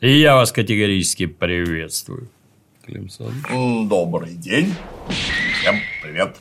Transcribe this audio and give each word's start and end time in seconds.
И 0.00 0.18
я 0.20 0.36
вас 0.36 0.52
категорически 0.52 1.26
приветствую. 1.26 2.28
Клим 2.84 3.08
Саныч. 3.08 3.44
М, 3.50 3.88
Добрый 3.88 4.34
день. 4.34 4.74
Всем 5.60 5.76
привет. 6.02 6.36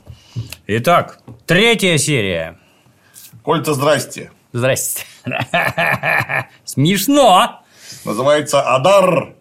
Итак, 0.67 1.19
третья 1.45 1.97
серия. 1.97 2.59
Кольца, 3.43 3.73
здрасте. 3.73 4.31
Здрасте. 4.53 5.03
Смешно. 6.65 7.61
Называется 8.05 8.61
Адар. 8.61 9.33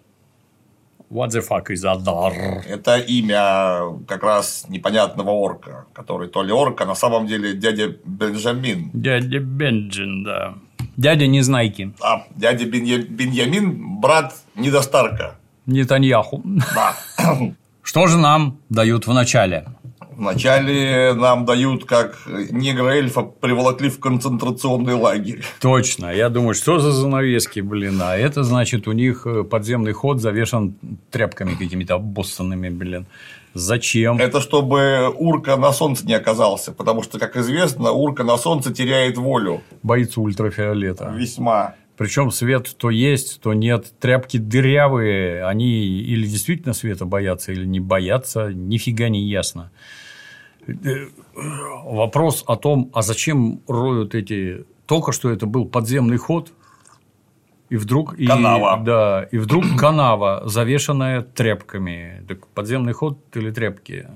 What 1.11 1.29
the 1.29 1.47
fuck 1.47 1.67
is 1.69 1.87
Адар? 1.87 2.33
Это 2.67 2.97
имя 2.97 3.99
как 4.09 4.23
раз 4.25 4.65
непонятного 4.69 5.31
орка, 5.31 5.85
который 5.93 6.29
то 6.29 6.43
ли 6.43 6.53
орк, 6.53 6.81
а 6.81 6.87
на 6.87 6.95
самом 6.95 7.27
деле 7.27 7.53
дядя 7.55 7.95
Бенджамин. 8.05 8.91
Дядя 8.95 9.39
Бенджин, 9.41 10.25
да. 10.25 10.55
Дядя 10.97 11.27
Незнайки. 11.27 11.93
А, 12.01 12.25
дядя 12.37 12.65
Бенья- 12.65 13.07
Беньямин, 13.07 14.01
брат 14.01 14.35
Недостарка. 14.55 15.37
Нетаньяху. 15.67 16.43
Да. 16.45 16.95
Что 17.83 18.07
же 18.07 18.19
нам 18.19 18.59
дают 18.69 19.07
в 19.07 19.13
начале? 19.13 19.67
Вначале 20.17 21.13
нам 21.13 21.45
дают, 21.45 21.85
как 21.85 22.17
негра-эльфа 22.51 23.23
приволокли 23.23 23.91
в 23.91 24.01
концентрационный 24.01 24.95
лагерь. 24.95 25.45
Точно. 25.61 26.07
Я 26.07 26.31
думаю, 26.31 26.55
что 26.55 26.79
за 26.79 26.91
занавески, 26.91 27.61
блин. 27.61 28.01
А 28.03 28.17
это 28.17 28.43
значит, 28.43 28.89
у 28.89 28.93
них 28.93 29.27
э, 29.27 29.45
подземный 29.45 29.93
ход 29.93 30.23
завешен 30.23 30.75
тряпками 31.11 31.55
какими-то 31.55 31.97
обоссанными, 31.97 32.71
блин. 32.71 33.07
Зачем? 33.57 34.19
Это 34.19 34.43
чтобы 34.43 35.09
урка 35.09 35.57
на 35.57 35.73
солнце 35.73 36.07
не 36.07 36.13
оказался, 36.13 36.73
потому 36.73 37.03
что, 37.03 37.19
как 37.19 37.39
известно, 37.39 37.91
урка 37.91 38.23
на 38.23 38.37
солнце 38.37 38.71
теряет 38.71 39.17
волю. 39.17 39.63
Боится 39.83 40.21
ультрафиолета. 40.21 41.11
Весьма. 41.17 41.75
Причем 41.97 42.31
свет 42.31 42.77
то 42.77 42.91
есть, 42.91 43.41
то 43.41 43.55
нет. 43.55 43.95
Тряпки 43.99 44.37
дырявые, 44.37 45.47
они 45.47 45.87
или 45.87 46.27
действительно 46.27 46.75
света 46.75 47.07
боятся, 47.07 47.53
или 47.53 47.65
не 47.65 47.81
боятся, 47.81 48.53
нифига 48.53 49.09
не 49.09 49.27
ясно. 49.27 49.71
Э, 50.69 50.73
Вопрос 51.87 52.45
о 52.47 52.57
том, 52.57 52.91
а 52.93 53.01
зачем 53.01 53.63
роют 53.67 54.15
эти... 54.15 54.67
Только 54.85 55.13
что 55.13 55.31
это 55.31 55.47
был 55.47 55.65
подземный 55.65 56.19
ход, 56.19 56.53
и 57.69 57.77
вдруг... 57.77 58.19
и- 58.19 58.27
Канава. 58.27 58.83
да, 58.85 59.29
и 59.31 59.39
вдруг 59.39 59.65
канава, 59.79 60.43
завешенная 60.47 61.23
тряпками. 61.23 62.25
Так 62.29 62.47
подземный 62.49 62.93
ход 62.93 63.19
или 63.35 63.51
тряпки? 63.51 64.07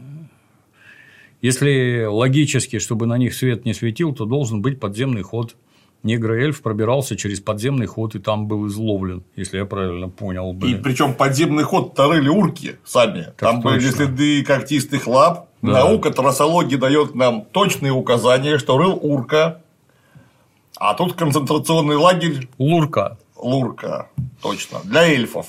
Если 1.43 2.05
логически, 2.05 2.79
чтобы 2.79 3.07
на 3.07 3.17
них 3.17 3.35
свет 3.35 3.65
не 3.65 3.73
светил, 3.73 4.15
то 4.15 4.25
должен 4.27 4.61
быть 4.61 4.79
подземный 4.79 5.23
ход. 5.23 5.57
Негр-эльф 6.03 6.63
пробирался 6.63 7.15
через 7.17 7.41
подземный 7.41 7.87
ход 7.87 8.15
и 8.15 8.19
там 8.19 8.47
был 8.47 8.67
изловлен, 8.69 9.23
если 9.37 9.59
я 9.59 9.67
правильно 9.67 10.09
понял. 10.09 10.53
И 10.53 10.55
Блин. 10.57 10.83
причем 10.83 11.15
подземный 11.15 11.65
ход 11.65 11.95
тарыли 11.95 12.29
урки 12.29 12.77
сами. 12.85 13.29
Там 13.37 13.61
были 13.61 13.81
точно. 13.81 13.93
следы 14.07 14.43
когтистых 14.45 15.07
лап. 15.07 15.49
Да. 15.61 15.73
Наука 15.73 16.11
трассологии 16.11 16.77
дает 16.77 17.15
нам 17.15 17.45
точные 17.45 17.93
указания, 17.93 18.57
что 18.59 18.79
рыл 18.79 18.99
урка. 19.03 19.61
А 20.79 20.95
тут 20.95 21.13
концентрационный 21.13 21.97
лагерь 21.97 22.49
Лурка. 22.59 23.19
Лурка. 23.43 24.09
Точно. 24.43 24.81
Для 24.85 25.03
эльфов. 25.03 25.47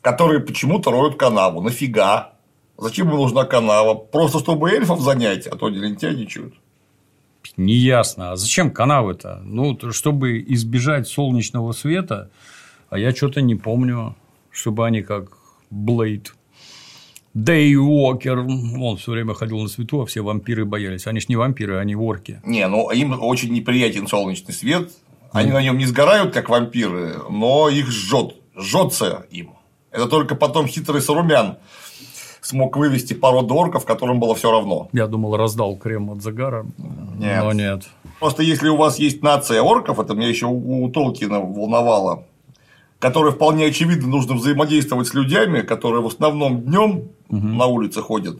Которые 0.00 0.40
почему-то 0.40 0.90
роют 0.90 1.16
канаву. 1.16 1.60
Нафига? 1.60 2.34
Зачем 2.76 3.08
им 3.10 3.16
нужна 3.16 3.44
канава? 3.44 3.94
Просто 3.94 4.38
чтобы 4.38 4.70
эльфов 4.70 5.00
занять, 5.00 5.46
а 5.46 5.56
то 5.56 5.70
не 5.70 5.78
лентяйничают. 5.78 6.54
Неясно. 7.56 8.32
А 8.32 8.36
зачем 8.36 8.70
канавы-то? 8.70 9.40
Ну, 9.44 9.74
то, 9.74 9.92
чтобы 9.92 10.40
избежать 10.48 11.06
солнечного 11.08 11.72
света, 11.72 12.30
а 12.90 12.98
я 12.98 13.14
что-то 13.14 13.40
не 13.42 13.54
помню, 13.54 14.16
чтобы 14.50 14.86
они 14.86 15.02
как 15.02 15.38
Блейд. 15.70 16.34
Дэй 17.34 17.76
Уокер, 17.76 18.38
он 18.38 18.96
все 18.96 19.10
время 19.10 19.34
ходил 19.34 19.58
на 19.58 19.68
свету, 19.68 20.02
а 20.02 20.06
все 20.06 20.20
вампиры 20.20 20.64
боялись. 20.64 21.08
Они 21.08 21.18
ж 21.18 21.28
не 21.28 21.34
вампиры, 21.34 21.78
они 21.78 21.96
орки. 21.96 22.40
Не, 22.44 22.68
ну 22.68 22.90
им 22.92 23.20
очень 23.20 23.52
неприятен 23.52 24.06
солнечный 24.06 24.54
свет. 24.54 24.92
Они 25.34 25.50
на 25.50 25.60
нем 25.60 25.76
не 25.78 25.84
сгорают, 25.84 26.32
как 26.32 26.48
вампиры, 26.48 27.16
но 27.28 27.68
их 27.68 27.90
жжет. 27.90 28.36
Жжется 28.56 29.26
им. 29.30 29.54
Это 29.90 30.06
только 30.06 30.36
потом 30.36 30.68
хитрый 30.68 31.02
Сарумян 31.02 31.58
смог 32.40 32.76
вывести 32.76 33.14
породу 33.14 33.54
орков, 33.54 33.84
которым 33.84 34.20
было 34.20 34.34
все 34.34 34.50
равно. 34.50 34.88
Я 34.92 35.06
думал, 35.06 35.36
раздал 35.36 35.76
крем 35.76 36.10
от 36.10 36.22
загара, 36.22 36.66
Нет. 37.18 37.42
но 37.42 37.52
нет. 37.52 37.84
Просто 38.20 38.42
если 38.42 38.68
у 38.68 38.76
вас 38.76 38.98
есть 38.98 39.22
нация 39.22 39.60
орков, 39.60 39.98
это 39.98 40.14
меня 40.14 40.28
еще 40.28 40.46
у 40.46 40.88
Толкина 40.90 41.40
волновало, 41.40 42.24
которой 43.00 43.32
вполне 43.32 43.66
очевидно 43.66 44.06
нужно 44.06 44.34
взаимодействовать 44.34 45.08
с 45.08 45.14
людьми, 45.14 45.62
которые 45.62 46.02
в 46.02 46.06
основном 46.06 46.60
днем 46.60 47.08
на 47.28 47.66
улице 47.66 48.02
ходят. 48.02 48.38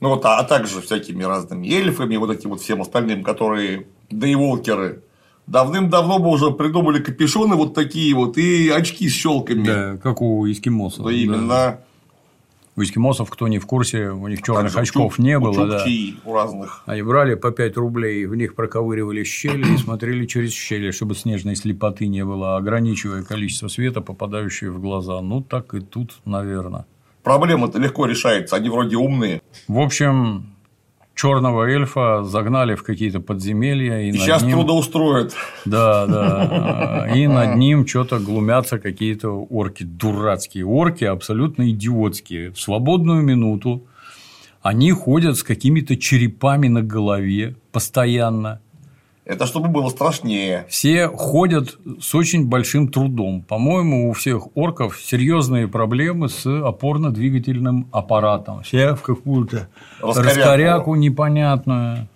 Ну 0.00 0.10
вот, 0.10 0.24
а, 0.26 0.38
а 0.38 0.44
также 0.44 0.82
всякими 0.82 1.22
разными 1.22 1.66
эльфами, 1.68 2.16
вот 2.16 2.30
этим 2.30 2.50
вот 2.50 2.60
всем 2.60 2.82
остальным, 2.82 3.22
которые 3.22 3.86
дейволкеры. 4.10 5.02
Давным-давно 5.46 6.18
бы 6.18 6.30
уже 6.30 6.50
придумали 6.50 7.00
капюшоны 7.00 7.54
вот 7.54 7.74
такие 7.74 8.14
вот 8.14 8.38
и 8.38 8.70
очки 8.70 9.08
с 9.08 9.12
щелками. 9.12 9.64
Да, 9.64 9.96
как 10.02 10.22
у 10.22 10.50
эскимосов. 10.50 11.04
Ну, 11.04 11.10
именно. 11.10 11.80
У 12.76 12.82
эскимосов, 12.82 13.30
кто 13.30 13.46
не 13.46 13.60
в 13.60 13.66
курсе, 13.66 14.08
у 14.08 14.26
них 14.26 14.42
черных 14.42 14.72
Также 14.74 14.78
у 14.78 14.82
очков 14.82 15.18
не 15.20 15.38
у 15.38 15.42
было. 15.42 15.66
Да. 15.66 15.78
чукчей 15.78 16.18
у 16.24 16.32
разных. 16.34 16.82
Они 16.86 17.02
брали 17.02 17.34
по 17.36 17.52
5 17.52 17.76
рублей, 17.76 18.26
в 18.26 18.34
них 18.34 18.56
проковыривали 18.56 19.22
щели 19.22 19.74
и 19.74 19.76
смотрели 19.76 20.26
через 20.26 20.52
щели, 20.52 20.90
чтобы 20.90 21.14
снежной 21.14 21.54
слепоты 21.54 22.08
не 22.08 22.24
было, 22.24 22.56
ограничивая 22.56 23.22
количество 23.22 23.68
света, 23.68 24.00
попадающего 24.00 24.72
в 24.72 24.80
глаза. 24.80 25.20
Ну, 25.20 25.40
так 25.40 25.74
и 25.74 25.80
тут, 25.80 26.14
наверное. 26.24 26.86
Проблема-то 27.22 27.78
легко 27.78 28.06
решается, 28.06 28.56
они 28.56 28.68
вроде 28.70 28.96
умные. 28.96 29.40
В 29.68 29.78
общем, 29.78 30.53
черного 31.14 31.64
эльфа 31.64 32.22
загнали 32.24 32.74
в 32.74 32.82
какие-то 32.82 33.20
подземелья. 33.20 34.02
И, 34.02 34.08
И 34.08 34.12
сейчас 34.12 34.42
ним... 34.42 34.58
трудоустроят. 34.58 35.34
Да, 35.64 36.06
да. 36.06 37.08
И 37.14 37.26
над 37.26 37.56
ним 37.56 37.86
что-то 37.86 38.18
глумятся 38.18 38.78
какие-то 38.78 39.28
орки, 39.30 39.84
дурацкие 39.84 40.66
орки, 40.66 41.04
абсолютно 41.04 41.70
идиотские. 41.70 42.50
В 42.50 42.60
свободную 42.60 43.22
минуту 43.22 43.86
они 44.62 44.92
ходят 44.92 45.36
с 45.36 45.42
какими-то 45.42 45.96
черепами 45.96 46.68
на 46.68 46.82
голове 46.82 47.56
постоянно. 47.70 48.60
Это 49.24 49.46
чтобы 49.46 49.68
было 49.68 49.88
страшнее. 49.88 50.66
Все 50.68 51.08
ходят 51.08 51.78
с 52.00 52.14
очень 52.14 52.46
большим 52.46 52.88
трудом. 52.88 53.42
По-моему, 53.42 54.10
у 54.10 54.12
всех 54.12 54.54
орков 54.54 55.00
серьезные 55.00 55.66
проблемы 55.66 56.28
с 56.28 56.44
опорно-двигательным 56.44 57.88
аппаратом. 57.90 58.62
Все 58.62 58.94
в 58.94 59.00
какую-то 59.00 59.68
Раскоряку. 60.00 60.28
раскоряку 60.28 60.94
непонятную. 60.96 62.08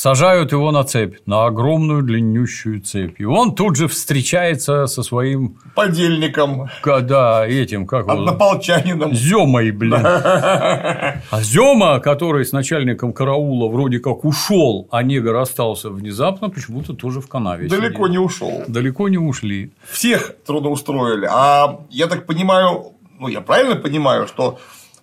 Сажают 0.00 0.52
его 0.52 0.72
на 0.72 0.82
цепь, 0.82 1.16
на 1.26 1.44
огромную 1.44 2.02
длиннющую 2.02 2.80
цепь. 2.80 3.20
И 3.20 3.26
он 3.26 3.54
тут 3.54 3.76
же 3.76 3.86
встречается 3.86 4.86
со 4.86 5.02
своим, 5.02 5.58
Подельником, 5.74 6.70
да, 6.82 7.46
этим, 7.46 7.86
как 7.86 8.06
его, 8.06 8.12
однополчанином. 8.12 9.12
Зёмой, 9.12 9.70
блин. 9.72 10.00
А 10.02 11.42
Зёма, 11.42 12.00
который 12.00 12.46
с 12.46 12.52
начальником 12.52 13.12
караула 13.12 13.68
вроде 13.68 13.98
как 13.98 14.24
ушел, 14.24 14.88
а 14.90 15.02
негр 15.02 15.36
остался 15.36 15.90
внезапно, 15.90 16.48
почему-то 16.48 16.94
тоже 16.94 17.20
в 17.20 17.28
канаве. 17.28 17.68
Далеко 17.68 18.06
сидит. 18.06 18.10
не 18.12 18.18
ушел. 18.18 18.62
Далеко 18.68 19.10
не 19.10 19.18
ушли. 19.18 19.70
Всех 19.90 20.34
трудоустроили. 20.46 21.28
А 21.30 21.80
я 21.90 22.06
так 22.06 22.24
понимаю, 22.24 22.94
ну 23.18 23.28
я 23.28 23.42
правильно 23.42 23.76
понимаю, 23.76 24.26
что 24.26 24.58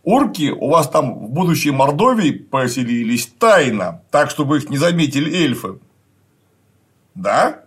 урки 0.08 0.52
у 0.52 0.70
вас 0.70 0.88
там 0.90 1.26
в 1.26 1.30
будущей 1.32 1.72
Мордовии 1.72 2.32
поселились 2.32 3.28
тайно, 3.38 4.02
так, 4.10 4.30
чтобы 4.30 4.58
их 4.58 4.70
не 4.70 4.78
заметили 4.78 5.30
эльфы. 5.44 5.80
Да? 7.14 7.64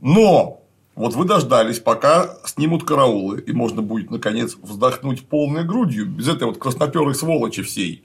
Но 0.00 0.60
вот 0.94 1.14
вы 1.14 1.24
дождались, 1.24 1.80
пока 1.80 2.36
снимут 2.44 2.84
караулы, 2.84 3.40
и 3.40 3.52
можно 3.52 3.82
будет, 3.82 4.10
наконец, 4.10 4.56
вздохнуть 4.62 5.26
полной 5.26 5.64
грудью, 5.64 6.06
без 6.06 6.28
этой 6.28 6.44
вот 6.44 6.58
красноперой 6.58 7.14
сволочи 7.16 7.62
всей. 7.62 8.04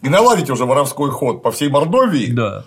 И 0.00 0.08
наладить 0.08 0.48
уже 0.48 0.64
воровской 0.64 1.10
ход 1.10 1.42
по 1.42 1.50
всей 1.50 1.68
Мордовии. 1.68 2.32
Да. 2.32 2.64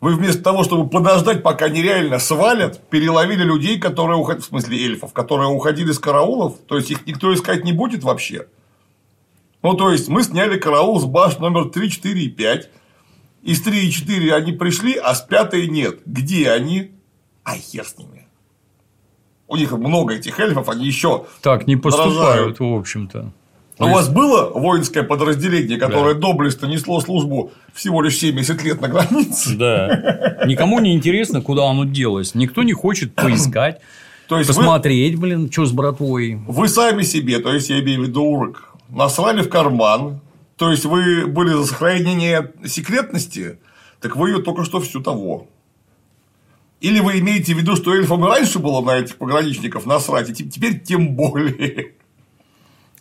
Вы 0.00 0.14
вместо 0.14 0.40
того, 0.40 0.62
чтобы 0.62 0.88
подождать, 0.88 1.42
пока 1.42 1.64
они 1.64 1.82
реально 1.82 2.20
свалят, 2.20 2.88
переловили 2.90 3.42
людей, 3.42 3.80
которые 3.80 4.18
уходили, 4.18 4.42
в 4.42 4.46
смысле 4.46 4.84
эльфов, 4.84 5.12
которые 5.12 5.48
уходили 5.48 5.90
с 5.90 5.98
караулов, 5.98 6.58
то 6.68 6.76
есть 6.76 6.92
их 6.92 7.04
никто 7.06 7.34
искать 7.34 7.64
не 7.64 7.72
будет 7.72 8.04
вообще. 8.04 8.46
Ну, 9.62 9.74
то 9.74 9.90
есть, 9.90 10.08
мы 10.08 10.22
сняли 10.22 10.58
караул 10.58 11.00
с 11.00 11.04
баш 11.04 11.38
номер 11.38 11.70
3, 11.70 11.90
4 11.90 12.20
и 12.20 12.28
5. 12.28 12.70
Из 13.42 13.60
3 13.62 13.86
и 13.86 13.90
4 13.90 14.34
они 14.34 14.52
пришли, 14.52 14.96
а 14.96 15.14
с 15.14 15.22
5 15.22 15.52
нет. 15.68 16.00
Где 16.06 16.50
они? 16.50 16.92
А 17.44 17.54
хер 17.56 17.84
с 17.84 17.96
ними. 17.98 18.26
У 19.48 19.56
них 19.56 19.72
много 19.72 20.14
этих 20.14 20.38
эльфов, 20.38 20.68
они 20.68 20.86
еще. 20.86 21.24
Так 21.40 21.66
не 21.66 21.76
поступают, 21.76 22.14
Дорожают. 22.16 22.60
в 22.60 22.74
общем-то. 22.74 23.32
У 23.80 23.88
вас 23.88 24.08
было 24.08 24.50
воинское 24.50 25.04
подразделение, 25.04 25.78
которое 25.78 26.14
доблестно 26.14 26.66
несло 26.66 27.00
службу 27.00 27.52
всего 27.72 28.02
лишь 28.02 28.18
70 28.18 28.62
лет 28.64 28.80
на 28.80 28.88
границе? 28.88 29.56
Да. 29.56 30.44
Никому 30.46 30.80
не 30.80 30.94
интересно, 30.94 31.40
куда 31.40 31.70
оно 31.70 31.84
делось. 31.84 32.34
Никто 32.34 32.62
не 32.64 32.72
хочет 32.72 33.14
поискать. 33.14 33.80
То 34.26 34.36
есть 34.36 34.48
Посмотреть, 34.48 35.14
вы, 35.14 35.20
блин, 35.20 35.50
что 35.50 35.64
с 35.64 35.72
братвой. 35.72 36.38
Вы 36.46 36.68
сами 36.68 37.02
себе, 37.02 37.38
то 37.38 37.52
есть 37.52 37.70
я 37.70 37.80
имею 37.80 38.02
в 38.02 38.08
виду 38.08 38.24
урок, 38.24 38.67
насрали 38.88 39.42
в 39.42 39.48
карман, 39.48 40.20
то 40.56 40.70
есть 40.70 40.84
вы 40.84 41.26
были 41.26 41.50
за 41.50 41.64
сохранение 41.66 42.52
секретности, 42.66 43.58
так 44.00 44.16
вы 44.16 44.30
ее 44.30 44.42
только 44.42 44.64
что 44.64 44.80
всю 44.80 45.00
того. 45.00 45.46
Или 46.80 47.00
вы 47.00 47.18
имеете 47.18 47.54
в 47.54 47.58
виду, 47.58 47.74
что 47.74 47.94
эльфам 47.94 48.24
раньше 48.24 48.58
было 48.60 48.80
на 48.80 48.98
этих 48.98 49.16
пограничников 49.16 49.84
насрать, 49.86 50.30
и 50.30 50.34
теперь 50.34 50.80
тем 50.80 51.16
более. 51.16 51.92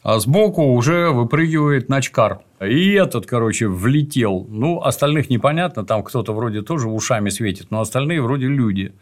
А 0.01 0.19
сбоку 0.19 0.63
уже 0.63 1.11
выпрыгивает 1.11 1.89
начкар. 1.89 2.39
И 2.61 2.93
этот, 2.93 3.25
короче, 3.25 3.67
влетел. 3.67 4.45
Ну, 4.49 4.81
остальных 4.81 5.29
непонятно, 5.29 5.85
там 5.85 6.01
кто-то 6.01 6.33
вроде 6.33 6.61
тоже 6.61 6.87
ушами 6.87 7.29
светит, 7.29 7.71
но 7.71 7.81
остальные 7.81 8.21
вроде 8.21 8.47
люди. 8.47 8.93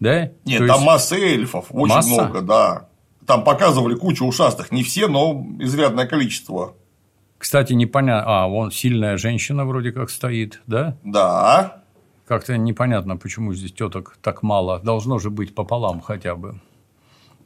Да? 0.00 0.30
Нет, 0.44 0.58
То 0.58 0.66
там 0.66 0.76
есть... 0.76 0.86
масса 0.86 1.16
эльфов, 1.16 1.66
очень 1.70 1.94
масса? 1.94 2.10
много, 2.10 2.40
да. 2.42 2.88
Там 3.26 3.44
показывали 3.44 3.94
кучу 3.94 4.24
ушастых, 4.24 4.72
не 4.72 4.82
все, 4.82 5.08
но 5.08 5.46
изрядное 5.58 6.06
количество. 6.06 6.74
Кстати, 7.38 7.72
непонятно. 7.72 8.44
А, 8.44 8.48
вон 8.48 8.70
сильная 8.70 9.16
женщина 9.16 9.64
вроде 9.64 9.92
как 9.92 10.10
стоит, 10.10 10.62
да? 10.66 10.96
Да. 11.04 11.82
Как-то 12.26 12.56
непонятно, 12.56 13.16
почему 13.16 13.52
здесь 13.52 13.72
теток 13.72 14.16
так 14.22 14.42
мало. 14.42 14.80
Должно 14.80 15.18
же 15.18 15.30
быть 15.30 15.54
пополам 15.54 16.00
хотя 16.00 16.36
бы. 16.36 16.60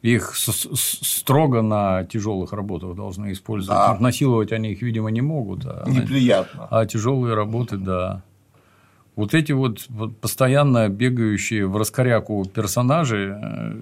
Их 0.01 0.33
строго 0.35 1.61
на 1.61 2.05
тяжелых 2.05 2.53
работах 2.53 2.95
должны 2.95 3.33
использовать. 3.33 3.77
Да. 3.77 3.97
Насиловать 3.99 4.53
они 4.53 4.71
их, 4.71 4.81
видимо, 4.81 5.09
не 5.11 5.19
могут. 5.19 5.65
А 5.65 5.83
Неприятно. 5.85 6.67
А 6.71 6.85
тяжелые 6.85 7.35
работы, 7.35 7.75
да. 7.75 8.23
Вот 9.19 9.33
эти 9.33 9.51
вот, 9.51 9.85
постоянно 10.21 10.87
бегающие 10.87 11.67
в 11.67 11.75
раскоряку 11.75 12.45
персонажи 12.45 13.37
э, 13.37 13.73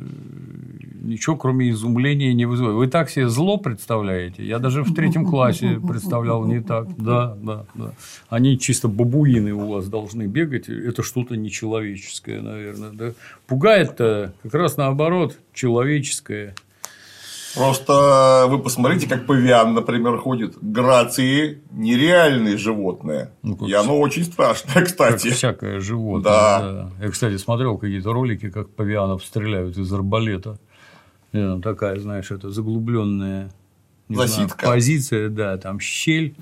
ничего 1.04 1.36
кроме 1.36 1.70
изумления 1.70 2.34
не 2.34 2.48
вызывают. 2.48 2.76
Вы 2.76 2.88
так 2.88 3.12
себе 3.12 3.30
зло 3.30 3.58
представляете? 3.58 4.44
Я 4.44 4.58
даже 4.58 4.82
в 4.82 4.96
третьем 4.96 5.28
классе 5.28 5.80
представлял 5.88 6.44
не 6.44 6.60
так. 6.60 6.88
Да, 6.98 7.38
да, 7.40 7.66
да. 7.76 7.92
Они 8.30 8.58
чисто 8.58 8.88
бабуины 8.88 9.54
у 9.54 9.74
вас 9.74 9.88
должны 9.88 10.24
бегать. 10.24 10.70
Это 10.70 11.04
что-то 11.04 11.38
нечеловеческое, 11.38 12.42
наверное. 12.42 12.90
Да? 12.94 13.12
Пугает-то 13.46 14.34
как 14.42 14.54
раз 14.56 14.76
наоборот 14.78 15.38
человеческое. 15.54 16.56
Просто 17.58 18.46
вы 18.48 18.60
посмотрите, 18.60 19.08
как 19.08 19.26
павиан, 19.26 19.74
например, 19.74 20.18
ходит. 20.18 20.58
Грации– 20.62 21.62
нереальные 21.72 22.58
животные. 22.58 23.32
Ну, 23.44 23.56
и 23.68 23.74
оно 23.74 24.00
очень 24.00 24.24
страшное, 24.24 24.84
кстати. 24.86 25.28
Как 25.28 25.38
всякое 25.38 25.80
животное. 25.80 26.24
Да. 26.24 26.92
да. 27.00 27.06
Я, 27.06 27.12
кстати, 27.12 27.38
смотрел 27.38 27.78
какие-то 27.78 28.14
ролики, 28.14 28.50
как 28.50 28.70
павианов 28.70 29.24
стреляют 29.24 29.78
из 29.78 29.92
арбалета. 29.92 30.60
Там 31.32 31.62
такая, 31.62 32.00
знаешь, 32.00 32.32
это 32.32 32.50
заглубленная 32.50 33.52
Засидка. 34.10 34.68
позиция, 34.68 35.30
да, 35.30 35.58
там 35.58 35.80
щель, 35.80 36.36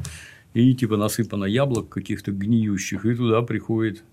и 0.53 0.73
типа 0.75 0.95
насыпано 0.95 1.45
яблок 1.45 1.89
каких-то 1.89 2.31
гниющих, 2.31 3.05
и 3.05 3.15
туда 3.15 3.41
приходит 3.41 4.03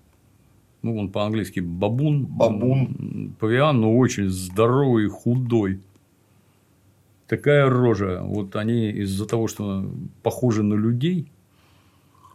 ну, 0.82 0.98
он 0.98 1.10
по-английски 1.10 1.60
бабун. 1.60 2.26
Бабун. 2.26 3.36
Павиан, 3.38 3.80
но 3.80 3.96
очень 3.96 4.28
здоровый, 4.28 5.06
худой 5.08 5.80
такая 7.32 7.70
рожа. 7.70 8.20
Вот 8.22 8.56
они 8.56 8.90
из-за 8.90 9.24
того, 9.24 9.48
что 9.48 9.90
похожи 10.22 10.62
на 10.62 10.74
людей, 10.74 11.32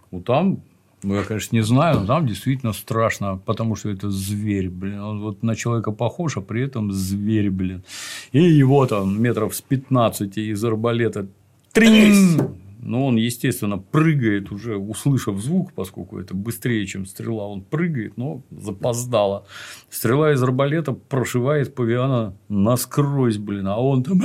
вот 0.10 0.26
там, 0.26 0.60
ну, 1.04 1.14
я, 1.14 1.24
конечно, 1.24 1.56
не 1.56 1.62
знаю, 1.62 2.00
но 2.00 2.06
там 2.08 2.26
действительно 2.26 2.74
страшно, 2.74 3.40
потому 3.46 3.76
что 3.76 3.92
это 3.92 4.10
зверь, 4.10 4.70
блин. 4.70 5.00
Он 5.00 5.22
вот 5.22 5.44
на 5.44 5.56
человека 5.56 5.92
похож, 5.92 6.38
а 6.38 6.42
при 6.42 6.64
этом 6.64 6.92
зверь, 6.92 7.52
блин. 7.52 7.84
И 8.32 8.42
его 8.42 8.88
там 8.88 9.22
метров 9.22 9.56
с 9.56 9.62
15 9.62 10.38
из 10.40 10.64
арбалета 10.64 11.28
тринь, 11.74 12.42
но 12.88 13.06
он, 13.06 13.18
естественно, 13.18 13.78
прыгает 13.78 14.52
уже, 14.52 14.78
услышав 14.78 15.40
звук, 15.40 15.74
поскольку 15.74 16.20
это 16.20 16.34
быстрее, 16.34 16.86
чем 16.86 17.06
стрела, 17.06 17.48
он 17.48 17.62
прыгает, 17.62 18.18
но 18.18 18.42
запоздало. 18.50 19.46
Стрела 19.90 20.32
из 20.32 20.42
арбалета 20.42 20.94
прошивает 20.94 21.76
павиана 21.76 22.34
насквозь, 22.50 23.38
блин, 23.38 23.68
а 23.68 23.78
он 23.78 24.04
там 24.04 24.20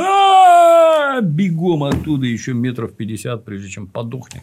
бегом 1.21 1.85
оттуда 1.85 2.27
еще 2.27 2.55
метров 2.55 2.95
50, 2.95 3.45
прежде 3.45 3.69
чем 3.69 3.87
подохнет, 3.87 4.43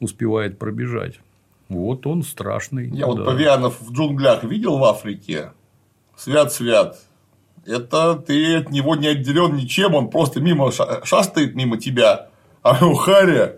успевает 0.00 0.58
пробежать. 0.58 1.20
Вот 1.68 2.06
он 2.06 2.22
страшный. 2.22 2.88
Я 2.88 3.00
да. 3.00 3.06
вот 3.06 3.24
павианов 3.24 3.80
в 3.80 3.92
джунглях 3.92 4.44
видел 4.44 4.78
в 4.78 4.84
Африке. 4.84 5.52
Свят-свят. 6.16 6.98
Это 7.66 8.14
ты 8.14 8.56
от 8.56 8.70
него 8.70 8.94
не 8.94 9.08
отделен 9.08 9.56
ничем, 9.56 9.94
он 9.94 10.08
просто 10.08 10.40
мимо 10.40 10.70
шастает 11.04 11.56
мимо 11.56 11.76
тебя 11.78 12.28
а 12.66 12.84
у 12.84 12.94
Харя 12.94 13.56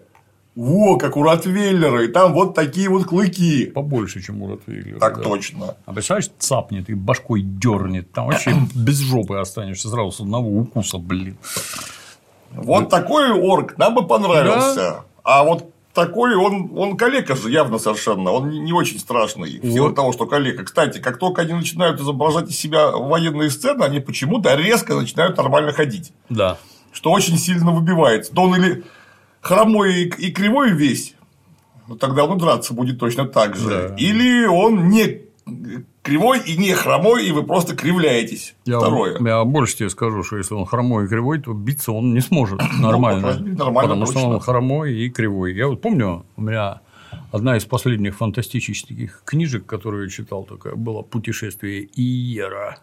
во, 0.55 0.99
как 0.99 1.17
у 1.17 1.23
Ротвейлера, 1.23 2.05
и 2.05 2.09
там 2.09 2.35
вот 2.35 2.55
такие 2.55 2.89
вот 2.89 3.05
клыки. 3.05 3.67
Побольше, 3.67 4.21
чем 4.21 4.43
у 4.43 4.51
Ротвейлера. 4.51 4.99
Так 4.99 5.19
да. 5.19 5.23
точно. 5.23 5.77
А 5.87 5.93
представляешь, 5.93 6.31
цапнет 6.39 6.91
и 6.91 6.95
башкой 6.95 7.43
дернет. 7.43 8.11
Там 8.13 8.27
вообще 8.27 8.55
без 8.75 8.99
жопы 8.99 9.37
останешься 9.37 9.89
сразу 9.89 10.11
с 10.11 10.21
одного 10.21 10.51
укуса, 10.51 10.99
блин. 10.99 11.39
Вот 12.53 12.89
такой 12.89 13.31
орк 13.31 13.77
нам 13.79 13.95
бы 13.95 14.06
понравился. 14.06 14.75
Да? 14.75 15.05
А 15.23 15.45
вот 15.45 15.71
такой, 15.95 16.37
он, 16.37 16.71
он 16.77 16.97
калека 16.97 17.35
же 17.35 17.50
явно 17.50 17.79
совершенно, 17.79 18.31
он 18.31 18.50
не 18.50 18.73
очень 18.73 18.99
страшный, 18.99 19.59
в 19.59 19.73
силу 19.73 19.93
того, 19.93 20.12
что 20.12 20.27
калека. 20.27 20.65
Кстати, 20.65 20.99
как 20.99 21.19
только 21.19 21.43
они 21.43 21.55
начинают 21.55 22.00
изображать 22.00 22.50
из 22.50 22.59
себя 22.59 22.91
военные 22.93 23.50
сцены, 23.50 23.83
они 23.83 24.00
почему-то 24.00 24.55
резко 24.55 24.95
начинают 24.95 25.37
нормально 25.37 25.73
ходить. 25.73 26.12
Да. 26.29 26.56
Что 26.93 27.11
очень 27.11 27.37
сильно 27.37 27.73
выбивается. 27.73 28.33
То 28.33 28.43
он 28.43 28.56
или 28.56 28.85
хромой 29.41 30.05
и 30.05 30.31
кривой 30.31 30.71
весь, 30.71 31.15
ну, 31.89 31.97
тогда 31.97 32.25
он 32.25 32.39
драться 32.39 32.75
будет 32.75 32.99
точно 33.00 33.27
так 33.27 33.56
же. 33.56 33.89
Да. 33.89 33.95
Или 33.97 34.47
он 34.47 34.89
не 34.89 35.23
кривой 36.09 36.41
и 36.41 36.57
не 36.57 36.73
хромой, 36.73 37.27
и 37.27 37.33
вы 37.33 37.43
просто 37.43 37.77
кривляетесь. 37.77 38.55
Я, 38.65 38.79
Второе. 38.79 39.19
Я 39.21 39.45
больше 39.45 39.77
тебе 39.77 39.91
скажу, 39.91 40.23
что 40.23 40.39
если 40.39 40.55
он 40.55 40.65
хромой 40.65 41.05
и 41.05 41.09
кривой, 41.09 41.38
то 41.41 41.53
биться 41.53 41.93
он 41.93 42.15
не 42.15 42.21
сможет 42.21 42.61
нормально. 42.81 43.37
Ну, 43.38 43.57
нормально 43.57 43.95
потому 43.95 44.07
точно. 44.07 44.21
что 44.21 44.29
он 44.31 44.41
хромой 44.41 44.95
и 44.95 45.11
кривой. 45.11 45.55
Я 45.55 45.69
вот 45.69 45.83
помню, 45.83 46.25
у 46.37 46.43
меня 46.43 46.81
одна 47.31 47.57
из 47.57 47.65
последних 47.65 48.17
фантастических 48.17 49.23
книжек, 49.25 49.67
которую 49.67 50.05
я 50.05 50.09
читал, 50.09 50.45
такая 50.45 50.75
была 50.75 51.03
«Путешествие 51.03 51.88
Иера». 51.95 52.79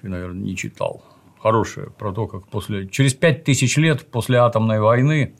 Ты, 0.00 0.08
наверное, 0.08 0.42
не 0.42 0.56
читал. 0.56 1.02
Хорошая, 1.40 1.86
про 1.86 2.12
то, 2.12 2.28
как 2.28 2.46
после... 2.46 2.86
Через 2.86 3.14
пять 3.14 3.42
тысяч 3.42 3.76
лет 3.76 4.06
после 4.06 4.38
атомной 4.38 4.80
войны 4.80 5.34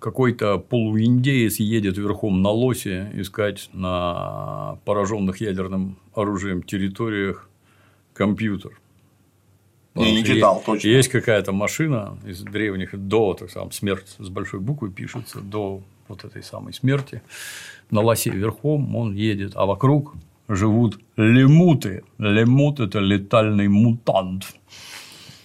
какой-то 0.00 0.58
полуиндеец 0.58 1.60
едет 1.60 1.98
верхом 1.98 2.42
на 2.42 2.50
лосе 2.50 3.10
искать 3.14 3.68
на 3.72 4.78
пораженных 4.84 5.40
ядерным 5.40 5.96
оружием 6.14 6.62
территориях 6.62 7.48
компьютер. 8.14 8.72
Я 9.94 10.10
не 10.10 10.24
читал, 10.24 10.62
точно. 10.64 10.88
Есть 10.88 11.08
какая-то 11.08 11.52
машина 11.52 12.16
из 12.24 12.42
древних 12.42 12.98
до, 12.98 13.34
так 13.34 13.50
сам 13.50 13.72
смерть 13.72 14.16
с 14.18 14.28
большой 14.28 14.60
буквы 14.60 14.90
пишется, 14.90 15.40
до 15.40 15.82
вот 16.08 16.24
этой 16.24 16.42
самой 16.42 16.72
смерти. 16.72 17.22
На 17.90 18.00
лосе 18.00 18.30
верхом 18.30 18.94
он 18.96 19.14
едет, 19.14 19.52
а 19.54 19.66
вокруг 19.66 20.14
живут 20.48 20.98
лемуты. 21.16 22.04
Лемут– 22.18 22.80
это 22.80 23.00
летальный 23.00 23.68
мутант. 23.68 24.54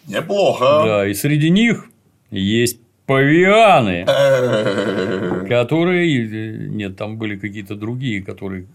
Неплохо. 0.07 0.83
Да, 0.85 1.07
и 1.07 1.13
среди 1.13 1.49
них 1.49 1.89
есть 2.29 2.79
павианы, 3.05 4.05
которые... 5.49 6.69
Нет, 6.69 6.97
там 6.97 7.17
были 7.17 7.37
какие-то 7.37 7.75
другие, 7.75 8.23
которые... 8.23 8.65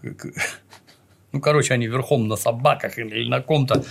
Ну, 1.31 1.39
короче, 1.39 1.73
они 1.73 1.87
верхом 1.87 2.27
на 2.27 2.35
собаках 2.35 2.97
или 2.97 3.27
на 3.29 3.41
ком-то. 3.41 3.83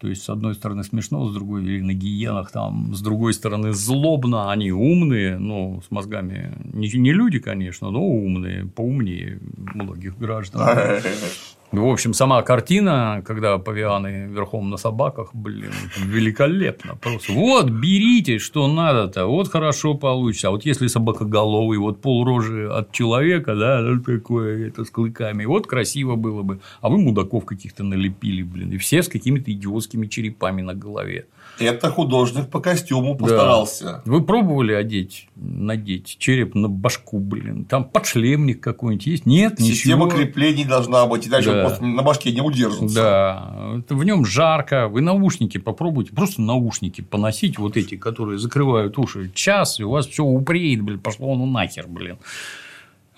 То 0.00 0.08
есть, 0.08 0.22
с 0.22 0.30
одной 0.30 0.54
стороны 0.54 0.82
смешно, 0.82 1.28
с 1.28 1.34
другой 1.34 1.62
или 1.62 1.80
на 1.82 1.92
гиенах, 1.92 2.50
там, 2.50 2.94
с 2.94 3.02
другой 3.02 3.34
стороны 3.34 3.74
злобно, 3.74 4.50
они 4.50 4.72
умные, 4.72 5.38
ну, 5.38 5.82
с 5.86 5.90
мозгами, 5.90 6.52
не, 6.72 6.88
не 6.88 7.12
люди, 7.12 7.38
конечно, 7.38 7.90
но 7.90 8.02
умные, 8.02 8.64
поумнее 8.64 9.38
многих 9.74 10.18
граждан. 10.18 10.62
В 11.72 11.86
общем, 11.86 12.14
сама 12.14 12.42
картина, 12.42 13.22
когда 13.24 13.56
павианы 13.58 14.26
верхом 14.26 14.70
на 14.70 14.76
собаках, 14.76 15.30
блин, 15.32 15.72
великолепно. 15.98 16.96
Просто 16.96 17.32
вот, 17.32 17.70
берите, 17.70 18.38
что 18.40 18.66
надо-то, 18.66 19.26
вот 19.26 19.48
хорошо 19.48 19.94
получится. 19.94 20.48
А 20.48 20.50
вот 20.50 20.64
если 20.64 20.88
собакоголовый, 20.88 21.78
вот 21.78 22.00
полрожи 22.00 22.68
от 22.68 22.90
человека, 22.90 23.54
да, 23.54 23.84
такое, 24.04 24.66
это 24.66 24.84
с 24.84 24.90
клыками, 24.90 25.44
вот 25.44 25.68
красиво 25.68 26.16
было 26.16 26.42
бы. 26.42 26.58
А 26.80 26.88
вы 26.88 26.98
мудаков 26.98 27.44
каких-то 27.44 27.84
налепили, 27.84 28.42
блин, 28.42 28.72
и 28.72 28.76
все 28.76 29.00
с 29.04 29.08
какими-то 29.08 29.52
идиотскими 29.52 30.08
черепами 30.08 30.62
на 30.62 30.74
голове. 30.74 31.26
Это 31.60 31.90
художник 31.90 32.48
по 32.48 32.60
костюму 32.60 33.16
постарался. 33.16 34.02
Да. 34.04 34.12
Вы 34.12 34.22
пробовали 34.22 34.72
одеть, 34.72 35.28
надеть 35.36 36.16
череп 36.18 36.54
на 36.54 36.68
башку, 36.68 37.18
блин? 37.18 37.64
Там 37.64 37.84
подшлемник 37.84 38.60
какой-нибудь 38.60 39.06
есть? 39.06 39.26
Нет, 39.26 39.60
Система 39.60 40.06
ничего. 40.06 40.18
креплений 40.18 40.64
должна 40.64 41.06
быть, 41.06 41.28
иначе 41.28 41.50
да. 41.50 41.54
да. 41.54 41.60
просто 41.68 41.84
на 41.84 42.02
башке 42.02 42.32
не 42.32 42.40
удержится. 42.40 42.94
Да, 42.94 43.84
в 43.88 44.04
нем 44.04 44.24
жарко, 44.24 44.88
вы 44.88 45.00
наушники 45.00 45.58
попробуйте, 45.58 46.12
просто 46.12 46.42
наушники 46.42 47.00
поносить, 47.00 47.58
вот 47.58 47.76
эти, 47.76 47.96
которые 47.96 48.38
закрывают 48.38 48.98
уши, 48.98 49.30
час, 49.34 49.80
и 49.80 49.84
у 49.84 49.90
вас 49.90 50.06
все 50.06 50.24
упреет, 50.24 50.82
блин, 50.82 50.98
пошло 50.98 51.34
ну 51.34 51.46
нахер, 51.46 51.86
блин. 51.86 52.18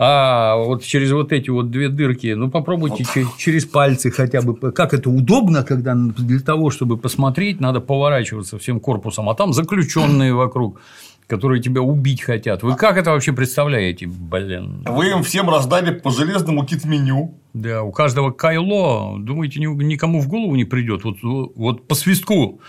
А 0.04 0.56
вот 0.56 0.82
через 0.82 1.12
вот 1.12 1.32
эти 1.32 1.48
вот 1.48 1.70
две 1.70 1.88
дырки, 1.88 2.34
ну 2.34 2.50
попробуйте 2.50 3.06
вот. 3.14 3.36
через 3.38 3.64
пальцы 3.66 4.10
хотя 4.10 4.42
бы. 4.42 4.72
Как 4.72 4.94
это 4.94 5.08
удобно, 5.08 5.62
когда 5.62 5.94
для 5.94 6.40
того, 6.40 6.70
чтобы 6.70 6.96
посмотреть, 6.96 7.60
надо 7.60 7.80
поворачиваться 7.80 8.58
всем 8.58 8.80
корпусом, 8.80 9.30
а 9.30 9.34
там 9.34 9.52
заключенные 9.52 10.34
вокруг 10.34 10.80
которые 11.28 11.62
тебя 11.62 11.80
убить 11.80 12.20
хотят. 12.20 12.62
Вы 12.62 12.74
как 12.74 12.98
это 12.98 13.12
вообще 13.12 13.32
представляете, 13.32 14.06
блин? 14.06 14.84
Вы 14.84 15.12
им 15.12 15.22
всем 15.22 15.48
раздали 15.48 15.94
по 15.94 16.10
железному 16.10 16.66
кит-меню. 16.66 17.38
Да, 17.54 17.84
у 17.84 17.92
каждого 17.92 18.32
кайло, 18.32 19.18
думаете, 19.18 19.60
никому 19.60 20.20
в 20.20 20.28
голову 20.28 20.54
не 20.56 20.64
придет. 20.64 21.04
Вот, 21.04 21.16
вот 21.22 21.86
по 21.86 21.94
свистку 21.94 22.60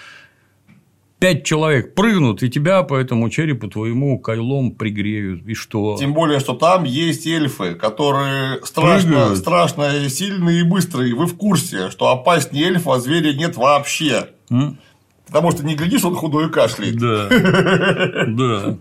пять 1.23 1.45
человек 1.45 1.95
прыгнут, 1.95 2.43
и 2.43 2.49
тебя 2.49 2.83
по 2.83 2.95
этому 2.95 3.29
черепу 3.29 3.69
твоему 3.69 4.19
кайлом 4.19 4.71
пригреют. 4.71 5.47
И 5.47 5.53
что? 5.53 5.95
Тем 5.97 6.13
более, 6.13 6.41
что 6.41 6.53
там 6.53 6.83
есть 6.83 7.25
эльфы, 7.25 7.75
которые 7.75 8.59
страшно, 8.65 9.33
страшно 9.37 10.09
сильные 10.09 10.59
и 10.59 10.63
быстрые. 10.63 11.15
Вы 11.15 11.27
в 11.27 11.37
курсе, 11.37 11.89
что 11.91 12.09
опаснее 12.09 12.65
эльфа 12.65 12.99
зверя 12.99 13.31
нет 13.31 13.55
вообще. 13.55 14.31
М? 14.49 14.77
Потому 15.25 15.51
что 15.51 15.65
не 15.65 15.75
глядишь, 15.75 16.03
он 16.03 16.15
худой 16.15 16.47
и 16.47 16.49
кашляет. 16.49 16.97
Да. 16.97 17.29
Да. 18.27 18.77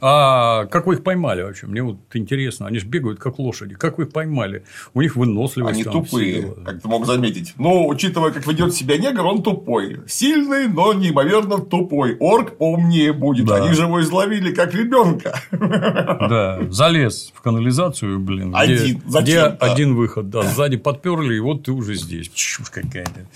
А 0.00 0.66
как 0.66 0.86
вы 0.86 0.94
их 0.94 1.02
поймали 1.02 1.42
вообще? 1.42 1.66
Мне 1.66 1.82
вот 1.82 1.98
интересно. 2.14 2.66
Они 2.66 2.78
же 2.78 2.86
бегают 2.86 3.18
как 3.18 3.38
лошади. 3.38 3.74
Как 3.74 3.98
вы 3.98 4.04
их 4.04 4.12
поймали? 4.12 4.64
У 4.94 5.00
них 5.00 5.16
выносливость. 5.16 5.74
Они 5.74 5.84
тупые, 5.84 6.54
как 6.64 6.82
ты 6.82 6.88
мог 6.88 7.06
заметить. 7.06 7.54
Но 7.58 7.86
учитывая, 7.86 8.30
как 8.30 8.46
ведет 8.46 8.74
себя 8.74 8.98
негр, 8.98 9.24
он 9.24 9.42
тупой. 9.42 10.00
Сильный, 10.06 10.68
но 10.68 10.92
неимоверно 10.92 11.58
тупой. 11.58 12.16
Орк 12.20 12.58
поумнее 12.58 13.12
будет. 13.12 13.46
Да. 13.46 13.56
Они 13.56 13.72
же 13.72 13.82
его 13.82 14.00
изловили 14.00 14.52
как 14.52 14.74
ребенка. 14.74 15.40
Да, 16.26 16.60
залез 16.70 17.32
в 17.34 17.40
канализацию, 17.40 18.18
блин. 18.18 18.52
Один. 18.54 18.98
Где, 18.98 19.20
где 19.20 19.40
один 19.40 19.94
выход, 19.94 20.30
да. 20.30 20.42
Сзади 20.42 20.76
подперли, 20.76 21.36
и 21.36 21.40
вот 21.40 21.64
ты 21.64 21.72
уже 21.72 21.94
здесь. 21.94 22.28
Чушь 22.32 22.70
какая-то. 22.70 23.26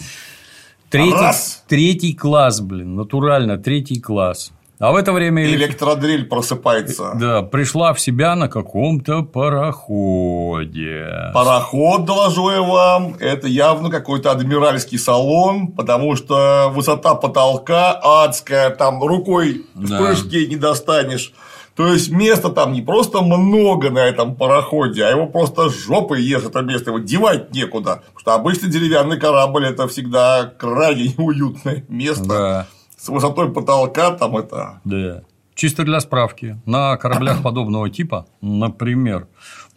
Третий, 0.91 1.13
Раз. 1.13 1.65
третий 1.69 2.15
класс, 2.15 2.61
блин, 2.61 2.97
натурально, 2.97 3.59
третий 3.59 4.01
класс. 4.01 4.51
А 4.81 4.93
в 4.93 4.97
это 4.97 5.13
время 5.13 5.45
электродрель 5.45 6.25
просыпается. 6.25 7.13
Да, 7.15 7.43
пришла 7.43 7.93
в 7.93 8.01
себя 8.01 8.35
на 8.35 8.49
каком-то 8.49 9.23
пароходе. 9.23 11.31
Пароход, 11.35 12.07
доложу 12.07 12.51
я 12.51 12.63
вам, 12.63 13.15
это 13.21 13.47
явно 13.47 13.91
какой-то 13.91 14.31
адмиральский 14.31 14.99
салон, 14.99 15.69
потому 15.69 16.17
что 16.17 16.73
высота 16.75 17.15
потолка 17.15 18.01
адская, 18.03 18.71
там 18.71 19.03
рукой 19.03 19.67
да. 19.75 19.97
в 19.97 19.99
прыжке 19.99 20.47
не 20.47 20.57
достанешь. 20.57 21.35
То 21.77 21.93
есть 21.93 22.11
места 22.11 22.49
там 22.49 22.73
не 22.73 22.81
просто 22.81 23.21
много 23.21 23.91
на 23.91 23.99
этом 23.99 24.35
пароходе, 24.35 25.05
а 25.05 25.11
его 25.11 25.27
просто 25.27 25.69
жопой 25.69 26.23
ешь 26.23 26.45
это 26.45 26.63
место, 26.63 26.89
его 26.89 27.01
девать 27.01 27.53
некуда. 27.53 28.03
Потому 28.15 28.19
что 28.19 28.35
обычно 28.35 28.69
деревянный 28.69 29.21
корабль 29.21 29.67
это 29.67 29.87
всегда 29.89 30.51
крайне 30.59 31.13
неуютное 31.19 31.85
место. 31.87 32.25
Да 32.25 32.67
с 33.01 33.09
высотой 33.09 33.51
потолка 33.51 34.11
там 34.11 34.37
это. 34.37 34.81
Да. 34.85 35.23
Чисто 35.55 35.85
для 35.85 36.01
справки. 36.01 36.61
На 36.67 36.97
кораблях 36.97 37.43
подобного 37.43 37.89
типа, 37.89 38.27
например, 38.43 39.27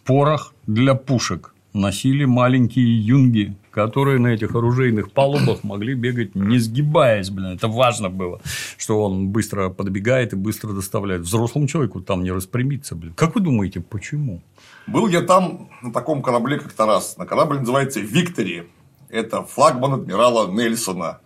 порох 0.03 0.53
для 0.67 0.93
пушек 0.95 1.53
носили 1.73 2.25
маленькие 2.25 2.99
юнги, 2.99 3.55
которые 3.71 4.19
на 4.19 4.27
этих 4.27 4.55
оружейных 4.55 5.11
палубах 5.11 5.63
могли 5.63 5.95
бегать, 5.95 6.35
не 6.35 6.59
сгибаясь, 6.59 7.29
блин. 7.29 7.53
Это 7.53 7.67
важно 7.67 8.09
было, 8.09 8.41
что 8.77 9.03
он 9.03 9.29
быстро 9.29 9.69
подбегает 9.69 10.33
и 10.33 10.35
быстро 10.35 10.73
доставляет. 10.73 11.21
Взрослому 11.21 11.67
человеку 11.67 12.01
там 12.01 12.23
не 12.23 12.31
распрямиться, 12.31 12.95
блин. 12.95 13.13
Как 13.15 13.35
вы 13.35 13.41
думаете, 13.41 13.79
почему? 13.79 14.41
Был 14.85 15.07
я 15.07 15.21
там 15.21 15.69
на 15.81 15.93
таком 15.93 16.21
корабле 16.21 16.59
как-то 16.59 16.85
раз. 16.85 17.17
На 17.17 17.25
корабле 17.25 17.59
называется 17.59 18.01
«Виктори». 18.01 18.63
Это 19.09 19.43
флагман 19.43 19.93
адмирала 19.93 20.51
Нельсона. 20.51 21.19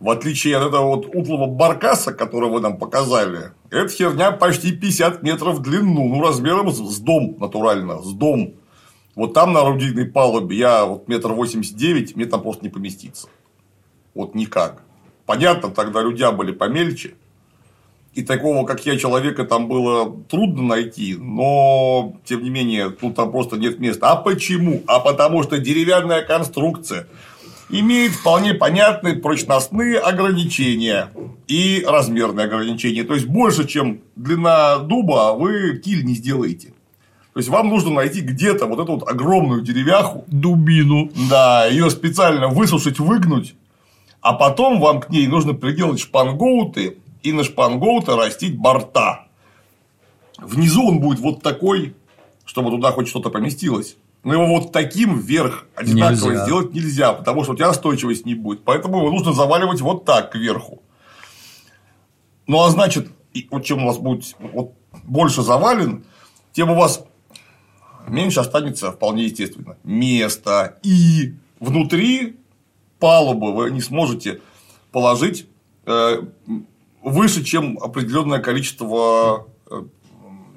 В 0.00 0.10
отличие 0.10 0.56
от 0.56 0.68
этого 0.68 0.94
вот 0.94 1.06
утлого 1.12 1.46
баркаса, 1.46 2.12
который 2.12 2.48
вы 2.48 2.60
нам 2.60 2.76
показали, 2.76 3.50
эта 3.70 3.88
херня 3.88 4.30
почти 4.30 4.70
50 4.70 5.22
метров 5.24 5.56
в 5.56 5.62
длину, 5.62 6.08
ну, 6.08 6.22
размером 6.22 6.70
с 6.70 6.98
дом 7.00 7.36
натурально, 7.40 8.00
с 8.02 8.12
дом. 8.12 8.54
Вот 9.16 9.34
там 9.34 9.52
на 9.52 9.62
орудийной 9.62 10.04
палубе 10.04 10.56
я 10.56 10.84
вот 10.84 11.08
метр 11.08 11.32
восемьдесят 11.32 11.76
девять, 11.76 12.14
мне 12.14 12.26
там 12.26 12.42
просто 12.42 12.62
не 12.62 12.68
поместиться. 12.68 13.26
Вот 14.14 14.36
никак. 14.36 14.84
Понятно, 15.26 15.70
тогда 15.70 16.00
люди 16.00 16.24
были 16.32 16.52
помельче. 16.52 17.14
И 18.14 18.22
такого, 18.22 18.64
как 18.64 18.86
я, 18.86 18.96
человека 18.96 19.44
там 19.44 19.68
было 19.68 20.16
трудно 20.28 20.62
найти, 20.62 21.16
но, 21.16 22.16
тем 22.24 22.42
не 22.42 22.50
менее, 22.50 22.90
тут 22.90 23.16
там 23.16 23.32
просто 23.32 23.56
нет 23.56 23.80
места. 23.80 24.12
А 24.12 24.16
почему? 24.16 24.82
А 24.86 25.00
потому 25.00 25.42
что 25.42 25.58
деревянная 25.58 26.22
конструкция 26.22 27.08
имеет 27.70 28.12
вполне 28.12 28.54
понятные 28.54 29.14
прочностные 29.14 29.98
ограничения 29.98 31.10
и 31.46 31.84
размерные 31.86 32.46
ограничения. 32.46 33.04
То 33.04 33.14
есть, 33.14 33.26
больше, 33.26 33.66
чем 33.66 34.00
длина 34.16 34.78
дуба, 34.78 35.34
вы 35.34 35.78
киль 35.78 36.04
не 36.04 36.14
сделаете. 36.14 36.68
То 37.32 37.40
есть, 37.40 37.48
вам 37.48 37.68
нужно 37.68 37.90
найти 37.90 38.20
где-то 38.20 38.66
вот 38.66 38.80
эту 38.80 38.94
вот 38.96 39.08
огромную 39.08 39.62
деревяху. 39.62 40.24
Дубину. 40.28 41.10
Да, 41.30 41.66
ее 41.66 41.90
специально 41.90 42.48
высушить, 42.48 42.98
выгнуть. 42.98 43.54
А 44.20 44.32
потом 44.32 44.80
вам 44.80 45.00
к 45.00 45.10
ней 45.10 45.26
нужно 45.26 45.54
приделать 45.54 46.00
шпангоуты 46.00 46.98
и 47.22 47.32
на 47.32 47.44
шпангоуты 47.44 48.16
растить 48.16 48.58
борта. 48.58 49.26
Внизу 50.38 50.86
он 50.88 51.00
будет 51.00 51.20
вот 51.20 51.42
такой, 51.42 51.94
чтобы 52.44 52.70
туда 52.70 52.92
хоть 52.92 53.08
что-то 53.08 53.30
поместилось. 53.30 53.96
Но 54.24 54.32
его 54.32 54.46
вот 54.46 54.72
таким 54.72 55.18
вверх 55.18 55.66
одинаково 55.74 56.30
нельзя. 56.30 56.44
сделать 56.44 56.74
нельзя, 56.74 57.12
потому 57.12 57.44
что 57.44 57.52
у 57.52 57.56
тебя 57.56 57.70
устойчивость 57.70 58.26
не 58.26 58.34
будет. 58.34 58.64
Поэтому 58.64 58.98
его 58.98 59.10
нужно 59.10 59.32
заваливать 59.32 59.80
вот 59.80 60.04
так 60.04 60.32
кверху. 60.32 60.82
Ну 62.46 62.62
а 62.62 62.70
значит, 62.70 63.08
вот 63.50 63.64
чем 63.64 63.84
у 63.84 63.86
вас 63.86 63.98
будет 63.98 64.34
вот 64.38 64.74
больше 65.04 65.42
завален, 65.42 66.04
тем 66.52 66.70
у 66.70 66.74
вас 66.74 67.04
меньше 68.08 68.40
останется 68.40 68.90
вполне 68.92 69.24
естественно 69.24 69.76
места. 69.84 70.78
И 70.82 71.34
внутри 71.60 72.36
палубы 72.98 73.54
вы 73.54 73.70
не 73.70 73.80
сможете 73.80 74.40
положить 74.90 75.46
э, 75.86 76.22
выше, 77.02 77.44
чем 77.44 77.78
определенное 77.78 78.40
количество 78.40 79.46
э, 79.70 79.82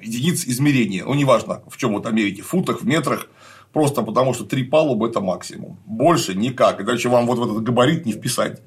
единиц 0.00 0.44
измерения. 0.46 1.04
Ну, 1.04 1.14
неважно, 1.14 1.62
в 1.68 1.76
чем 1.76 1.94
вы 1.94 2.00
там 2.00 2.14
мерите, 2.14 2.42
в 2.42 2.46
футах, 2.46 2.82
в 2.82 2.86
метрах. 2.86 3.28
Просто 3.72 4.02
потому, 4.02 4.34
что 4.34 4.44
три 4.44 4.64
палубы– 4.64 5.08
это 5.08 5.20
максимум. 5.20 5.78
Больше 5.86 6.34
никак. 6.34 6.80
Иначе 6.80 7.08
вам 7.08 7.26
вот 7.26 7.38
в 7.38 7.42
этот 7.42 7.62
габарит 7.62 8.04
не 8.04 8.12
вписать. 8.12 8.60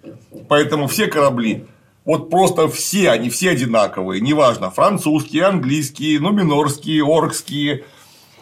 Поэтому 0.49 0.87
все 0.87 1.07
корабли, 1.07 1.65
вот 2.05 2.29
просто 2.29 2.67
все, 2.69 3.11
они 3.11 3.29
все 3.29 3.51
одинаковые. 3.51 4.21
Неважно, 4.21 4.71
французские, 4.71 5.45
английские, 5.45 6.19
нуминорские, 6.19 7.03
оркские. 7.03 7.83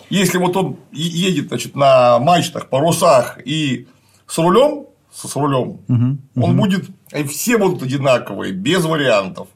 Если 0.10 0.38
вот 0.38 0.56
он 0.56 0.78
едет 0.92 1.48
значит, 1.48 1.76
на 1.76 2.20
мачтах, 2.20 2.70
парусах 2.70 3.40
и 3.44 3.88
с 4.28 4.38
рулем, 4.38 4.86
с 5.14 5.36
рулем, 5.36 5.80
угу, 5.88 6.18
он 6.36 6.52
угу. 6.52 6.54
будет, 6.54 6.86
все 7.30 7.58
будут 7.58 7.84
одинаковые, 7.84 8.54
без 8.54 8.86
вариантов. 8.86 9.48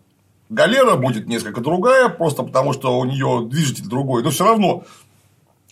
Галера 0.49 0.95
будет 0.95 1.27
несколько 1.27 1.59
другая, 1.59 2.07
просто 2.07 2.43
потому 2.43 2.71
что 2.73 2.97
у 2.97 3.05
нее 3.05 3.47
движитель 3.49 3.87
другой, 3.87 4.23
но 4.23 4.29
все 4.29 4.45
равно 4.45 4.85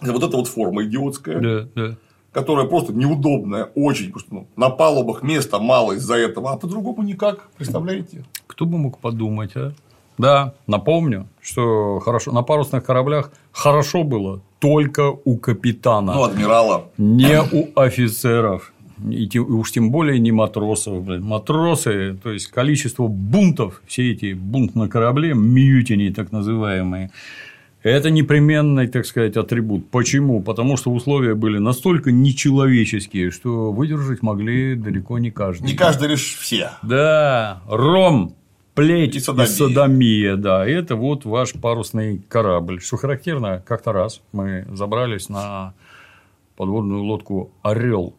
вот 0.01 0.23
эта 0.23 0.37
вот 0.37 0.47
форма 0.47 0.83
идиотская, 0.83 1.39
да, 1.39 1.67
да. 1.75 1.95
которая 2.31 2.65
просто 2.65 2.93
неудобная, 2.93 3.65
очень, 3.75 4.11
потому 4.11 4.19
что 4.19 4.33
ну, 4.33 4.47
на 4.55 4.69
палубах 4.69 5.23
места 5.23 5.59
мало 5.59 5.93
из-за 5.93 6.15
этого, 6.15 6.51
а 6.51 6.57
по-другому 6.57 7.03
никак, 7.03 7.49
представляете? 7.57 8.25
Кто 8.47 8.65
бы 8.65 8.77
мог 8.77 8.99
подумать, 8.99 9.51
а? 9.55 9.73
Да, 10.17 10.53
напомню, 10.65 11.27
что 11.41 11.99
хорошо 11.99 12.31
на 12.31 12.41
парусных 12.41 12.85
кораблях 12.85 13.31
хорошо 13.51 14.03
было 14.03 14.41
только 14.59 15.11
у 15.25 15.37
капитана. 15.37 16.13
Ну, 16.13 16.23
адмирала. 16.23 16.85
Не 16.97 17.41
у 17.41 17.67
офицеров. 17.75 18.71
И 19.09 19.37
уж 19.37 19.73
тем 19.73 19.91
более 19.91 20.19
не 20.19 20.31
матросов. 20.31 21.03
Блин. 21.03 21.23
Матросы, 21.23 22.17
то 22.23 22.31
есть 22.31 22.47
количество 22.47 23.07
бунтов, 23.07 23.81
все 23.85 24.11
эти 24.11 24.33
бунт 24.33 24.75
на 24.75 24.87
корабле, 24.87 25.33
мьютини 25.33 26.11
так 26.11 26.31
называемые, 26.31 27.11
это 27.89 28.09
непременный, 28.09 28.87
так 28.87 29.05
сказать, 29.05 29.37
атрибут. 29.37 29.89
Почему? 29.91 30.41
Потому 30.41 30.75
что 30.77 30.91
условия 30.91 31.35
были 31.35 31.57
настолько 31.59 32.11
нечеловеческие, 32.11 33.31
что 33.31 33.71
выдержать 33.71 34.21
могли 34.21 34.75
далеко 34.75 35.19
не 35.19 35.31
каждый. 35.31 35.65
Не 35.67 35.73
каждый 35.75 36.09
лишь 36.09 36.35
все. 36.37 36.71
Да, 36.81 37.61
ром, 37.67 38.33
плеть 38.73 39.15
и 39.15 39.19
садомия. 39.19 39.45
и 39.45 39.53
садомия, 39.53 40.35
да. 40.35 40.65
Это 40.67 40.95
вот 40.95 41.25
ваш 41.25 41.53
парусный 41.53 42.19
корабль. 42.27 42.81
Что 42.81 42.97
характерно, 42.97 43.63
как-то 43.65 43.91
раз 43.93 44.21
мы 44.31 44.65
забрались 44.73 45.29
на 45.29 45.73
подводную 46.57 47.03
лодку 47.03 47.51
Орел. 47.61 48.15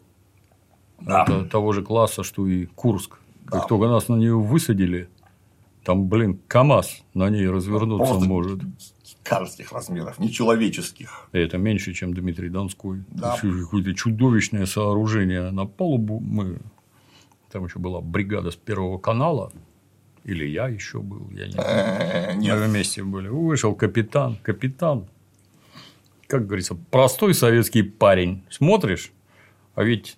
Да. 1.00 1.24
Это 1.24 1.44
того 1.44 1.72
же 1.72 1.82
класса, 1.82 2.22
что 2.22 2.46
и 2.46 2.66
Курск. 2.66 3.18
Как 3.46 3.62
Да. 3.62 3.66
только 3.66 3.86
нас 3.88 4.08
на 4.08 4.14
нее 4.16 4.36
высадили, 4.36 5.08
там, 5.84 6.08
блин, 6.08 6.40
КАМАЗ 6.48 7.02
на 7.14 7.28
ней 7.30 7.48
развернуться 7.48 8.06
Просто 8.12 8.28
может. 8.28 8.60
Карских 9.28 9.72
размеров, 9.72 10.18
нечеловеческих. 10.18 11.28
И 11.32 11.38
это 11.38 11.58
меньше, 11.58 11.92
чем 11.94 12.14
Дмитрий 12.14 12.48
Донской. 12.48 13.04
Да. 13.08 13.36
Какое-то 13.36 13.94
чудовищное 13.94 14.66
сооружение 14.66 15.50
на 15.50 15.66
палубу. 15.66 16.20
Мы... 16.20 16.58
Там 17.50 17.64
еще 17.64 17.78
была 17.78 18.00
бригада 18.00 18.50
с 18.50 18.56
Первого 18.56 18.98
канала. 18.98 19.52
Или 20.24 20.44
я 20.46 20.68
еще 20.68 21.00
был, 21.00 21.30
я 21.30 21.46
не 21.46 21.52
знаю. 21.52 21.68
Э, 21.68 22.34
Мы 22.34 22.40
Нет, 22.42 22.58
вместе 22.58 23.04
были. 23.04 23.28
Вышел 23.28 23.74
капитан. 23.74 24.36
Капитан. 24.42 25.06
Как 26.26 26.46
говорится, 26.46 26.76
простой 26.90 27.34
советский 27.34 27.82
парень. 27.82 28.42
Смотришь, 28.50 29.12
а 29.76 29.84
ведь 29.84 30.16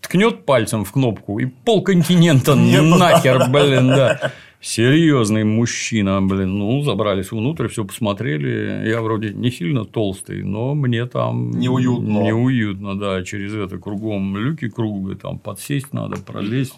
ткнет 0.00 0.44
пальцем 0.46 0.84
в 0.84 0.92
кнопку 0.92 1.38
и 1.38 1.46
полконтинента 1.46 2.54
Нет, 2.54 2.82
нахер, 2.82 3.48
блин, 3.50 3.88
да. 3.88 4.32
Серьезный 4.60 5.44
мужчина, 5.44 6.20
блин. 6.22 6.58
Ну, 6.58 6.82
забрались 6.82 7.30
внутрь, 7.30 7.68
все 7.68 7.84
посмотрели. 7.84 8.88
Я 8.88 9.00
вроде 9.00 9.30
не 9.32 9.50
сильно 9.50 9.84
толстый, 9.84 10.42
но 10.42 10.74
мне 10.74 11.06
там 11.06 11.50
Неуютно. 11.52 12.22
Неуютно, 12.22 12.98
да. 12.98 13.22
Через 13.22 13.54
это 13.54 13.78
кругом 13.78 14.36
люки 14.36 14.68
круглые, 14.68 15.16
там 15.16 15.38
подсесть 15.38 15.92
надо, 15.92 16.16
пролезть, 16.20 16.74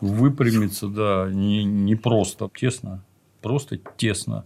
выпрямиться, 0.00 0.88
да. 0.88 1.28
Не, 1.30 1.64
не 1.64 1.96
просто 1.96 2.50
тесно, 2.54 3.02
просто 3.42 3.78
тесно. 3.96 4.44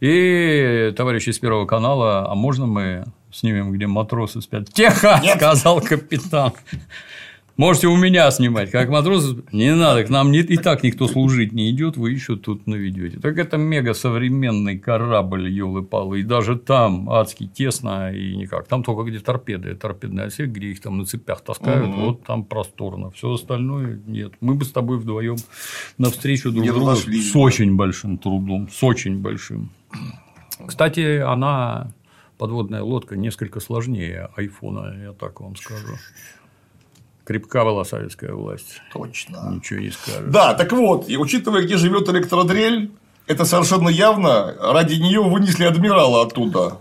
И 0.00 0.92
товарищи 0.94 1.30
из 1.30 1.38
Первого 1.38 1.64
канала, 1.64 2.30
а 2.30 2.34
можно 2.34 2.66
мы 2.66 3.04
снимем, 3.32 3.72
где 3.72 3.86
матросы 3.86 4.42
спят? 4.42 4.70
Тихо, 4.72 5.20
Нет. 5.22 5.36
сказал 5.36 5.80
капитан. 5.80 6.52
Можете 7.56 7.86
у 7.86 7.96
меня 7.96 8.30
снимать, 8.30 8.70
как 8.70 8.90
матросы. 8.90 9.42
Не 9.50 9.74
надо, 9.74 10.04
к 10.04 10.10
нам 10.10 10.30
не, 10.30 10.40
и 10.40 10.58
так 10.58 10.82
никто 10.82 11.08
служить 11.08 11.52
не 11.52 11.70
идет, 11.70 11.96
вы 11.96 12.10
еще 12.10 12.36
тут 12.36 12.66
наведете. 12.66 13.18
Так 13.18 13.38
это 13.38 13.56
мега 13.56 13.94
современный 13.94 14.78
корабль, 14.78 15.48
елы 15.48 15.82
палы 15.82 16.20
И 16.20 16.22
даже 16.22 16.56
там 16.56 17.08
адски 17.08 17.46
тесно 17.46 18.12
и 18.12 18.36
никак. 18.36 18.68
Там 18.68 18.84
только 18.84 19.10
где 19.10 19.20
торпеды, 19.20 19.74
торпедный 19.74 20.24
отсек, 20.24 20.50
где 20.50 20.66
их 20.68 20.80
там 20.82 20.98
на 20.98 21.06
цепях 21.06 21.40
таскают, 21.40 21.88
Мгм. 21.88 22.04
вот 22.04 22.24
там 22.24 22.44
просторно. 22.44 23.10
Все 23.12 23.32
остальное 23.32 24.00
нет. 24.06 24.34
Мы 24.42 24.54
бы 24.54 24.66
с 24.66 24.70
тобой 24.70 24.98
вдвоем 24.98 25.36
навстречу 25.96 26.52
друг 26.52 26.66
другу 26.66 26.94
с 26.94 27.34
очень 27.34 27.74
большим 27.74 28.18
трудом. 28.18 28.68
С 28.70 28.82
очень 28.84 29.18
большим. 29.22 29.70
Кстати, 30.66 31.18
она 31.20 31.92
подводная 32.36 32.82
лодка 32.82 33.16
несколько 33.16 33.60
сложнее 33.60 34.28
айфона, 34.36 34.94
я 35.02 35.12
так 35.12 35.40
вам 35.40 35.56
скажу. 35.56 35.94
Крепка 37.26 37.64
была 37.64 37.84
советская 37.84 38.32
власть. 38.32 38.80
точно. 38.92 39.52
Ничего 39.54 39.80
не 39.80 39.90
скажешь. 39.90 40.30
Да, 40.30 40.54
так 40.54 40.72
вот, 40.72 41.08
и 41.08 41.16
учитывая, 41.16 41.62
где 41.62 41.76
живет 41.76 42.08
электродрель, 42.08 42.92
это 43.26 43.44
совершенно 43.44 43.88
явно 43.88 44.54
ради 44.60 44.94
нее 44.94 45.20
вынесли 45.22 45.64
адмирала 45.64 46.22
оттуда. 46.22 46.78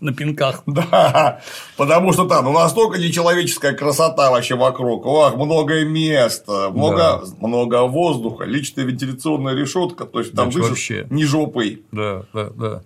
На 0.00 0.12
пинках. 0.12 0.62
Да, 0.66 1.40
потому 1.76 2.12
что 2.12 2.26
там 2.26 2.46
ну, 2.46 2.52
настолько 2.52 2.98
нечеловеческая 2.98 3.74
красота 3.74 4.30
вообще 4.30 4.54
вокруг. 4.54 5.04
Ох, 5.06 5.36
много 5.36 5.84
места, 5.84 6.70
много, 6.70 7.22
много 7.40 7.82
воздуха, 7.86 8.44
личная 8.44 8.84
вентиляционная 8.84 9.54
решетка. 9.54 10.04
То 10.06 10.20
есть 10.20 10.32
там 10.34 10.48
Да, 10.48 10.54
дышишь 10.56 10.68
вообще. 10.70 11.06
не 11.10 11.24
жопой. 11.24 11.82
Да, 11.92 12.22
да, 12.32 12.50
да. 12.54 12.82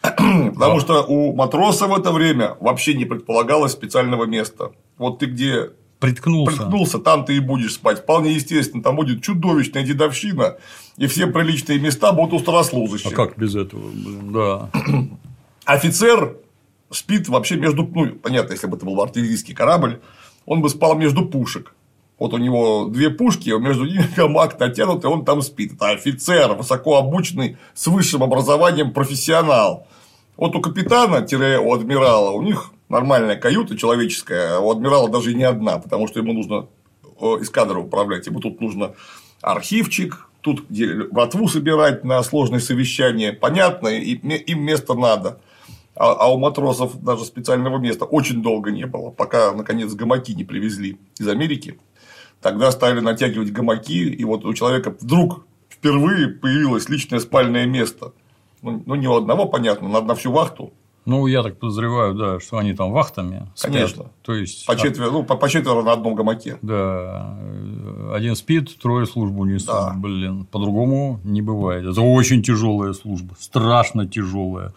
Потому 0.02 0.80
что 0.80 1.04
у 1.04 1.34
матроса 1.34 1.86
в 1.86 1.94
это 1.94 2.12
время 2.12 2.56
вообще 2.60 2.94
не 2.94 3.04
предполагалось 3.04 3.72
специального 3.72 4.24
места. 4.24 4.70
Вот 4.96 5.18
ты 5.20 5.26
где 5.26 5.70
Приткнулся. 5.98 6.56
приткнулся, 6.56 6.98
там 6.98 7.24
ты 7.24 7.36
и 7.36 7.40
будешь 7.40 7.74
спать. 7.74 8.00
Вполне 8.00 8.32
естественно, 8.32 8.82
там 8.82 8.94
будет 8.96 9.22
чудовищная 9.22 9.82
дедовщина, 9.82 10.56
и 10.96 11.06
все 11.08 11.26
приличные 11.26 11.80
места 11.80 12.12
будут 12.12 12.34
у 12.34 12.38
старослужащих. 12.38 13.12
А 13.12 13.14
как 13.14 13.36
без 13.36 13.56
этого, 13.56 13.90
блин, 13.90 14.32
да. 14.32 14.70
Офицер 15.64 16.36
спит 16.90 17.28
вообще 17.28 17.56
между... 17.56 17.82
Ну, 17.82 18.12
понятно, 18.12 18.52
если 18.52 18.68
бы 18.68 18.76
это 18.76 18.86
был 18.86 19.00
артиллерийский 19.02 19.54
корабль, 19.54 20.00
он 20.46 20.62
бы 20.62 20.68
спал 20.68 20.96
между 20.96 21.26
пушек. 21.26 21.74
Вот 22.18 22.34
у 22.34 22.38
него 22.38 22.86
две 22.86 23.10
пушки, 23.10 23.50
а 23.50 23.58
между 23.58 23.84
ними 23.84 24.08
гамак 24.16 24.58
натянутый, 24.58 25.10
он 25.10 25.24
там 25.24 25.42
спит. 25.42 25.74
Это 25.74 25.90
офицер, 25.90 26.52
высоко 26.54 26.96
обученный, 26.96 27.56
с 27.74 27.86
высшим 27.86 28.22
образованием 28.22 28.92
профессионал. 28.92 29.86
Вот 30.36 30.54
у 30.54 30.60
капитана, 30.60 31.22
тире 31.22 31.58
у 31.58 31.74
адмирала, 31.74 32.30
у 32.30 32.42
них 32.42 32.70
нормальная 32.88 33.36
каюта 33.36 33.76
человеческая, 33.76 34.56
а 34.56 34.60
у 34.60 34.70
адмирала 34.70 35.08
даже 35.08 35.34
не 35.34 35.44
одна, 35.44 35.78
потому 35.78 36.08
что 36.08 36.20
ему 36.20 36.32
нужно 36.32 36.68
э, 37.20 37.24
эскадрой 37.40 37.82
управлять. 37.84 38.26
Ему 38.26 38.40
тут 38.40 38.60
нужно 38.60 38.94
архивчик, 39.40 40.28
тут 40.40 40.64
братву 41.10 41.48
собирать 41.48 42.04
на 42.04 42.22
сложные 42.22 42.60
совещания. 42.60 43.32
Понятно, 43.32 43.88
им 43.88 44.62
место 44.62 44.94
надо. 44.94 45.40
А, 45.94 46.12
а 46.12 46.32
у 46.32 46.38
матросов 46.38 47.02
даже 47.02 47.24
специального 47.24 47.78
места 47.78 48.04
очень 48.04 48.40
долго 48.40 48.70
не 48.70 48.86
было, 48.86 49.10
пока, 49.10 49.52
наконец, 49.52 49.92
гамаки 49.94 50.32
не 50.32 50.44
привезли 50.44 50.98
из 51.18 51.26
Америки. 51.26 51.78
Тогда 52.40 52.70
стали 52.70 53.00
натягивать 53.00 53.50
гамаки, 53.50 54.08
и 54.08 54.24
вот 54.24 54.44
у 54.44 54.54
человека 54.54 54.94
вдруг 55.00 55.44
впервые 55.68 56.28
появилось 56.28 56.88
личное 56.88 57.18
спальное 57.18 57.66
место. 57.66 58.12
Ну, 58.62 58.80
ну, 58.86 58.94
не 58.94 59.08
у 59.08 59.16
одного, 59.16 59.46
понятно, 59.46 59.88
на, 59.88 60.00
на 60.00 60.14
всю 60.14 60.30
вахту. 60.30 60.72
Ну, 61.08 61.26
я 61.26 61.42
так 61.42 61.58
подозреваю, 61.58 62.12
да, 62.14 62.38
что 62.38 62.58
они 62.58 62.74
там 62.74 62.92
вахтами 62.92 63.46
спят. 63.54 63.72
Конечно. 63.72 64.04
То 64.20 64.34
есть, 64.34 64.66
По 64.66 64.76
четверо, 64.76 65.10
ну, 65.10 65.24
по, 65.24 65.36
по 65.36 65.48
четверо 65.48 65.82
на 65.82 65.92
одном 65.92 66.14
гамаке. 66.14 66.58
Да, 66.60 67.34
один 68.12 68.36
спит, 68.36 68.78
трое 68.78 69.06
службу 69.06 69.46
несут, 69.46 69.68
Да. 69.68 69.94
блин. 69.96 70.44
По-другому 70.44 71.18
не 71.24 71.40
бывает. 71.40 71.86
Это 71.86 72.02
очень 72.02 72.42
тяжелая 72.42 72.92
служба, 72.92 73.34
страшно 73.40 74.06
тяжелая. 74.06 74.74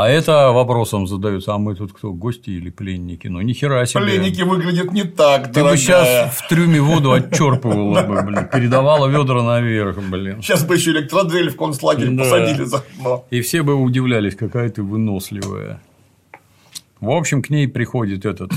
А 0.00 0.08
это 0.08 0.52
вопросом 0.52 1.06
задаются, 1.08 1.54
а 1.54 1.58
мы 1.58 1.74
тут 1.74 1.92
кто, 1.92 2.12
гости 2.12 2.50
или 2.50 2.70
пленники? 2.70 3.26
Ну, 3.26 3.40
ни 3.40 3.52
хера 3.52 3.84
себе. 3.86 4.02
Пленники 4.04 4.42
выглядят 4.42 4.92
не 4.92 5.02
так, 5.02 5.48
Ты 5.48 5.54
дорогая. 5.54 5.72
бы 5.72 5.76
сейчас 5.78 6.34
в 6.36 6.48
трюме 6.48 6.80
воду 6.80 7.10
отчерпывала 7.12 8.02
бы, 8.02 8.22
блин, 8.22 8.48
передавала 8.52 9.06
ведра 9.08 9.42
наверх, 9.42 9.98
блин. 10.08 10.40
Сейчас 10.40 10.64
бы 10.64 10.76
еще 10.76 10.92
электродрель 10.92 11.50
в 11.50 11.56
концлагерь 11.56 12.10
Да. 12.10 12.22
посадили 12.22 12.64
заодно. 12.64 13.24
И 13.30 13.40
все 13.40 13.62
бы 13.62 13.74
удивлялись, 13.74 14.36
какая 14.36 14.68
ты 14.70 14.82
выносливая. 14.82 15.80
В 17.00 17.10
общем, 17.10 17.42
к 17.42 17.50
ней 17.50 17.66
приходит 17.66 18.24
этот 18.24 18.52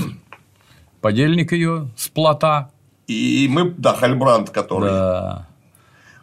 подельник 1.00 1.52
ее 1.52 1.88
с 1.96 2.08
плота. 2.08 2.70
И 3.08 3.48
мы, 3.50 3.74
да, 3.76 3.94
Хальбранд, 3.94 4.50
который. 4.50 4.90
Да. 4.90 5.48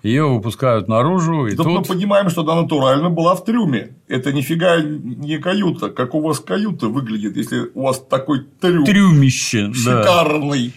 Ее 0.03 0.27
выпускают 0.27 0.87
наружу, 0.87 1.47
и 1.47 1.55
Тут 1.55 1.65
мы 1.65 1.77
тут 1.79 1.87
понимаем, 1.87 2.29
что 2.29 2.41
она 2.41 2.61
натурально 2.61 3.09
была 3.09 3.35
в 3.35 3.43
трюме. 3.43 3.95
Это 4.07 4.31
нифига 4.31 4.81
не 4.81 5.37
каюта. 5.39 5.89
Как 5.89 6.15
у 6.15 6.21
вас 6.21 6.39
каюта 6.39 6.87
выглядит, 6.87 7.35
если 7.35 7.69
у 7.73 7.83
вас 7.83 7.99
такой 7.99 8.45
трюм 8.61 8.85
трюмище. 8.85 9.67
Да. 9.67 9.73
шикарный. 9.73 10.73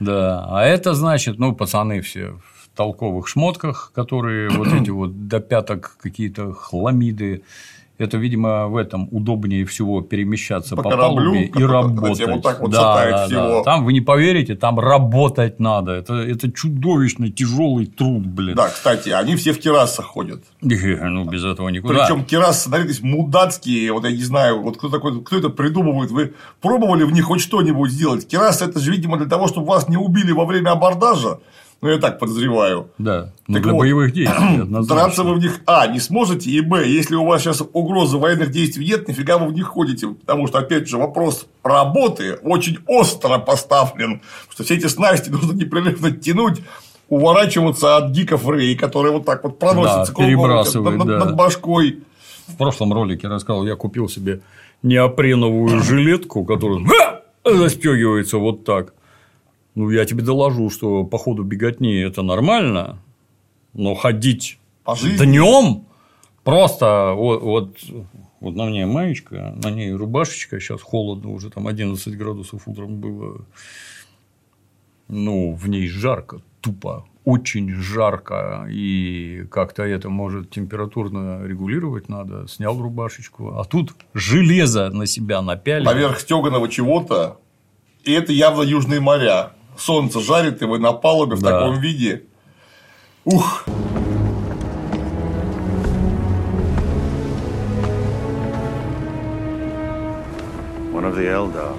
да. 0.00 0.46
А 0.48 0.64
это 0.64 0.94
значит, 0.94 1.38
ну, 1.38 1.54
пацаны 1.54 2.00
все 2.00 2.38
в 2.62 2.74
толковых 2.74 3.28
шмотках, 3.28 3.92
которые 3.94 4.48
вот 4.48 4.68
эти 4.80 4.90
вот 4.90 5.28
до 5.28 5.40
пяток 5.40 5.98
какие-то 6.00 6.52
хламиды. 6.52 7.42
Это, 7.98 8.16
видимо, 8.16 8.68
в 8.68 8.76
этом 8.76 9.08
удобнее 9.12 9.64
всего 9.64 10.00
перемещаться 10.00 10.74
По 10.76 10.82
по, 10.82 10.90
кораблю, 10.90 11.32
палубе 11.32 11.44
и 11.44 11.62
работать. 11.62 12.26
вот 12.26 12.42
так 12.42 12.60
вот 12.60 12.70
да, 12.70 13.10
да, 13.10 13.26
всего. 13.26 13.58
да. 13.58 13.62
Там 13.62 13.84
вы 13.84 13.92
не 13.92 14.00
поверите, 14.00 14.54
там 14.54 14.80
работать 14.80 15.60
надо. 15.60 15.92
Это, 15.92 16.14
это 16.14 16.50
чудовищно 16.50 17.30
тяжелый 17.30 17.86
труд, 17.86 18.26
блин. 18.26 18.56
Да, 18.56 18.70
кстати, 18.70 19.10
они 19.10 19.36
все 19.36 19.52
в 19.52 19.60
террасах 19.60 20.06
ходят. 20.06 20.42
Ну, 20.60 21.24
без 21.24 21.44
этого 21.44 21.68
никуда. 21.68 22.06
Причем 22.06 22.24
террасы, 22.24 22.68
смотрите, 22.68 22.98
мудацкие, 23.02 23.92
вот 23.92 24.04
я 24.04 24.10
не 24.10 24.22
знаю, 24.22 24.62
вот 24.62 24.78
кто 24.78 24.88
такой, 24.88 25.22
кто 25.22 25.36
это 25.36 25.48
придумывает, 25.50 26.10
вы 26.10 26.34
пробовали 26.60 27.04
в 27.04 27.12
них 27.12 27.26
хоть 27.26 27.40
что-нибудь 27.40 27.90
сделать? 27.90 28.26
Терраса 28.26 28.64
это 28.64 28.80
же, 28.80 28.90
видимо, 28.90 29.16
для 29.18 29.26
того, 29.26 29.48
чтобы 29.48 29.66
вас 29.66 29.88
не 29.88 29.96
убили 29.96 30.32
во 30.32 30.44
время 30.44 30.70
абордажа, 30.70 31.38
ну, 31.82 31.88
я 31.90 31.98
так 31.98 32.18
подозреваю. 32.18 32.88
Да. 32.96 33.32
Ну, 33.48 33.54
Так 33.54 33.62
для 33.64 33.72
вот, 33.72 33.80
боевых 33.80 34.12
действий. 34.12 34.62
Драться 34.86 35.24
вы 35.24 35.34
в 35.34 35.38
них, 35.40 35.60
а, 35.66 35.86
не 35.88 35.98
сможете, 36.00 36.48
и, 36.50 36.60
б, 36.60 36.86
если 36.86 37.16
у 37.16 37.24
вас 37.26 37.42
сейчас 37.42 37.62
угрозы 37.72 38.16
военных 38.16 38.50
действий 38.52 38.86
нет, 38.86 39.08
нифига 39.08 39.36
вы 39.36 39.48
в 39.48 39.52
них 39.52 39.66
ходите, 39.66 40.06
потому 40.08 40.46
что, 40.46 40.58
опять 40.60 40.88
же, 40.88 40.96
вопрос 40.96 41.46
работы 41.64 42.34
очень 42.42 42.78
остро 42.86 43.38
поставлен, 43.38 44.22
что 44.48 44.62
все 44.64 44.76
эти 44.76 44.86
снасти 44.86 45.28
нужно 45.30 45.52
непрерывно 45.52 46.12
тянуть, 46.12 46.60
уворачиваться 47.08 47.96
от 47.96 48.10
гиков 48.12 48.46
Рэй, 48.48 48.74
которые 48.76 49.12
вот 49.12 49.26
так 49.26 49.44
вот 49.44 49.58
проносятся 49.58 50.12
Да, 50.14 50.24
кругом, 50.24 50.98
над- 50.98 51.06
да. 51.06 51.18
над 51.18 51.36
башкой. 51.36 51.98
В 52.46 52.56
прошлом 52.56 52.92
ролике 52.92 53.28
рассказывал, 53.28 53.66
я 53.66 53.76
купил 53.76 54.08
себе 54.08 54.40
неопреновую 54.82 55.82
жилетку, 55.82 56.44
которая 56.44 56.80
застегивается 57.44 58.38
вот 58.38 58.64
так. 58.64 58.94
Ну, 59.74 59.90
я 59.90 60.04
тебе 60.04 60.22
доложу, 60.22 60.70
что 60.70 61.04
по 61.04 61.18
ходу 61.18 61.44
беготни 61.44 61.96
это 61.96 62.22
нормально, 62.22 62.98
но 63.72 63.94
ходить 63.94 64.58
По 64.84 64.96
днем 64.96 65.86
просто 66.44 67.12
вот, 67.16 67.42
вот 67.42 67.76
Вот 68.42 68.56
на 68.56 68.64
мне 68.64 68.86
маечка, 68.86 69.54
на 69.62 69.70
ней 69.70 69.92
рубашечка, 69.92 70.58
сейчас 70.58 70.82
холодно, 70.82 71.30
уже 71.30 71.48
там 71.48 71.68
11 71.68 72.18
градусов 72.18 72.66
утром 72.66 72.96
было. 72.96 73.46
Ну, 75.06 75.54
в 75.54 75.68
ней 75.68 75.86
жарко, 75.86 76.42
тупо, 76.60 77.06
очень 77.24 77.70
жарко, 77.70 78.66
и 78.68 79.44
как-то 79.48 79.84
это 79.84 80.08
может 80.08 80.50
температурно 80.50 81.44
регулировать 81.46 82.08
надо. 82.08 82.48
Снял 82.48 82.76
рубашечку, 82.76 83.58
а 83.60 83.64
тут 83.64 83.94
железо 84.12 84.90
на 84.90 85.06
себя 85.06 85.40
напялил. 85.40 85.86
Поверх 85.86 86.18
стеганого 86.18 86.68
чего-то, 86.68 87.38
и 88.02 88.10
это 88.10 88.32
явно 88.32 88.62
южные 88.62 88.98
моря. 88.98 89.52
Солнце 89.76 90.20
жарит, 90.20 90.62
и 90.62 90.64
вы 90.66 90.78
на 90.78 90.92
палубе 90.92 91.36
в 91.36 91.42
Да. 91.42 91.50
таком 91.60 91.80
виде. 91.80 92.24
Ух! 93.24 93.64
One 100.92 101.04
of 101.04 101.14
the 101.16 101.26
Eldar. 101.38 101.72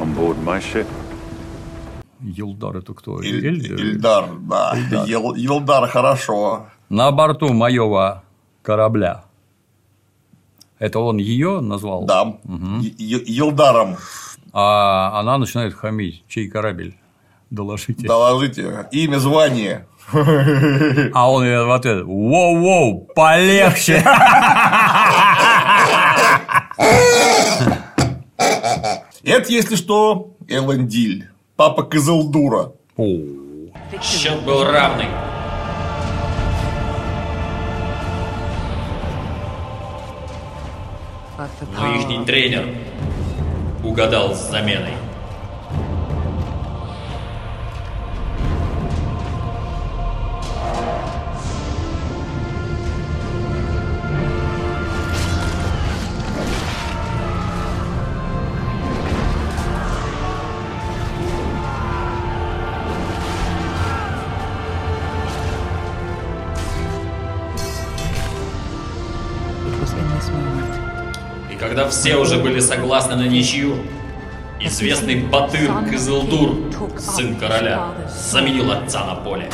On 0.00 0.08
board 0.14 0.36
my 0.44 0.60
ship. 0.60 0.86
Елдар 2.20 2.76
это 2.76 2.94
кто? 2.94 3.20
Иль- 3.20 3.44
Эльдар? 3.46 3.80
Ильдар, 3.80 4.24
да. 4.40 4.74
Ел- 5.06 5.34
Елдар 5.34 5.88
хорошо. 5.88 6.66
На 6.88 7.10
борту 7.10 7.52
моего 7.52 8.22
корабля. 8.62 9.24
Это 10.78 10.98
он 11.00 11.16
ее 11.18 11.60
назвал? 11.60 12.04
Да. 12.04 12.34
Е- 12.98 13.24
Елдаром 13.26 13.96
А 14.52 15.18
она 15.18 15.38
начинает 15.38 15.74
хамить. 15.74 16.24
Чей 16.28 16.48
корабль? 16.48 16.94
Доложите. 17.50 18.06
доложите. 18.06 18.88
Имя, 18.92 19.18
звание. 19.18 19.86
А 20.12 21.30
он 21.30 21.44
ей 21.44 21.64
в 21.64 21.70
ответ 21.70 22.04
Воу-воу, 22.04 23.06
полегче. 23.14 24.04
Это, 29.22 29.52
если 29.52 29.76
что, 29.76 30.34
Элендиль. 30.48 31.28
Папа 31.56 31.84
Кызылдура. 31.84 32.72
Счет 34.02 34.42
был 34.42 34.64
равный. 34.64 35.08
Но 41.76 41.94
ихний 41.94 42.24
тренер 42.24 42.66
угадал 43.82 44.34
с 44.34 44.50
заменой. 44.50 45.01
Когда 71.82 71.88
все 71.90 72.16
уже 72.16 72.38
были 72.38 72.60
согласны 72.60 73.16
на 73.16 73.26
ничью, 73.26 73.74
известный 74.60 75.16
Батыр 75.16 75.70
Кызылдур, 75.90 76.70
сын 76.98 77.34
короля, 77.36 77.94
заменил 78.30 78.70
отца 78.70 79.04
на 79.04 79.16
поле. 79.16 79.50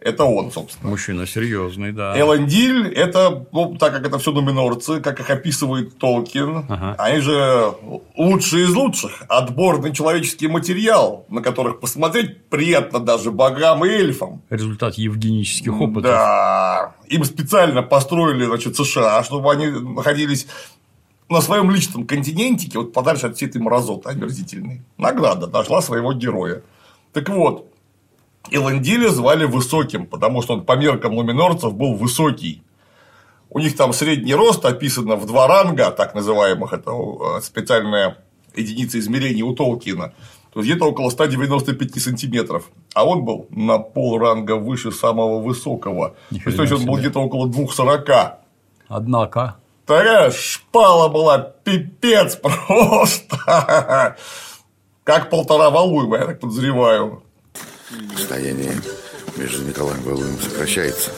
Это 0.00 0.24
он, 0.24 0.50
собственно. 0.50 0.90
Мужчина 0.90 1.26
серьезный, 1.26 1.92
да. 1.92 2.18
Элендиль– 2.18 2.88
это, 2.94 3.46
ну, 3.52 3.76
так 3.76 3.92
как 3.92 4.06
это 4.06 4.18
все 4.18 4.32
нуминорцы, 4.32 4.98
как 5.00 5.20
их 5.20 5.28
описывает 5.28 5.98
Толкин, 5.98 6.64
Ага. 6.70 6.94
они 6.98 7.20
же 7.20 7.74
лучшие 8.16 8.64
из 8.64 8.74
лучших, 8.74 9.22
отборный 9.28 9.92
человеческий 9.92 10.48
материал, 10.48 11.26
на 11.28 11.42
которых 11.42 11.80
посмотреть 11.80 12.46
приятно 12.48 12.98
даже 12.98 13.30
богам 13.30 13.84
и 13.84 13.88
эльфам. 13.90 14.40
Результат 14.48 14.94
евгенических 14.94 15.78
опытов. 15.78 16.04
Да, 16.04 16.94
им 17.08 17.24
специально 17.24 17.82
построили, 17.82 18.46
значит, 18.46 18.76
США, 18.76 19.22
чтобы 19.22 19.52
они 19.52 19.66
находились 19.66 20.46
на 21.30 21.40
своем 21.40 21.70
личном 21.70 22.06
континентике, 22.06 22.78
вот 22.78 22.92
подальше 22.92 23.28
от 23.28 23.36
всей 23.36 23.48
этой 23.48 23.60
мразоты 23.62 24.10
омерзительной. 24.10 24.82
Награда 24.98 25.46
нашла 25.46 25.80
своего 25.80 26.12
героя. 26.12 26.62
Так 27.12 27.28
вот, 27.28 27.66
Элендиля 28.50 29.10
звали 29.10 29.44
Высоким, 29.44 30.06
потому 30.06 30.42
что 30.42 30.54
он 30.54 30.64
по 30.64 30.76
меркам 30.76 31.14
луминорцев 31.14 31.72
был 31.74 31.94
высокий. 31.94 32.62
У 33.48 33.60
них 33.60 33.76
там 33.76 33.92
средний 33.92 34.34
рост 34.34 34.64
описано 34.64 35.16
в 35.16 35.26
два 35.26 35.46
ранга, 35.46 35.90
так 35.90 36.14
называемых, 36.14 36.72
это 36.72 36.90
э, 36.90 37.40
специальная 37.42 38.18
единица 38.56 38.98
измерения 38.98 39.44
у 39.44 39.54
Толкина. 39.54 40.12
То 40.52 40.60
есть 40.60 40.70
где-то 40.70 40.86
около 40.86 41.10
195 41.10 42.02
сантиметров. 42.02 42.70
А 42.94 43.06
он 43.06 43.24
был 43.24 43.46
на 43.50 43.78
полранга 43.78 44.56
выше 44.56 44.90
самого 44.90 45.40
высокого. 45.40 46.16
Ни 46.30 46.38
То 46.38 46.62
есть, 46.62 46.72
он 46.72 46.86
был 46.86 46.96
где-то 46.96 47.20
около 47.20 47.46
2,40. 47.46 48.32
Однако, 48.88 49.59
Такая 49.90 50.30
шпала 50.30 51.08
была, 51.08 51.38
пипец 51.38 52.36
просто. 52.36 54.16
Как 55.02 55.30
полтора 55.30 55.70
Валуева, 55.70 56.14
я 56.14 56.26
так 56.26 56.38
подозреваю. 56.38 57.24
Расстояние 58.14 58.80
между 59.34 59.64
Николаем 59.64 60.00
Валуевым 60.02 60.40
сокращается. 60.40 61.10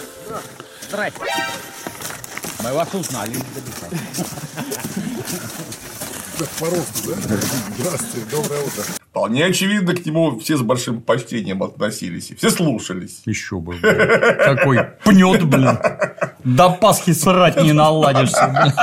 Вполне 9.11 9.45
очевидно, 9.45 9.95
к 9.95 10.07
нему 10.07 10.39
все 10.39 10.57
с 10.57 10.63
большим 10.63 11.03
почтением 11.03 11.63
относились. 11.63 12.31
И 12.31 12.35
все 12.35 12.51
слушались. 12.51 13.23
еще 13.27 13.59
бы. 13.59 13.77
Какой 13.79 14.83
пнет, 15.05 15.45
блин. 15.45 15.79
До 16.45 16.71
Пасхи 16.71 17.13
срать 17.13 17.63
не 17.63 17.73
наладишься. 17.73 18.75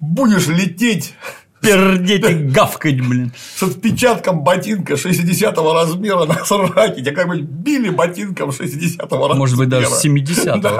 Будешь 0.00 0.46
лететь 0.46 1.14
Пердеть 1.60 2.28
и 2.28 2.34
гавкать, 2.34 3.00
блин. 3.00 3.32
с 3.56 3.62
отпечатком 3.62 4.42
ботинка 4.42 4.96
60 4.96 5.56
размера 5.58 6.24
на 6.24 6.44
сраке. 6.44 7.02
Тебя 7.02 7.14
как-нибудь 7.14 7.42
били 7.42 7.90
ботинком 7.90 8.52
60 8.52 9.00
размера. 9.12 9.34
Может 9.34 9.58
быть, 9.58 9.68
даже 9.68 9.86
с 9.86 10.04
70-го. 10.04 10.78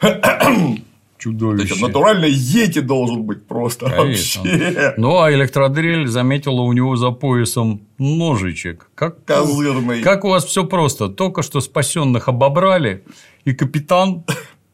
Причем 0.00 0.84
Чудовище. 1.18 1.80
натурально 1.80 2.26
ети 2.26 2.80
должен 2.80 3.22
быть 3.22 3.46
просто 3.46 3.88
Конечно. 3.88 4.42
вообще. 4.42 4.94
Ну, 4.98 5.18
а 5.20 5.32
электродрель 5.32 6.06
заметила 6.06 6.60
у 6.60 6.72
него 6.74 6.96
за 6.96 7.12
поясом 7.12 7.80
ножичек. 7.98 8.90
Как, 8.94 9.24
Козырный. 9.24 10.02
как 10.02 10.24
у 10.24 10.28
вас 10.28 10.44
все 10.44 10.64
просто. 10.64 11.08
Только 11.08 11.42
что 11.42 11.60
спасенных 11.62 12.28
обобрали, 12.28 13.04
и 13.44 13.54
капитан 13.54 14.24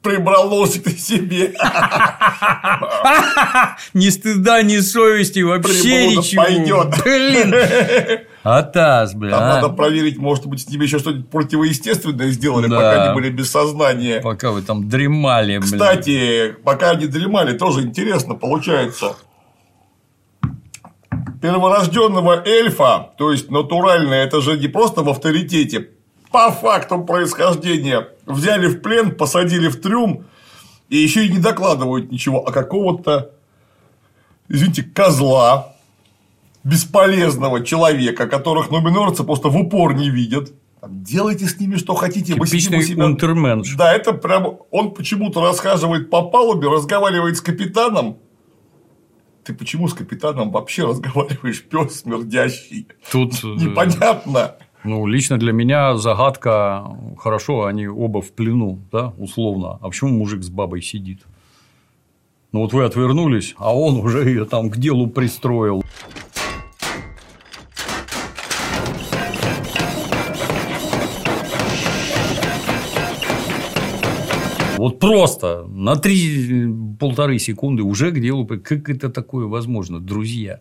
Прибрал 0.02 0.48
носик 0.48 0.84
ты 0.84 0.96
себе. 0.96 1.52
ни 3.92 4.08
стыда, 4.08 4.62
ни 4.62 4.78
совести, 4.78 5.40
вообще 5.40 6.16
ничего. 6.16 6.42
пойдет. 6.42 7.04
Блин. 7.04 7.54
Атас, 8.42 9.14
блин. 9.14 9.32
Там 9.32 9.42
а. 9.42 9.54
надо 9.56 9.68
проверить, 9.68 10.16
может 10.16 10.46
быть, 10.46 10.62
с 10.62 10.68
ними 10.68 10.84
еще 10.84 11.00
что-нибудь 11.00 11.28
противоестественное 11.28 12.30
сделали, 12.30 12.70
пока 12.70 13.04
они 13.04 13.14
были 13.14 13.28
без 13.28 13.50
сознания. 13.50 14.22
Пока 14.22 14.52
вы 14.52 14.62
там 14.62 14.88
дремали, 14.88 15.58
блин. 15.58 15.70
Кстати, 15.70 16.52
пока 16.64 16.92
они 16.92 17.06
дремали, 17.06 17.58
тоже 17.58 17.82
интересно 17.82 18.34
получается. 18.34 19.16
Перворожденного 21.42 22.42
эльфа, 22.46 23.10
то 23.18 23.32
есть 23.32 23.50
натурально, 23.50 24.14
это 24.14 24.40
же 24.40 24.58
не 24.58 24.68
просто 24.68 25.02
в 25.02 25.10
авторитете, 25.10 25.90
по 26.30 26.50
факту 26.50 27.02
происхождения 27.02 28.08
взяли 28.26 28.68
в 28.68 28.80
плен, 28.80 29.14
посадили 29.14 29.68
в 29.68 29.80
трюм 29.80 30.24
и 30.88 30.96
еще 30.96 31.26
и 31.26 31.28
не 31.30 31.38
докладывают 31.38 32.10
ничего, 32.10 32.46
а 32.46 32.52
какого-то, 32.52 33.32
извините, 34.48 34.82
козла, 34.82 35.74
бесполезного 36.64 37.64
человека, 37.64 38.26
которых 38.26 38.70
нуминорцы 38.70 39.24
просто 39.24 39.48
в 39.48 39.56
упор 39.56 39.94
не 39.94 40.10
видят. 40.10 40.52
Делайте 40.88 41.46
с 41.46 41.58
ними 41.60 41.76
что 41.76 41.94
хотите, 41.94 42.34
мы 42.36 42.46
Типичный 42.46 42.82
себя 42.82 43.04
унтерменш. 43.04 43.74
да, 43.76 43.92
это 43.92 44.12
прям 44.12 44.58
он 44.70 44.92
почему-то 44.92 45.42
расхаживает 45.42 46.08
по 46.08 46.22
палубе, 46.22 46.68
разговаривает 46.68 47.36
с 47.36 47.40
капитаном. 47.40 48.18
Ты 49.44 49.54
почему 49.54 49.88
с 49.88 49.94
капитаном 49.94 50.50
вообще 50.50 50.86
разговариваешь, 50.86 51.62
пес 51.64 52.00
смердящий? 52.00 52.88
Тут, 53.10 53.34
э, 53.42 53.46
Непонятно. 53.46 54.56
Ну, 54.82 55.06
лично 55.06 55.36
для 55.36 55.52
меня 55.52 55.96
загадка, 55.98 56.96
хорошо, 57.18 57.64
они 57.64 57.86
оба 57.86 58.22
в 58.22 58.32
плену, 58.32 58.78
да, 58.90 59.12
условно. 59.18 59.78
А 59.82 59.88
почему 59.88 60.10
мужик 60.10 60.42
с 60.42 60.48
бабой 60.48 60.80
сидит? 60.80 61.20
Ну, 62.52 62.60
вот 62.60 62.72
вы 62.72 62.84
отвернулись, 62.84 63.54
а 63.58 63.76
он 63.76 63.98
уже 63.98 64.24
ее 64.24 64.46
там 64.46 64.70
к 64.70 64.78
делу 64.78 65.06
пристроил. 65.06 65.82
Вот 74.78 74.98
просто 74.98 75.66
на 75.68 75.96
три 75.96 76.72
полторы 76.98 77.38
секунды 77.38 77.82
уже 77.82 78.12
к 78.12 78.18
делу. 78.18 78.46
Как 78.46 78.88
это 78.88 79.10
такое 79.10 79.46
возможно, 79.46 80.00
друзья? 80.00 80.60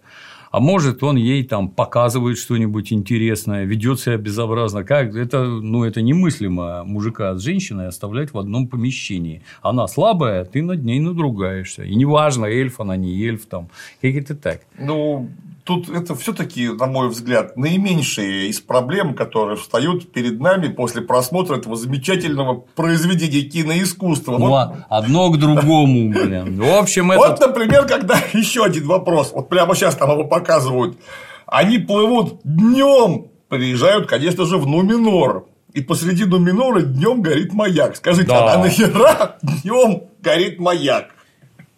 А 0.51 0.59
может, 0.59 1.03
он 1.03 1.15
ей 1.15 1.43
там 1.43 1.69
показывает 1.69 2.37
что-нибудь 2.37 2.91
интересное, 2.91 3.65
ведет 3.65 3.99
себя 3.99 4.17
безобразно. 4.17 4.83
Как? 4.83 5.15
Это, 5.15 5.43
ну, 5.43 5.83
это 5.83 6.01
немыслимо 6.01 6.83
мужика 6.83 7.35
с 7.35 7.41
женщиной 7.41 7.87
оставлять 7.87 8.33
в 8.33 8.37
одном 8.37 8.67
помещении. 8.67 9.43
Она 9.61 9.87
слабая, 9.87 10.45
ты 10.45 10.63
над 10.63 10.83
ней 10.83 10.99
надругаешься. 10.99 11.83
И 11.83 11.95
неважно, 11.95 12.45
эльф 12.45 12.79
она, 12.79 12.95
не 12.95 13.23
эльф, 13.23 13.45
там, 13.45 13.69
как 14.01 14.15
это 14.15 14.35
так. 14.35 14.61
Ну, 14.77 15.29
тут 15.63 15.89
это 15.89 16.15
все-таки, 16.15 16.69
на 16.69 16.85
мой 16.87 17.09
взгляд, 17.09 17.55
наименьшие 17.57 18.47
из 18.47 18.59
проблем, 18.59 19.13
которые 19.13 19.57
встают 19.57 20.11
перед 20.11 20.39
нами 20.39 20.67
после 20.67 21.01
просмотра 21.01 21.55
этого 21.57 21.75
замечательного 21.75 22.55
произведения 22.75 23.41
киноискусства. 23.49 24.37
Ну, 24.37 24.47
Вот- 24.47 24.71
одно 24.89 25.29
к 25.31 25.37
другому, 25.37 26.09
блин. 26.11 26.59
В 26.61 26.77
общем, 26.77 27.09
Вот, 27.09 27.31
это... 27.39 27.47
например, 27.47 27.85
когда 27.85 28.17
еще 28.33 28.63
один 28.65 28.87
вопрос. 28.87 29.31
Вот 29.33 29.49
прямо 29.49 29.75
сейчас 29.75 29.95
там 29.95 30.11
его 30.11 30.23
показывают. 30.25 30.97
Они 31.45 31.77
плывут 31.79 32.41
днем, 32.43 33.27
приезжают, 33.47 34.07
конечно 34.07 34.45
же, 34.45 34.57
в 34.57 34.67
Нуминор. 34.67 35.45
И 35.73 35.81
посреди 35.81 36.25
Нуминора 36.25 36.81
днем 36.81 37.21
горит 37.21 37.53
маяк. 37.53 37.95
Скажите, 37.95 38.27
Да. 38.27 38.53
а 38.53 38.57
нахера 38.57 39.37
днем 39.41 40.03
горит 40.21 40.59
маяк? 40.59 41.09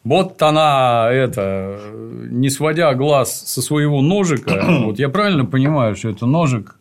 Вот 0.03 0.41
она, 0.41 1.09
это, 1.11 1.79
не 1.93 2.49
сводя 2.49 2.93
глаз 2.95 3.43
со 3.45 3.61
своего 3.61 4.01
ножика, 4.01 4.63
вот 4.85 4.97
я 4.99 5.09
правильно 5.09 5.45
понимаю, 5.45 5.95
что 5.95 6.09
это 6.09 6.25
ножик 6.25 6.77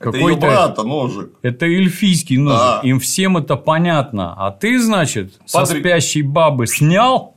Это 0.00 0.16
ее 0.16 0.28
какой-то... 0.28 0.40
брата 0.40 0.82
ножик. 0.82 1.30
Это 1.42 1.66
эльфийский 1.66 2.38
ножик. 2.38 2.58
Да. 2.58 2.80
Им 2.82 3.00
всем 3.00 3.36
это 3.36 3.56
понятно. 3.56 4.34
А 4.36 4.50
ты, 4.50 4.80
значит, 4.80 5.34
со 5.44 5.64
Смотри. 5.66 5.80
спящей 5.80 6.22
бабы 6.22 6.66
снял 6.66 7.34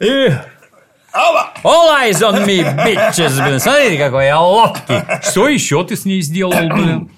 и! 0.00 0.30
All 1.64 1.88
eyes 1.90 2.22
on 2.22 2.46
me, 2.46 2.62
bitches, 2.62 3.44
блин. 3.44 3.58
Смотрите, 3.58 3.98
какой 3.98 4.26
я 4.26 4.40
ловкий. 4.40 5.02
Что 5.28 5.48
еще 5.48 5.84
ты 5.84 5.96
с 5.96 6.04
ней 6.04 6.22
сделал, 6.22 6.52
блин? 6.52 7.10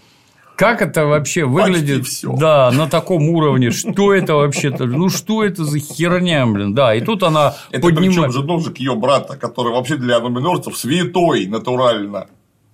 Как 0.56 0.82
это 0.82 1.06
вообще 1.06 1.44
выглядит? 1.44 2.06
всё. 2.06 2.34
Да, 2.36 2.70
на 2.70 2.88
таком 2.88 3.28
уровне. 3.30 3.70
Что 3.70 4.12
это 4.14 4.34
вообще-то? 4.34 4.84
Ну, 4.86 5.08
что 5.08 5.42
это 5.44 5.64
за 5.64 5.78
херня, 5.78 6.46
блин? 6.46 6.74
Да, 6.74 6.94
и 6.94 7.00
тут 7.00 7.22
она 7.22 7.54
Это 7.70 7.86
причем 7.88 7.96
поднимает. 7.96 8.32
же 8.32 8.44
ножик 8.44 8.78
ее 8.78 8.94
брата, 8.94 9.36
который 9.36 9.72
вообще 9.72 9.96
для 9.96 10.20
нуминорцев 10.20 10.76
святой 10.76 11.46
натурально. 11.46 12.26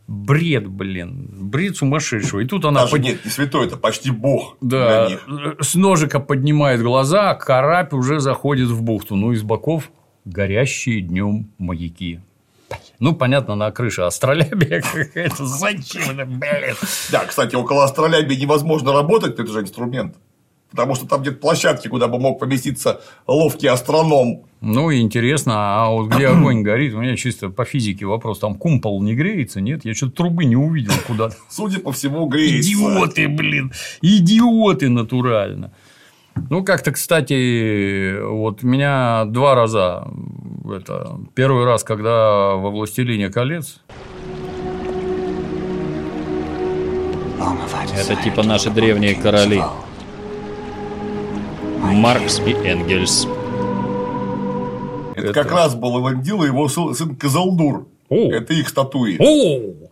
Бред, 0.07 0.67
блин. 0.69 1.29
Бред 1.51 1.77
сумасшедшего. 1.77 2.41
И 2.41 2.47
тут 2.47 2.64
она 2.64 2.81
Даже 2.81 2.93
под- 2.93 3.01
нет, 3.03 3.25
не 3.25 3.31
святой, 3.31 3.67
это 3.67 3.77
почти 3.77 4.11
бог 4.11 4.57
Да, 4.62 5.07
для 5.07 5.17
них. 5.17 5.57
с 5.61 5.75
ножика 5.75 6.19
поднимает 6.19 6.81
глаза, 6.83 7.31
а 7.31 7.35
карапь 7.35 7.93
уже 7.93 8.19
заходит 8.21 8.69
в 8.69 8.83
бухту. 8.83 9.17
Ну, 9.17 9.33
из 9.33 9.43
боков 9.43 9.91
горящие 10.25 11.03
днем 11.03 11.51
маяки. 11.59 12.21
Ну, 12.99 13.15
понятно, 13.15 13.55
на 13.55 13.71
крыше 13.71 14.03
астролябия 14.03 14.81
какая-то. 14.93 15.47
Зачем 15.47 16.03
это, 16.11 16.25
блин? 16.27 16.77
Да, 17.11 17.25
кстати, 17.27 17.55
около 17.55 17.85
астролябии 17.85 18.35
невозможно 18.35 18.93
работать, 18.93 19.39
это 19.39 19.51
же 19.53 19.61
инструмент. 19.61 20.17
Потому 20.71 20.95
что 20.95 21.07
там 21.07 21.23
нет 21.23 21.41
площадки, 21.41 21.89
куда 21.89 22.09
бы 22.09 22.19
мог 22.19 22.39
поместиться 22.39 23.01
ловкий 23.27 23.69
астроном. 23.69 24.45
Ну, 24.61 24.93
интересно, 24.93 25.55
а 25.55 25.89
вот 25.91 26.09
где 26.09 26.27
огонь 26.29 26.63
горит, 26.63 26.93
у 26.95 27.01
меня 27.01 27.17
чисто 27.17 27.49
по 27.49 27.65
физике 27.65 28.05
вопрос, 28.05 28.41
там 28.41 28.55
кумпол 28.55 29.03
не 29.03 29.15
греется, 29.15 29.61
нет? 29.61 29.85
Я 29.85 29.95
что-то 29.95 30.13
трубы 30.13 30.45
не 30.45 30.57
увидел 30.57 30.93
куда-то. 31.07 31.37
Судя 31.49 31.81
по 31.81 31.93
всему, 31.93 32.27
греется. 32.27 32.71
Идиоты, 32.71 33.29
блин, 33.29 33.73
идиоты 34.03 34.91
натурально. 34.91 35.73
Ну, 36.51 36.64
как-то, 36.64 36.92
кстати, 36.92 38.20
вот 38.22 38.62
меня 38.62 39.24
два 39.27 39.55
раза, 39.55 40.09
это, 40.64 41.18
первый 41.35 41.64
раз, 41.64 41.85
когда 41.85 42.55
во 42.55 42.70
«Властелине 42.70 43.29
колец», 43.31 43.81
Это 47.94 48.16
типа 48.22 48.42
наши 48.42 48.70
древние 48.70 49.14
короли. 49.14 49.62
Маркс 51.83 52.40
и 52.40 52.53
Энгельс. 52.53 53.27
Это, 55.16 55.27
Это- 55.29 55.33
как 55.33 55.53
раз 55.53 55.74
был 55.74 55.98
Эландил 56.01 56.42
и 56.44 56.46
его 56.46 56.68
сын 56.68 56.94
сын 56.94 57.16
Казалдур. 57.16 57.87
О! 58.09 58.31
Это 58.33 58.55
их 58.55 58.68
статуи. 58.68 59.16
о, 59.18 59.88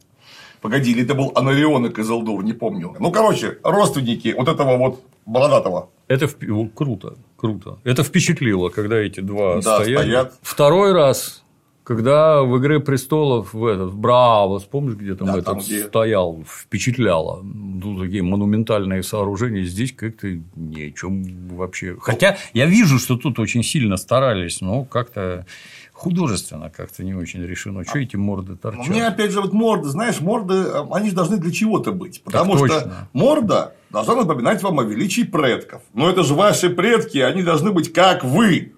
Погоди, 0.61 0.93
или 0.93 1.05
это 1.05 1.15
был 1.15 1.33
Анарион 1.35 1.87
и 1.87 1.91
Казалдур, 1.91 2.43
не 2.45 2.53
помню. 2.53 2.95
Ну, 2.99 3.11
короче, 3.13 3.59
родственники 3.63 4.35
вот 4.37 4.49
этого 4.49 4.77
вот 4.77 5.01
бородатого. 5.27 5.91
Это 6.09 6.27
вп- 6.27 6.71
круто, 6.75 7.15
круто. 7.37 7.79
Это 7.85 8.03
впечатлило, 8.03 8.69
когда 8.69 8.97
эти 8.97 9.21
два 9.21 9.57
Да, 9.57 9.81
стояли. 9.81 9.97
стоят. 9.97 10.35
Второй 10.43 10.93
раз, 10.93 11.43
когда 11.85 12.43
в 12.43 12.59
«Игре 12.59 12.81
престолов» 12.81 13.55
в 13.55 13.65
этот, 13.65 13.93
Браво, 13.95 14.59
помнишь, 14.59 14.97
где 14.97 15.15
там 15.15 15.29
Да, 15.29 15.33
этот 15.35 15.45
там, 15.47 15.59
где- 15.59 15.85
стоял, 15.85 16.43
впечатляло. 16.47 17.41
Ну, 17.43 18.01
такие 18.03 18.23
монументальные 18.23 19.03
сооружения. 19.03 19.63
Здесь 19.65 19.93
как-то 19.93 20.29
ни 20.57 20.83
о 20.89 20.93
чем 20.93 21.23
вообще. 21.57 21.97
Хотя 22.01 22.37
я 22.55 22.67
вижу, 22.67 22.99
что 22.99 23.17
тут 23.17 23.39
очень 23.39 23.63
сильно 23.63 23.97
старались, 23.97 24.61
но 24.61 24.85
как-то 24.85 25.47
художественно 25.93 26.69
как-то 26.71 27.03
не 27.05 27.15
очень 27.15 27.43
решено. 27.43 27.83
Что 27.85 27.99
эти 27.99 28.17
морды 28.17 28.57
торчат? 28.57 28.89
Мне 28.89 29.07
опять 29.07 29.31
же 29.31 29.41
вот 29.41 29.53
морды, 29.53 29.89
знаешь, 29.89 30.21
морды, 30.21 30.55
э, 30.55 30.85
они 30.93 31.09
же 31.11 31.15
должны 31.17 31.39
для 31.39 31.51
чего-то 31.53 31.93
быть. 31.93 32.21
Потому 32.23 32.59
что 32.59 32.69
точно. 32.69 33.09
морда 33.15 33.75
должна 33.97 34.17
напоминать 34.17 34.63
вам 34.63 34.79
о 34.81 34.85
величии 34.85 35.23
предков. 35.23 35.81
Но 35.95 36.11
это 36.11 36.23
же 36.23 36.35
ваши 36.35 36.69
предки, 36.69 37.17
они 37.17 37.43
должны 37.43 37.73
быть 37.73 37.95
как 37.95 38.25
вы. 38.25 38.75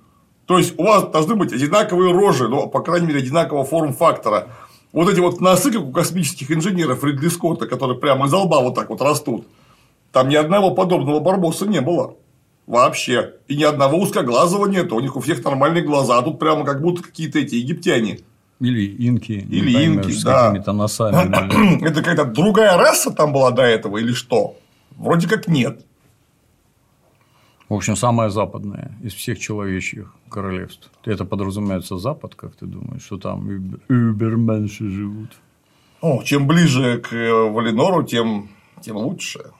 То 0.46 0.58
есть 0.58 0.78
у 0.78 0.84
вас 0.84 1.08
должны 1.10 1.34
быть 1.34 1.52
одинаковые 1.52 2.12
рожи, 2.12 2.48
ну, 2.48 2.68
по 2.68 2.80
крайней 2.80 3.08
мере, 3.08 3.18
одинакового 3.18 3.64
форм-фактора. 3.64 4.46
Вот 4.92 5.10
эти 5.10 5.18
вот 5.18 5.40
носы, 5.40 5.72
как 5.72 5.82
у 5.82 5.90
космических 5.90 6.52
инженеров 6.52 7.02
Ридли 7.02 7.28
Скотта, 7.28 7.66
которые 7.66 7.98
прямо 7.98 8.26
из 8.26 8.32
лба 8.32 8.60
вот 8.60 8.76
так 8.76 8.90
вот 8.90 9.02
растут. 9.02 9.46
Там 10.12 10.28
ни 10.28 10.36
одного 10.36 10.70
подобного 10.70 11.18
барбоса 11.18 11.66
не 11.66 11.80
было. 11.80 12.14
Вообще. 12.68 13.34
И 13.48 13.56
ни 13.56 13.64
одного 13.64 13.98
узкоглазого 13.98 14.66
нет. 14.66 14.92
У 14.92 15.00
них 15.00 15.16
у 15.16 15.20
всех 15.20 15.44
нормальные 15.44 15.82
глаза. 15.82 16.18
А 16.18 16.22
тут 16.22 16.38
прямо 16.38 16.64
как 16.64 16.80
будто 16.80 17.02
какие-то 17.02 17.40
эти 17.40 17.56
египтяне. 17.56 18.20
Или 18.60 18.86
инки. 18.86 19.32
Или 19.32 19.74
поймешь, 19.74 20.06
инки, 20.06 20.12
с 20.12 20.22
да. 20.22 20.46
какими-то 20.46 20.72
носами. 20.72 21.82
Это 21.84 21.96
какая-то 21.96 22.24
другая 22.24 22.76
раса 22.78 23.10
там 23.10 23.32
была 23.32 23.50
до 23.50 23.62
этого 23.62 23.98
или 23.98 24.12
что? 24.12 24.54
Вроде 24.98 25.28
как 25.28 25.48
нет. 25.48 25.86
В 27.68 27.74
общем, 27.74 27.96
самое 27.96 28.30
западное 28.30 28.92
из 29.02 29.14
всех 29.14 29.38
человечьих 29.38 30.14
королевств. 30.28 30.90
Это 31.04 31.24
подразумевается 31.24 31.98
Запад, 31.98 32.34
как 32.34 32.56
ты 32.56 32.66
думаешь, 32.66 33.02
что 33.02 33.18
там 33.18 33.46
уберменши 33.88 34.88
живут? 34.90 35.30
О, 36.00 36.22
чем 36.22 36.46
ближе 36.46 36.98
к 36.98 37.12
э, 37.12 37.32
Валинору, 37.32 38.04
тем, 38.04 38.48
тем 38.80 38.96
лучше. 38.96 39.50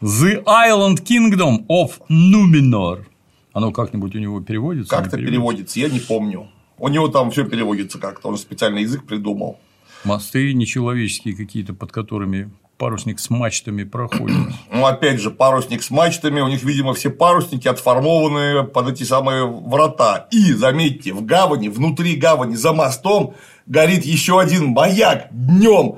The 0.00 0.42
Island 0.44 1.02
Kingdom 1.04 1.66
of 1.66 2.00
Numenor. 2.08 3.04
Оно 3.52 3.72
как-нибудь 3.72 4.14
у 4.14 4.18
него 4.18 4.40
переводится? 4.40 4.96
Как-то 4.96 5.18
Не 5.18 5.26
переводится, 5.26 5.80
я 5.80 5.88
не 5.88 6.00
помню. 6.00 6.48
У 6.78 6.88
него 6.88 7.08
там 7.08 7.30
все 7.30 7.44
переводится 7.44 7.98
как-то, 7.98 8.28
он 8.28 8.38
специальный 8.38 8.82
язык 8.82 9.04
придумал. 9.04 9.58
Мосты 10.04 10.54
нечеловеческие 10.54 11.36
какие-то, 11.36 11.74
под 11.74 11.92
которыми 11.92 12.50
парусник 12.80 13.20
с 13.20 13.28
мачтами 13.28 13.84
проходит. 13.84 14.36
Ну, 14.72 14.86
опять 14.86 15.20
же, 15.20 15.30
парусник 15.30 15.82
с 15.82 15.90
мачтами, 15.90 16.40
у 16.40 16.48
них, 16.48 16.62
видимо, 16.62 16.94
все 16.94 17.10
парусники 17.10 17.68
отформованы 17.68 18.64
под 18.64 18.88
эти 18.88 19.02
самые 19.02 19.44
врата. 19.46 20.26
И, 20.30 20.54
заметьте, 20.54 21.12
в 21.12 21.24
гавани, 21.24 21.68
внутри 21.68 22.16
гавани, 22.16 22.54
за 22.54 22.72
мостом 22.72 23.34
горит 23.66 24.06
еще 24.06 24.40
один 24.40 24.68
маяк 24.68 25.26
днем. 25.30 25.96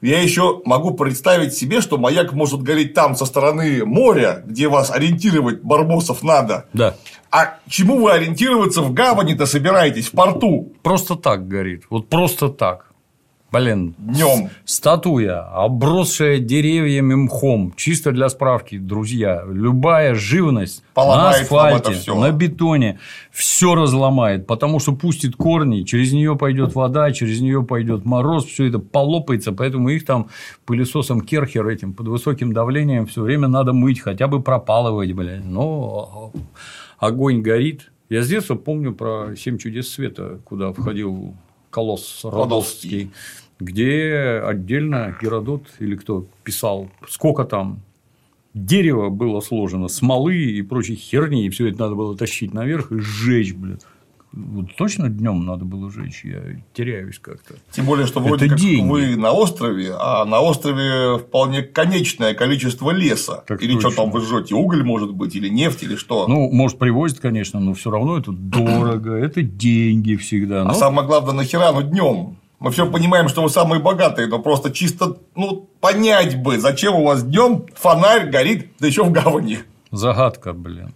Я 0.00 0.22
еще 0.22 0.62
могу 0.64 0.94
представить 0.94 1.54
себе, 1.54 1.82
что 1.82 1.98
маяк 1.98 2.32
может 2.32 2.62
гореть 2.62 2.94
там, 2.94 3.14
со 3.16 3.26
стороны 3.26 3.84
моря, 3.84 4.42
где 4.46 4.68
вас 4.68 4.90
ориентировать, 4.90 5.62
барбосов, 5.62 6.22
надо. 6.22 6.66
Да. 6.72 6.94
А 7.30 7.58
чему 7.68 8.00
вы 8.00 8.12
ориентироваться 8.12 8.80
в 8.80 8.94
гавани-то 8.94 9.44
собираетесь, 9.44 10.08
в 10.08 10.12
порту 10.12 10.72
Просто 10.82 11.16
так 11.16 11.48
горит. 11.48 11.84
Вот 11.90 12.08
просто 12.08 12.48
так. 12.48 12.93
Блин, 13.54 13.94
днем? 13.98 14.50
Статуя, 14.64 15.42
обросшая 15.42 16.40
деревьями 16.40 17.14
мхом, 17.14 17.72
чисто 17.76 18.10
для 18.10 18.28
справки, 18.28 18.78
друзья, 18.78 19.44
любая 19.48 20.16
живность 20.16 20.80
на 20.80 20.94
Поломает 20.94 21.36
это 21.36 21.44
асфальте, 21.44 22.12
на 22.14 22.32
бетоне, 22.32 22.98
все 23.30 23.76
разломает, 23.76 24.48
потому 24.48 24.80
что 24.80 24.90
пустит 24.96 25.36
корни, 25.36 25.84
через 25.84 26.12
нее 26.12 26.36
пойдет 26.36 26.74
вода, 26.74 27.12
через 27.12 27.40
нее 27.40 27.62
пойдет 27.62 28.04
мороз, 28.04 28.44
все 28.44 28.66
это 28.66 28.80
полопается, 28.80 29.52
поэтому 29.52 29.88
их 29.90 30.04
там 30.04 30.30
пылесосом 30.66 31.20
Керхер 31.20 31.68
этим 31.68 31.94
под 31.94 32.08
высоким 32.08 32.52
давлением 32.52 33.06
все 33.06 33.22
время 33.22 33.46
надо 33.46 33.72
мыть, 33.72 34.00
хотя 34.00 34.26
бы 34.26 34.42
пропалывать, 34.42 35.12
блядь. 35.12 35.44
Но 35.44 36.32
огонь 36.98 37.40
горит. 37.40 37.92
Я 38.08 38.22
с 38.22 38.28
детства 38.28 38.56
помню 38.56 38.92
про 38.92 39.36
семь 39.36 39.58
чудес 39.58 39.92
света, 39.92 40.40
куда 40.44 40.72
входил 40.72 41.36
колосс 41.74 42.20
Родовский, 42.22 43.10
где 43.60 44.42
отдельно 44.44 45.16
Геродот 45.20 45.66
или 45.78 45.96
кто 45.96 46.26
писал, 46.42 46.88
сколько 47.08 47.44
там 47.44 47.80
дерево 48.52 49.08
было 49.10 49.40
сложено, 49.40 49.88
смолы 49.88 50.36
и 50.36 50.62
прочей 50.62 50.96
херни, 50.96 51.46
и 51.46 51.50
все 51.50 51.68
это 51.68 51.80
надо 51.80 51.94
было 51.94 52.16
тащить 52.16 52.54
наверх 52.54 52.92
и 52.92 52.98
сжечь, 52.98 53.54
блядь. 53.54 53.82
Вот 54.32 54.74
точно 54.76 55.08
днем 55.08 55.46
надо 55.46 55.64
было 55.64 55.92
жечь, 55.92 56.22
я 56.24 56.40
теряюсь 56.72 57.20
как-то. 57.20 57.54
Тем 57.70 57.86
более, 57.86 58.04
что 58.04 58.18
Это 58.18 58.28
вроде 58.28 58.48
как 58.48 58.58
деньги. 58.58 58.90
вы 58.90 59.16
на 59.16 59.30
острове, 59.30 59.94
а 59.96 60.24
на 60.24 60.40
острове 60.40 61.18
вполне 61.18 61.62
конечное 61.62 62.34
количество 62.34 62.90
леса. 62.90 63.44
Так 63.46 63.62
или 63.62 63.74
что 63.78 63.90
точно. 63.90 63.96
там 64.02 64.10
вы 64.10 64.20
жжете, 64.22 64.56
уголь 64.56 64.82
может 64.82 65.12
быть, 65.14 65.36
или 65.36 65.48
нефть, 65.48 65.84
или 65.84 65.94
что. 65.94 66.26
Ну, 66.26 66.50
может, 66.50 66.78
привозят, 66.78 67.20
конечно, 67.20 67.60
но 67.60 67.74
все 67.74 67.92
равно 67.92 68.18
это 68.18 68.32
дорого, 68.32 69.14
это 69.14 69.42
деньги 69.42 70.16
всегда. 70.16 70.62
а 70.62 70.64
Ну, 70.64 70.74
самое 70.74 71.06
главное, 71.06 71.34
нахера, 71.34 71.70
ну 71.72 71.82
днем. 71.82 72.36
Мы 72.64 72.70
все 72.70 72.90
понимаем, 72.90 73.28
что 73.28 73.42
вы 73.42 73.50
самые 73.50 73.78
богатые, 73.78 74.26
но 74.26 74.38
просто 74.38 74.72
чисто, 74.72 75.18
ну, 75.36 75.68
понять 75.80 76.42
бы, 76.42 76.58
зачем 76.58 76.94
у 76.94 77.04
вас 77.04 77.22
днем 77.22 77.66
фонарь 77.74 78.30
горит, 78.30 78.70
да 78.80 78.86
еще 78.86 79.04
в 79.04 79.12
гавани. 79.12 79.58
Загадка, 79.90 80.54
блин. 80.54 80.94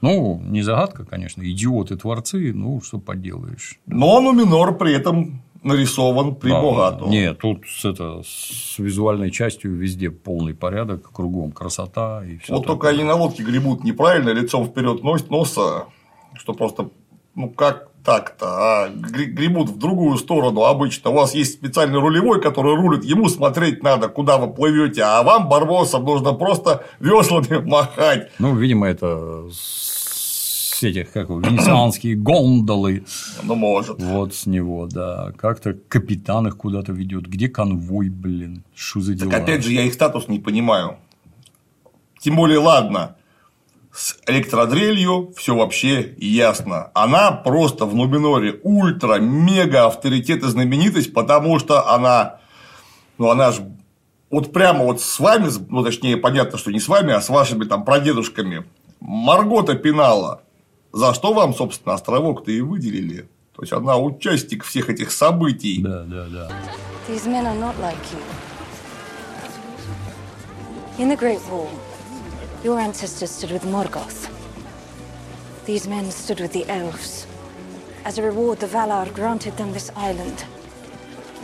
Ну, 0.00 0.40
не 0.44 0.62
загадка, 0.62 1.04
конечно, 1.04 1.42
идиоты 1.42 1.96
творцы, 1.96 2.52
ну, 2.54 2.80
что 2.82 2.98
поделаешь. 2.98 3.80
Но 3.86 4.20
Нуминор 4.20 4.78
при 4.78 4.94
этом 4.94 5.42
нарисован 5.64 6.36
при 6.36 6.50
Да. 6.50 7.06
Нет, 7.08 7.36
тут 7.40 7.64
с, 7.66 7.84
это, 7.84 8.22
с 8.24 8.78
визуальной 8.78 9.32
частью 9.32 9.74
везде 9.74 10.08
полный 10.08 10.54
порядок, 10.54 11.10
кругом 11.10 11.50
красота 11.50 12.24
и 12.24 12.38
все. 12.38 12.54
Вот 12.54 12.66
только 12.66 12.90
они 12.90 13.02
на 13.02 13.16
лодке 13.16 13.42
гребут 13.42 13.82
неправильно, 13.82 14.28
лицом 14.30 14.66
вперед 14.66 15.02
нос, 15.02 15.28
носа, 15.28 15.86
что 16.36 16.52
просто, 16.52 16.90
ну 17.34 17.48
как 17.48 17.91
так-то, 18.04 18.46
а 18.48 18.88
гре- 18.88 19.26
гребут 19.26 19.70
в 19.70 19.78
другую 19.78 20.16
сторону 20.18 20.62
обычно. 20.64 21.10
У 21.10 21.14
вас 21.14 21.34
есть 21.34 21.52
специальный 21.54 22.00
рулевой, 22.00 22.40
который 22.40 22.74
рулит, 22.74 23.04
ему 23.04 23.28
смотреть 23.28 23.82
надо, 23.82 24.08
куда 24.08 24.38
вы 24.38 24.52
плывете, 24.52 25.02
а 25.02 25.22
вам, 25.22 25.48
барбосам, 25.48 26.04
нужно 26.04 26.32
просто 26.32 26.84
веслами 27.00 27.64
махать. 27.66 28.30
Ну, 28.38 28.56
видимо, 28.56 28.88
это 28.88 29.44
с 29.52 30.82
этих, 30.82 31.12
как 31.12 31.30
венецианские 31.30 32.16
гондолы. 32.16 33.04
Ну, 33.44 33.54
может. 33.54 34.02
Вот 34.02 34.34
с 34.34 34.46
него, 34.46 34.88
да. 34.90 35.32
Как-то 35.38 35.74
капитан 35.88 36.48
их 36.48 36.56
куда-то 36.56 36.92
ведет. 36.92 37.26
Где 37.28 37.48
конвой, 37.48 38.08
блин? 38.08 38.64
Что 38.74 39.00
за 39.00 39.14
дела? 39.14 39.30
Так 39.30 39.42
опять 39.42 39.64
же, 39.64 39.72
я 39.72 39.82
их 39.82 39.94
статус 39.94 40.26
не 40.26 40.40
понимаю. 40.40 40.96
Тем 42.18 42.34
более, 42.36 42.58
ладно, 42.58 43.14
с 43.92 44.16
электродрелью 44.26 45.32
все 45.36 45.54
вообще 45.54 46.14
ясно. 46.16 46.90
Она 46.94 47.30
просто 47.30 47.84
в 47.84 47.94
Нубиноре 47.94 48.58
ультра-мега 48.62 49.86
авторитет 49.86 50.42
и 50.42 50.48
знаменитость, 50.48 51.12
потому 51.12 51.58
что 51.58 51.88
она, 51.90 52.40
ну 53.18 53.28
она 53.28 53.52
же 53.52 53.70
вот 54.30 54.50
прямо 54.52 54.84
вот 54.84 55.02
с 55.02 55.20
вами, 55.20 55.50
ну 55.68 55.84
точнее 55.84 56.16
понятно, 56.16 56.56
что 56.56 56.72
не 56.72 56.80
с 56.80 56.88
вами, 56.88 57.12
а 57.12 57.20
с 57.20 57.28
вашими 57.28 57.64
там 57.64 57.84
прадедушками, 57.84 58.64
Маргота 59.00 59.74
пинала. 59.74 60.42
За 60.92 61.12
что 61.12 61.34
вам, 61.34 61.54
собственно, 61.54 61.94
островок-то 61.94 62.50
и 62.50 62.60
выделили? 62.60 63.28
То 63.54 63.62
есть 63.62 63.72
она 63.72 63.98
участник 63.98 64.64
всех 64.64 64.88
этих 64.88 65.12
событий. 65.12 65.82
Да, 65.82 66.04
да, 66.04 66.26
да. 66.28 66.50
These 67.08 67.26
men 67.26 67.44
are 67.44 67.58
not 67.58 67.74
like 67.78 67.98
you. 68.10 68.22
In 70.98 71.08
the 71.08 71.16
Great 71.16 71.40
War, 71.50 71.68
your 72.64 72.78
ancestors 72.78 73.30
stood 73.30 73.50
with 73.50 73.64
Morgoth. 73.64 74.30
These 75.66 75.88
men 75.88 76.10
stood 76.10 76.40
with 76.40 76.52
the 76.52 76.64
elves. 76.68 77.26
As 78.04 78.18
a 78.18 78.22
reward, 78.22 78.58
the 78.60 78.66
Valar 78.66 79.12
granted 79.12 79.56
them 79.56 79.72
this 79.72 79.90
island. 79.96 80.44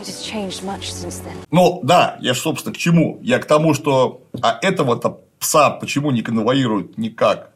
It 0.01 0.07
has 0.07 0.23
changed 0.23 0.63
much 0.63 0.91
since 0.91 1.19
then. 1.19 1.37
Ну, 1.51 1.81
да, 1.83 2.17
я, 2.21 2.33
ж, 2.33 2.39
собственно, 2.39 2.73
к 2.73 2.77
чему? 2.77 3.19
Я 3.21 3.39
к 3.39 3.45
тому, 3.45 3.73
что 3.73 4.21
а 4.41 4.59
этого-то 4.61 5.19
пса 5.39 5.69
почему 5.71 6.11
не 6.11 6.21
конвоируют 6.21 6.97
никак? 6.97 7.51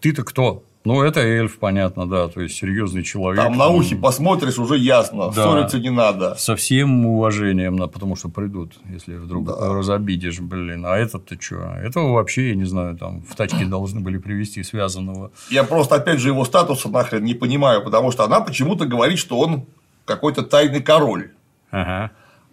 Ты-то 0.00 0.24
кто? 0.24 0.62
Ну, 0.88 1.02
это 1.02 1.20
эльф, 1.20 1.58
понятно, 1.58 2.08
да. 2.08 2.28
То 2.28 2.40
есть 2.40 2.56
серьезный 2.56 3.02
человек. 3.02 3.44
Там 3.44 3.58
на 3.58 3.68
ухе 3.68 3.94
посмотришь, 3.94 4.58
уже 4.58 4.78
ясно, 4.78 5.30
Да. 5.30 5.32
ссориться 5.44 5.78
не 5.78 5.90
надо. 5.90 6.34
Со 6.36 6.56
всем 6.56 7.04
уважением, 7.04 7.76
потому 7.76 8.16
что 8.16 8.30
придут, 8.30 8.72
если 8.90 9.16
вдруг 9.16 9.50
разобидишь, 9.60 10.40
блин. 10.40 10.86
А 10.86 10.96
этот-то 10.96 11.36
что? 11.38 11.56
Этого 11.82 12.14
вообще, 12.14 12.48
я 12.48 12.54
не 12.54 12.64
знаю, 12.64 12.96
там 12.96 13.20
в 13.20 13.34
тачке 13.36 13.66
должны 13.66 14.00
были 14.00 14.16
привезти 14.16 14.62
связанного. 14.62 15.30
Я 15.50 15.64
просто, 15.64 15.96
опять 15.96 16.20
же, 16.20 16.28
его 16.28 16.46
статуса 16.46 16.88
нахрен 16.88 17.22
не 17.22 17.34
понимаю, 17.34 17.84
потому 17.84 18.10
что 18.10 18.24
она 18.24 18.40
почему-то 18.40 18.86
говорит, 18.86 19.18
что 19.18 19.38
он 19.38 19.66
какой-то 20.06 20.42
тайный 20.42 20.80
король. 20.80 21.32
Ага. 21.70 22.12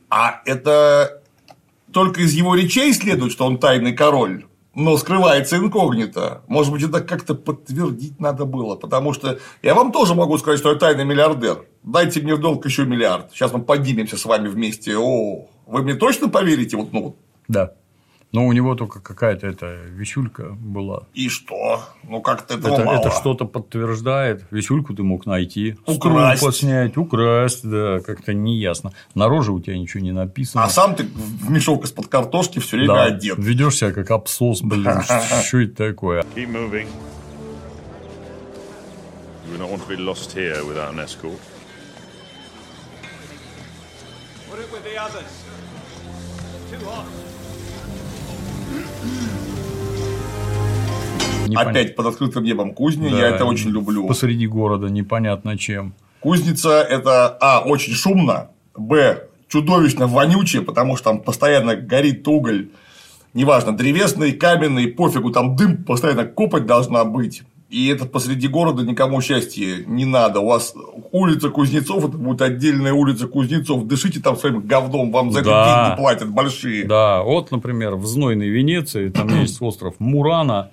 А 0.09 0.41
это 0.45 1.21
только 1.93 2.19
из 2.19 2.33
его 2.33 2.53
речей 2.55 2.91
следует, 2.93 3.31
что 3.31 3.45
он 3.45 3.59
тайный 3.59 3.93
король, 3.93 4.43
но 4.75 4.97
скрывается 4.97 5.57
инкогнито. 5.57 6.43
Может 6.47 6.71
быть, 6.71 6.83
это 6.83 7.01
как-то 7.01 7.33
подтвердить 7.33 8.19
надо 8.19 8.45
было, 8.45 8.75
потому 8.75 9.13
что 9.13 9.39
я 9.63 9.73
вам 9.73 9.91
тоже 9.91 10.13
могу 10.13 10.37
сказать, 10.37 10.59
что 10.59 10.71
я 10.71 10.77
тайный 10.77 11.05
миллиардер. 11.05 11.65
Дайте 11.83 12.21
мне 12.21 12.35
в 12.35 12.41
долг 12.41 12.65
еще 12.65 12.85
миллиард. 12.85 13.31
Сейчас 13.31 13.53
мы 13.53 13.61
поднимемся 13.61 14.17
с 14.17 14.25
вами 14.25 14.49
вместе. 14.49 14.97
О, 14.97 15.47
вы 15.65 15.81
мне 15.81 15.95
точно 15.95 16.29
поверите? 16.29 16.77
Вот, 16.77 16.91
ну, 16.91 17.03
вот. 17.03 17.15
Да. 17.47 17.73
Но 18.35 18.45
у 18.45 18.51
него 18.53 18.75
только 18.75 18.99
какая-то 18.99 19.47
эта 19.47 19.75
висюлька 19.87 20.49
была. 20.59 21.03
и 21.13 21.29
что? 21.29 21.83
Ну, 22.03 22.21
как-то 22.21 22.55
этого 22.55 22.73
Это, 22.75 22.83
мало. 22.83 22.99
это 22.99 23.11
что-то 23.11 23.45
подтверждает. 23.45 24.45
Висюльку 24.51 24.93
ты 24.93 25.03
мог 25.03 25.25
найти. 25.25 25.77
Украсть. 25.85 26.37
струю 26.39 26.53
снять, 26.53 26.97
украсть, 26.97 27.67
да, 27.67 27.99
как-то 28.01 28.33
неясно. 28.33 28.91
На 29.15 29.27
роже 29.27 29.51
у 29.51 29.59
тебя 29.59 29.77
ничего 29.77 30.03
не 30.03 30.11
написано. 30.11 30.63
А 30.65 30.69
сам 30.69 30.95
ты 30.95 31.03
в 31.05 31.49
мешок 31.49 31.85
из-под 31.85 32.07
картошки 32.07 32.59
все 32.59 32.77
время 32.77 32.93
да, 32.93 33.03
одет. 33.05 33.37
ведешь 33.37 33.75
себя 33.77 33.91
как 33.91 34.11
абсос, 34.11 34.61
блин, 34.61 35.01
что 35.45 35.59
это 35.59 35.75
такое? 35.89 36.23
Keep 36.35 36.51
moving. 36.51 36.87
You 39.45 39.51
would 39.51 39.59
not 39.59 39.69
want 39.69 39.81
to 39.83 39.87
be 39.87 39.95
lost 39.95 40.33
here 40.35 40.63
without 40.65 40.93
an 40.93 40.99
escort. 40.99 41.39
Непонятно. 51.47 51.71
Опять 51.71 51.95
под 51.95 52.05
открытым 52.07 52.43
небом 52.43 52.73
кузня, 52.73 53.09
Да, 53.09 53.17
я 53.17 53.29
это 53.29 53.45
очень 53.45 53.69
люблю. 53.69 54.07
Посреди 54.07 54.47
города, 54.47 54.87
непонятно 54.87 55.57
чем. 55.57 55.93
Кузница 56.19 56.81
это 56.81 57.37
А. 57.39 57.61
Очень 57.61 57.93
шумно, 57.93 58.49
Б. 58.75 59.27
Чудовищно 59.47 60.07
вонючее, 60.07 60.63
потому 60.63 60.95
что 60.95 61.11
там 61.11 61.19
постоянно 61.21 61.75
горит 61.75 62.27
уголь. 62.27 62.69
Неважно, 63.33 63.75
древесный, 63.77 64.31
каменный, 64.31 64.87
пофигу, 64.87 65.29
там 65.29 65.55
дым 65.55 65.83
постоянно 65.83 66.25
копоть 66.25 66.65
должна 66.65 67.05
быть. 67.05 67.43
И 67.69 67.87
это 67.87 68.05
посреди 68.05 68.47
города 68.47 68.83
никому 68.83 69.21
счастья 69.21 69.83
не 69.87 70.05
надо. 70.05 70.39
У 70.39 70.45
вас 70.47 70.73
улица 71.11 71.49
Кузнецов, 71.49 72.07
это 72.07 72.17
будет 72.17 72.41
отдельная 72.41 72.93
улица 72.93 73.27
Кузнецов. 73.27 73.87
Дышите 73.87 74.19
там 74.19 74.37
своим 74.37 74.61
говном, 74.61 75.11
вам 75.11 75.31
за 75.31 75.39
это 75.39 75.49
Да. 75.49 75.85
деньги 75.87 75.97
платят 76.01 76.29
большие. 76.29 76.85
Да, 76.85 77.23
вот, 77.23 77.49
например, 77.51 77.95
в 77.95 78.05
знойной 78.05 78.49
Венеции 78.49 79.09
там 79.09 79.27
есть 79.41 79.59
остров 79.61 79.95
Мурана, 79.97 80.69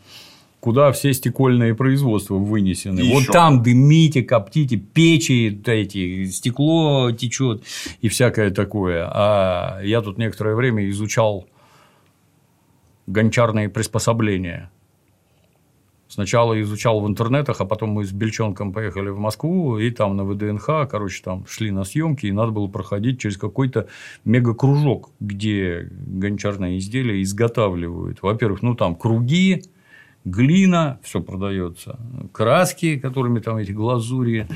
куда 0.61 0.93
все 0.93 1.13
стекольные 1.15 1.75
производства 1.75 2.35
вынесены. 2.35 3.01
И 3.01 3.13
вот 3.13 3.23
ещё. 3.23 3.33
там 3.33 3.63
дымите, 3.63 4.23
коптите, 4.23 4.77
печи 4.77 5.61
эти, 5.67 6.27
стекло 6.27 7.11
течет 7.11 7.63
и 8.03 8.09
всякое 8.09 8.51
такое. 8.51 9.09
А 9.11 9.81
я 9.83 10.03
тут 10.03 10.19
некоторое 10.19 10.55
время 10.55 10.89
изучал 10.91 11.47
гончарные 13.07 13.69
приспособления. 13.71 14.71
Сначала 16.13 16.61
изучал 16.61 17.01
в 17.01 17.09
интернетах, 17.09 17.63
а 17.63 17.65
потом 17.65 17.93
мы 17.93 18.05
с 18.05 18.13
Бельчонком 18.13 18.75
поехали 18.75 19.09
в 19.09 19.19
Москву, 19.19 19.79
и 19.79 19.91
там 19.91 20.15
на 20.15 20.25
ВДНХ, 20.25 20.87
короче, 20.91 21.23
там 21.25 21.47
шли 21.47 21.71
на 21.71 21.85
съемки, 21.85 22.27
и 22.27 22.33
надо 22.33 22.53
было 22.53 22.67
проходить 22.67 23.19
через 23.19 23.39
какой-то 23.39 23.89
мегакружок, 24.27 25.09
где 25.21 25.89
гончарные 25.91 26.77
изделия 26.77 27.23
изготавливают. 27.23 28.21
Во-первых, 28.21 28.61
ну 28.61 28.75
там 28.75 28.95
круги, 28.95 29.63
глина, 30.27 31.01
все 31.03 31.23
продается, 31.23 31.99
краски, 32.33 32.99
которыми 32.99 33.41
там 33.41 33.57
эти 33.57 33.73
глазури, 33.73 34.49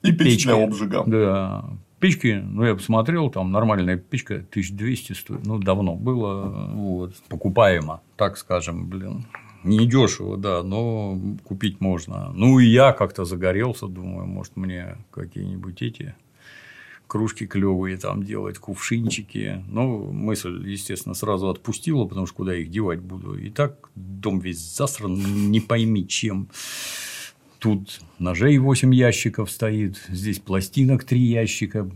И 0.00 0.12
печь 0.12 0.44
для 0.44 0.64
обжига. 0.64 1.04
Да. 1.06 1.64
Печки, 2.00 2.42
ну, 2.42 2.64
я 2.64 2.74
посмотрел, 2.74 3.28
там 3.28 3.52
нормальная 3.52 3.98
печка 3.98 4.36
1200 4.36 5.12
стоит. 5.12 5.44
Ну, 5.44 5.58
давно 5.58 5.96
было. 5.96 6.70
Вот. 6.72 7.14
Покупаемо, 7.28 8.00
так 8.16 8.38
скажем, 8.38 8.86
блин. 8.86 9.26
Не 9.64 9.86
дешево, 9.86 10.36
да, 10.36 10.62
но 10.62 11.18
купить 11.42 11.80
можно. 11.80 12.30
Ну, 12.34 12.58
и 12.58 12.66
я 12.66 12.92
как-то 12.92 13.24
загорелся, 13.24 13.86
думаю, 13.86 14.26
может, 14.26 14.56
мне 14.56 14.98
какие-нибудь 15.10 15.82
эти 15.82 16.14
кружки 17.06 17.46
клевые 17.46 17.96
там 17.96 18.22
делать, 18.22 18.58
кувшинчики. 18.58 19.62
Ну, 19.68 20.12
мысль, 20.12 20.68
естественно, 20.68 21.14
сразу 21.14 21.48
отпустила, 21.48 22.04
потому 22.04 22.26
что 22.26 22.36
куда 22.36 22.56
их 22.56 22.70
девать 22.70 23.00
буду. 23.00 23.38
И 23.38 23.50
так 23.50 23.88
дом 23.94 24.40
весь 24.40 24.58
засран, 24.58 25.50
не 25.50 25.60
пойми 25.60 26.06
чем. 26.06 26.48
Тут 27.58 28.00
ножей 28.18 28.58
8 28.58 28.94
ящиков 28.94 29.50
стоит, 29.50 29.96
здесь 30.08 30.38
пластинок 30.38 31.04
3 31.04 31.18
ящика. 31.18 31.88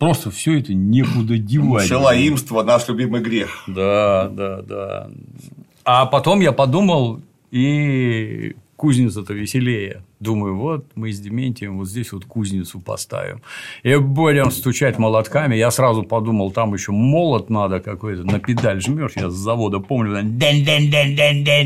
Просто 0.00 0.32
все 0.32 0.58
это 0.58 0.74
некуда 0.74 1.38
девать. 1.38 1.86
Шалаимство– 1.86 2.62
наш 2.64 2.88
любимый 2.88 3.20
грех. 3.20 3.62
Да, 3.68 4.28
да, 4.28 4.62
да. 4.62 5.10
А 5.92 6.06
потом 6.06 6.38
я 6.40 6.52
подумал, 6.52 7.20
и 7.50 8.54
кузница-то 8.76 9.34
веселее. 9.34 10.04
Думаю, 10.20 10.56
вот 10.56 10.86
мы 10.94 11.10
с 11.10 11.18
Дементием 11.18 11.78
вот 11.78 11.88
здесь 11.88 12.12
вот 12.12 12.26
кузницу 12.26 12.78
поставим. 12.80 13.42
И 13.82 13.96
будем 13.96 14.52
стучать 14.52 14.98
молотками. 14.98 15.56
Я 15.56 15.72
сразу 15.72 16.04
подумал, 16.04 16.52
там 16.52 16.74
еще 16.74 16.92
молот 16.92 17.50
надо 17.50 17.80
какой-то, 17.80 18.22
на 18.22 18.38
педаль 18.38 18.80
жмешь. 18.80 19.16
Я 19.16 19.30
с 19.30 19.34
завода 19.34 19.80
помню, 19.80 20.22
день 20.22 20.64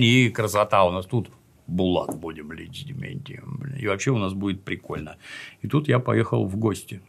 и 0.03 0.31
красота 0.31 0.85
у 0.85 0.91
нас 0.91 1.05
тут 1.05 1.29
булат 1.67 2.19
будем 2.19 2.51
лить 2.53 2.79
с 2.79 2.85
Дементием. 2.85 3.63
И 3.79 3.87
вообще 3.87 4.11
у 4.11 4.19
нас 4.19 4.33
будет 4.33 4.63
прикольно. 4.63 5.17
И 5.61 5.69
тут 5.69 5.87
я 5.87 5.99
поехал 5.99 6.47
в 6.47 6.57
гости. 6.57 7.03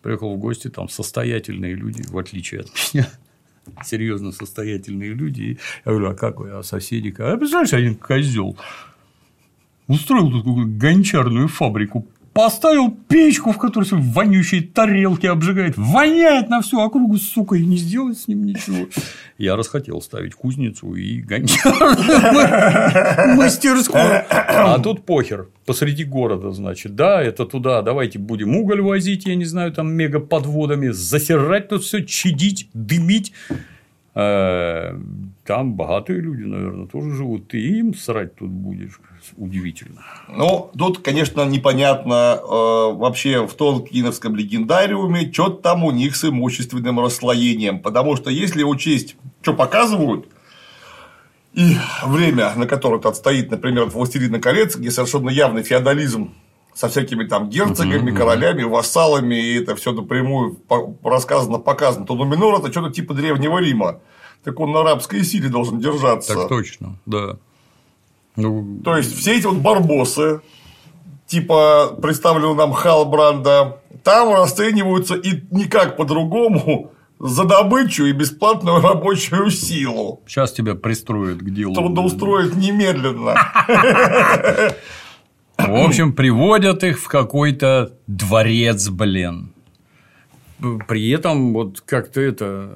Приехал 0.00 0.34
в 0.34 0.38
гости, 0.38 0.68
там 0.68 0.88
состоятельные 0.88 1.74
люди, 1.74 2.02
в 2.08 2.16
отличие 2.16 2.62
от 2.62 2.70
меня. 2.94 3.06
Серьезно 3.84 4.32
состоятельные 4.32 5.14
люди. 5.14 5.42
И 5.42 5.58
я 5.84 5.92
говорю, 5.92 6.10
а 6.10 6.14
как 6.14 6.40
вы, 6.40 6.50
а 6.50 6.62
соседи? 6.62 7.14
А 7.18 7.36
представляешь, 7.36 7.72
один 7.72 7.94
козел 7.94 8.56
устроил 9.86 10.30
тут 10.30 10.76
гончарную 10.76 11.48
фабрику, 11.48 12.06
поставил 12.40 12.90
печку, 12.90 13.52
в 13.52 13.58
которой 13.58 13.84
свои 13.84 14.00
вонючие 14.00 14.62
тарелки 14.62 15.26
обжигает, 15.26 15.76
воняет 15.76 16.48
на 16.48 16.62
всю 16.62 16.80
округу, 16.80 17.18
сука, 17.18 17.56
и 17.56 17.66
не 17.66 17.76
сделать 17.76 18.18
с 18.18 18.28
ним 18.28 18.46
ничего. 18.46 18.86
Я 19.36 19.56
расхотел 19.56 20.00
ставить 20.00 20.34
кузницу 20.34 20.94
и 20.94 21.20
гончарную 21.20 23.36
мастерскую. 23.36 24.24
А 24.30 24.78
тут 24.78 25.04
похер, 25.04 25.48
посреди 25.66 26.04
города, 26.04 26.50
значит, 26.52 26.94
да, 26.94 27.22
это 27.22 27.44
туда, 27.44 27.82
давайте 27.82 28.18
будем 28.18 28.56
уголь 28.56 28.80
возить, 28.80 29.26
я 29.26 29.34
не 29.34 29.44
знаю, 29.44 29.72
там 29.72 29.92
мега 29.92 30.18
подводами, 30.18 30.88
засирать 30.88 31.68
тут 31.68 31.82
все, 31.82 32.06
чадить, 32.06 32.70
дымить. 32.72 33.34
Э, 34.14 34.98
Там 35.44 35.74
богатые 35.74 36.20
люди, 36.20 36.44
наверное, 36.44 36.86
тоже 36.86 37.14
живут. 37.14 37.48
Ты 37.48 37.60
им 37.60 37.94
срать 37.94 38.34
тут 38.34 38.50
будешь. 38.50 38.98
Удивительно. 39.36 40.02
Ну, 40.28 40.70
тут, 40.76 40.98
конечно, 40.98 41.44
непонятно 41.44 42.38
э, 42.40 42.44
вообще 42.46 43.46
в 43.46 43.54
Толкиновском 43.54 44.36
легендариуме, 44.36 45.30
что 45.32 45.50
там 45.50 45.84
у 45.84 45.90
них 45.90 46.16
с 46.16 46.24
имущественным 46.24 47.00
расслоением. 47.00 47.80
Потому 47.80 48.16
что 48.16 48.30
если 48.30 48.62
учесть, 48.62 49.16
что 49.42 49.54
показывают, 49.54 50.26
и 51.52 51.76
время, 52.04 52.54
на 52.54 52.66
которое 52.66 53.00
тут 53.00 53.16
стоит, 53.16 53.50
например, 53.50 53.86
«Властелина 53.86 54.40
колец», 54.40 54.76
где 54.76 54.90
совершенно 54.90 55.30
явный 55.30 55.62
феодализм 55.62 56.34
со 56.74 56.88
всякими 56.88 57.24
там 57.24 57.50
герцогами, 57.50 58.14
королями, 58.14 58.62
вассалами, 58.62 59.34
и 59.34 59.60
это 59.60 59.74
все 59.74 59.92
напрямую 59.92 60.58
рассказано, 61.02 61.58
показано, 61.58 62.06
то 62.06 62.14
Нуминор 62.14 62.60
это 62.60 62.70
что-то 62.70 62.90
типа 62.90 63.14
Древнего 63.14 63.58
Рима. 63.58 64.00
Так 64.44 64.58
он 64.60 64.72
на 64.72 64.80
арабской 64.80 65.22
силе 65.24 65.48
должен 65.48 65.80
держаться. 65.80 66.34
Так 66.34 66.48
точно, 66.48 66.98
да. 67.04 67.36
Ну, 68.40 68.80
То 68.82 68.96
есть, 68.96 69.16
все 69.16 69.36
эти 69.36 69.46
вот 69.46 69.56
барбосы, 69.56 70.40
типа 71.26 71.96
представленного 72.00 72.54
нам 72.54 72.72
Халбранда, 72.72 73.80
там 74.02 74.32
расцениваются 74.34 75.14
и 75.14 75.42
никак 75.50 75.96
по-другому 75.96 76.92
за 77.18 77.44
добычу 77.44 78.06
и 78.06 78.12
бесплатную 78.12 78.80
рабочую 78.82 79.50
силу. 79.50 80.22
сейчас 80.26 80.52
тебя 80.52 80.74
пристроят 80.74 81.38
к 81.38 81.50
делу. 81.50 81.74
Трудоустроить 81.74 82.56
немедленно. 82.56 83.34
В 85.58 85.86
общем, 85.86 86.14
приводят 86.14 86.82
их 86.84 86.98
в 86.98 87.08
какой-то 87.08 87.92
дворец, 88.06 88.88
блин. 88.88 89.52
При 90.88 91.10
этом 91.10 91.52
вот 91.52 91.80
как-то 91.80 92.20
это 92.20 92.70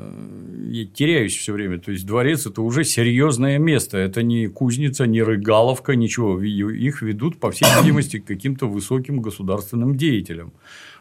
я 0.69 0.87
теряюсь 0.87 1.37
все 1.37 1.53
время. 1.53 1.79
То 1.79 1.93
есть 1.93 2.07
дворец 2.07 2.47
это 2.47 2.63
уже 2.63 2.85
серьезное 2.85 3.59
место. 3.59 3.99
Это 3.99 4.23
не 4.23 4.47
кузница, 4.47 5.07
не 5.07 5.23
рыгаловка, 5.23 5.95
ничего. 5.95 6.43
Их 6.43 7.03
ведут, 7.03 7.39
по 7.39 7.51
всей 7.51 7.67
видимости, 7.81 8.19
к 8.19 8.25
каким-то 8.25 8.67
высоким 8.67 9.21
государственным 9.21 9.97
деятелям. 9.97 10.53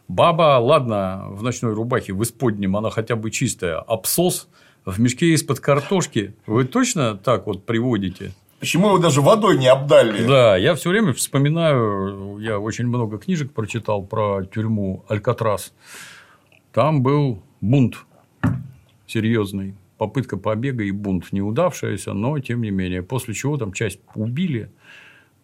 Баба, 0.08 0.60
ладно, 0.60 1.28
в 1.30 1.44
ночной 1.44 1.74
рубахе, 1.74 2.14
в 2.14 2.22
исподнем, 2.24 2.76
она 2.76 2.90
хотя 2.90 3.16
бы 3.16 3.32
чистая. 3.32 3.78
Абсос 3.78 4.50
в 4.86 5.00
мешке 5.00 5.28
из-под 5.34 5.62
картошки. 5.62 6.36
Вы 6.46 6.66
точно 6.66 7.16
так 7.16 7.48
вот 7.48 7.66
приводите? 7.66 8.34
Почему 8.60 8.88
его 8.88 8.98
даже 8.98 9.22
водой 9.22 9.58
не 9.58 9.68
обдали? 9.68 10.26
Да, 10.26 10.58
я 10.58 10.76
все 10.76 10.90
время 10.90 11.14
вспоминаю, 11.14 12.38
я 12.40 12.60
очень 12.60 12.88
много 12.88 13.18
книжек 13.18 13.52
прочитал 13.54 14.04
про 14.04 14.44
тюрьму 14.46 15.06
Алькатрас. 15.08 15.74
Там 16.74 17.04
был 17.04 17.44
бунт 17.62 18.04
серьезный, 19.06 19.76
попытка 20.00 20.38
побега 20.38 20.84
и 20.84 20.90
бунт 20.90 21.32
неудавшаяся, 21.32 22.14
но 22.14 22.40
тем 22.40 22.64
не 22.64 22.72
менее. 22.72 23.04
После 23.04 23.36
чего 23.36 23.58
там 23.58 23.74
часть 23.74 24.00
убили, 24.16 24.72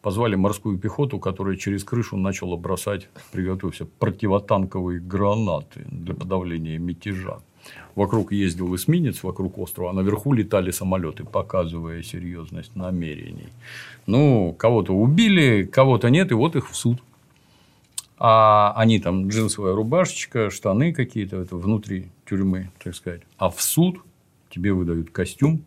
позвали 0.01 0.35
морскую 0.35 0.79
пехоту, 0.79 1.19
которая 1.19 1.55
через 1.55 1.83
крышу 1.83 2.17
начала 2.17 2.57
бросать, 2.57 3.09
приготовься, 3.31 3.85
противотанковые 3.85 4.99
гранаты 4.99 5.85
для 5.91 6.15
подавления 6.15 6.79
мятежа. 6.79 7.37
Вокруг 7.93 8.31
ездил 8.31 8.73
эсминец, 8.75 9.21
вокруг 9.21 9.59
острова, 9.59 9.91
а 9.91 9.93
наверху 9.93 10.33
летали 10.33 10.71
самолеты, 10.71 11.25
показывая 11.25 12.01
серьезность 12.01 12.75
намерений. 12.75 13.49
Ну, 14.07 14.55
кого-то 14.57 14.93
убили, 14.93 15.63
кого-то 15.63 16.09
нет, 16.09 16.31
и 16.31 16.33
вот 16.33 16.55
их 16.55 16.71
в 16.71 16.75
суд. 16.75 17.03
А 18.19 18.73
они 18.75 18.99
там 18.99 19.29
джинсовая 19.29 19.73
рубашечка, 19.73 20.49
штаны 20.49 20.93
какие-то 20.93 21.37
это 21.37 21.55
внутри 21.55 22.09
тюрьмы, 22.27 22.69
так 22.83 22.93
сказать. 22.93 23.21
А 23.37 23.49
в 23.49 23.61
суд 23.61 24.01
тебе 24.49 24.73
выдают 24.73 25.09
костюм, 25.09 25.63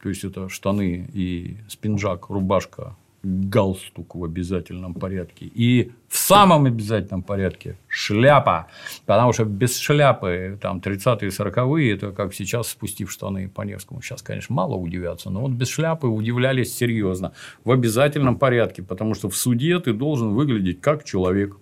то 0.00 0.08
есть 0.08 0.22
это 0.22 0.48
штаны 0.48 1.10
и 1.12 1.56
спинжак, 1.68 2.30
рубашка, 2.30 2.94
галстук 3.22 4.14
в 4.14 4.24
обязательном 4.24 4.94
порядке. 4.94 5.50
И 5.52 5.90
в 6.08 6.16
самом 6.16 6.66
обязательном 6.66 7.22
порядке 7.22 7.76
шляпа. 7.88 8.68
Потому 9.06 9.32
что 9.32 9.44
без 9.44 9.76
шляпы 9.76 10.58
там 10.60 10.78
30-е 10.78 11.30
40-е 11.30 11.92
это 11.92 12.12
как 12.12 12.32
сейчас 12.32 12.68
спустив 12.68 13.10
штаны 13.10 13.48
по 13.48 13.62
Невскому. 13.62 14.02
Сейчас, 14.02 14.22
конечно, 14.22 14.54
мало 14.54 14.76
удивятся, 14.76 15.30
но 15.30 15.40
вот 15.40 15.50
без 15.50 15.68
шляпы 15.68 16.06
удивлялись 16.06 16.76
серьезно. 16.76 17.32
В 17.64 17.72
обязательном 17.72 18.38
порядке. 18.38 18.82
Потому 18.82 19.14
что 19.14 19.28
в 19.28 19.36
суде 19.36 19.78
ты 19.80 19.92
должен 19.92 20.34
выглядеть 20.34 20.80
как 20.80 21.04
человек. 21.04 21.56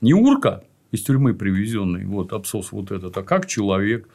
Не 0.00 0.14
урка 0.14 0.62
из 0.92 1.02
тюрьмы 1.02 1.34
привезенный, 1.34 2.04
вот 2.06 2.32
абсос 2.32 2.72
вот 2.72 2.90
этот, 2.90 3.16
а 3.16 3.22
как 3.22 3.46
человек. 3.46 4.08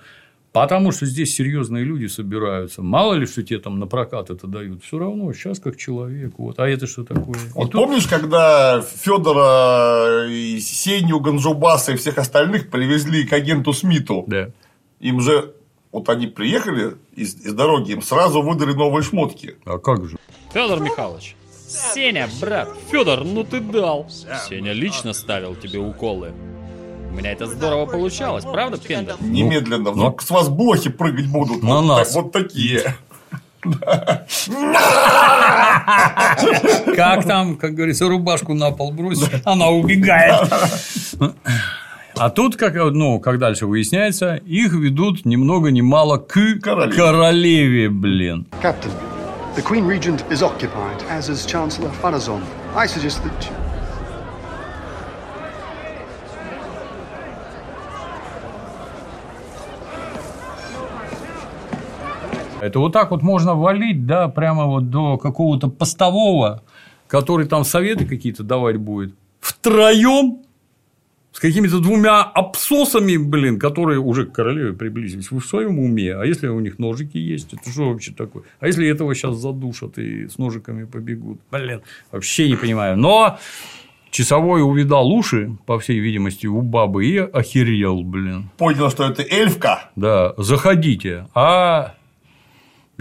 Потому 0.53 0.91
что 0.91 1.05
здесь 1.05 1.33
серьезные 1.33 1.85
люди 1.85 2.07
собираются. 2.07 2.81
Мало 2.81 3.13
ли, 3.13 3.25
что 3.25 3.41
тебе 3.41 3.59
там 3.59 3.79
на 3.79 3.87
прокат 3.87 4.29
это 4.31 4.47
дают. 4.47 4.83
Все 4.83 4.99
равно 4.99 5.31
сейчас 5.31 5.59
как 5.61 5.77
человек. 5.77 6.33
Вот. 6.37 6.59
А 6.59 6.67
это 6.67 6.87
что 6.87 7.05
такое? 7.05 7.35
И 7.35 7.51
Вот 7.55 7.71
тут- 7.71 7.81
помнишь, 7.81 8.05
когда 8.05 8.81
Федора 8.81 10.27
и 10.29 10.59
Сеню, 10.59 11.21
Ганджубаса 11.21 11.93
и 11.93 11.95
всех 11.95 12.17
остальных 12.17 12.69
привезли 12.69 13.25
к 13.25 13.31
агенту 13.31 13.71
Смиту? 13.71 14.25
Да. 14.27 14.49
Им 14.99 15.21
же 15.21 15.53
вот 15.93 16.09
они 16.09 16.27
приехали 16.27 16.95
из, 17.15 17.33
из 17.45 17.53
дороги, 17.53 17.93
им 17.93 18.01
сразу 18.01 18.41
выдали 18.41 18.73
новые 18.73 19.03
шмотки. 19.03 19.55
А 19.65 19.77
как 19.77 20.05
же? 20.05 20.17
Федор 20.53 20.81
Михайлович. 20.81 21.35
Сеня, 21.71 22.27
брат. 22.41 22.69
Федор, 22.91 23.23
ну 23.23 23.43
ты 23.43 23.61
дал. 23.61 24.07
Сеня 24.49 24.73
лично 24.73 25.13
ставил 25.13 25.55
тебе 25.55 25.79
уколы. 25.79 26.33
У 27.09 27.13
меня 27.13 27.31
это 27.31 27.47
здорово 27.47 27.85
получалось, 27.85 28.43
правда, 28.45 28.77
Пендер? 28.77 29.15
Немедленно. 29.19 29.91
Вдруг 29.91 30.21
с 30.21 30.29
вас 30.29 30.49
блохи 30.49 30.89
прыгать 30.89 31.27
будут. 31.27 31.63
На 31.63 31.75
вот, 31.75 31.81
нас. 31.85 32.13
так- 32.13 32.23
вот 32.23 32.31
такие. 32.33 32.95
Как 36.95 37.25
там, 37.25 37.55
как 37.57 37.73
говорится, 37.75 38.07
рубашку 38.07 38.53
на 38.53 38.71
пол 38.71 38.91
бросишь, 38.91 39.29
она 39.45 39.67
убегает. 39.69 40.51
А 42.17 42.29
тут, 42.29 42.55
как, 42.57 42.75
ну, 42.75 43.19
как 43.19 43.39
дальше 43.39 43.65
выясняется, 43.65 44.35
их 44.35 44.73
ведут 44.73 45.25
ни 45.25 45.37
много 45.37 45.71
ни 45.71 45.81
мало 45.81 46.17
к 46.17 46.59
Королеве. 46.61 46.95
королеве, 46.95 47.89
блин. 47.89 48.45
Captain, 48.61 48.91
the 49.55 49.63
Queen 49.63 49.87
Regent 49.87 50.23
is 50.29 50.43
occupied, 50.43 50.69
as 51.09 51.29
is 51.29 51.45
Chancellor 51.45 51.91
Farazon. 52.01 52.41
I 52.75 52.87
suggest 52.87 53.21
that. 53.23 53.51
Это 62.61 62.79
вот 62.79 62.93
так 62.93 63.09
вот 63.09 63.23
можно 63.23 63.55
валить, 63.55 64.05
да, 64.05 64.27
прямо 64.27 64.65
вот 64.65 64.91
до 64.91 65.17
какого-то 65.17 65.67
постового, 65.67 66.61
который 67.07 67.47
там 67.47 67.63
советы 67.63 68.05
какие-то 68.05 68.43
давать 68.43 68.77
будет. 68.77 69.15
Втроем 69.39 70.43
С 71.31 71.39
какими-то 71.39 71.79
двумя 71.79 72.23
абсосами, 72.23 73.15
блин, 73.15 73.57
которые 73.57 73.99
уже 73.99 74.25
к 74.25 74.33
королеве 74.33 74.73
приблизились. 74.73 75.31
Вы 75.31 75.39
в 75.39 75.45
своем 75.45 75.79
уме? 75.79 76.13
А 76.13 76.25
если 76.25 76.47
у 76.47 76.59
них 76.59 76.77
ножики 76.77 77.17
есть? 77.17 77.53
Это 77.53 77.69
что 77.69 77.89
вообще 77.89 78.11
такое? 78.11 78.43
А 78.59 78.67
если 78.67 78.85
этого 78.87 79.15
сейчас 79.15 79.37
задушат 79.37 79.97
и 79.97 80.27
с 80.27 80.37
ножиками 80.37 80.83
побегут? 80.83 81.39
Блин, 81.49 81.81
вообще 82.11 82.49
не 82.49 82.57
понимаю. 82.57 82.97
Но 82.97 83.39
часовой 84.09 84.61
увидал 84.61 85.09
уши, 85.09 85.55
по 85.65 85.79
всей 85.79 85.99
видимости, 85.99 86.47
у 86.47 86.61
бабы 86.61 87.05
и 87.05 87.17
охерел, 87.17 88.03
блин. 88.03 88.49
Понял, 88.57 88.89
что 88.89 89.05
это 89.05 89.23
эльфка. 89.23 89.89
Да, 89.95 90.33
заходите. 90.37 91.27
А 91.33 91.95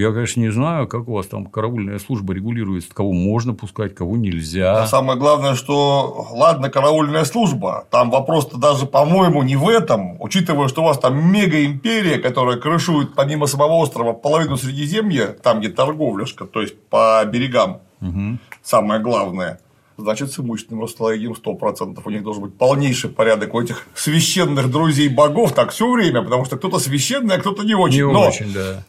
я, 0.00 0.12
конечно, 0.12 0.40
не 0.40 0.50
знаю, 0.50 0.88
как 0.88 1.08
у 1.08 1.12
вас 1.12 1.26
там 1.26 1.46
караульная 1.46 1.98
служба 1.98 2.32
регулирует, 2.32 2.86
кого 2.92 3.12
можно 3.12 3.54
пускать, 3.54 3.94
кого 3.94 4.16
нельзя. 4.16 4.82
А 4.82 4.86
самое 4.86 5.18
главное, 5.18 5.54
что 5.54 6.28
ладно, 6.30 6.70
караульная 6.70 7.24
служба. 7.24 7.86
Там 7.90 8.10
вопрос-то 8.10 8.56
даже, 8.58 8.86
по-моему, 8.86 9.42
не 9.42 9.56
в 9.56 9.68
этом. 9.68 10.20
Учитывая, 10.20 10.68
что 10.68 10.82
у 10.82 10.84
вас 10.86 10.98
там 10.98 11.30
мега-империя, 11.32 12.18
которая 12.18 12.56
крышует 12.56 13.14
помимо 13.14 13.46
самого 13.46 13.74
острова 13.74 14.12
половину 14.12 14.56
Средиземья, 14.56 15.26
там, 15.26 15.60
где 15.60 15.68
торговляшка, 15.68 16.46
то 16.46 16.62
есть 16.62 16.80
по 16.88 17.22
берегам. 17.24 17.80
Угу. 18.00 18.38
Самое 18.62 19.00
главное. 19.00 19.60
Значит, 19.98 20.32
с 20.32 20.38
имущественным 20.38 20.82
расслоением 20.82 21.32
100%. 21.32 22.00
У 22.02 22.10
них 22.10 22.22
должен 22.22 22.42
быть 22.42 22.56
полнейший 22.56 23.10
порядок 23.10 23.54
у 23.54 23.60
этих 23.60 23.86
священных 23.94 24.70
друзей 24.70 25.08
богов 25.08 25.52
так 25.52 25.72
все 25.72 25.90
время, 25.90 26.22
потому 26.22 26.46
что 26.46 26.56
кто-то 26.56 26.78
священный, 26.78 27.36
а 27.36 27.38
кто-то 27.38 27.64
не 27.64 27.74
очень. 27.74 28.06
Не 28.06 28.12
Но 28.12 28.28
очень, 28.28 28.52
да. 28.52 28.82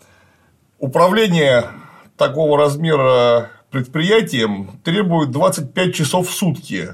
Управление 0.81 1.65
такого 2.17 2.57
размера 2.57 3.49
предприятием 3.69 4.79
требует 4.83 5.31
25 5.31 5.95
часов 5.95 6.27
в 6.29 6.33
сутки. 6.33 6.89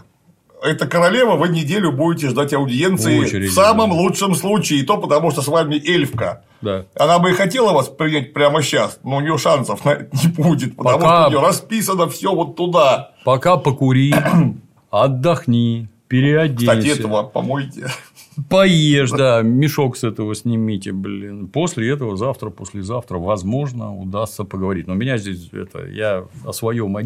Это 0.61 0.87
королева, 0.87 1.35
вы 1.35 1.49
неделю 1.49 1.91
будете 1.91 2.29
ждать 2.29 2.53
аудиенции 2.53 3.19
В 3.19 3.21
очереди, 3.23 3.47
в 3.49 3.53
самом 3.53 3.91
да. 3.91 3.95
лучшем 3.95 4.35
случае, 4.35 4.79
и 4.79 4.83
то 4.83 4.97
потому, 4.97 5.31
что 5.31 5.41
с 5.41 5.47
вами 5.47 5.75
эльфка. 5.75 6.43
Да. 6.61 6.85
Она 6.95 7.19
бы 7.19 7.29
и 7.29 7.33
хотела 7.33 7.73
вас 7.73 7.87
принять 7.87 8.33
прямо 8.33 8.61
сейчас, 8.63 8.99
но 9.03 9.17
у 9.17 9.19
нее 9.21 9.37
шансов 9.37 9.85
на 9.85 9.91
это 9.91 10.09
не 10.17 10.29
будет, 10.29 10.75
потому 10.75 10.99
Пока- 10.99 11.19
что 11.21 11.27
у 11.27 11.29
нее 11.29 11.47
расписано 11.47 12.09
все 12.09 12.33
вот 12.33 12.55
туда. 12.55 13.11
Пока 13.23 13.57
покури, 13.57 14.13
отдохни, 14.89 15.89
переоденься. 16.07 16.65
Кстати, 16.65 16.99
этого 16.99 17.23
помойте. 17.23 17.87
Поешь, 18.49 19.11
да, 19.11 19.41
мешок 19.41 19.97
с 19.97 20.03
этого 20.03 20.35
снимите, 20.35 20.91
блин. 20.91 21.47
После 21.47 21.89
этого, 21.89 22.17
завтра, 22.17 22.51
послезавтра, 22.51 23.17
возможно, 23.17 23.95
удастся 23.95 24.43
поговорить. 24.43 24.87
Но 24.87 24.93
меня 24.93 25.17
здесь, 25.17 25.49
это, 25.51 25.87
я 25.87 26.25
о 26.45 26.53
своем, 26.53 26.95
о 26.97 27.03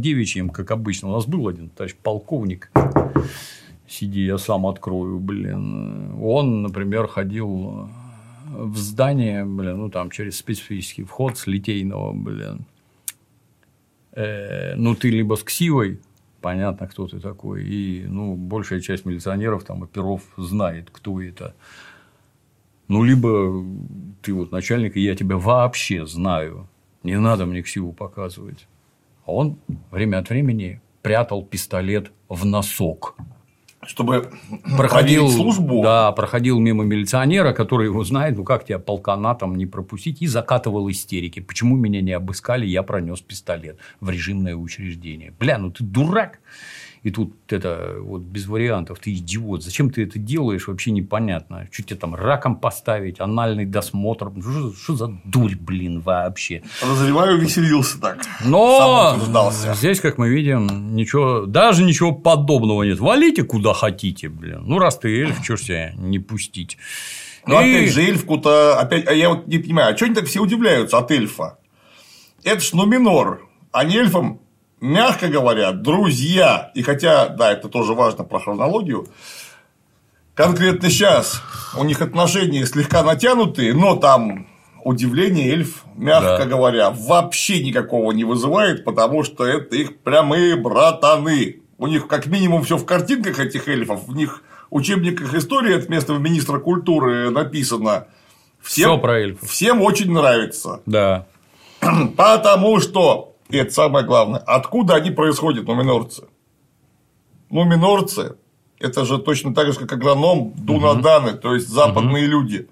как 0.49 0.71
обычно. 0.71 1.09
У 1.09 1.13
нас 1.13 1.25
был 1.25 1.47
один 1.47 1.69
товарищ 1.69 1.95
полковник. 1.95 2.69
Сиди, 3.87 4.25
я 4.25 4.37
сам 4.37 4.65
открою, 4.65 5.19
блин. 5.19 6.15
Он, 6.21 6.63
например, 6.63 7.07
ходил 7.07 7.89
в 8.49 8.77
здание, 8.77 9.45
блин, 9.45 9.77
ну, 9.77 9.89
там, 9.89 10.09
через 10.09 10.37
специфический 10.37 11.03
вход 11.03 11.37
с 11.37 11.47
литейного, 11.47 12.11
блин. 12.13 12.65
Э, 14.13 14.75
ну, 14.75 14.95
ты 14.95 15.09
либо 15.09 15.35
с 15.35 15.43
ксивой, 15.43 15.99
понятно, 16.41 16.87
кто 16.87 17.07
ты 17.07 17.19
такой, 17.19 17.63
и, 17.63 18.05
ну, 18.07 18.35
большая 18.35 18.81
часть 18.81 19.05
милиционеров, 19.05 19.63
там, 19.63 19.83
оперов 19.83 20.21
знает, 20.37 20.89
кто 20.91 21.21
это. 21.21 21.55
Ну, 22.87 23.03
либо 23.03 23.65
ты 24.21 24.33
вот 24.33 24.51
начальник, 24.51 24.97
и 24.97 25.01
я 25.01 25.15
тебя 25.15 25.37
вообще 25.37 26.05
знаю, 26.05 26.67
не 27.03 27.17
надо 27.17 27.45
мне 27.45 27.61
ксиву 27.61 27.93
показывать. 27.93 28.67
А 29.25 29.33
он 29.33 29.57
время 29.91 30.17
от 30.17 30.29
времени 30.29 30.81
прятал 31.01 31.43
пистолет 31.45 32.11
в 32.27 32.45
носок. 32.45 33.15
Чтобы 33.83 34.29
Проходил, 34.77 35.27
службу. 35.29 35.81
да, 35.81 36.11
проходил 36.11 36.59
мимо 36.59 36.83
милиционера, 36.83 37.51
который 37.51 37.87
его 37.87 38.03
знает, 38.03 38.37
ну 38.37 38.43
как 38.43 38.65
тебя 38.65 38.77
полкана 38.77 39.33
там 39.33 39.55
не 39.55 39.65
пропустить, 39.65 40.21
и 40.21 40.27
закатывал 40.27 40.89
истерики. 40.89 41.39
Почему 41.39 41.75
меня 41.75 42.01
не 42.01 42.11
обыскали, 42.11 42.65
я 42.65 42.83
пронес 42.83 43.21
пистолет 43.21 43.77
в 43.99 44.09
режимное 44.09 44.55
учреждение. 44.55 45.33
Бля, 45.39 45.57
ну 45.57 45.71
ты 45.71 45.83
дурак. 45.83 46.39
И 47.03 47.09
тут 47.09 47.33
это 47.51 47.95
вот 47.99 48.21
без 48.21 48.45
вариантов, 48.45 48.99
ты 48.99 49.11
идиот. 49.13 49.63
Зачем 49.63 49.89
ты 49.89 50.03
это 50.03 50.19
делаешь, 50.19 50.67
вообще 50.67 50.91
непонятно. 50.91 51.67
Что 51.71 51.81
тебе 51.81 51.95
там 51.95 52.13
раком 52.13 52.55
поставить, 52.57 53.19
анальный 53.19 53.65
досмотр. 53.65 54.29
Ну, 54.29 54.41
Что, 54.43 54.73
что 54.75 54.95
за 54.95 55.07
дурь, 55.25 55.55
блин, 55.59 56.01
вообще. 56.01 56.61
Подозреваю, 56.79 57.39
веселился 57.39 57.99
так. 57.99 58.19
Но 58.45 59.17
здесь, 59.73 59.99
как 59.99 60.19
мы 60.19 60.29
видим, 60.29 60.95
ничего, 60.95 61.47
даже 61.47 61.83
ничего 61.83 62.11
подобного 62.11 62.83
нет. 62.83 62.99
Валите 62.99 63.43
куда 63.43 63.73
хотите, 63.73 64.29
блин. 64.29 64.61
Ну, 64.65 64.77
раз 64.77 64.99
ты 64.99 65.07
эльф, 65.23 65.41
чё 65.41 65.57
ж 65.57 65.61
тебя 65.61 65.93
не 65.97 66.19
пустить. 66.19 66.77
Но 67.47 67.59
И- 67.61 67.77
опять 67.77 67.93
же, 67.93 68.03
эльфку-то, 68.03 68.79
опять, 68.79 69.07
а 69.07 69.13
я 69.13 69.29
вот 69.29 69.47
не 69.47 69.57
понимаю, 69.57 69.93
а 69.93 69.97
что 69.97 70.05
они 70.05 70.13
так 70.13 70.25
все 70.27 70.39
удивляются 70.39 70.99
от 70.99 71.09
эльфа? 71.09 71.57
Это 72.43 72.59
ж 72.59 72.73
Нуминор, 72.73 73.47
а 73.71 73.83
не 73.85 73.97
эльфам, 73.97 74.39
мягко 74.81 75.27
говоря, 75.27 75.71
друзья. 75.71 76.71
И 76.75 76.81
хотя, 76.81 77.27
да, 77.29 77.51
это 77.51 77.69
тоже 77.69 77.93
важно 77.93 78.23
про 78.23 78.39
хронологию, 78.39 79.07
конкретно 80.33 80.89
сейчас 80.89 81.41
у 81.77 81.83
них 81.83 82.01
отношения 82.01 82.65
слегка 82.65 83.03
натянутые, 83.03 83.73
но 83.73 83.95
там 83.95 84.47
удивление 84.83 85.49
эльф, 85.51 85.83
мягко 85.95 86.39
Да. 86.39 86.45
говоря, 86.45 86.89
вообще 86.89 87.63
никакого 87.63 88.11
не 88.11 88.23
вызывает, 88.23 88.83
потому 88.83 89.23
что 89.23 89.45
это 89.45 89.75
их 89.75 89.99
прямые 89.99 90.55
братаны. 90.55 91.61
У 91.77 91.87
них 91.87 92.07
как 92.07 92.25
минимум 92.25 92.63
все 92.63 92.77
в 92.77 92.85
картинках 92.85 93.39
этих 93.39 93.67
эльфов, 93.67 94.07
в 94.07 94.15
них 94.15 94.43
учебниках 94.71 95.33
истории 95.33 95.75
от 95.77 95.89
местного 95.89 96.17
министра 96.17 96.59
культуры 96.59 97.29
написано. 97.29 98.07
Всё 98.61 98.97
про 98.97 99.19
эльфов. 99.19 99.49
Всем 99.49 99.81
очень 99.81 100.11
нравится. 100.11 100.81
Да. 100.85 101.25
Потому 102.15 102.79
что, 102.79 103.30
и 103.51 103.57
это 103.57 103.71
самое 103.71 104.05
главное, 104.05 104.39
откуда 104.39 104.95
они 104.95 105.11
происходят, 105.11 105.67
нуминорцы? 105.67 106.23
Нуминорцы– 107.49 108.37
это 108.79 109.05
же 109.05 109.17
точно 109.19 109.53
так 109.53 109.73
же, 109.73 109.79
как 109.79 109.91
агроном 109.91 110.53
Дунаданы, 110.55 111.33
то 111.33 111.53
есть 111.53 111.67
западные 111.67 112.25
люди, 112.25 112.67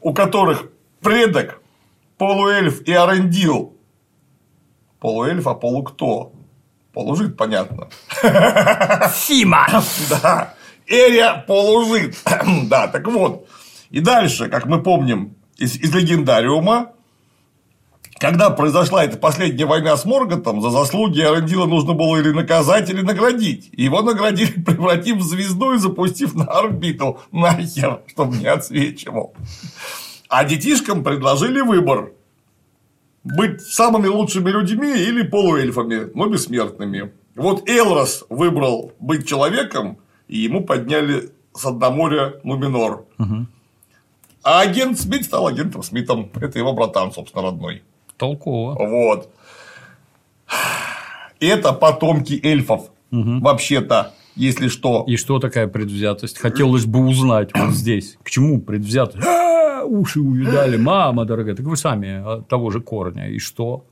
у 0.00 0.12
которых 0.12 0.66
предок 1.00 1.60
полуэльф 2.18 2.82
и 2.82 2.92
арендил. 2.92 3.76
Полуэльф, 5.00 5.46
а 5.46 5.54
полу 5.54 5.82
кто? 5.82 6.32
Полужит, 6.92 7.36
понятно. 7.36 7.88
Сима! 9.14 9.66
Да. 10.10 10.54
Эрия 10.86 11.44
полужит. 11.46 12.16
да, 12.64 12.88
так 12.88 13.06
вот. 13.08 13.48
И 13.90 14.00
дальше, 14.00 14.48
как 14.48 14.66
мы 14.66 14.82
помним 14.82 15.36
из, 15.56 15.76
из 15.76 15.94
легендариума, 15.94 16.92
когда 18.22 18.50
произошла 18.50 19.02
эта 19.02 19.16
последняя 19.18 19.66
война 19.66 19.96
с 19.96 20.04
Морготом, 20.04 20.62
за 20.62 20.70
заслуги 20.70 21.20
Арендила 21.20 21.66
нужно 21.66 21.94
было 21.94 22.18
или 22.18 22.30
наказать, 22.30 22.88
или 22.88 23.00
наградить. 23.00 23.68
Его 23.72 24.00
наградили, 24.00 24.60
превратив 24.64 25.16
в 25.16 25.22
звезду 25.22 25.72
и 25.72 25.78
запустив 25.78 26.36
на 26.36 26.44
орбиту. 26.44 27.18
Нахер, 27.32 28.02
чтобы 28.06 28.36
не 28.36 28.46
отсвечивал. 28.46 29.34
А 30.28 30.44
детишкам 30.44 31.02
предложили 31.02 31.62
выбор. 31.62 32.12
Быть 33.24 33.60
самыми 33.60 34.06
лучшими 34.06 34.50
людьми 34.50 34.92
или 34.92 35.22
полуэльфами, 35.24 36.12
но 36.14 36.28
бессмертными. 36.28 37.10
Вот 37.34 37.68
Элрос 37.68 38.24
выбрал 38.28 38.92
быть 39.00 39.26
человеком, 39.26 39.98
и 40.28 40.38
ему 40.38 40.64
подняли 40.64 41.32
с 41.54 41.68
дна 41.68 41.90
моря 41.90 42.34
Нуминор. 42.44 43.04
А 44.44 44.60
агент 44.60 45.00
Смит 45.00 45.24
стал 45.24 45.48
агентом 45.48 45.82
Смитом. 45.82 46.30
Это 46.40 46.60
его 46.60 46.72
братан, 46.72 47.10
собственно, 47.10 47.42
родной. 47.42 47.82
Толково. 48.22 48.76
Вот. 48.78 49.30
Это 51.40 51.72
потомки 51.72 52.38
эльфов. 52.40 52.90
Вообще-то, 53.10 54.14
если 54.36 54.68
что. 54.68 55.04
И 55.08 55.16
что 55.16 55.40
такая 55.40 55.66
предвзятость? 55.66 56.38
Хотелось 56.38 56.86
бы 56.86 57.00
узнать 57.00 57.50
вот 57.52 57.70
здесь. 57.74 58.16
К 58.22 58.30
чему 58.30 58.60
предвзятость? 58.60 59.26
А, 59.26 59.82
уши 59.84 60.20
увидали, 60.20 60.76
мама 60.78 61.24
дорогая. 61.24 61.56
Так 61.56 61.66
вы 61.66 61.76
сами 61.76 62.22
от 62.24 62.46
того 62.46 62.70
же 62.70 62.80
корня. 62.80 63.28
И 63.28 63.40
что? 63.40 63.84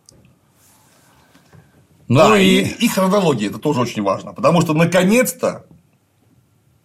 Ну 2.06 2.14
да, 2.14 2.38
и... 2.38 2.62
и... 2.62 2.86
хронология 2.86 3.50
это 3.50 3.58
тоже 3.58 3.80
очень 3.80 4.04
важно. 4.04 4.32
Потому 4.32 4.60
что 4.60 4.74
наконец-то 4.74 5.66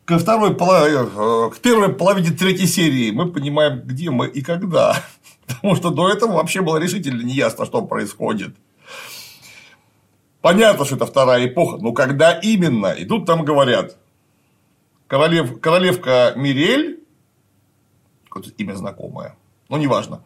ко 0.06 0.18
второй 0.18 0.56
половине, 0.56 1.52
к 1.52 1.60
первой 1.60 1.90
половине 1.90 2.32
третьей 2.32 2.66
серии 2.66 3.12
мы 3.12 3.32
понимаем, 3.32 3.82
где 3.82 4.10
мы 4.10 4.28
и 4.28 4.42
когда. 4.42 4.98
Потому 5.48 5.76
что 5.76 5.90
до 5.90 6.10
этого 6.10 6.34
вообще 6.34 6.62
было 6.62 6.78
решительно 6.78 7.22
неясно, 7.22 7.66
что 7.66 7.82
происходит. 7.82 8.56
Понятно, 10.42 10.86
что 10.86 10.96
это 10.96 11.06
вторая 11.06 11.48
эпоха, 11.48 11.78
но 11.78 11.92
когда 11.92 12.38
именно? 12.40 12.88
И 12.88 13.06
тут 13.06 13.26
там 13.26 13.44
говорят, 13.44 13.98
королев, 15.08 15.60
королевка 15.60 16.34
Мирель, 16.36 17.04
какое-то 18.26 18.52
имя 18.58 18.76
знакомое, 18.76 19.36
но 19.70 19.78
неважно. 19.78 20.24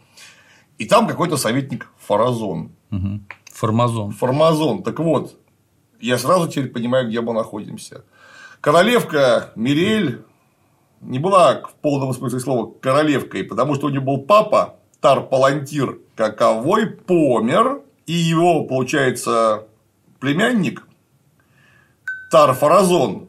И 0.78 0.86
там 0.86 1.08
какой-то 1.08 1.38
советник 1.38 1.92
Фаразон. 2.00 2.72
Угу. 2.92 3.22
Формазон. 3.52 4.12
Формазон. 4.12 4.84
Так 4.84 5.00
вот, 5.00 5.38
я 6.00 6.18
сразу 6.18 6.48
теперь 6.48 6.70
понимаю, 6.70 7.08
где 7.08 7.22
мы 7.22 7.34
находимся. 7.34 8.04
Королевка 8.62 9.52
Мирель 9.56 10.24
не 11.02 11.20
была 11.20 11.62
в 11.62 11.76
полном 11.76 12.14
смысле 12.14 12.40
слова 12.40 12.74
королевкой, 12.82 13.44
потому 13.44 13.76
что 13.76 13.88
у 13.88 13.90
нее 13.90 14.02
был 14.02 14.20
папа, 14.20 14.79
Тар 15.02 15.22
Палантир, 15.22 16.00
каковой 16.16 16.88
помер, 16.88 17.82
и 18.06 18.14
его, 18.14 18.64
получается, 18.66 19.66
племянник 20.20 20.84
Тар 22.32 22.54
Фаразон 22.54 23.28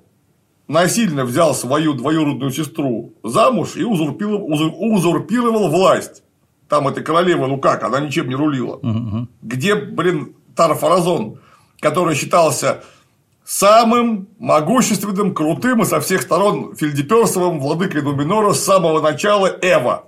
насильно 0.68 1.24
взял 1.24 1.54
свою 1.54 1.94
двоюродную 1.94 2.50
сестру 2.50 3.12
замуж 3.22 3.76
и 3.76 3.84
узурпировал, 3.84 4.48
узур- 4.52 4.74
узурпировал 4.78 5.68
власть. 5.68 6.22
Там 6.68 6.86
эта 6.88 7.02
королева, 7.02 7.46
ну 7.46 7.58
как, 7.58 7.82
она 7.82 8.00
ничем 8.00 8.28
не 8.28 8.34
рулила. 8.34 8.78
Где, 9.42 9.74
блин, 9.74 10.34
Тар 10.54 10.74
Фаразон, 10.74 11.40
который 11.80 12.14
считался 12.14 12.82
самым 13.44 14.28
могущественным, 14.38 15.34
крутым 15.34 15.82
и 15.82 15.84
со 15.84 16.00
всех 16.00 16.22
сторон 16.22 16.76
фельдеперсовым 16.76 17.58
владыкой 17.58 18.02
Нуминора 18.02 18.52
с 18.52 18.64
самого 18.64 19.00
начала 19.00 19.46
Эва. 19.62 20.04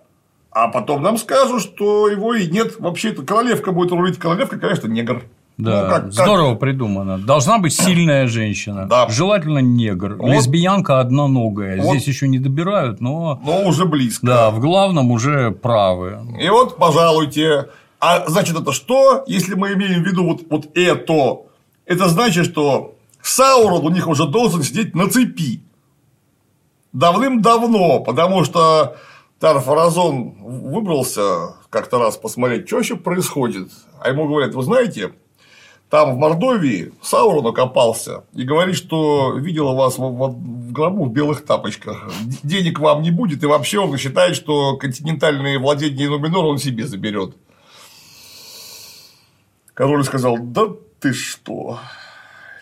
А 0.54 0.68
потом 0.68 1.02
нам 1.02 1.16
скажут, 1.16 1.62
что 1.62 2.08
его 2.08 2.34
и 2.34 2.46
нет. 2.46 2.78
Вообще-то 2.78 3.22
королевка 3.22 3.72
будет 3.72 3.90
рулить. 3.92 4.18
Королевка, 4.18 4.58
конечно, 4.58 4.86
негр. 4.86 5.22
Да, 5.58 5.82
Ну, 5.84 5.88
как- 5.90 6.02
как- 6.04 6.12
здорово 6.12 6.54
придумано. 6.56 7.18
Должна 7.18 7.58
быть 7.58 7.74
сильная 7.74 8.26
женщина. 8.26 8.86
Да. 8.88 9.08
Желательно 9.08 9.58
негр. 9.58 10.16
Вот. 10.16 10.28
Лесбиянка 10.30 11.00
одноногая. 11.00 11.80
Вот. 11.80 11.90
Здесь 11.96 12.08
еще 12.08 12.28
не 12.28 12.38
добирают, 12.38 13.00
но 13.00 13.40
Но 13.44 13.62
уже 13.66 13.84
близко. 13.84 14.26
да, 14.26 14.50
в 14.50 14.60
главном 14.60 15.10
уже 15.10 15.50
правы. 15.52 16.18
И 16.40 16.48
вот, 16.48 16.76
пожалуйте. 16.76 17.68
А 18.00 18.28
значит, 18.28 18.58
это 18.60 18.72
что, 18.72 19.24
если 19.26 19.54
мы 19.54 19.74
имеем 19.74 20.02
в 20.02 20.06
виду 20.06 20.24
вот, 20.24 20.40
вот 20.50 20.76
это? 20.76 21.42
Это 21.86 22.08
значит, 22.08 22.46
что 22.46 22.94
Саурон 23.22 23.86
у 23.86 23.90
них 23.90 24.08
уже 24.08 24.26
должен 24.26 24.62
сидеть 24.62 24.94
на 24.96 25.08
цепи. 25.08 25.60
Давным-давно, 26.92 28.00
потому 28.00 28.44
что 28.44 28.96
Тарфаразон 29.42 30.34
выбрался 30.40 31.56
как-то 31.68 31.98
раз 31.98 32.16
посмотреть, 32.16 32.68
что 32.68 32.76
вообще 32.76 32.94
происходит. 32.94 33.70
А 34.00 34.08
ему 34.10 34.28
говорят, 34.28 34.54
вы 34.54 34.62
знаете, 34.62 35.14
там 35.90 36.14
в 36.14 36.16
Мордовии 36.16 36.92
Саурон 37.02 37.44
окопался 37.48 38.22
и 38.34 38.44
говорит, 38.44 38.76
что 38.76 39.32
видела 39.36 39.74
вас 39.74 39.98
в, 39.98 40.00
в- 40.00 40.68
в 40.68 40.72
гробу 40.72 41.06
в 41.06 41.12
белых 41.12 41.44
тапочках. 41.44 42.08
Денег 42.44 42.78
вам 42.78 43.02
не 43.02 43.10
будет, 43.10 43.42
и 43.42 43.46
вообще 43.46 43.80
он 43.80 43.98
считает, 43.98 44.36
что 44.36 44.76
континентальные 44.76 45.58
владения 45.58 46.08
Нуминора 46.08 46.46
он 46.46 46.58
себе 46.58 46.86
заберет. 46.86 47.34
Король 49.74 50.04
сказал: 50.04 50.38
Да 50.38 50.66
ты 51.00 51.12
что? 51.12 51.80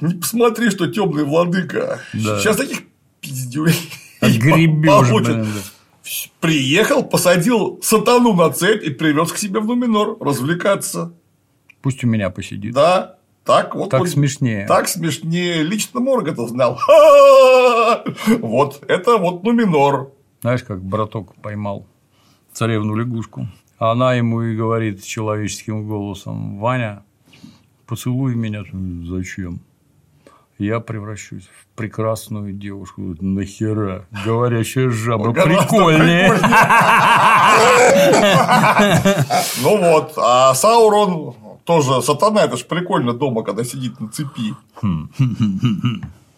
Не 0.01 0.15
посмотри, 0.15 0.71
что 0.71 0.87
темный 0.87 1.25
владыка. 1.25 2.01
Да. 2.15 2.41
Сейчас 2.41 2.57
таких 2.57 2.85
пиздюлей. 3.21 3.75
Отгребешь, 4.23 4.87
получит». 5.09 5.27
блин. 5.37 5.45
да. 5.45 5.61
Приехал, 6.41 7.05
посадил 7.05 7.79
сатану 7.83 8.35
на 8.35 8.51
цепь 8.51 8.83
и 8.83 8.91
привез 8.91 9.33
к 9.33 9.39
себе 9.39 9.61
в 9.61 9.67
Нуминор 9.67 10.17
развлекаться. 10.21 11.13
Пусть 11.83 12.03
у 12.05 12.07
меня 12.07 12.31
посидит. 12.31 12.75
Да, 12.75 13.17
так 13.45 13.75
вот. 13.75 13.91
Так 13.91 14.03
он- 14.03 14.07
смешнее. 14.07 14.67
Так 14.67 14.89
смешнее. 14.89 15.63
Лично 15.63 16.01
Морган 16.01 16.37
знал. 16.49 16.79
Вот, 18.41 18.83
это 18.89 19.17
вот 19.19 19.43
Нуминор. 19.45 20.13
Знаешь, 20.43 20.63
как 20.63 20.83
браток 20.83 21.35
поймал 21.37 21.87
царевну 22.53 22.95
лягушку. 22.95 23.47
А 23.79 23.93
она 23.93 24.15
ему 24.15 24.43
и 24.43 24.57
говорит 24.57 25.03
человеческим 25.05 25.87
голосом, 25.87 26.59
Ваня, 26.59 27.03
поцелуй 27.87 28.35
меня. 28.35 28.63
Зачем? 29.09 29.61
Я 30.61 30.81
превращусь 30.81 31.45
в 31.45 31.75
прекрасную 31.75 32.53
девушку. 32.53 33.17
Нахера? 33.19 34.05
Говорящая 34.27 34.91
жаба. 34.91 35.33
Прикольнее. 35.33 36.35
Ну 39.63 39.79
вот, 39.79 40.13
а 40.19 40.55
Саурон 40.55 41.35
тоже 41.65 42.03
сатана, 42.03 42.45
это 42.45 42.59
ж 42.59 42.67
прикольно 42.67 43.15
дома, 43.15 43.43
когда 43.43 43.65
сидит 43.65 43.99
на 44.01 44.11
цепи. 44.11 44.55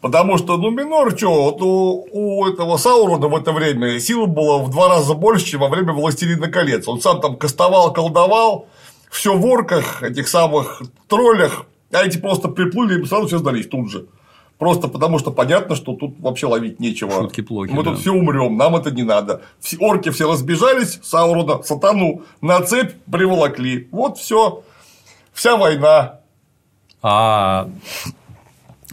Потому 0.00 0.38
что, 0.38 0.56
ну, 0.56 0.70
Минор, 0.70 1.18
что, 1.18 1.50
вот 1.50 1.60
у, 1.60 2.06
у 2.12 2.46
этого 2.46 2.76
Саурона 2.76 3.26
в 3.26 3.34
это 3.34 3.50
время 3.50 3.98
сила 3.98 4.26
была 4.26 4.58
в 4.58 4.70
два 4.70 4.88
раза 4.88 5.14
больше, 5.14 5.46
чем 5.46 5.62
во 5.62 5.68
время 5.68 5.92
Властелина 5.94 6.46
колец. 6.46 6.86
Он 6.86 7.00
сам 7.00 7.20
там 7.20 7.36
кастовал, 7.36 7.92
колдовал, 7.92 8.68
все 9.10 9.36
в 9.36 9.44
орках, 9.46 10.04
этих 10.04 10.28
самых 10.28 10.80
троллях, 11.08 11.66
а 11.92 12.04
эти 12.04 12.18
просто 12.18 12.48
приплыли 12.48 13.00
и 13.02 13.06
сразу 13.06 13.26
все 13.26 13.38
сдались 13.38 13.68
тут 13.68 13.90
же. 13.90 14.06
Просто 14.58 14.86
потому 14.88 15.18
что 15.18 15.32
понятно, 15.32 15.74
что 15.74 15.94
тут 15.94 16.20
вообще 16.20 16.46
ловить 16.46 16.78
нечего. 16.78 17.12
Шутки 17.12 17.40
плохи, 17.40 17.72
Мы 17.72 17.82
да. 17.82 17.90
тут 17.90 18.00
все 18.00 18.12
умрем, 18.12 18.56
нам 18.56 18.76
это 18.76 18.90
не 18.90 19.02
надо. 19.02 19.42
Все, 19.58 19.76
орки 19.78 20.10
все 20.10 20.30
разбежались, 20.30 21.00
Саурона, 21.02 21.62
сатану 21.62 22.22
на 22.40 22.60
цепь 22.62 22.92
приволокли. 23.10 23.88
Вот 23.90 24.18
все. 24.18 24.62
Вся 25.32 25.56
война. 25.56 26.20
А 27.02 27.68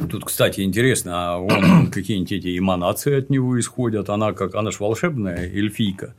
тут, 0.09 0.25
кстати, 0.25 0.61
интересно, 0.61 1.35
а 1.35 1.37
он 1.37 1.87
какие-нибудь 1.91 2.31
эти 2.31 2.57
эманации 2.57 3.19
от 3.19 3.29
него 3.29 3.59
исходят? 3.59 4.09
Она 4.09 4.33
как, 4.33 4.55
она 4.55 4.71
ж 4.71 4.79
волшебная 4.79 5.45
эльфийка. 5.45 6.15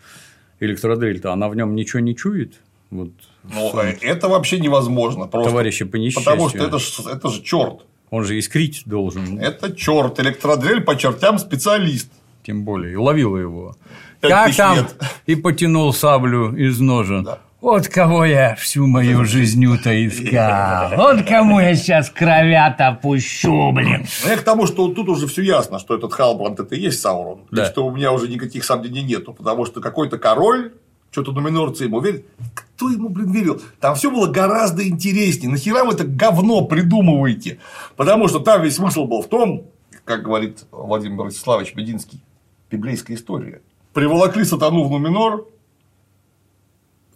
Электродрель-то, 0.61 1.33
она 1.33 1.49
в 1.49 1.57
нем 1.57 1.75
ничего 1.75 2.01
не 2.01 2.15
чует? 2.15 2.61
Вот 2.91 3.11
Ну, 3.45 3.81
э, 3.81 3.97
это 4.03 4.29
вообще 4.29 4.59
невозможно. 4.59 5.27
Просто 5.27 5.51
товарищи 5.51 5.85
по 5.85 5.97
несчастью. 5.97 6.25
Потому 6.25 6.49
что 6.49 6.59
это 6.59 6.79
ж, 6.79 7.01
это 7.07 7.29
же 7.29 7.43
черт. 7.43 7.87
Он 8.11 8.25
же 8.25 8.39
искрить 8.39 8.83
должен. 8.87 9.39
Это 9.39 9.75
черт. 9.75 10.19
Электродрель 10.19 10.81
по 10.81 10.97
чертям 10.97 11.39
специалист. 11.39 12.11
Тем 12.45 12.65
более. 12.65 12.95
И 12.95 12.97
ловила 12.97 13.37
его. 13.37 13.77
Как 14.21 14.55
там? 14.57 14.77
лет. 14.77 14.95
И 15.27 15.37
потянул 15.37 15.93
саблю 15.93 16.55
из 16.57 16.81
ножен. 16.81 17.25
Да. 17.25 17.39
Вот 17.61 17.89
кого 17.89 18.25
я 18.25 18.55
всю 18.55 18.87
мою 18.87 19.25
жизнью-то 19.27 19.91
искал. 20.07 20.93
Вот 20.97 21.27
кому 21.27 21.61
я 21.61 21.75
сейчас 21.75 22.09
кровят 22.09 22.79
пущу, 23.03 23.71
блин. 23.73 24.07
Ну, 24.25 24.31
Я 24.31 24.37
к 24.39 24.43
тому, 24.43 24.67
что 24.67 24.89
тут 24.89 25.09
уже 25.09 25.27
все 25.27 25.43
ясно, 25.43 25.79
что 25.79 25.95
этот 25.95 26.13
Халбранд 26.13 26.59
это 26.59 26.75
и 26.75 26.81
есть 26.81 27.01
Саурон. 27.01 27.43
Да. 27.51 27.65
И 27.65 27.67
что 27.67 27.87
у 27.87 27.95
меня 27.95 28.13
уже 28.13 28.29
никаких 28.29 28.65
сомнений 28.65 29.03
нету. 29.03 29.35
Потому 29.35 29.67
что 29.67 29.83
какой-то 29.83 30.17
король, 30.17 30.73
что-то 31.11 31.33
нуминорцы 31.33 31.85
ему 31.85 32.01
верят. 32.01 32.25
Кто 32.55 32.91
ему, 32.91 33.09
блин, 33.09 33.31
верил? 33.33 33.61
Там 33.81 33.95
все 33.95 34.11
было 34.11 34.27
гораздо 34.29 34.87
интереснее. 34.87 35.51
Нахера 35.51 35.85
вы 35.85 35.95
это 35.95 36.05
говно 36.05 36.65
придумываете? 36.65 37.59
Потому 37.97 38.29
что 38.29 38.39
там 38.41 38.63
весь 38.63 38.77
смысл 38.77 39.05
был 39.05 39.23
в 39.23 39.29
том, 39.29 39.67
как 40.05 40.23
говорит 40.23 40.65
Владимир 40.71 41.25
Ростиславович 41.25 41.75
Мединский, 41.75 42.23
библейская 42.71 43.15
история. 43.15 43.61
Приволокли 43.93 44.45
сатану 44.45 44.85
в 44.85 44.91
Нуминор, 44.91 45.47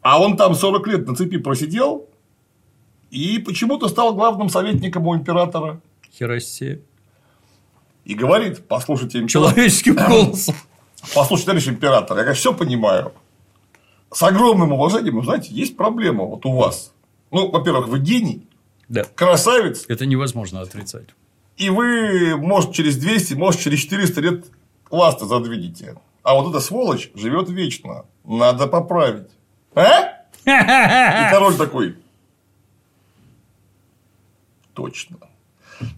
а 0.03 0.21
он 0.21 0.37
там 0.37 0.55
40 0.55 0.87
лет 0.89 1.07
на 1.07 1.15
цепи 1.15 1.39
просидел, 1.39 2.09
и 3.11 3.39
почему-то 3.39 3.89
стал 3.89 4.15
главным 4.15 4.49
советником 4.49 5.07
у 5.07 5.15
императора. 5.17 5.81
Хероссе. 6.13 6.83
И 8.05 8.15
говорит, 8.15 8.67
послушайте, 8.69 9.21
император, 9.21 9.55
Человеческим 9.55 9.95
голосом. 10.09 10.55
послушайте, 11.15 11.47
товарищ 11.47 11.69
император, 11.69 12.19
я, 12.19 12.25
конечно, 12.25 12.41
все 12.41 12.55
понимаю. 12.55 13.13
С 14.15 14.23
огромным 14.23 14.73
уважением, 14.73 15.23
знаете, 15.25 15.49
есть 15.53 15.77
проблема 15.77 16.25
вот 16.25 16.47
у 16.47 16.53
вас. 16.53 16.93
Ну, 17.33 17.51
во-первых, 17.51 17.89
вы 17.89 17.99
гений, 17.99 18.47
Да. 18.89 19.03
красавец, 19.03 19.85
Это 19.89 20.07
невозможно 20.07 20.61
отрицать. 20.61 21.09
и 21.57 21.69
вы, 21.69 22.37
может, 22.37 22.73
через 22.73 22.97
200, 22.97 23.35
может, 23.35 23.61
через 23.61 23.81
400 23.81 24.21
лет 24.21 24.45
ласты 24.91 25.27
задвинете. 25.27 25.97
А 26.23 26.35
вот 26.35 26.49
эта 26.51 26.61
сволочь 26.61 27.11
живет 27.17 27.49
вечно. 27.51 28.05
Надо 28.25 28.69
поправить. 28.69 29.29
А? 29.75 30.23
И 30.45 31.31
король 31.33 31.57
такой. 31.57 31.97
Точно. 34.75 35.17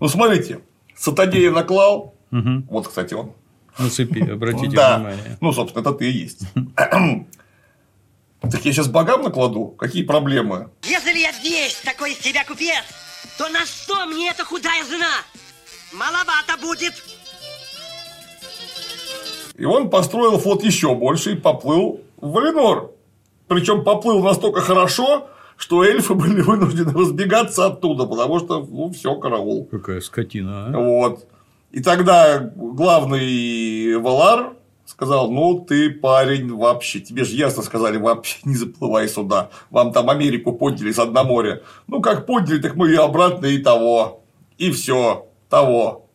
Ну, 0.01 0.09
смотрите, 0.09 0.61
сатанея 0.97 1.51
наклал. 1.51 2.15
Вот, 2.31 2.89
кстати, 2.89 3.13
он. 3.15 3.33
На 3.79 3.91
цепи, 3.91 4.21
обратите 4.31 4.75
да. 4.75 4.97
внимание. 4.97 5.37
Ну, 5.43 5.53
собственно, 5.53 5.83
это 5.83 5.93
ты 5.93 6.11
и 6.11 6.13
есть. 6.13 6.47
Так 8.51 8.65
я 8.65 8.73
сейчас 8.73 8.89
богам 8.89 9.23
накладу? 9.23 9.75
Какие 9.79 10.05
проблемы? 10.05 10.71
Если 10.83 11.19
я 11.19 11.33
здесь 11.33 11.81
такой 11.85 12.13
из 12.13 12.21
себя 12.21 12.45
купец, 12.45 12.85
то 13.39 13.49
на 13.49 13.65
что 13.67 14.07
мне 14.07 14.31
эта 14.31 14.45
худая 14.45 14.85
жена? 14.85 15.11
Маловато 15.93 16.57
будет. 16.61 16.95
И 19.57 19.65
он 19.65 19.91
построил 19.91 20.39
флот 20.39 20.63
еще 20.63 20.95
больше 20.95 21.33
и 21.33 21.35
поплыл 21.35 22.03
в 22.19 22.31
Валенор. 22.31 22.91
Причем 23.49 23.85
поплыл 23.85 24.23
настолько 24.23 24.61
хорошо, 24.61 25.29
что 25.57 25.85
эльфы 25.85 26.15
были 26.15 26.41
вынуждены 26.43 26.93
разбегаться 26.93 27.67
оттуда, 27.67 28.07
потому 28.07 28.39
что, 28.39 28.61
ну, 28.61 28.91
все, 28.93 29.15
караул. 29.17 29.67
Какая 29.67 30.01
скотина, 30.01 30.67
а? 30.67 30.79
Вот. 30.79 31.27
И 31.73 31.83
тогда 31.83 32.39
главный 32.55 33.97
Валар 33.97 34.56
сказал, 34.87 35.31
ну, 35.31 35.59
ты, 35.59 35.91
парень, 35.91 36.55
вообще, 36.55 37.01
тебе 37.01 37.25
же 37.25 37.35
ясно 37.35 37.63
сказали, 37.63 37.99
вообще 37.99 38.39
не 38.45 38.55
заплывай 38.55 39.09
сюда. 39.09 39.51
Вам 39.71 39.93
там 39.93 40.09
Америку 40.09 40.53
подняли 40.53 40.93
с 40.93 41.05
дна 41.05 41.25
моря. 41.25 41.63
Ну, 41.87 42.01
как 42.01 42.25
подняли, 42.25 42.59
так 42.59 42.77
мы 42.77 42.93
и 42.93 42.97
обратно, 42.97 43.47
и 43.47 43.59
того. 43.59 44.25
И 44.57 44.71
все, 44.71 45.29
того. 45.51 46.09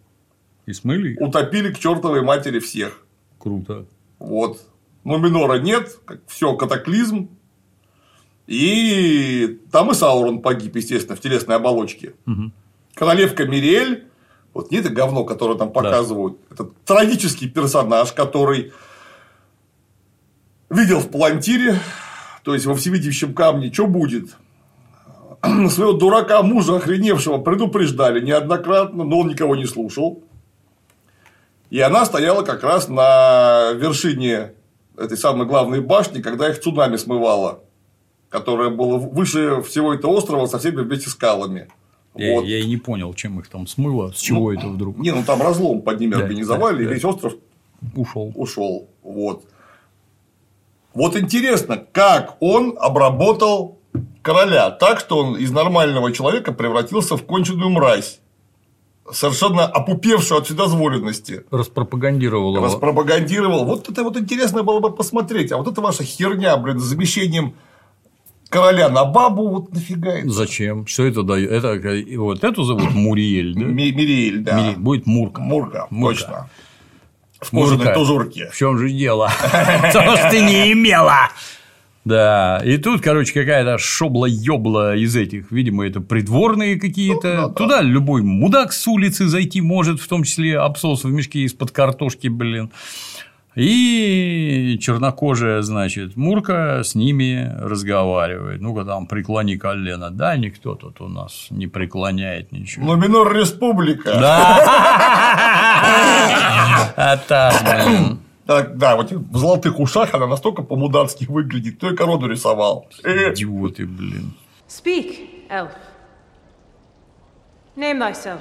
И 0.65 0.73
смыли? 0.73 1.17
Утопили 1.19 1.71
к 1.73 1.79
чертовой 1.79 2.21
матери 2.21 2.59
всех. 2.59 3.05
Круто. 3.37 3.85
Вот. 4.19 4.61
Но 5.03 5.17
Минора 5.17 5.59
нет, 5.59 5.99
все 6.27 6.55
катаклизм. 6.55 7.29
И 8.47 9.59
там 9.71 9.91
и 9.91 9.93
Саурон 9.93 10.41
погиб, 10.41 10.75
естественно, 10.75 11.15
в 11.15 11.21
телесной 11.21 11.57
оболочке. 11.57 12.13
Королевка 12.93 13.45
Мириэль, 13.45 14.05
вот 14.53 14.71
не 14.71 14.77
это 14.77 14.89
говно, 14.89 15.23
которое 15.23 15.57
там 15.57 15.71
показывают, 15.71 16.37
это 16.51 16.67
трагический 16.85 17.49
персонаж, 17.49 18.11
который 18.11 18.73
видел 20.69 20.99
в 20.99 21.09
Палантире, 21.09 21.79
то 22.43 22.53
есть 22.53 22.65
во 22.65 22.75
всевидящем 22.75 23.33
камне, 23.33 23.71
что 23.71 23.87
будет. 23.87 24.29
Своего 25.69 25.93
дурака 25.93 26.41
мужа 26.43 26.75
охреневшего 26.77 27.37
предупреждали 27.37 28.23
неоднократно, 28.23 29.03
но 29.03 29.19
он 29.19 29.27
никого 29.27 29.55
не 29.55 29.65
слушал. 29.65 30.23
И 31.69 31.79
она 31.79 32.05
стояла 32.05 32.43
как 32.43 32.63
раз 32.63 32.89
на 32.89 33.71
вершине 33.71 34.53
этой 34.97 35.17
самой 35.17 35.47
главной 35.47 35.79
башни, 35.79 36.21
когда 36.21 36.49
их 36.49 36.59
цунами 36.59 36.97
смывало, 36.97 37.61
которое 38.29 38.69
было 38.69 38.97
выше 38.97 39.61
всего 39.61 39.93
этого 39.93 40.11
острова 40.11 40.47
со 40.47 40.59
всеми 40.59 40.81
вместе 40.81 41.09
скалами. 41.09 41.69
Я, 42.15 42.35
Вот. 42.35 42.45
я 42.45 42.59
и 42.59 42.65
не 42.65 42.77
понял, 42.77 43.13
чем 43.13 43.39
их 43.39 43.47
там 43.47 43.67
смыло, 43.67 44.11
с 44.11 44.19
чего 44.19 44.53
это 44.53 44.67
вдруг 44.67 44.97
Не, 44.97 45.11
ну 45.11 45.23
там 45.23 45.41
разлом 45.41 45.81
под 45.81 45.99
ними 45.99 46.11
Да, 46.11 46.17
организовали, 46.19 46.77
да, 46.77 46.83
и 46.83 46.85
да. 46.87 46.93
весь 46.93 47.05
остров 47.05 47.33
ушел. 47.95 48.31
ушел. 48.35 48.89
Вот. 49.01 49.45
Вот 50.93 51.15
интересно, 51.15 51.77
как 51.91 52.35
он 52.41 52.75
обработал 52.77 53.79
короля 54.21 54.69
так, 54.71 54.99
что 54.99 55.19
он 55.19 55.37
из 55.37 55.51
нормального 55.51 56.11
человека 56.11 56.51
превратился 56.51 57.15
в 57.15 57.23
конченую 57.25 57.69
мразь, 57.69 58.19
совершенно 59.09 59.65
опупевшую 59.65 60.39
от 60.39 60.45
вседозволенности. 60.47 61.45
Распропагандировал 61.49 62.55
его. 62.55 62.65
Распропагандировал. 62.65 63.63
Вот 63.65 63.89
это 63.89 64.03
вот 64.03 64.17
интересно 64.17 64.63
было 64.63 64.79
бы 64.79 64.93
посмотреть. 64.93 65.51
А 65.53 65.57
вот 65.57 65.67
эта 65.67 65.79
ваша 65.81 66.03
херня, 66.03 66.57
блин, 66.57 66.79
с 66.79 66.83
замещением 66.83 67.55
короля 68.51 68.89
на 68.89 69.05
бабу, 69.05 69.47
вот 69.49 69.73
нафига 69.73 70.11
это? 70.11 70.29
Зачем? 70.29 70.85
Что 70.85 71.03
это 71.05 71.23
дает? 71.23 71.49
Это, 71.51 71.79
вот 72.19 72.43
эту 72.43 72.63
зовут 72.63 72.91
Муриэль, 72.93 73.55
да? 73.55 73.61
Ми- 73.61 73.91
Мириэль, 73.91 74.39
да. 74.39 74.59
Мири- 74.59 74.75
Будет 74.77 75.07
Мурка. 75.07 75.41
Мурка, 75.41 75.87
Мурка. 75.89 76.15
точно. 76.19 76.49
В 77.39 77.49
кожаной 77.49 77.77
Мурка. 77.85 77.93
тужурке. 77.93 78.49
В 78.51 78.55
чем 78.57 78.77
же 78.77 78.89
дело? 78.91 79.31
То, 79.93 80.15
что 80.15 80.27
ты 80.29 80.41
не 80.41 80.71
имела. 80.73 81.29
Да, 82.03 82.59
и 82.65 82.77
тут, 82.77 83.01
короче, 83.01 83.31
какая-то 83.31 83.77
шобла-ёбла 83.77 84.95
из 84.95 85.15
этих, 85.15 85.51
видимо, 85.51 85.85
это 85.85 86.01
придворные 86.01 86.79
какие-то. 86.79 87.27
Ну, 87.27 87.33
да, 87.41 87.47
да. 87.47 87.53
Туда 87.53 87.81
любой 87.81 88.23
мудак 88.23 88.73
с 88.73 88.87
улицы 88.87 89.27
зайти 89.27 89.61
может, 89.61 89.99
в 90.01 90.07
том 90.07 90.23
числе 90.23 90.57
абсос 90.57 91.03
в 91.03 91.11
мешке 91.11 91.41
из-под 91.41 91.69
картошки, 91.71 92.27
блин. 92.27 92.71
И 93.55 94.77
чернокожая, 94.81 95.61
значит, 95.61 96.15
Мурка 96.15 96.83
с 96.83 96.95
ними 96.95 97.53
разговаривает. 97.59 98.61
Ну-ка 98.61 98.85
там 98.85 99.07
преклони 99.07 99.57
колено. 99.57 100.09
Да, 100.09 100.37
никто 100.37 100.75
тут 100.75 101.01
у 101.01 101.09
нас 101.09 101.47
не 101.49 101.67
преклоняет 101.67 102.53
ничего. 102.53 102.85
Но 102.85 102.95
Минор 102.95 103.33
Республика. 103.33 104.11
А 106.95 107.17
так, 107.17 107.53
блин. 107.63 108.19
Так, 108.45 108.77
да, 108.77 108.95
вот 108.95 109.11
в 109.11 109.37
золотых 109.37 109.79
ушах 109.79 110.13
она 110.13 110.27
настолько 110.27 110.61
по-мудацки 110.61 111.25
выглядит, 111.25 111.77
кто 111.77 111.91
и 111.91 111.95
корону 111.95 112.27
рисовал. 112.27 112.87
Идиоты, 113.03 113.85
блин. 113.85 114.33
Speak, 114.67 115.47
elf. 115.49 115.71
Name 117.75 117.99
thyself. 117.99 118.39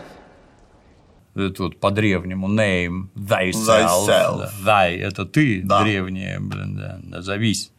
Это 1.36 1.62
вот 1.64 1.78
по-древнему 1.78 2.48
name 2.48 3.06
thyself. 3.16 3.52
Thyself. 4.08 4.48
Да. 4.64 4.84
Thy– 4.86 4.96
это 5.00 5.24
ты, 5.26 5.62
Да. 5.64 5.82
древнее, 5.82 6.38
блин, 6.40 6.76
да. 6.76 6.98
Назовись. 7.02 7.70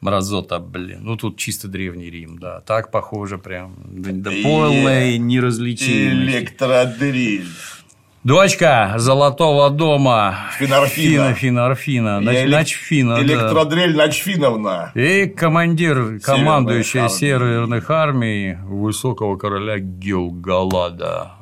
Мразота, 0.00 0.58
блин. 0.60 1.00
Ну, 1.02 1.16
тут 1.16 1.36
чисто 1.38 1.66
древний 1.68 2.10
Рим, 2.10 2.38
да. 2.38 2.60
Так 2.60 2.90
похоже 2.92 3.38
прям. 3.38 3.74
До 3.84 4.30
полной 4.42 5.18
неразличимости. 5.18 6.38
Электродриль. 6.38 7.46
Дочка 8.24 8.94
Золотого 8.98 9.70
дома. 9.70 10.36
Финорфина. 10.58 10.88
Фина, 10.88 11.34
Финорфина. 11.34 12.20
Нач- 12.20 12.44
элек- 12.46 12.50
Начфина, 12.50 13.14
да. 13.16 13.22
Электродрель 13.22 13.96
Начфиновна. 13.96 14.92
И 14.94 15.26
командир, 15.26 16.20
командующий 16.20 17.08
северных 17.08 17.90
армий 17.90 18.56
высокого 18.64 19.36
короля 19.36 19.78
Гилгалада. 19.78 21.32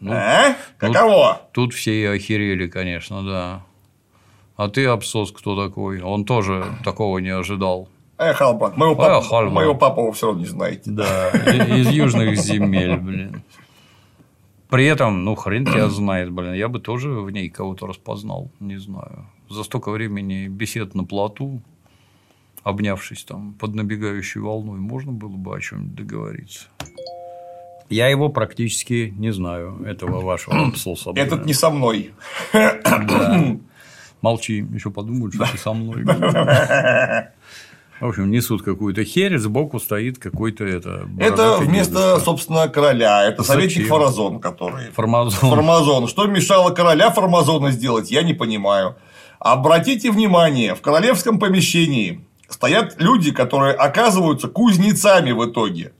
Ну, 0.00 0.12
А? 0.14 0.56
Каково? 0.78 1.42
Тут 1.52 1.74
все 1.74 1.92
и 2.02 2.04
охерели, 2.06 2.66
конечно, 2.68 3.22
да. 3.22 3.62
А 4.56 4.68
ты, 4.68 4.86
Абсос, 4.86 5.32
кто 5.32 5.62
такой? 5.62 6.00
Он 6.02 6.24
тоже 6.24 6.64
такого 6.84 7.18
не 7.18 7.30
ожидал. 7.30 7.88
Эх, 8.18 8.40
Албан, 8.42 8.74
моего 8.76 8.94
папу, 8.96 9.24
Эх, 9.24 9.32
Албан. 9.32 9.52
моего 9.54 9.74
папу 9.74 10.06
вы 10.06 10.12
все 10.12 10.26
равно 10.26 10.42
не 10.42 10.46
знаете. 10.46 10.82
Да, 10.90 11.30
из 11.30 11.88
южных 11.88 12.36
земель, 12.36 12.96
блин. 12.98 13.42
При 14.68 14.84
этом, 14.86 15.24
ну, 15.24 15.34
хрен 15.34 15.64
тебя 15.64 15.88
знает, 15.90 16.30
блин, 16.30 16.52
я 16.54 16.68
бы 16.68 16.78
тоже 16.80 17.10
в 17.10 17.30
ней 17.30 17.48
кого-то 17.48 17.86
распознал, 17.86 18.50
не 18.60 18.76
знаю. 18.76 19.26
За 19.48 19.64
столько 19.64 19.90
времени 19.90 20.48
бесед 20.48 20.94
на 20.94 21.04
плоту, 21.04 21.62
обнявшись 22.62 23.24
там 23.24 23.54
под 23.54 23.74
набегающей 23.74 24.40
волной, 24.40 24.78
можно 24.78 25.12
было 25.12 25.36
бы 25.36 25.56
о 25.56 25.60
чем-нибудь 25.60 25.94
договориться. 25.94 26.66
Я 27.90 28.08
его 28.08 28.28
практически 28.28 29.12
не 29.16 29.32
знаю, 29.32 29.82
этого 29.86 30.20
вашего 30.20 30.66
абсоса. 30.68 31.12
блин. 31.12 31.26
Этот 31.26 31.44
не 31.44 31.52
со 31.54 31.70
мной. 31.70 32.12
Да. 32.52 33.40
Молчи, 34.22 34.64
еще 34.72 34.90
подумают, 34.90 35.34
что 35.34 35.46
ты 35.50 35.58
со 35.58 35.72
мной. 35.72 36.04
В 38.00 38.06
общем, 38.06 38.30
несут 38.30 38.62
какую-то 38.62 39.04
херь, 39.04 39.36
сбоку 39.36 39.78
стоит 39.78 40.18
какой-то 40.18 40.64
это. 40.64 41.06
Это 41.18 41.58
вместо, 41.58 41.92
дедушка. 41.94 42.20
собственно, 42.24 42.68
короля. 42.68 43.24
Это 43.24 43.42
Зачем? 43.42 43.60
советник 43.60 43.88
Фаразон, 43.88 44.40
который. 44.40 44.90
Формазон. 44.92 45.50
Формазон. 45.50 46.08
Что 46.08 46.26
мешало 46.26 46.70
короля 46.70 47.10
Формазона 47.10 47.70
сделать, 47.72 48.10
я 48.10 48.22
не 48.22 48.32
понимаю. 48.32 48.96
Обратите 49.38 50.10
внимание, 50.10 50.74
в 50.74 50.80
королевском 50.80 51.38
помещении 51.38 52.24
стоят 52.48 52.94
люди, 52.98 53.32
которые 53.32 53.74
оказываются 53.74 54.48
кузнецами 54.48 55.32
в 55.32 55.44
итоге. 55.50 55.92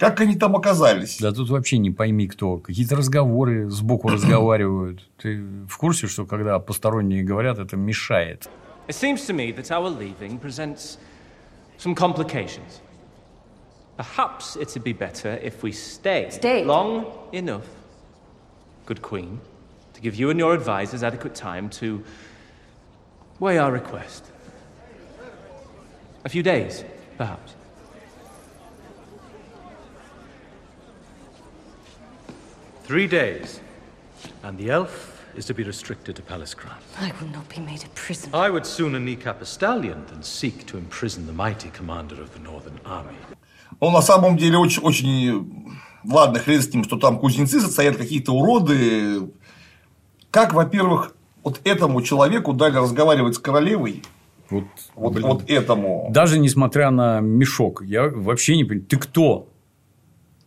Как 0.00 0.18
они 0.22 0.34
там 0.34 0.56
оказались? 0.56 1.18
Да 1.18 1.30
тут 1.30 1.50
вообще 1.50 1.76
не 1.76 1.90
пойми 1.90 2.26
кто. 2.26 2.56
Какие-то 2.56 2.96
разговоры 2.96 3.68
сбоку 3.68 4.08
разговаривают. 4.08 5.06
Ты 5.18 5.44
в 5.68 5.76
курсе, 5.76 6.06
что 6.06 6.24
когда 6.24 6.58
посторонние 6.58 7.22
говорят, 7.22 7.58
это 7.58 7.76
мешает? 7.76 8.48
It 8.88 8.94
seems 8.94 9.26
to 9.26 9.34
me 9.34 9.52
that 9.52 9.70
our 9.70 9.90
leaving 9.90 10.38
presents 10.40 10.96
some 11.78 11.94
complications. 11.94 12.80
Perhaps 13.98 14.56
it'd 14.56 14.82
be 14.82 14.94
better 14.94 15.38
if 15.42 15.62
we 15.62 15.70
stay 15.70 16.30
Stay. 16.30 16.64
long 16.64 17.04
enough, 17.32 17.66
good 18.86 19.02
Queen, 19.02 19.38
to 19.92 20.00
give 20.00 20.14
you 20.14 20.30
and 20.30 20.38
your 20.38 20.54
advisors 20.54 21.02
adequate 21.02 21.34
time 21.34 21.68
to 21.68 22.02
weigh 23.38 23.58
our 23.58 23.70
request. 23.70 24.24
A 26.24 26.30
few 26.30 26.42
days, 26.42 26.84
perhaps. 27.18 27.54
Three 32.90 33.06
days, 33.06 33.60
and 34.42 34.58
the 34.58 34.68
elf 34.68 34.92
is 35.36 35.46
to 35.46 35.54
be 35.54 35.62
restricted 35.62 36.16
to 36.16 36.22
Palace 36.22 36.54
Ground. 36.54 36.82
I 36.98 37.12
will 37.20 37.28
not 37.28 37.48
be 37.48 37.60
made 37.60 37.84
a 37.84 37.88
prisoner. 37.94 38.36
I 38.36 38.50
would 38.50 38.66
sooner 38.66 38.98
kneecap 38.98 39.40
a 39.40 39.46
stallion 39.46 40.04
than 40.08 40.24
seek 40.24 40.66
to 40.66 40.76
imprison 40.76 41.24
the 41.24 41.32
mighty 41.32 41.70
commander 41.70 42.16
of 42.20 42.34
the 42.34 42.40
Northern 42.40 42.80
Army. 42.84 43.14
Ну, 43.80 43.92
на 43.92 44.02
самом 44.02 44.36
деле, 44.36 44.58
очень, 44.58 44.82
очень... 44.82 45.78
Ладно, 46.04 46.40
хрен 46.40 46.60
с 46.60 46.74
ним, 46.74 46.82
что 46.82 46.96
там 46.96 47.20
кузнецы 47.20 47.60
стоят 47.60 47.96
какие-то 47.96 48.32
уроды. 48.32 49.30
Как, 50.32 50.52
во-первых, 50.52 51.14
вот 51.44 51.60
этому 51.62 52.02
человеку 52.02 52.52
дали 52.54 52.74
разговаривать 52.74 53.36
с 53.36 53.38
королевой, 53.38 54.02
Вот, 54.48 54.64
вот, 54.96 55.12
блин. 55.12 55.28
вот 55.28 55.48
этому, 55.48 56.08
Даже 56.10 56.40
несмотря 56.40 56.90
на 56.90 57.20
мешок, 57.20 57.84
я 57.84 58.08
вообще 58.08 58.56
не 58.56 58.64
понимаю, 58.64 58.88
ты 58.88 58.96
кто? 58.96 59.46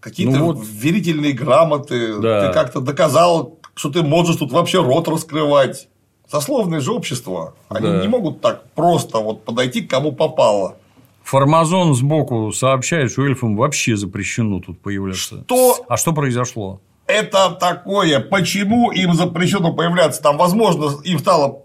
Какие-то 0.03 0.37
Ну 0.37 0.45
вот. 0.53 0.57
верительные 0.61 1.31
грамоты, 1.33 2.19
Да. 2.19 2.47
ты 2.47 2.53
как-то 2.53 2.81
доказал, 2.81 3.57
что 3.75 3.89
ты 3.89 4.03
можешь 4.03 4.35
тут 4.35 4.51
вообще 4.51 4.81
рот 4.81 5.07
раскрывать. 5.07 5.87
Сословное 6.29 6.79
же 6.81 6.91
общество. 6.91 7.53
Они 7.69 7.87
Да. 7.87 8.01
не 8.01 8.07
могут 8.07 8.41
так 8.41 8.69
просто 8.73 9.19
вот 9.19 9.45
подойти 9.45 9.81
к 9.81 9.89
кому 9.89 10.11
попало. 10.11 10.75
Формазон 11.23 11.93
сбоку 11.95 12.51
сообщает, 12.51 13.11
что 13.11 13.23
эльфам 13.25 13.55
вообще 13.55 13.95
запрещено 13.95 14.59
тут 14.59 14.79
появляться. 14.81 15.43
Что 15.45 15.77
А 15.87 15.95
что 15.97 16.11
произошло? 16.11 16.81
это 17.07 17.51
такое? 17.51 18.19
Почему 18.19 18.91
им 18.91 19.13
запрещено 19.13 19.73
появляться? 19.73 20.21
Там, 20.21 20.37
возможно, 20.37 20.91
им 21.03 21.19
стало 21.19 21.59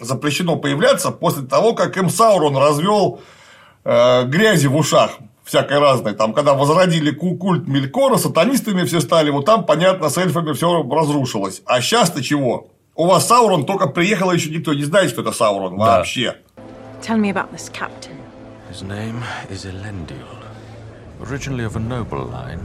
запрещено 0.00 0.56
появляться 0.56 1.10
после 1.10 1.42
того, 1.46 1.74
как 1.74 1.96
им 1.96 2.08
Саурон 2.10 2.56
развел 2.56 3.20
э, 3.84 4.24
грязи 4.26 4.66
в 4.68 4.76
ушах 4.76 5.12
всякой 5.52 5.78
разной. 5.80 6.14
Там, 6.14 6.32
когда 6.32 6.54
возродили 6.54 7.10
ку- 7.10 7.36
культ 7.36 7.68
Мелькора, 7.68 8.16
сатанистами 8.16 8.84
все 8.84 9.00
стали, 9.00 9.28
вот 9.30 9.44
там, 9.44 9.64
понятно, 9.66 10.08
с 10.08 10.16
эльфами 10.16 10.52
все 10.54 10.82
разрушилось. 10.82 11.60
А 11.66 11.80
сейчас-то 11.82 12.22
чего? 12.22 12.68
У 12.94 13.06
вас 13.06 13.26
Саурон 13.28 13.66
только 13.66 13.86
приехал, 13.86 14.30
а 14.30 14.34
еще 14.34 14.48
никто 14.50 14.72
не 14.72 14.84
знает, 14.84 15.10
что 15.10 15.20
это 15.20 15.32
Саурон 15.32 15.76
Да. 15.76 15.84
вообще. 15.98 16.36
Tell 17.02 17.18
me 17.18 17.30
about 17.30 17.50
this 17.52 17.68
captain. 17.70 18.16
His 18.70 18.82
name 18.82 19.22
is 19.50 19.66
Elendil. 19.66 20.16
Originally 21.20 21.64
of 21.64 21.76
a 21.76 21.80
noble 21.80 22.24
line, 22.24 22.60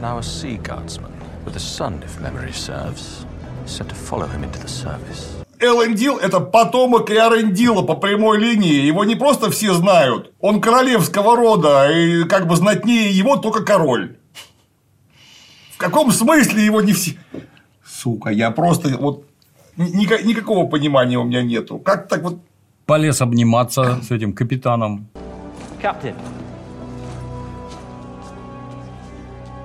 now 0.00 0.18
a 0.18 0.22
sea 0.22 0.56
guardsman, 0.56 1.12
with 1.46 1.54
a 1.56 1.60
son, 1.60 2.02
if 2.04 2.20
memory 2.20 2.52
serves, 2.52 3.24
sent 3.66 3.88
to 3.90 3.94
follow 3.94 4.26
him 4.26 4.42
into 4.42 4.58
the 4.58 4.68
service. 4.68 5.43
Элендил– 5.64 6.18
это 6.22 6.40
потомок 6.40 7.10
Иорендила 7.10 7.82
по 7.82 7.94
прямой 7.94 8.38
линии. 8.38 8.86
Его 8.86 9.04
не 9.04 9.16
просто 9.16 9.50
все 9.50 9.72
знают. 9.74 10.32
Он 10.40 10.60
королевского 10.60 11.36
рода, 11.36 11.90
и 11.90 12.24
как 12.24 12.46
бы 12.46 12.56
знатнее 12.56 13.10
его 13.10 13.36
только 13.36 13.64
король. 13.64 14.16
В 15.72 15.76
каком 15.78 16.12
смысле 16.12 16.64
его 16.64 16.80
не 16.82 16.92
все... 16.92 17.16
Сука, 17.84 18.30
я 18.30 18.50
просто 18.50 18.96
вот... 18.98 19.24
ни- 19.76 20.04
ника- 20.04 20.22
Никакого 20.22 20.66
понимания 20.68 21.18
у 21.18 21.24
меня 21.24 21.42
нету. 21.42 21.78
Как 21.78 22.08
так 22.08 22.22
вот... 22.22 22.38
Полез 22.86 23.20
обниматься 23.22 24.00
с 24.02 24.10
этим 24.10 24.32
капитаном. 24.32 25.08
Captain. 25.82 26.14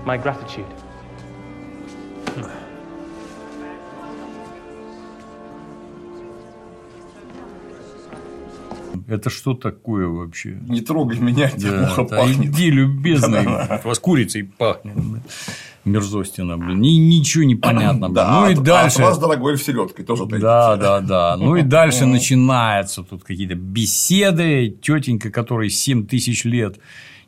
My 0.05 0.17
gratitude. 0.17 0.65
Это 9.07 9.29
что 9.29 9.53
такое 9.53 10.07
вообще? 10.07 10.57
Не 10.67 10.81
трогай 10.81 11.19
меня, 11.19 11.49
тебе 11.49 11.71
Да, 11.71 11.83
ухо 11.91 12.03
да 12.09 12.17
пахнет. 12.17 12.45
иди, 12.53 12.69
любезный. 12.69 13.45
У 13.83 13.87
вас 13.87 13.99
курицей 13.99 14.43
пахнет. 14.43 14.95
Мерзостина, 15.85 16.57
блин. 16.57 16.81
Ни- 16.81 16.97
ничего 16.97 17.43
не 17.45 17.55
понятно. 17.55 18.09
Да, 18.09 18.41
ну 18.41 18.49
и 18.49 18.55
дальше. 18.55 19.01
А 19.01 19.05
от 19.05 19.09
вас, 19.09 19.17
дорогой, 19.19 19.57
селедкой 19.57 20.05
тоже 20.05 20.25
дайте. 20.25 20.43
Да, 20.45 20.75
да, 20.75 20.99
да. 20.99 21.37
Ну 21.37 21.55
и 21.55 21.61
дальше 21.61 22.05
начинаются 22.05 23.03
тут 23.03 23.23
какие-то 23.23 23.55
беседы. 23.55 24.69
Тетенька, 24.81 25.31
которой 25.31 25.69
7 25.69 26.05
тысяч 26.05 26.43
лет, 26.43 26.79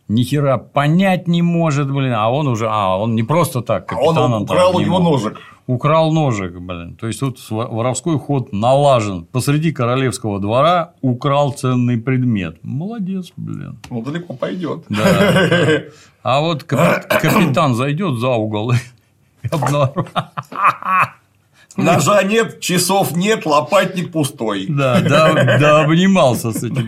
ни 0.07 0.23
хера 0.23 0.57
понять 0.57 1.27
не 1.27 1.41
может, 1.41 1.89
блин. 1.91 2.13
А 2.13 2.29
он 2.29 2.47
уже, 2.47 2.67
а 2.69 2.97
он 2.97 3.15
не 3.15 3.23
просто 3.23 3.61
так. 3.61 3.91
А 3.93 3.97
он 3.97 4.33
украл 4.43 4.75
у 4.75 4.81
него 4.81 4.99
ножик. 4.99 5.39
Украл 5.67 6.11
ножик, 6.11 6.59
блин. 6.59 6.95
То 6.95 7.07
есть 7.07 7.19
тут 7.19 7.37
во- 7.49 7.67
воровской 7.67 8.17
ход 8.17 8.51
налажен. 8.51 9.25
Посреди 9.25 9.71
королевского 9.71 10.39
двора 10.39 10.93
украл 11.01 11.53
ценный 11.53 11.97
предмет. 11.97 12.57
Молодец, 12.63 13.31
блин. 13.37 13.77
Ну, 13.89 14.01
далеко 14.01 14.33
пойдет. 14.33 14.83
Да, 14.89 15.03
да. 15.03 15.81
А 16.23 16.41
вот 16.41 16.63
капи- 16.63 17.07
капитан 17.21 17.75
зайдет 17.75 18.17
за 18.19 18.29
угол 18.29 18.71
и 18.71 18.75
обнаружит. 19.51 20.09
Ножа 21.77 22.23
нет, 22.23 22.59
часов 22.59 23.15
нет, 23.15 23.45
лопатник 23.45 24.11
пустой. 24.11 24.65
Да, 24.67 25.01
да, 25.01 25.57
да, 25.59 25.81
обнимался 25.83 26.51
с 26.51 26.63
этим 26.63 26.87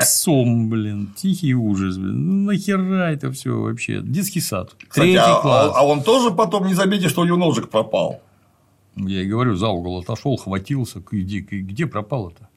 псом, 0.00 0.68
блин. 0.70 1.12
Тихий 1.16 1.54
ужас, 1.54 1.96
блин. 1.96 2.44
Ну, 2.44 2.52
нахера 2.52 3.12
это 3.12 3.30
все 3.32 3.58
вообще? 3.58 4.00
Детский 4.02 4.40
сад. 4.40 4.70
Кстати, 4.88 5.12
Третий 5.12 5.18
а, 5.18 5.40
класс. 5.40 5.72
а 5.74 5.86
он 5.86 6.02
тоже 6.02 6.30
потом 6.30 6.66
не 6.66 6.74
заметит, 6.74 7.10
что 7.10 7.22
у 7.22 7.24
него 7.24 7.36
ножик 7.36 7.68
пропал. 7.68 8.20
Я 8.96 9.22
и 9.22 9.26
говорю, 9.26 9.54
за 9.54 9.68
угол 9.68 10.00
отошел, 10.00 10.36
хватился. 10.36 11.00
Где, 11.10 11.38
где 11.40 11.86
пропало-то? 11.86 12.47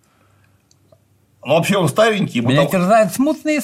Вообще 1.43 1.77
он 1.77 1.87
старенький. 1.89 2.37
ему 2.39 2.49
там- 2.55 2.67
терзают 2.67 3.13
смутные 3.13 3.61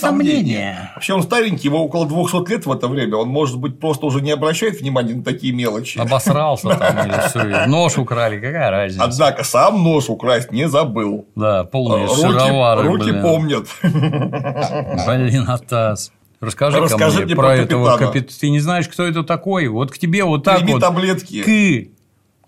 Вообще 0.95 1.13
он 1.13 1.21
старенький, 1.21 1.67
ему 1.67 1.77
около 1.85 2.07
200 2.07 2.49
лет 2.49 2.65
в 2.65 2.71
это 2.71 2.87
время. 2.87 3.17
Он, 3.17 3.29
может 3.29 3.57
быть, 3.59 3.79
просто 3.79 4.07
уже 4.07 4.21
не 4.21 4.31
обращает 4.31 4.81
внимания 4.81 5.13
на 5.13 5.23
такие 5.23 5.53
мелочи. 5.53 5.99
Обосрался 5.99 6.69
там 6.69 6.97
или 7.07 7.27
все. 7.27 7.67
Нож 7.67 7.97
украли, 7.99 8.39
какая 8.39 8.71
разница? 8.71 9.03
Однако 9.03 9.43
сам 9.43 9.83
нож 9.83 10.09
украсть 10.09 10.51
не 10.51 10.67
забыл. 10.67 11.27
Да, 11.35 11.65
полные 11.65 12.07
Руки, 12.07 12.21
шаровары, 12.21 12.83
руки 12.87 13.11
блин. 13.11 13.21
помнят. 13.21 13.67
Блин, 13.83 15.45
Атас. 15.47 16.11
Расскажи, 16.39 16.79
Расскажи 16.79 17.17
мне, 17.17 17.25
мне 17.25 17.35
про, 17.35 17.43
про 17.45 17.55
этого 17.57 17.85
капитана. 17.91 18.11
капитана. 18.11 18.37
Ты 18.39 18.49
не 18.51 18.59
знаешь, 18.59 18.87
кто 18.87 19.03
это 19.05 19.23
такой? 19.23 19.67
Вот 19.69 19.91
к 19.91 19.97
тебе 19.97 20.23
вот 20.23 20.43
так 20.43 20.57
Прими 20.59 20.73
вот 20.73 20.81
таблетки. 20.81 21.41
к 21.41 21.96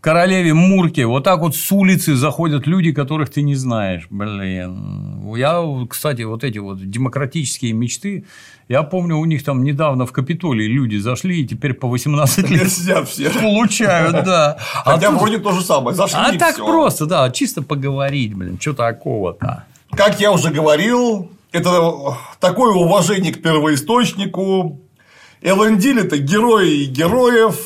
королеве 0.02 0.54
Мурке 0.54 1.06
вот 1.06 1.24
так 1.24 1.39
вот 1.41 1.56
с 1.56 1.72
улицы 1.72 2.16
заходят 2.16 2.68
люди, 2.68 2.91
которых 2.91 3.30
ты 3.30 3.41
не 3.41 3.56
знаешь. 3.56 4.08
Блин. 4.10 5.34
Я, 5.36 5.64
кстати, 5.89 6.22
вот 6.24 6.43
эти 6.43 6.58
вот 6.58 6.89
демократические 6.89 7.74
мечты, 7.74 8.26
я 8.68 8.84
помню, 8.84 9.18
у 9.18 9.26
них 9.26 9.43
там 9.43 9.64
недавно 9.64 10.06
в 10.06 10.12
Капитолии 10.12 10.66
люди 10.68 10.97
зашли 10.97 11.41
и 11.41 11.47
теперь 11.47 11.74
по 11.74 11.88
18 11.88 12.50
лет 12.50 12.72
Сидят 12.72 13.10
все. 13.10 13.30
получают, 13.30 14.26
да. 14.26 14.58
А 14.86 14.93
Хотя 14.93 15.10
тут- 15.12 15.20
вроде 15.22 15.38
то 15.39 15.52
же 15.52 15.62
самое. 15.62 15.95
Зашли 15.95 16.18
А 16.20 16.38
так 16.38 16.56
всё. 16.56 16.66
просто, 16.66 17.06
да, 17.06 17.30
чисто 17.32 17.62
поговорить, 17.62 18.34
блин, 18.36 18.58
что 18.60 18.74
такого-то. 18.74 19.66
Как 19.91 20.20
я 20.20 20.32
уже 20.32 20.52
говорил, 20.52 21.32
это 21.52 22.16
такое 22.39 22.74
уважение 22.74 23.34
к 23.34 23.41
первоисточнику. 23.41 24.80
Элендиль– 25.41 26.00
это 26.02 26.18
герой 26.18 26.70
и 26.70 26.86
героев. 26.86 27.58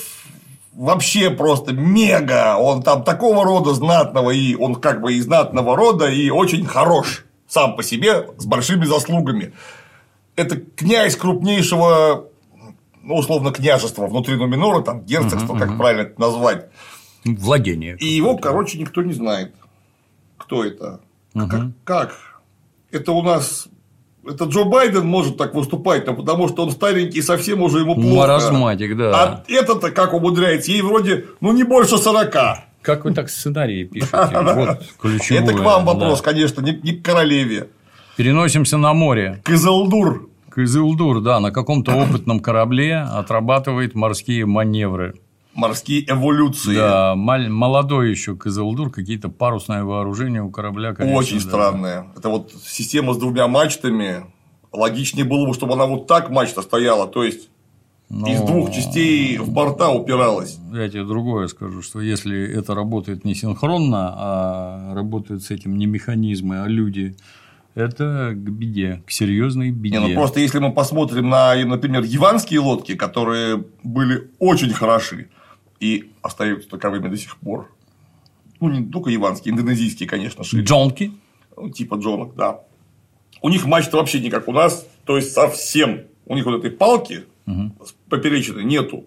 Вообще 0.76 1.30
просто 1.30 1.74
мега. 1.74 2.58
Он 2.58 2.82
там 2.82 3.04
такого 3.04 3.44
рода 3.44 3.74
знатного, 3.74 4.32
и 4.32 4.56
он 4.56 4.76
как 4.76 5.02
бы 5.02 5.14
из 5.14 5.26
знатного 5.26 5.76
рода, 5.76 6.08
и 6.08 6.30
очень 6.30 6.66
хорош 6.66 7.26
сам 7.48 7.76
по 7.76 7.84
себе, 7.84 8.28
с 8.38 8.46
большими 8.46 8.86
заслугами. 8.86 9.54
Это 10.36 10.58
князь 10.58 11.16
крупнейшего, 11.16 12.26
ну, 13.04 13.16
условно, 13.16 13.52
княжества 13.52 14.08
внутри 14.08 14.36
Нуминора, 14.36 14.82
там, 14.82 15.02
герцогства, 15.02 15.58
как 15.58 15.78
правильно 15.78 16.02
это 16.02 16.20
назвать. 16.20 16.70
Владение. 17.24 17.96
И 18.00 18.08
его, 18.08 18.38
короче, 18.38 18.80
никто 18.80 19.04
не 19.04 19.14
знает. 19.14 19.54
Кто 20.38 20.66
это? 20.66 21.00
Как? 21.34 21.62
как? 21.84 22.16
Это 22.92 23.12
у 23.12 23.22
нас. 23.22 23.68
Это 24.26 24.46
Джо 24.46 24.64
Байден 24.64 25.06
может 25.06 25.38
так 25.38 25.54
выступать, 25.54 26.08
но 26.08 26.14
потому 26.14 26.48
что 26.48 26.64
он 26.64 26.72
старенький, 26.72 27.22
совсем 27.22 27.62
уже 27.62 27.80
ему 27.80 27.96
плохо. 27.96 28.16
Маразматик, 28.16 28.96
да. 28.96 29.12
А 29.12 29.44
это-то 29.48 29.92
как 29.92 30.14
умудряется? 30.14 30.72
Ей 30.72 30.82
вроде, 30.82 31.26
ну, 31.42 31.52
не 31.52 31.64
больше 31.64 31.98
40. 31.98 32.34
Как 32.82 33.06
вы 33.06 33.14
так 33.14 33.30
сценарии 33.30 33.84
пишете? 33.86 34.18
Вот 34.56 34.82
ключевое. 35.02 35.44
Это 35.44 35.54
к 35.54 35.60
вам 35.60 35.86
вопрос, 35.86 36.22
конечно, 36.22 36.62
не, 36.62 36.74
к 36.74 37.04
королеве. 37.04 37.70
Переносимся 38.16 38.78
на 38.78 38.94
море. 38.94 39.42
К 39.44 39.52
Изелдур. 39.52 40.30
К 40.50 40.60
Изилдур, 40.60 41.22
да, 41.22 41.40
на 41.40 41.52
каком-то 41.52 41.94
опытном 41.96 42.40
корабле 42.40 42.98
отрабатывает 42.98 43.96
морские 43.96 44.46
маневры. 44.46 45.16
Морские 45.54 46.04
эволюции. 46.10 46.76
Да, 46.76 47.14
маль- 47.16 47.50
молодой 47.50 48.10
еще 48.10 48.36
Кызылдур, 48.36 48.90
какие-то 48.92 49.30
парусное 49.30 49.84
вооружение 49.84 50.42
у 50.42 50.50
корабля. 50.50 50.94
конечно, 50.94 51.18
Очень 51.20 51.38
да. 51.40 51.44
странная. 51.44 52.08
Это 52.18 52.30
вот 52.30 52.52
система 52.66 53.14
с 53.14 53.18
двумя 53.18 53.48
мачтами. 53.48 54.26
Логичнее 54.72 55.26
было 55.26 55.46
бы, 55.48 55.54
чтобы 55.54 55.74
она 55.74 55.86
вот 55.86 56.08
так 56.08 56.32
мачта 56.32 56.64
стояла, 56.64 57.06
то 57.08 57.24
есть 57.24 57.50
Но 58.10 58.28
из 58.28 58.42
двух 58.42 58.72
частей 58.72 59.38
в 59.38 59.52
борта 59.52 59.90
упиралась. 59.92 60.58
Я 60.72 60.90
тебе 60.90 61.04
другое 61.04 61.48
скажу, 61.48 61.84
что 61.84 62.02
если 62.02 62.52
это 62.52 62.74
работает 62.74 63.24
не 63.24 63.36
синхронно, 63.36 64.14
а 64.18 64.94
работают 64.96 65.44
с 65.44 65.52
этим 65.52 65.78
не 65.78 65.86
механизмы, 65.86 66.62
а 66.64 66.68
люди, 66.68 67.16
это 67.76 68.32
к 68.34 68.38
беде, 68.50 69.04
к 69.06 69.12
серьезной 69.12 69.70
беде. 69.70 70.00
Не, 70.00 70.08
ну 70.08 70.14
просто 70.16 70.40
если 70.40 70.58
мы 70.58 70.72
посмотрим 70.74 71.30
на, 71.30 71.54
например, 71.64 72.02
яванские 72.04 72.60
лодки, 72.60 72.96
которые 72.96 73.64
были 73.84 74.32
очень 74.40 74.74
хороши 74.74 75.30
и 75.84 76.14
остаются 76.22 76.70
таковыми 76.70 77.10
до 77.10 77.18
сих 77.18 77.36
пор. 77.36 77.70
Ну, 78.62 78.70
не 78.70 78.90
только 78.90 79.10
яванские, 79.10 79.54
индонезийские, 79.54 80.08
конечно, 80.08 80.46
шире. 80.46 80.64
Джонки? 80.64 81.12
Ну, 81.58 81.70
Типа 81.70 81.96
джонок, 81.96 82.36
да. 82.36 82.62
У 83.42 83.50
них 83.50 83.66
мачта 83.66 83.98
вообще 83.98 84.22
не 84.22 84.30
как 84.30 84.48
у 84.48 84.54
нас, 84.54 84.88
то 85.04 85.18
есть 85.18 85.34
совсем. 85.34 86.04
У 86.26 86.36
них 86.36 86.46
вот 86.46 86.60
этой 86.60 86.72
палки 86.72 87.26
с 87.46 87.94
поперечиной 88.10 88.64
нету. 88.64 89.04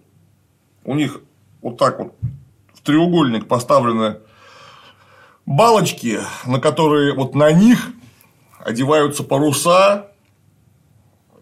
У 0.85 0.95
них 0.95 1.23
вот 1.63 1.79
так 1.79 1.99
вот 1.99 2.15
в 2.75 2.83
треугольник 2.83 3.49
поставлены 3.49 4.19
балочки, 5.47 6.19
на 6.45 6.61
которые 6.61 7.15
вот 7.15 7.35
на 7.35 7.51
них 7.53 7.89
одеваются 8.59 9.25
паруса, 9.25 10.11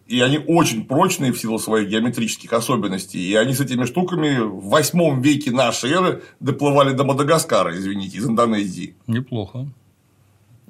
и 0.07 0.21
они 0.21 0.39
очень 0.39 0.85
прочные 0.85 1.33
в 1.33 1.39
силу 1.39 1.59
своих 1.59 1.89
геометрических 1.89 2.53
особенностей. 2.53 3.21
И 3.21 3.35
они 3.35 3.55
с 3.55 3.61
этими 3.61 3.85
штуками 3.85 4.39
в 4.39 4.69
восьмом 4.69 5.23
веке 5.23 5.51
нашей 5.51 5.93
эры 5.93 6.23
доплывали 6.41 6.93
до 6.93 7.05
Мадагаскара, 7.05 7.75
извините, 7.75 8.19
из 8.19 8.27
Индонезии. 8.29 8.95
Неплохо. 9.07 9.67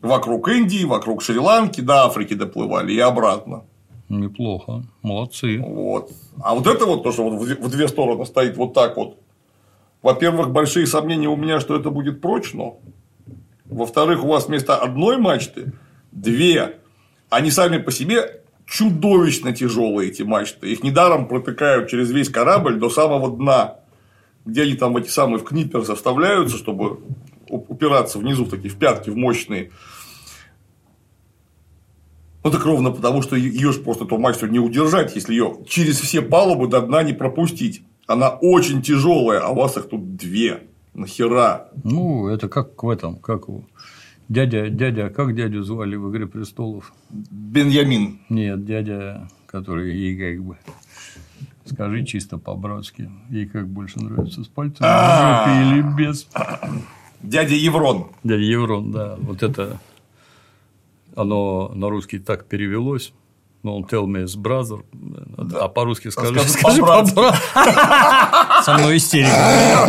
Вокруг 0.00 0.48
Индии, 0.48 0.84
вокруг 0.84 1.22
Шри-Ланки, 1.22 1.80
до 1.80 2.04
Африки 2.04 2.34
доплывали 2.34 2.92
и 2.92 2.98
обратно. 2.98 3.64
Неплохо. 4.08 4.84
Молодцы. 5.02 5.58
Вот. 5.58 6.12
А 6.42 6.54
вот 6.54 6.66
это 6.66 6.84
вот 6.84 7.02
то, 7.02 7.10
что 7.10 7.28
вот 7.28 7.40
в 7.40 7.46
две- 7.46 7.56
в 7.56 7.70
две 7.70 7.88
стороны 7.88 8.24
стоит 8.26 8.56
вот 8.56 8.74
так 8.74 8.96
вот. 8.96 9.18
Во-первых, 10.02 10.50
большие 10.50 10.86
сомнения 10.86 11.28
у 11.28 11.36
меня, 11.36 11.58
что 11.58 11.74
это 11.74 11.90
будет 11.90 12.20
прочно. 12.20 12.74
Во-вторых, 13.64 14.22
у 14.22 14.28
вас 14.28 14.46
вместо 14.46 14.76
одной 14.76 15.16
мачты 15.16 15.72
две. 16.12 16.76
Они 17.30 17.50
сами 17.50 17.78
по 17.78 17.90
себе 17.90 18.42
чудовищно 18.66 19.52
тяжелые, 19.52 20.10
эти 20.10 20.22
мачты. 20.22 20.70
Их 20.70 20.82
недаром 20.82 21.28
протыкают 21.28 21.88
через 21.88 22.10
весь 22.10 22.28
корабль 22.28 22.78
до 22.78 22.90
самого 22.90 23.36
дна, 23.36 23.76
где 24.44 24.62
они 24.62 24.74
там 24.74 24.96
эти 24.96 25.08
самые 25.08 25.38
в 25.38 25.44
книпер 25.44 25.82
заставляются, 25.82 26.56
чтобы 26.56 27.00
упираться 27.48 28.18
внизу, 28.18 28.44
в 28.44 28.50
такие 28.50 28.70
в 28.70 28.76
пятки, 28.76 29.10
в 29.10 29.16
мощные. 29.16 29.70
Ну, 32.42 32.50
так 32.50 32.64
ровно 32.64 32.90
потому, 32.90 33.22
что 33.22 33.36
ее 33.36 33.72
же 33.72 33.80
просто 33.80 34.04
эту 34.04 34.18
мачту 34.18 34.46
не 34.46 34.58
удержать, 34.58 35.14
если 35.14 35.32
ее 35.32 35.58
через 35.66 35.98
все 35.98 36.20
палубы 36.20 36.68
до 36.68 36.82
дна 36.82 37.02
не 37.02 37.14
пропустить. 37.14 37.82
Она 38.06 38.30
очень 38.30 38.82
тяжелая, 38.82 39.40
а 39.40 39.48
у 39.48 39.54
вас 39.54 39.78
их 39.78 39.88
тут 39.88 40.16
две. 40.16 40.64
Нахера? 40.92 41.70
Ну, 41.82 42.28
это 42.28 42.48
как 42.48 42.82
в 42.82 42.88
этом, 42.88 43.16
как 43.16 43.48
у 43.48 43.64
дядя, 44.28 44.68
дядя, 44.68 45.10
как 45.10 45.34
дядю 45.34 45.62
звали 45.62 45.96
в 45.96 46.10
Игре 46.10 46.26
престолов? 46.26 46.92
Беньямин. 47.10 48.20
Нет, 48.28 48.64
дядя, 48.64 49.28
который 49.46 49.96
ей 49.96 50.16
как 50.18 50.44
бы 50.44 50.56
Скажи 51.64 52.04
чисто 52.04 52.36
по-братски. 52.36 53.10
Ей 53.30 53.46
как 53.46 53.66
больше 53.68 53.98
нравится, 53.98 54.44
с 54.44 54.48
пальцем 54.48 54.84
в 54.84 55.48
или 55.48 55.82
без? 55.96 56.28
Дядя 57.22 57.54
Еврон. 57.54 58.08
Дядя 58.22 58.42
Еврон, 58.42 58.92
да. 58.92 59.16
Вот 59.18 59.42
это 59.42 59.80
оно 61.16 61.72
на 61.74 61.88
русский 61.88 62.18
так 62.18 62.44
перевелось. 62.44 63.14
Ну, 63.64 63.76
он 63.78 63.84
tell 63.84 64.04
me 64.04 64.24
as 64.24 64.36
brother, 64.36 64.84
а 65.58 65.68
по-русски 65.68 66.08
скажи, 66.08 66.38
Скажи 66.40 66.82
по 66.82 67.02
Со 68.62 68.74
мной 68.74 68.98
истерика. 68.98 69.88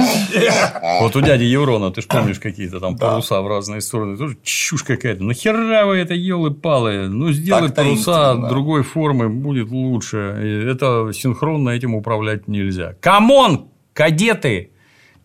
Вот 1.02 1.14
у 1.18 1.22
дяди 1.22 1.44
Еврона, 1.44 1.92
ты 1.92 2.02
же 2.02 2.08
помнишь, 2.08 2.40
какие-то 2.40 2.80
там 2.80 2.98
паруса 2.98 3.42
в 3.42 3.48
разные 3.48 3.82
стороны. 3.82 4.16
Тоже 4.18 4.38
чушь 4.44 4.84
какая-то. 4.84 5.26
Нахера 5.26 5.86
вы 5.86 5.98
это 5.98 6.14
елы-палы? 6.14 7.10
Ну, 7.10 7.34
сделай 7.34 7.70
паруса 7.70 8.36
другой 8.36 8.84
формы, 8.84 9.28
будет 9.28 9.70
лучше. 9.70 10.18
Это 10.18 11.12
синхронно 11.14 11.72
этим 11.72 11.96
управлять 11.96 12.48
нельзя. 12.48 12.96
Come 13.02 13.40
on, 13.40 13.68
кадеты! 13.94 14.72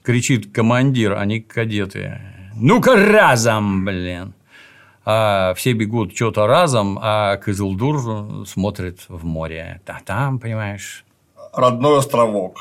Кричит 0.03 0.53
командир, 0.53 1.13
а 1.17 1.25
не 1.25 1.41
кадеты. 1.41 2.21
Ну-ка 2.57 2.97
разом, 2.97 3.85
блин. 3.85 4.35
А 5.05 5.55
все 5.55 5.73
бегут 5.73 6.15
что-то 6.15 6.47
разом, 6.47 6.99
а 7.01 7.37
Исилдур 7.37 8.47
смотрит 8.47 9.07
в 9.09 9.25
море. 9.25 9.81
А 9.87 10.01
там, 10.05 10.39
понимаешь, 10.39 11.05
Родной 11.53 11.99
островок. 11.99 12.61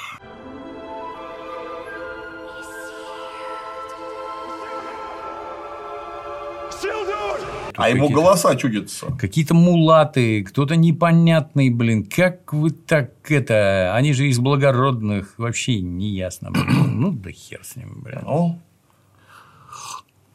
А 7.75 7.89
ему 7.89 8.09
голоса 8.09 8.55
чудятся. 8.57 9.05
Какие-то 9.17 9.53
мулаты, 9.53 10.43
кто-то 10.43 10.75
непонятный, 10.75 11.69
блин. 11.69 12.03
Как 12.03 12.51
вы 12.51 12.71
так 12.71 13.31
это... 13.31 13.95
Они 13.95 14.11
же 14.11 14.27
из 14.27 14.37
благородных. 14.39 15.35
Вообще 15.37 15.79
не 15.79 16.09
ясно. 16.09 16.51
блин. 16.51 16.99
Ну, 16.99 17.11
да 17.13 17.31
хер 17.31 17.61
с 17.63 17.77
ним, 17.77 18.01
блин. 18.01 18.19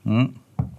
Ну? 0.04 0.34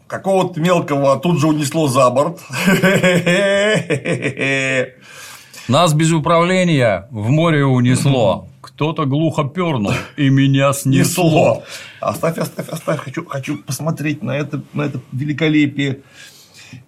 Какого-то 0.07 0.59
мелкого 0.59 1.19
тут 1.19 1.39
же 1.39 1.47
унесло 1.47 1.87
за 1.87 2.09
борт. 2.09 2.39
Нас 5.67 5.93
без 5.93 6.11
управления 6.11 7.07
в 7.09 7.29
море 7.29 7.65
унесло. 7.65 8.47
Кто-то 8.61 9.05
глухо 9.05 9.45
пернул, 9.45 9.93
и 10.17 10.29
меня 10.29 10.73
снесло. 10.73 11.23
Несло. 11.23 11.63
Оставь, 12.01 12.37
оставь, 12.37 12.69
оставь. 12.69 12.99
Хочу, 12.99 13.25
хочу 13.25 13.57
посмотреть 13.63 14.21
на 14.21 14.37
это, 14.37 14.61
на 14.73 14.83
это 14.83 14.99
великолепие. 15.11 16.01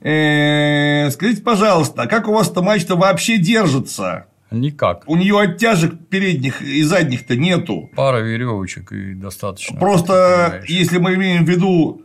Э, 0.01 1.09
Скажите, 1.11 1.41
пожалуйста, 1.41 2.03
а 2.03 2.07
как 2.07 2.27
у 2.27 2.33
вас 2.33 2.51
эта 2.51 2.61
мачта 2.61 2.95
вообще 2.95 3.37
держится? 3.37 4.25
Никак. 4.51 5.03
У 5.07 5.15
нее 5.15 5.39
оттяжек 5.39 5.93
передних 6.09 6.61
и 6.61 6.83
задних-то 6.83 7.35
нету. 7.35 7.89
Пара 7.95 8.19
веревочек 8.19 8.91
и 8.91 9.13
достаточно. 9.13 9.79
Просто 9.79 10.61
если 10.67 10.99
мы 10.99 11.15
имеем 11.15 11.45
в 11.45 11.49
виду 11.49 12.01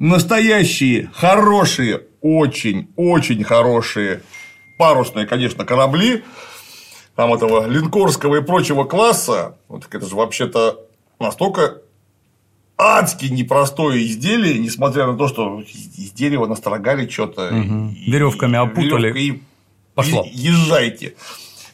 настоящие, 0.00 1.10
хорошие, 1.14 2.02
очень, 2.20 2.88
очень 2.96 3.44
хорошие 3.44 4.22
парусные, 4.78 5.26
конечно, 5.26 5.64
корабли, 5.64 6.24
там 7.14 7.32
этого 7.34 7.66
линкорского 7.68 8.36
и 8.36 8.42
прочего 8.42 8.84
класса, 8.84 9.56
вот 9.68 9.82
так 9.82 9.94
это 9.94 10.06
же 10.06 10.16
вообще-то 10.16 10.80
настолько 11.20 11.82
адски 12.78 13.26
непростое 13.26 14.06
изделие, 14.06 14.58
несмотря 14.58 15.06
на 15.06 15.16
то, 15.18 15.28
что 15.28 15.60
из 15.60 16.12
дерева 16.12 16.46
настрогали 16.46 17.06
что-то. 17.08 17.50
Мгм. 17.52 17.90
Веревками 18.06 18.56
опутали. 18.58 19.18
И 19.20 19.42
Пошло. 19.94 20.26
езжайте. 20.32 21.14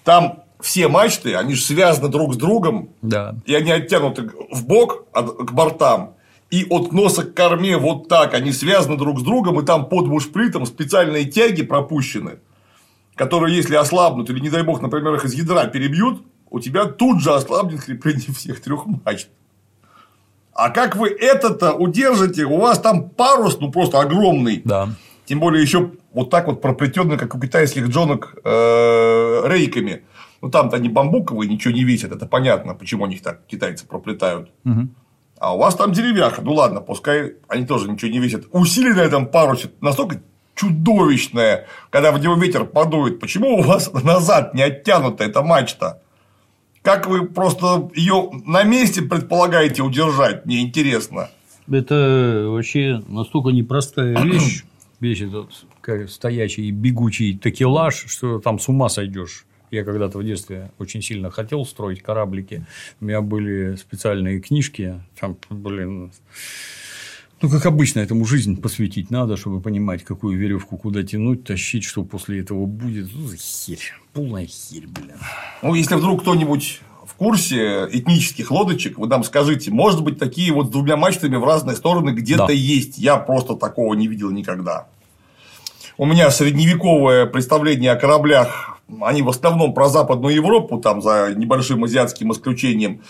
Там 0.02 0.42
все 0.60 0.88
мачты, 0.88 1.34
они 1.36 1.54
же 1.54 1.62
связаны 1.62 2.08
друг 2.08 2.34
с 2.34 2.36
другом, 2.36 2.88
Да. 3.02 3.36
и 3.44 3.54
они 3.54 3.70
оттянуты 3.70 4.30
в 4.50 4.66
бок 4.66 5.04
от- 5.12 5.36
к 5.46 5.52
бортам. 5.52 6.14
И 6.50 6.64
от 6.70 6.92
носа 6.92 7.24
к 7.24 7.34
корме 7.34 7.76
вот 7.76 8.08
так 8.08 8.34
они 8.34 8.52
связаны 8.52 8.96
друг 8.96 9.20
с 9.20 9.22
другом, 9.22 9.60
и 9.60 9.64
там 9.64 9.88
под 9.88 10.08
бушпритом 10.08 10.64
специальные 10.64 11.24
тяги 11.24 11.62
пропущены, 11.62 12.38
которые, 13.16 13.56
если 13.56 13.74
ослабнут, 13.74 14.30
или, 14.30 14.38
не 14.38 14.50
дай 14.50 14.62
бог, 14.62 14.80
например, 14.80 15.14
их 15.14 15.24
из 15.24 15.34
ядра 15.34 15.66
перебьют, 15.66 16.22
у 16.50 16.60
тебя 16.60 16.84
тут 16.84 17.20
же 17.20 17.34
ослабнет 17.34 17.82
крепление 17.82 18.32
всех 18.32 18.60
трех 18.60 18.86
мачт. 18.86 19.28
А 20.52 20.70
как 20.70 20.96
вы 20.96 21.08
это-то 21.08 21.74
удержите? 21.74 22.44
У 22.44 22.58
вас 22.58 22.78
там 22.78 23.10
парус, 23.10 23.58
ну 23.60 23.70
просто 23.70 24.00
огромный. 24.00 24.62
Да. 24.64 24.88
Тем 25.26 25.40
более 25.40 25.60
еще 25.60 25.90
вот 26.14 26.30
так 26.30 26.46
вот 26.46 26.62
проплетенный, 26.62 27.18
как 27.18 27.34
у 27.34 27.40
китайских 27.40 27.88
джонок, 27.88 28.36
э, 28.42 29.42
рейками. 29.48 30.04
Ну 30.40 30.50
там-то 30.50 30.76
они 30.76 30.88
бамбуковые, 30.88 31.50
ничего 31.50 31.74
не 31.74 31.84
весят, 31.84 32.12
это 32.12 32.26
понятно, 32.26 32.74
почему 32.74 33.04
они 33.04 33.16
их 33.16 33.22
так 33.22 33.44
китайцы 33.46 33.86
проплетают. 33.86 34.50
Мгм. 34.64 34.94
А 35.38 35.54
у 35.54 35.58
вас 35.58 35.74
там 35.74 35.92
деревяха, 35.92 36.40
ну 36.40 36.54
ладно, 36.54 36.80
пускай 36.80 37.34
они 37.48 37.66
тоже 37.66 37.90
ничего 37.90 38.10
не 38.10 38.18
весят. 38.18 38.44
Усилие 38.52 38.94
на 38.94 39.00
этом 39.00 39.26
парусе 39.26 39.70
настолько 39.80 40.22
чудовищное, 40.54 41.66
когда 41.90 42.10
в 42.12 42.20
него 42.20 42.34
ветер 42.34 42.64
подует. 42.64 43.20
Почему 43.20 43.58
у 43.58 43.62
вас 43.62 43.92
назад 44.02 44.54
не 44.54 44.62
оттянута 44.62 45.24
эта 45.24 45.42
мачта? 45.42 46.02
Как 46.82 47.06
вы 47.06 47.26
просто 47.26 47.90
ее 47.94 48.30
на 48.46 48.62
месте 48.62 49.02
предполагаете 49.02 49.82
удержать? 49.82 50.46
Мне 50.46 50.62
интересно. 50.62 51.28
Это 51.70 52.46
вообще 52.48 53.02
настолько 53.08 53.50
непростая 53.50 54.16
вещь, 54.22 54.64
вещь 55.00 55.22
этот 55.22 56.10
стоячий 56.10 56.70
бегучий 56.70 57.36
такелаж, 57.36 58.06
что 58.08 58.38
там 58.38 58.58
с 58.58 58.68
ума 58.68 58.88
сойдешь. 58.88 59.44
Я 59.70 59.84
когда-то 59.84 60.18
в 60.18 60.24
детстве 60.24 60.70
очень 60.78 61.02
сильно 61.02 61.30
хотел 61.30 61.64
строить 61.66 62.02
кораблики. 62.02 62.64
У 63.00 63.04
меня 63.04 63.20
были 63.20 63.76
специальные 63.76 64.40
книжки. 64.40 65.00
Там, 65.20 65.36
блин, 65.50 66.12
ну, 67.42 67.50
как 67.50 67.66
обычно, 67.66 68.00
этому 68.00 68.24
жизнь 68.24 68.60
посвятить 68.60 69.10
надо, 69.10 69.36
чтобы 69.36 69.60
понимать, 69.60 70.02
какую 70.04 70.38
веревку 70.38 70.78
куда 70.78 71.02
тянуть, 71.02 71.44
тащить, 71.44 71.84
что 71.84 72.02
после 72.02 72.40
этого 72.40 72.64
будет. 72.64 73.08
Ну, 73.14 73.28
херь. 73.36 73.92
Полная 74.14 74.46
херь, 74.46 74.86
блин. 74.86 75.16
Ну, 75.62 75.74
если 75.74 75.96
вдруг 75.96 76.22
кто-нибудь 76.22 76.80
в 77.06 77.14
курсе 77.14 77.88
этнических 77.92 78.50
лодочек, 78.50 78.96
вы 78.98 79.06
нам 79.06 79.22
скажите, 79.22 79.70
может 79.70 80.02
быть, 80.02 80.18
такие 80.18 80.50
вот 80.52 80.68
с 80.68 80.70
двумя 80.70 80.96
мачтами 80.96 81.36
в 81.36 81.44
разные 81.44 81.76
стороны 81.76 82.10
где-то 82.10 82.46
Да. 82.46 82.52
есть. 82.52 82.96
Я 82.96 83.16
просто 83.18 83.54
такого 83.54 83.92
не 83.94 84.08
видел 84.08 84.30
никогда. 84.30 84.88
У 85.98 86.06
меня 86.06 86.30
средневековое 86.30 87.26
представление 87.26 87.92
о 87.92 87.96
кораблях, 87.96 88.75
они 89.00 89.22
в 89.22 89.28
основном 89.28 89.74
про 89.74 89.88
Западную 89.88 90.34
Европу, 90.34 90.78
там 90.78 91.02
за 91.02 91.34
небольшим 91.34 91.84
азиатским 91.84 92.32
исключением. 92.32 93.02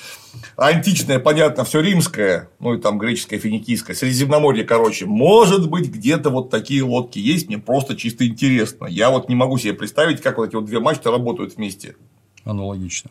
А 0.57 0.69
античное, 0.69 1.19
понятно, 1.19 1.65
все 1.65 1.81
римское, 1.81 2.49
ну 2.61 2.75
и 2.75 2.81
там 2.81 2.99
греческое, 2.99 3.39
финикийское, 3.39 3.95
Средиземноморье, 3.95 4.65
короче. 4.65 5.07
Может 5.07 5.69
быть, 5.69 5.91
где-то 5.91 6.31
вот 6.31 6.51
такие 6.51 6.83
лодки 6.83 7.19
есть, 7.19 7.49
мне 7.49 7.59
просто 7.59 7.97
чисто 7.97 8.27
интересно. 8.27 8.87
Я 8.87 9.11
вот 9.11 9.29
не 9.29 9.35
могу 9.35 9.59
себе 9.59 9.75
представить, 9.75 10.23
как 10.23 10.39
вот 10.39 10.49
эти 10.49 10.55
вот 10.57 10.65
две 10.65 10.81
мачты 10.81 11.11
работают 11.11 11.57
вместе. 11.57 11.97
Аналогично. 12.45 13.11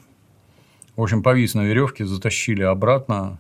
В 0.95 1.01
общем, 1.01 1.24
повис 1.24 1.53
на 1.53 1.66
веревке, 1.66 2.05
затащили 2.05 2.63
обратно. 2.63 3.39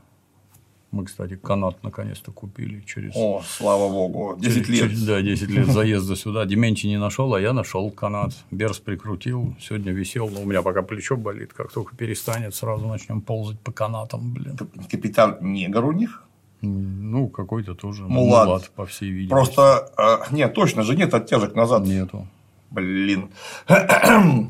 Мы, 0.95 1.03
кстати, 1.03 1.35
канат 1.35 1.83
наконец-то 1.83 2.31
купили 2.31 2.81
через... 2.85 3.11
О, 3.17 3.43
слава 3.45 3.89
богу, 3.91 4.37
10 4.39 4.65
через- 4.65 4.69
лет. 4.69 4.89
через- 4.91 5.03
да, 5.05 5.21
10 5.21 5.49
лет 5.49 5.65
заезда 5.73 6.15
сюда. 6.15 6.45
Дементий 6.45 6.87
не 6.89 6.97
нашел, 6.97 7.33
а 7.33 7.41
я 7.41 7.51
нашел 7.51 7.91
канат. 7.91 8.31
Берс 8.49 8.79
прикрутил. 8.79 9.53
Сегодня 9.59 9.91
висел, 9.91 10.29
но 10.29 10.39
у 10.41 10.45
меня 10.45 10.61
пока 10.61 10.83
плечо 10.83 11.17
болит. 11.17 11.51
Как 11.51 11.69
только 11.73 11.97
перестанет, 11.97 12.55
сразу 12.55 12.87
начнем 12.87 13.19
ползать 13.19 13.59
по 13.59 13.73
канатам, 13.73 14.33
блин. 14.33 14.57
Капитан 14.89 15.37
негр 15.41 15.83
у 15.83 15.91
них? 15.91 16.23
Ну, 16.61 17.27
какой-то 17.27 17.75
тоже 17.75 18.03
Мулат. 18.03 18.47
мулат, 18.47 18.69
по 18.73 18.85
всей 18.85 19.11
видимости. 19.11 19.53
Просто, 19.53 19.91
э, 19.97 20.33
нет, 20.33 20.53
точно 20.53 20.83
же 20.83 20.95
нет 20.95 21.13
оттяжек 21.13 21.55
назад. 21.55 21.83
Нету. 21.85 22.25
Блин. 22.71 23.31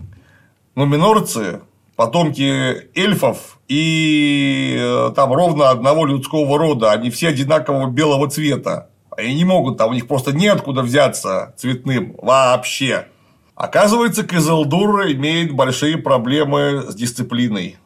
Ну, 0.77 0.85
минорцы, 0.85 1.61
потомки 1.95 2.89
эльфов 2.97 3.59
и 3.67 4.75
э, 4.77 5.11
там 5.15 5.33
ровно 5.33 5.69
одного 5.69 6.05
людского 6.05 6.57
рода, 6.57 6.91
они 6.91 7.09
все 7.09 7.29
одинакового 7.29 7.89
белого 7.89 8.29
цвета. 8.29 8.89
Они 9.17 9.33
не 9.33 9.45
могут, 9.45 9.77
там 9.77 9.91
у 9.91 9.93
них 9.93 10.07
просто 10.07 10.33
неоткуда 10.33 10.81
взяться 10.81 11.53
цветным 11.57 12.15
вообще. 12.21 13.07
Оказывается, 13.55 14.23
Кизелдур 14.23 15.07
имеет 15.11 15.53
большие 15.53 15.97
проблемы 15.97 16.83
с 16.89 16.95
дисциплиной. 16.95 17.77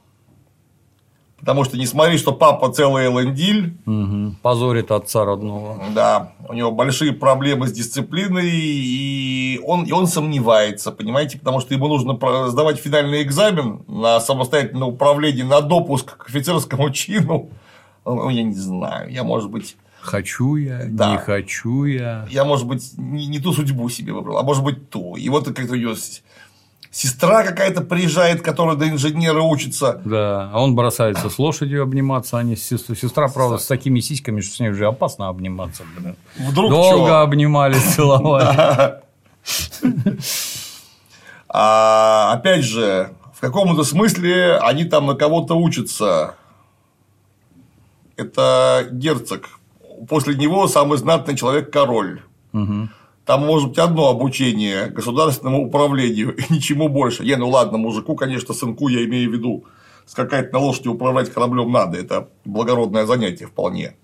Потому 1.40 1.64
что 1.64 1.78
не 1.78 1.86
смотри, 1.86 2.18
что 2.18 2.32
папа 2.32 2.72
целый 2.72 3.08
Элендиль. 3.08 3.78
Угу. 3.86 4.36
Позорит 4.42 4.92
отца 4.92 5.26
родного. 5.26 5.82
Да, 5.96 6.34
у 6.48 6.54
него 6.54 6.72
большие 6.72 7.14
проблемы 7.14 7.68
с 7.68 7.72
дисциплиной, 7.72 8.50
и 8.52 9.62
он, 9.64 9.84
и 9.84 9.92
он 9.92 10.08
сомневается, 10.08 10.92
понимаете, 10.92 11.38
потому 11.38 11.60
что 11.60 11.74
ему 11.74 11.88
нужно 11.88 12.18
сдавать 12.50 12.80
финальный 12.80 13.22
экзамен 13.24 13.84
на 13.88 14.20
самостоятельное 14.20 14.88
управление, 14.88 15.46
на 15.46 15.62
допуск 15.62 16.18
к 16.18 16.30
офицерскому 16.30 16.90
чину. 16.92 17.50
Ну, 18.06 18.30
я 18.30 18.44
не 18.44 18.54
знаю, 18.54 19.12
я, 19.12 19.24
может 19.24 19.50
быть, 19.50 19.76
Хочу 20.02 20.56
я, 20.56 20.86
да. 20.88 21.12
не 21.12 21.18
хочу 21.18 21.84
я. 21.84 22.26
Я, 22.32 22.46
может 22.46 22.66
быть, 22.66 22.94
не, 22.98 23.28
не 23.28 23.40
ту 23.40 23.52
судьбу 23.52 23.90
себе 23.90 24.14
выбрал, 24.14 24.38
а 24.38 24.44
может 24.44 24.64
быть 24.64 24.90
ту. 24.90 25.16
И 25.16 25.28
вот 25.30 25.46
как-то 25.46 25.74
у 25.74 25.76
него 25.76 25.94
сестра 26.92 27.44
какая-то 27.44 27.82
приезжает, 27.82 28.42
которая 28.42 28.76
до 28.76 28.90
инженера 28.90 29.42
учится. 29.42 30.02
Да, 30.06 30.50
а 30.52 30.62
он 30.62 30.76
бросается 30.76 31.30
с 31.30 31.38
лошадью 31.40 31.84
обниматься, 31.84 32.38
а 32.38 32.44
не 32.44 32.56
с 32.56 32.64
сестрой. 32.64 32.98
Сестра, 32.98 33.28
правда, 33.28 33.58
с 33.58 33.66
такими 33.66 34.00
сиськами, 34.00 34.42
что 34.42 34.56
с 34.56 34.60
ней 34.60 34.70
уже 34.70 34.88
опасно 34.88 35.28
обниматься. 35.28 35.84
Блин. 35.98 36.16
Вдруг 36.38 36.72
Долго 36.72 37.08
чё? 37.08 37.16
обнимались, 37.18 37.84
целовали. 37.96 39.00
А, 41.48 42.34
опять 42.34 42.64
же, 42.64 43.12
в 43.34 43.40
каком-то 43.42 43.84
смысле 43.84 44.58
они 44.58 44.86
там 44.86 45.08
на 45.08 45.16
кого-то 45.16 45.56
учатся. 45.56 46.36
Это 48.16 48.88
герцог. 48.92 49.50
После 50.08 50.36
него 50.36 50.68
самый 50.68 50.98
знатный 50.98 51.36
человек 51.36 51.72
король. 51.72 52.22
Угу. 52.54 52.90
Там 53.30 53.46
может 53.46 53.70
быть 53.70 53.78
одно 53.78 54.10
обучение 54.10 54.88
государственному 54.88 55.68
управлению 55.68 56.36
и 56.36 56.52
ничему 56.52 56.90
больше. 56.90 57.24
Не, 57.24 57.36
ну 57.36 57.48
ладно, 57.48 57.78
мужику, 57.78 58.16
конечно, 58.16 58.56
сынку 58.56 58.88
я 58.88 59.06
имею 59.06 59.30
в 59.30 59.34
виду, 59.34 59.66
скакать 60.08 60.52
на 60.52 60.58
лошади 60.58 60.88
управлять 60.88 61.32
кораблем 61.32 61.72
надо. 61.72 62.00
Это 62.00 62.30
благородное 62.44 63.06
занятие 63.06 63.46
вполне. 63.46 63.96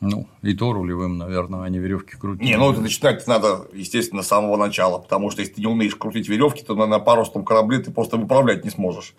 Ну, 0.00 0.26
и 0.42 0.54
то 0.54 0.72
рулевым, 0.72 1.18
наверное, 1.18 1.62
а 1.62 1.68
не 1.68 1.78
веревки 1.78 2.16
крутить. 2.16 2.42
Не, 2.42 2.56
ну 2.56 2.72
это 2.72 2.80
начинать 2.80 3.24
надо, 3.28 3.68
естественно, 3.72 4.24
с 4.24 4.26
самого 4.26 4.56
начала, 4.56 4.98
потому 4.98 5.30
что 5.30 5.40
если 5.40 5.54
ты 5.54 5.60
не 5.60 5.68
умеешь 5.68 5.94
крутить 5.94 6.28
веревки, 6.28 6.64
то 6.64 6.74
на 6.74 6.98
парусном 6.98 7.44
корабле 7.44 7.78
ты 7.78 7.92
просто 7.92 8.16
управлять 8.16 8.64
не 8.64 8.70
сможешь 8.70 9.14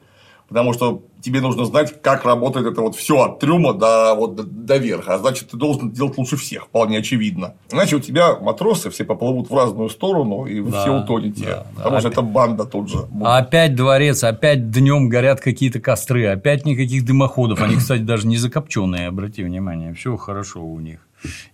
потому 0.50 0.74
что 0.74 1.04
тебе 1.22 1.42
нужно 1.42 1.66
знать, 1.66 2.02
как 2.02 2.26
работает 2.26 2.66
это 2.66 2.82
вот 2.82 2.96
все 2.96 3.22
от 3.22 3.40
трюма 3.40 3.74
до, 3.74 4.16
вот, 4.16 4.36
до, 4.36 4.44
до 4.44 4.78
верха. 4.78 5.16
А 5.16 5.18
значит, 5.20 5.50
ты 5.50 5.58
должен 5.58 5.92
делать 5.92 6.18
лучше 6.18 6.38
всех, 6.38 6.66
вполне 6.66 6.98
очевидно. 6.98 7.56
Иначе 7.72 7.98
у 7.98 8.00
тебя 8.00 8.36
матросы 8.36 8.90
все 8.90 9.06
поплывут 9.06 9.50
в 9.50 9.56
разную 9.56 9.90
сторону, 9.90 10.46
и 10.46 10.60
вы 10.60 10.72
да, 10.72 10.82
все 10.82 10.98
утонете. 10.98 11.46
Да, 11.46 11.68
потому 11.76 11.96
да. 11.96 12.00
что 12.00 12.10
это 12.10 12.22
банда 12.22 12.66
тут 12.66 12.90
же. 12.90 12.98
Будет. 13.04 13.28
Опять 13.28 13.76
дворец, 13.76 14.24
опять 14.24 14.72
днем 14.72 15.08
горят 15.10 15.40
какие-то 15.40 15.80
костры, 15.80 16.26
опять 16.26 16.66
никаких 16.66 17.06
дымоходов. 17.06 17.62
Они, 17.62 17.76
кстати, 17.76 18.02
даже 18.02 18.28
не 18.28 18.38
закопченные, 18.38 19.08
обрати 19.08 19.44
внимание. 19.44 19.94
Все 19.94 20.18
хорошо 20.18 20.64
у 20.64 20.80
них. 20.80 21.00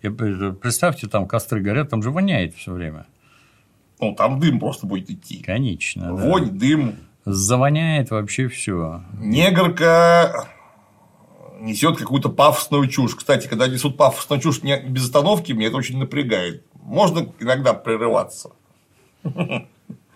Представьте, 0.02 1.08
там 1.08 1.28
костры 1.28 1.62
горят, 1.62 1.90
там 1.90 2.02
же 2.02 2.12
воняет 2.12 2.56
все 2.56 2.72
время. 2.72 3.06
Ну, 4.00 4.14
там 4.14 4.40
дым 4.40 4.60
просто 4.60 4.86
будет 4.86 5.10
идти. 5.10 5.42
Конечно. 5.42 6.14
Вонь, 6.14 6.50
да. 6.50 6.60
дым 6.60 6.96
завоняет 7.26 8.12
вообще 8.12 8.48
все. 8.48 9.04
Негрка 9.20 10.48
несет 11.60 11.98
какую-то 11.98 12.30
пафосную 12.30 12.88
чушь. 12.88 13.16
Кстати, 13.16 13.48
когда 13.48 13.68
несут 13.68 13.98
пафосную 13.98 14.42
чушь 14.42 14.62
без 14.62 15.06
остановки, 15.06 15.52
мне 15.52 15.68
это 15.68 15.78
очень 15.78 15.98
напрягает. 15.98 16.64
Можно 16.84 17.28
иногда 17.40 17.74
прерываться. 17.74 18.52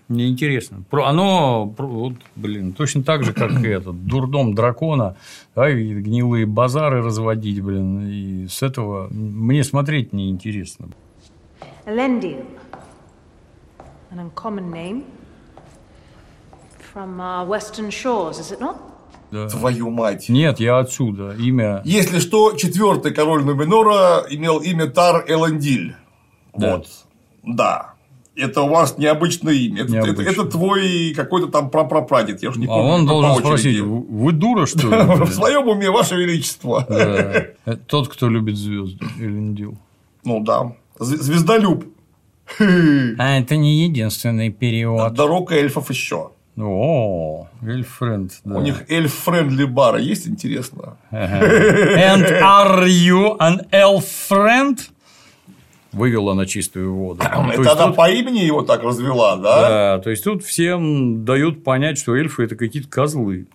Мне 0.08 0.28
интересно. 0.28 0.84
Оно, 0.92 1.66
вот, 1.66 2.14
блин, 2.36 2.74
точно 2.74 3.04
так 3.04 3.24
же, 3.24 3.34
как 3.34 3.64
и 3.64 3.68
этот 3.68 4.08
дурдом 4.08 4.56
дракона, 4.56 5.18
да, 5.56 5.70
и 5.70 5.94
гнилые 5.94 6.48
базары 6.48 7.04
разводить, 7.04 7.62
блин, 7.62 8.08
и 8.08 8.48
с 8.48 8.64
этого 8.64 9.08
мне 9.12 9.64
смотреть 9.64 10.12
неинтересно. 10.12 10.90
Elendil. 11.86 12.44
An 14.12 14.32
uncommon 14.32 14.72
name. 14.72 15.04
From 17.00 17.22
our 17.22 17.46
western 17.46 17.90
shores, 17.92 18.40
is 18.40 18.52
it 18.52 18.60
not? 18.60 18.76
Да. 19.32 19.48
Твою 19.48 19.90
мать. 19.90 20.28
Нет, 20.28 20.60
я 20.60 20.80
отсюда. 20.80 21.34
Имя. 21.40 21.82
Если 21.86 22.20
что, 22.20 22.58
четвертый 22.58 23.14
король 23.14 23.46
Нуменора 23.46 24.26
имел 24.30 24.60
имя 24.60 24.88
Тар 24.88 25.24
Эландиль. 25.30 25.96
Да. 26.54 26.76
Вот. 26.76 26.88
Да. 27.44 27.94
Это 28.36 28.64
у 28.64 28.68
вас 28.68 28.98
необычное 28.98 29.54
имя. 29.54 29.84
Это, 29.84 30.10
это, 30.10 30.24
это 30.24 30.44
твой 30.44 31.14
какой-то 31.16 31.48
там 31.48 31.70
прапрапрадед. 31.70 32.44
Я 32.44 32.50
уж 32.50 32.58
не 32.58 32.66
а 32.66 32.68
помню. 32.68 32.92
он 32.92 33.06
должен 33.06 33.36
спросить: 33.38 33.80
вы 33.80 34.34
дура, 34.34 34.66
что 34.66 34.90
ли? 34.90 35.26
В 35.26 35.32
своем 35.32 35.70
уме, 35.70 35.90
Ваше 35.92 36.16
Величество. 36.16 36.86
Тот, 37.88 38.10
кто 38.10 38.28
любит 38.28 38.58
звезды. 38.58 39.06
Элендил. 39.18 39.78
Ну 40.26 40.42
да. 40.42 40.76
Звездолюб. 41.00 41.86
А 42.60 43.40
это 43.40 43.56
не 43.56 43.86
единственный 43.86 44.50
период. 44.50 45.14
Дорога 45.14 45.56
эльфов 45.56 45.90
еще. 45.90 46.32
О, 46.60 47.48
эльфренд. 47.62 48.34
Да. 48.44 48.56
У 48.58 48.62
них 48.62 48.84
эльф-френдли 48.90 49.64
бара 49.64 49.98
есть, 49.98 50.28
интересно? 50.28 50.98
And 51.12 52.26
are 52.42 52.86
you 52.86 53.38
an 53.40 53.66
elf 53.72 54.04
friend? 54.30 54.78
Вывела 55.92 56.34
на 56.34 56.46
чистую 56.46 56.94
воду. 56.94 57.24
Это 57.24 57.72
она 57.72 57.88
тут... 57.88 57.96
по 57.96 58.10
имени 58.12 58.40
его 58.40 58.62
так 58.62 58.84
развела, 58.84 59.38
да? 59.38 59.70
Да, 59.70 60.00
то 60.04 60.10
есть 60.10 60.24
тут 60.24 60.44
всем 60.44 61.26
дают 61.26 61.64
понять, 61.64 61.98
что 61.98 62.16
эльфы 62.16 62.44
это 62.44 62.56
какие-то 62.56 62.90
козлы. 62.90 63.48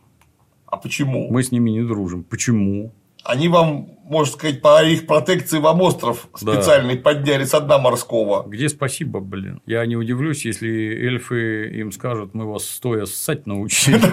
А 0.67 0.77
почему? 0.77 1.31
Мы 1.31 1.45
с 1.45 1.53
ними 1.53 1.71
не 1.71 1.83
дружим. 1.83 2.25
Почему? 2.25 2.91
Они 3.25 3.49
вам, 3.49 3.89
можно 4.05 4.35
сказать, 4.35 4.61
по 4.61 4.85
их 4.85 5.07
протекции 5.07 5.59
вам 5.59 5.81
остров 5.81 6.29
специальный 6.35 6.97
да. 6.97 7.03
подняли 7.03 7.45
с 7.45 7.59
дна 7.59 7.79
морского. 7.79 8.45
Где 8.47 8.69
спасибо, 8.69 9.21
блин. 9.21 9.63
Я 9.65 9.87
не 9.87 9.97
удивлюсь, 9.97 10.45
если 10.45 10.69
эльфы 10.69 11.71
им 11.71 11.91
скажут, 11.91 12.35
мы 12.35 12.45
вас 12.45 12.67
стоя 12.67 13.07
ссать 13.07 13.47
научили. 13.47 13.97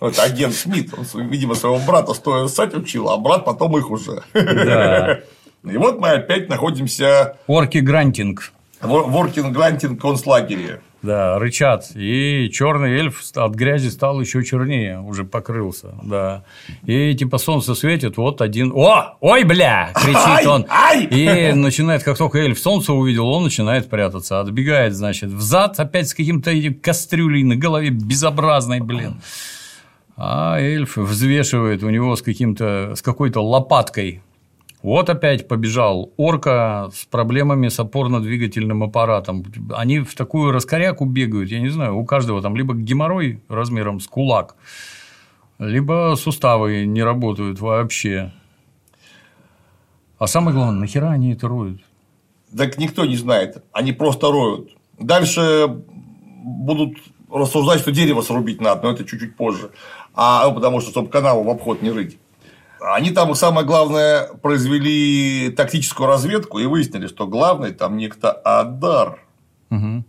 Это 0.00 0.22
агент 0.22 0.54
Смит, 0.54 0.94
он, 0.96 1.28
видимо, 1.28 1.54
своего 1.54 1.80
брата 1.84 2.14
стоя 2.14 2.46
ссать 2.46 2.74
учил, 2.74 3.10
а 3.10 3.16
брат 3.16 3.44
потом 3.44 3.76
их 3.76 3.90
уже. 3.90 4.22
Да. 4.32 5.20
И 5.64 5.76
вот 5.76 5.98
мы 5.98 6.10
опять 6.10 6.48
находимся... 6.48 7.36
Орки 7.46 7.78
Грантинг. 7.78 8.52
В 8.80 9.16
Оркин 9.16 9.52
Грантинг 9.52 10.00
концлагере. 10.00 10.80
Да, 11.02 11.38
рычат. 11.38 11.90
И 11.94 12.50
черный 12.52 12.92
эльф 12.98 13.22
от 13.34 13.54
грязи 13.54 13.88
стал 13.88 14.20
еще 14.20 14.44
чернее, 14.44 15.00
уже 15.00 15.24
покрылся. 15.24 15.94
Да. 16.02 16.44
И 16.84 17.14
типа 17.14 17.38
солнце 17.38 17.74
светит, 17.74 18.18
вот 18.18 18.42
один. 18.42 18.70
О! 18.74 19.16
Ой, 19.20 19.44
бля! 19.44 19.92
кричит 19.94 20.46
он. 20.46 20.66
Ай! 20.68 21.04
И 21.04 21.52
начинает, 21.52 22.02
как 22.02 22.18
только 22.18 22.38
эльф 22.38 22.58
солнце 22.58 22.92
увидел, 22.92 23.28
он 23.28 23.44
начинает 23.44 23.88
прятаться. 23.88 24.40
Отбегает, 24.40 24.94
значит, 24.94 25.30
взад 25.30 25.80
опять 25.80 26.08
с 26.08 26.14
каким-то 26.14 26.52
кастрюлей 26.82 27.44
на 27.44 27.56
голове 27.56 27.90
безобразной, 27.90 28.80
блин. 28.80 29.20
А 30.16 30.58
эльф 30.58 30.98
взвешивает 30.98 31.82
у 31.82 31.88
него 31.88 32.14
с 32.14 32.20
каким-то 32.20 32.92
с 32.94 33.00
какой-то 33.00 33.40
лопаткой 33.40 34.22
вот 34.82 35.10
опять 35.10 35.46
побежал 35.46 36.12
орка 36.16 36.90
с 36.94 37.04
проблемами 37.04 37.68
с 37.68 37.78
опорно-двигательным 37.78 38.82
аппаратом. 38.82 39.44
Они 39.74 40.00
в 40.00 40.14
такую 40.14 40.52
раскоряку 40.52 41.04
бегают, 41.04 41.50
я 41.50 41.60
не 41.60 41.68
знаю, 41.68 41.98
у 41.98 42.04
каждого 42.04 42.40
там 42.40 42.56
либо 42.56 42.74
геморрой 42.74 43.42
размером 43.48 44.00
с 44.00 44.06
кулак, 44.06 44.56
либо 45.58 46.14
суставы 46.16 46.86
не 46.86 47.02
работают 47.02 47.60
вообще. 47.60 48.32
А 50.18 50.26
самое 50.26 50.54
главное, 50.54 50.80
нахера 50.80 51.10
они 51.10 51.32
это 51.32 51.48
роют? 51.48 51.82
Так 52.56 52.78
никто 52.78 53.04
не 53.04 53.16
знает. 53.16 53.62
Они 53.72 53.92
просто 53.92 54.30
роют. 54.30 54.70
Дальше 54.98 55.66
будут 56.42 56.98
рассуждать, 57.32 57.80
что 57.80 57.92
дерево 57.92 58.22
срубить 58.22 58.60
надо, 58.60 58.82
но 58.82 58.92
это 58.92 59.04
чуть-чуть 59.04 59.36
позже. 59.36 59.70
А, 60.14 60.50
потому 60.50 60.80
что, 60.80 60.90
чтобы 60.90 61.08
канал 61.08 61.42
в 61.42 61.48
обход 61.48 61.82
не 61.82 61.90
рыть. 61.90 62.18
Они 62.80 63.10
там, 63.10 63.34
самое 63.34 63.66
главное, 63.66 64.28
произвели 64.42 65.50
тактическую 65.50 66.06
разведку 66.06 66.58
и 66.58 66.66
выяснили, 66.66 67.06
что 67.06 67.26
главный 67.26 67.72
там 67.72 67.96
некто 67.96 68.30
Адар. 68.32 69.20
Угу. 69.70 70.04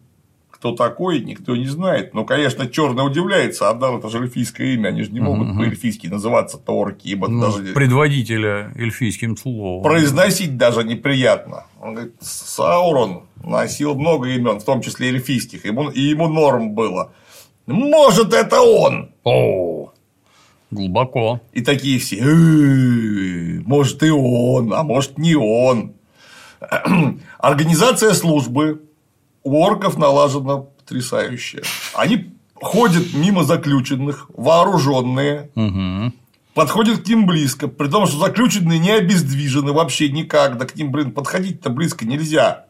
Кто 0.51 0.75
такой, 0.75 1.21
никто 1.21 1.55
не 1.55 1.65
знает. 1.65 2.13
Но, 2.13 2.23
конечно, 2.23 2.67
черный 2.67 3.05
удивляется. 3.05 3.69
Адар 3.69 3.95
это 3.95 4.09
же 4.09 4.19
эльфийское 4.19 4.75
имя, 4.75 4.89
они 4.89 5.03
же 5.03 5.11
не 5.11 5.19
могут 5.19 5.49
угу. 5.49 5.59
по-эльфийски 5.59 6.07
называться 6.07 6.57
торки, 6.57 7.07
ибо 7.07 7.27
ну, 7.27 7.41
даже. 7.41 7.73
Предводителя 7.73 8.71
эльфийским 8.75 9.35
словом. 9.35 9.83
Произносить 9.83 10.57
даже 10.57 10.83
неприятно. 10.83 11.65
Он 11.81 11.95
говорит, 11.95 12.13
Саурон 12.21 13.23
носил 13.43 13.95
много 13.95 14.29
имен, 14.29 14.59
в 14.59 14.63
том 14.63 14.81
числе 14.81 15.09
эльфийских, 15.09 15.65
ему, 15.65 15.89
и 15.89 16.01
ему 16.01 16.27
норм 16.27 16.71
было. 16.71 17.11
Может, 17.65 18.33
это 18.33 18.61
он! 18.61 19.11
О, 19.23 19.80
Глубоко. 20.71 21.41
И 21.51 21.61
такие 21.61 21.99
все, 21.99 22.23
может 23.65 24.01
и 24.03 24.09
он, 24.09 24.73
а 24.73 24.83
может 24.83 25.17
не 25.17 25.35
он. 25.35 25.93
Организация 27.39 28.13
службы 28.13 28.81
у 29.43 29.61
орков 29.61 29.97
налажена 29.97 30.57
потрясающая. 30.57 31.63
Они 31.93 32.31
ходят 32.55 33.13
мимо 33.13 33.43
заключенных, 33.43 34.29
вооруженные, 34.29 35.49
угу. 35.55 36.13
подходит 36.53 37.03
к 37.03 37.07
ним 37.07 37.25
близко, 37.25 37.67
при 37.67 37.87
том, 37.87 38.05
что 38.05 38.17
заключенные 38.17 38.79
не 38.79 38.91
обездвижены 38.91 39.73
вообще 39.73 40.09
никак, 40.09 40.57
да 40.57 40.65
к 40.65 40.75
ним, 40.75 40.91
блин, 40.91 41.11
подходить-то 41.11 41.69
близко 41.69 42.05
нельзя. 42.05 42.65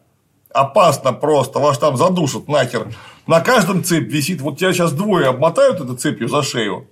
Опасно 0.52 1.12
просто, 1.12 1.58
вас 1.58 1.78
там 1.78 1.96
задушат 1.96 2.48
нахер. 2.48 2.88
На 3.26 3.40
каждом 3.40 3.84
цепь 3.84 4.10
висит, 4.10 4.40
вот 4.40 4.58
тебя 4.58 4.72
сейчас 4.72 4.92
двое 4.92 5.28
обмотают 5.28 5.80
этой 5.80 5.96
цепью 5.96 6.28
за 6.28 6.42
шею, 6.42 6.88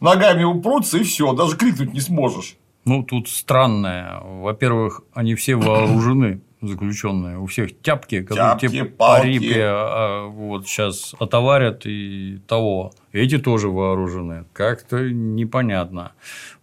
ногами 0.00 0.44
упрутся 0.44 0.98
и 0.98 1.02
все, 1.02 1.32
даже 1.32 1.56
крикнуть 1.56 1.92
не 1.94 2.00
сможешь. 2.00 2.56
Ну, 2.84 3.02
тут 3.02 3.28
странное. 3.28 4.20
Во-первых, 4.22 5.02
они 5.12 5.34
все 5.34 5.56
вооружены, 5.56 6.40
заключенные. 6.62 7.38
У 7.38 7.44
всех 7.46 7.78
тяпки, 7.82 8.22
которые 8.22 8.52
Тяпки, 8.58 8.66
тебе 8.68 8.84
по 8.86 8.96
палки. 9.08 9.26
репе 9.26 9.62
а, 9.66 10.26
вот 10.28 10.66
сейчас 10.66 11.14
отоварят 11.18 11.82
и 11.84 12.40
того. 12.48 12.92
Эти 13.12 13.36
тоже 13.38 13.68
вооружены. 13.68 14.44
Как-то 14.54 15.10
непонятно. 15.10 16.12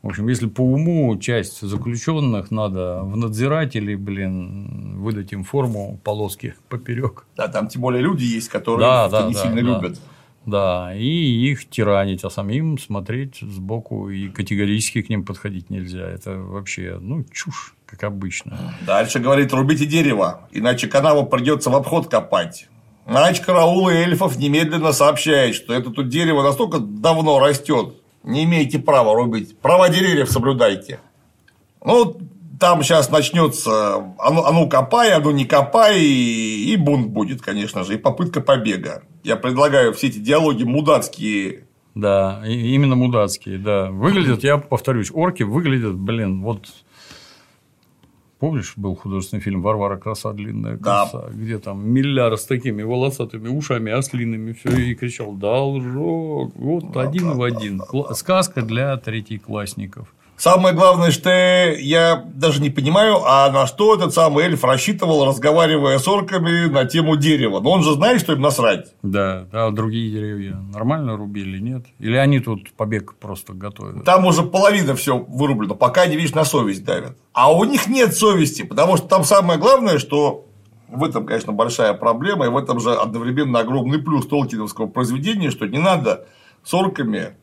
В 0.01 0.07
общем, 0.07 0.27
если 0.27 0.47
по 0.47 0.61
уму 0.61 1.15
часть 1.19 1.61
заключенных 1.61 2.49
надо 2.49 3.01
в 3.03 3.15
надзиратели, 3.17 3.93
блин, 3.95 4.97
выдать 4.99 5.31
им 5.31 5.43
форму 5.43 5.99
полоски 6.03 6.55
поперек. 6.69 7.25
Да, 7.37 7.47
там 7.49 7.67
тем 7.67 7.83
более 7.83 8.01
люди 8.01 8.23
есть, 8.23 8.49
которые 8.49 8.87
Да, 8.87 9.09
да, 9.09 9.27
не 9.27 9.33
да, 9.33 9.41
сильно 9.43 9.55
да. 9.55 9.61
любят. 9.61 9.99
Да, 10.45 10.93
и 10.95 11.49
их 11.49 11.69
тиранить, 11.69 12.23
а 12.23 12.29
самим 12.29 12.77
смотреть 12.77 13.39
сбоку 13.41 14.09
и 14.09 14.29
категорически 14.29 15.01
к 15.01 15.09
ним 15.09 15.25
подходить 15.25 15.69
нельзя. 15.69 16.07
Это 16.07 16.37
вообще, 16.37 16.97
ну, 17.01 17.23
чушь, 17.31 17.73
как 17.85 18.03
обычно. 18.03 18.75
Дальше 18.85 19.19
говорит, 19.19 19.51
рубите 19.53 19.85
дерево, 19.85 20.47
иначе 20.51 20.87
канаву 20.87 21.25
придется 21.25 21.69
в 21.69 21.75
обход 21.75 22.07
копать. 22.07 22.67
Нач 23.07 23.39
караула 23.39 23.91
эльфов 23.91 24.37
немедленно 24.37 24.91
сообщает, 24.91 25.55
что 25.55 25.73
это 25.73 25.91
тут 25.91 26.09
дерево 26.09 26.43
настолько 26.43 26.79
давно 26.79 27.39
растет, 27.39 27.95
не 28.23 28.43
имеете 28.43 28.79
права 28.79 29.15
рубить. 29.15 29.57
Права 29.59 29.89
деревьев 29.89 30.29
соблюдайте. 30.29 30.99
Ну, 31.83 32.17
там 32.59 32.83
сейчас 32.83 33.09
начнется, 33.09 33.95
а 34.19 34.31
ну, 34.31 34.43
а 34.43 34.51
ну 34.51 34.69
копай, 34.69 35.11
а 35.13 35.19
ну 35.19 35.31
не 35.31 35.45
копай, 35.45 35.99
и, 36.01 36.73
и 36.73 36.77
бунт 36.77 37.07
будет, 37.07 37.41
конечно 37.41 37.83
же, 37.83 37.95
и 37.95 37.97
попытка 37.97 38.41
побега. 38.41 39.03
Я 39.23 39.35
предлагаю 39.35 39.93
все 39.93 40.07
эти 40.07 40.19
диалоги 40.19 40.63
мудацкие 40.63 41.65
Да, 41.95 42.43
именно 42.45 42.95
мудацкие, 42.95 43.57
да. 43.57 43.89
Выглядят, 43.91 44.43
я 44.43 44.57
повторюсь, 44.57 45.11
орки 45.13 45.43
выглядят, 45.43 45.95
блин, 45.95 46.41
вот 46.41 46.67
Помнишь, 48.37 48.73
был 48.75 48.95
художественный 48.95 49.41
фильм 49.41 49.61
«Варвара 49.61 49.95
краса, 49.97 50.33
длинная 50.33 50.75
Да. 50.77 51.05
коса», 51.05 51.29
где 51.31 51.57
там 51.57 51.89
миллиард 51.89 52.39
с 52.39 52.45
такими 52.45 52.83
волосатыми 52.83 53.47
ушами, 53.47 53.93
ослиными, 53.93 54.51
все 54.51 54.75
и 54.75 54.93
кричал 54.93 55.31
«Должок!» 55.31 56.53
Вот 56.55 56.97
один 56.97 57.31
в 57.31 57.41
один. 57.41 57.79
Кла- 57.81 58.13
Сказка 58.13 58.61
для 58.61 58.97
третьеклассников. 58.97 60.13
Самое 60.37 60.75
главное, 60.75 61.11
что 61.11 61.29
я 61.29 62.25
даже 62.33 62.61
не 62.61 62.69
понимаю, 62.69 63.21
а 63.25 63.49
на 63.51 63.67
что 63.67 63.95
этот 63.95 64.13
самый 64.13 64.45
эльф 64.45 64.63
рассчитывал, 64.63 65.25
разговаривая 65.25 65.97
с 65.97 66.07
орками 66.07 66.67
на 66.67 66.85
тему 66.85 67.15
дерева. 67.15 67.61
Но 67.61 67.71
он 67.71 67.83
же 67.83 67.93
знает, 67.93 68.19
что 68.19 68.33
им 68.33 68.41
насрать. 68.41 68.93
Да, 69.01 69.47
а 69.51 69.71
другие 69.71 70.11
деревья 70.11 70.55
нормально 70.73 71.15
рубили, 71.15 71.59
нет? 71.59 71.85
Или 71.99 72.17
они 72.17 72.39
тут 72.39 72.73
побег 72.73 73.15
просто 73.15 73.53
готовят? 73.53 74.03
Там 74.03 74.25
уже 74.25 74.43
половина 74.43 74.95
все 74.95 75.17
вырублено, 75.17 75.75
пока 75.75 76.01
они, 76.01 76.15
видишь, 76.17 76.33
на 76.35 76.43
совесть 76.43 76.83
давят. 76.83 77.17
А 77.33 77.51
у 77.53 77.63
них 77.63 77.87
нет 77.87 78.15
совести, 78.15 78.63
потому 78.63 78.97
что 78.97 79.07
там 79.07 79.23
самое 79.23 79.57
главное, 79.57 79.99
что 79.99 80.45
в 80.89 81.03
этом, 81.03 81.25
конечно, 81.25 81.53
большая 81.53 81.93
проблема, 81.93 82.45
и 82.45 82.49
в 82.49 82.57
этом 82.57 82.79
же 82.79 82.93
одновременно 82.93 83.59
огромный 83.59 83.99
плюс 83.99 84.27
толкиновского 84.27 84.87
произведения, 84.87 85.49
что 85.49 85.65
не 85.65 85.79
надо 85.79 86.25
с 86.63 86.73
орками 86.73 87.35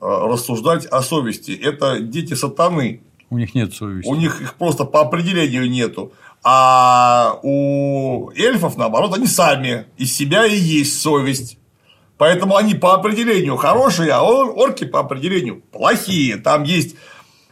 рассуждать 0.00 0.86
о 0.86 1.02
совести. 1.02 1.52
Это 1.52 2.00
дети 2.00 2.34
сатаны. 2.34 3.02
У 3.28 3.38
них 3.38 3.54
нет 3.54 3.74
совести. 3.74 4.08
У 4.08 4.14
них 4.14 4.40
их 4.40 4.54
просто 4.54 4.84
по 4.84 5.02
определению 5.02 5.70
нету. 5.70 6.12
А 6.42 7.38
у 7.42 8.30
эльфов, 8.30 8.76
наоборот, 8.76 9.14
они 9.16 9.26
сами 9.26 9.86
из 9.98 10.14
себя 10.16 10.46
и 10.46 10.56
есть 10.56 11.00
совесть. 11.00 11.58
Поэтому 12.16 12.56
они 12.56 12.74
по 12.74 12.94
определению 12.94 13.56
хорошие, 13.56 14.12
а 14.12 14.22
ор- 14.22 14.52
орки 14.56 14.84
по 14.84 15.00
определению 15.00 15.62
плохие. 15.72 16.36
Там 16.36 16.64
есть 16.64 16.96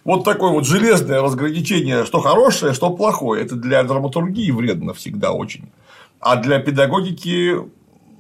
вот 0.05 0.25
такое 0.25 0.51
вот 0.51 0.67
железное 0.67 1.23
разграничение, 1.23 2.05
что 2.07 2.21
хорошее, 2.21 2.73
что 2.75 2.91
плохое. 2.91 3.43
Это 3.43 3.57
для 3.57 3.83
драматургии 3.83 4.51
вредно 4.51 4.95
всегда 4.95 5.33
очень. 5.33 5.71
А 6.21 6.37
для 6.37 6.59
педагогики 6.59 7.57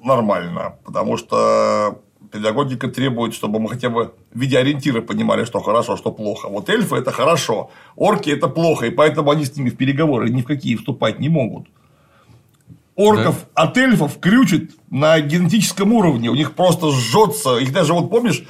нормально. 0.05 0.77
Потому 0.85 1.17
что 1.17 2.01
педагогика 2.31 2.89
требует, 2.89 3.35
чтобы 3.35 3.61
мы 3.61 3.69
хотя 3.69 3.91
бы 3.91 4.15
в 4.33 4.39
виде 4.39 4.59
ориентира 4.59 5.01
понимали, 5.01 5.45
что 5.45 5.61
хорошо, 5.61 5.97
что 5.97 6.13
плохо. 6.13 6.49
Вот 6.49 6.69
эльфы 6.69 6.97
это 6.97 7.13
хорошо, 7.13 7.71
орки 7.97 8.31
это 8.31 8.49
плохо, 8.49 8.87
и 8.87 8.91
поэтому 8.91 9.31
они 9.31 9.45
с 9.45 9.57
ними 9.57 9.71
в 9.71 9.77
переговоры 9.77 10.31
ни 10.31 10.43
в 10.43 10.45
какие 10.45 10.77
вступать 10.77 11.21
не 11.21 11.29
могут. 11.29 11.67
Орков 12.97 13.47
от 13.55 13.77
эльфов 13.79 14.19
крючит 14.19 14.73
на 14.91 15.21
генетическом 15.21 15.93
уровне, 15.93 16.31
у 16.31 16.35
них 16.35 16.55
просто 16.55 16.91
жжется, 16.91 17.57
их 17.59 17.73
даже 17.73 17.93
вот 17.93 18.11
помнишь, 18.11 18.43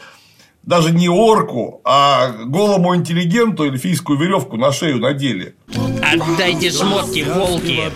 даже 0.63 0.91
не 0.91 1.09
орку, 1.09 1.81
а 1.85 2.33
голому 2.45 2.97
интеллигенту 2.97 3.65
эльфийскую 3.65 4.19
веревку 4.19 4.57
на 4.57 4.73
шею 4.73 4.99
надели. 4.99 5.55
Отдайте 6.03 6.71
шмотки, 6.71 7.25
волки! 7.29 7.91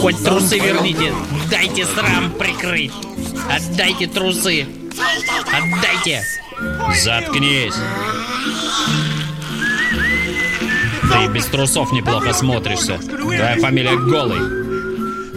Хоть 0.00 0.22
трусы 0.24 0.58
верните, 0.58 1.12
дайте 1.50 1.84
срам 1.86 2.30
прикрыть! 2.38 2.92
Отдайте 3.48 4.06
трусы! 4.06 4.66
Отдайте! 5.52 6.22
Заткнись. 7.02 7.74
Ты 11.02 11.24
и 11.24 11.28
без 11.28 11.46
трусов 11.46 11.92
неплохо 11.92 12.32
смотришься. 12.32 12.98
Твоя 12.98 13.56
фамилия 13.60 13.96
Голый. 13.96 14.40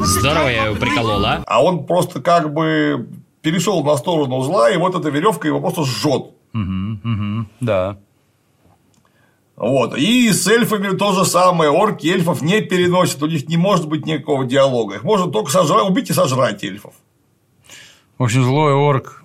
Здорово 0.06 0.48
я 0.50 0.66
его 0.66 0.76
приколол, 0.76 1.26
а? 1.26 1.44
А 1.48 1.64
он 1.64 1.86
просто 1.86 2.22
как 2.22 2.54
бы 2.54 3.08
перешел 3.42 3.84
на 3.84 3.96
сторону 3.98 4.42
зла, 4.42 4.70
и 4.70 4.78
вот 4.78 4.96
эта 4.96 5.10
веревка 5.10 5.48
его 5.48 5.62
просто 5.62 5.84
жжет. 5.86 6.32
Мгм, 6.54 7.00
мгм, 7.04 7.50
Да. 7.62 7.98
Вот. 9.56 9.96
И 9.98 10.32
с 10.32 10.48
эльфами 10.48 10.96
то 10.98 11.14
же 11.14 11.26
самое. 11.26 11.70
Орки 11.70 12.08
эльфов 12.08 12.42
не 12.42 12.62
переносят, 12.62 13.22
у 13.24 13.28
них 13.28 13.48
не 13.48 13.58
может 13.58 13.88
быть 13.88 14.06
никакого 14.06 14.46
диалога. 14.46 14.96
Их 14.96 15.04
можно 15.04 15.32
только 15.32 15.52
сожрать, 15.52 15.88
убить 15.88 16.10
и 16.10 16.14
сожрать 16.14 16.64
эльфов. 16.64 16.94
В 18.24 18.26
общем, 18.26 18.44
злой 18.46 18.74
орк 18.74 19.22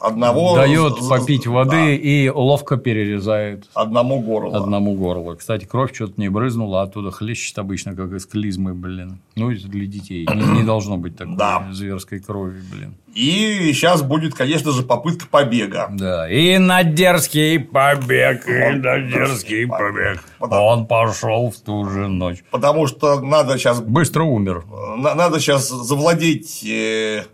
Одного 0.00 0.56
дает 0.56 1.02
з- 1.02 1.06
попить 1.10 1.46
воды 1.46 1.96
и 1.96 2.30
ловко 2.30 2.78
перерезает 2.78 3.66
одному 3.74 4.20
горло. 4.20 4.56
одному 4.56 4.94
горло. 4.94 5.34
Кстати, 5.34 5.66
кровь 5.66 5.94
что-то 5.94 6.14
не 6.16 6.30
брызнула, 6.30 6.80
оттуда 6.80 7.10
хлещет 7.10 7.58
обычно, 7.58 7.94
как 7.94 8.10
из 8.12 8.24
клизмы, 8.24 8.72
блин. 8.72 9.18
Ну, 9.36 9.50
это 9.50 9.68
для 9.68 9.84
детей. 9.84 10.26
Не, 10.34 10.60
не 10.60 10.62
должно 10.62 10.96
быть 10.96 11.18
такой 11.18 11.36
зверской 11.72 12.20
крови, 12.20 12.62
блин. 12.72 12.94
И 13.14 13.70
сейчас 13.74 14.00
будет, 14.00 14.32
конечно 14.34 14.70
же, 14.70 14.82
попытка 14.82 15.26
побега. 15.30 15.88
Да, 15.92 16.26
и 16.30 16.56
на 16.56 16.84
дерзкий 16.84 17.58
побег, 17.58 18.48
и 18.48 18.76
на 18.78 19.00
дерзкий 19.00 19.66
побег. 19.66 20.24
Он 20.40 20.86
пошел 20.86 21.50
в 21.50 21.56
ту 21.60 21.86
же 21.86 22.08
ночь. 22.08 22.38
Потому 22.50 22.86
что 22.86 23.20
надо 23.20 23.58
сейчас 23.58 23.82
Быстро 23.82 24.22
умер. 24.22 24.64
На- 24.96 25.14
Надо 25.14 25.38
сейчас 25.38 25.68
завладеть 25.68 26.64
э, 26.64 27.24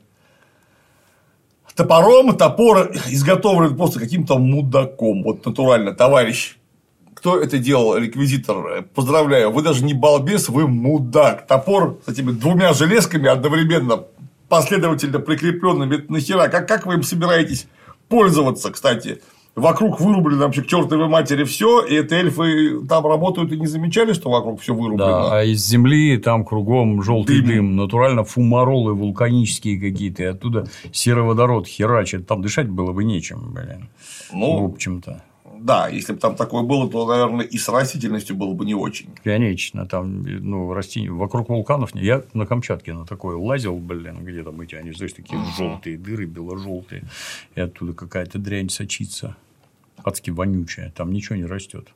топором. 1.74 2.36
Топор 2.36 2.92
изготовлен 3.06 3.76
просто 3.76 4.00
каким-то 4.00 4.38
мудаком. 4.38 5.22
Вот 5.22 5.44
натурально, 5.44 5.92
товарищ. 5.92 6.56
Кто 7.14 7.40
это 7.40 7.58
делал, 7.58 7.96
реквизитор? 7.96 8.82
Поздравляю, 8.94 9.50
вы 9.50 9.62
даже 9.62 9.84
не 9.84 9.94
балбес, 9.94 10.48
вы 10.48 10.68
мудак. 10.68 11.46
Топор 11.46 11.98
с 12.06 12.10
этими 12.10 12.32
двумя 12.32 12.72
железками 12.74 13.28
одновременно 13.28 14.04
последовательно 14.48 15.20
прикрепленными. 15.20 16.04
Нахера? 16.08 16.48
Как, 16.48 16.68
как 16.68 16.86
вы 16.86 16.94
им 16.94 17.02
собираетесь 17.02 17.66
пользоваться, 18.08 18.70
кстати? 18.70 19.22
Вокруг 19.54 20.00
вырублено 20.00 20.46
вообще 20.46 20.62
к 20.62 20.66
чертовой 20.66 21.08
матери 21.08 21.44
все, 21.44 21.80
и 21.80 21.94
это 21.94 22.16
эльфы 22.16 22.84
там 22.88 23.06
работают 23.06 23.52
и 23.52 23.56
не 23.56 23.66
замечали, 23.66 24.12
что 24.12 24.28
вокруг 24.30 24.60
все 24.60 24.74
вырублено. 24.74 25.28
Да, 25.28 25.38
а 25.38 25.44
из 25.44 25.64
земли 25.64 26.16
там 26.18 26.44
кругом 26.44 27.02
желтый 27.02 27.40
дым. 27.40 27.76
натурально 27.76 28.24
фумаролы 28.24 28.94
вулканические 28.94 29.80
какие-то, 29.80 30.24
и 30.24 30.26
оттуда 30.26 30.66
сероводород 30.90 31.68
херачит. 31.68 32.26
Там 32.26 32.42
дышать 32.42 32.68
было 32.68 32.92
бы 32.92 33.04
нечем, 33.04 33.52
блин. 33.52 33.88
Ну, 34.32 34.66
в 34.66 34.72
общем-то. 34.72 35.22
Да, 35.60 35.88
если 35.88 36.12
бы 36.12 36.18
там 36.18 36.36
такое 36.36 36.62
было, 36.62 36.90
то, 36.90 37.06
наверное, 37.06 37.44
и 37.44 37.56
с 37.58 37.68
растительностью 37.68 38.36
было 38.36 38.52
бы 38.54 38.64
не 38.64 38.74
очень. 38.74 39.08
Конечно, 39.22 39.86
там, 39.86 40.22
ну, 40.22 40.72
растения 40.72 41.10
вокруг 41.10 41.48
вулканов. 41.48 41.94
не- 41.94 42.02
Я 42.02 42.22
на 42.34 42.46
Камчатке 42.46 42.92
на 42.92 43.06
такое 43.06 43.36
лазил, 43.36 43.76
блин, 43.78 44.24
где 44.24 44.42
там 44.42 44.60
эти, 44.60 44.74
они, 44.74 44.92
знаешь, 44.92 45.12
такие 45.12 45.40
желтые 45.56 45.96
дыры, 45.98 46.26
бело-желтые, 46.26 47.04
и 47.54 47.60
оттуда 47.60 47.92
какая-то 47.94 48.38
дрянь 48.38 48.68
сочится. 48.68 49.36
Адски 50.04 50.30
вонючая, 50.30 50.90
там 50.94 51.12
ничего 51.12 51.36
не 51.36 51.44
растет. 51.46 51.88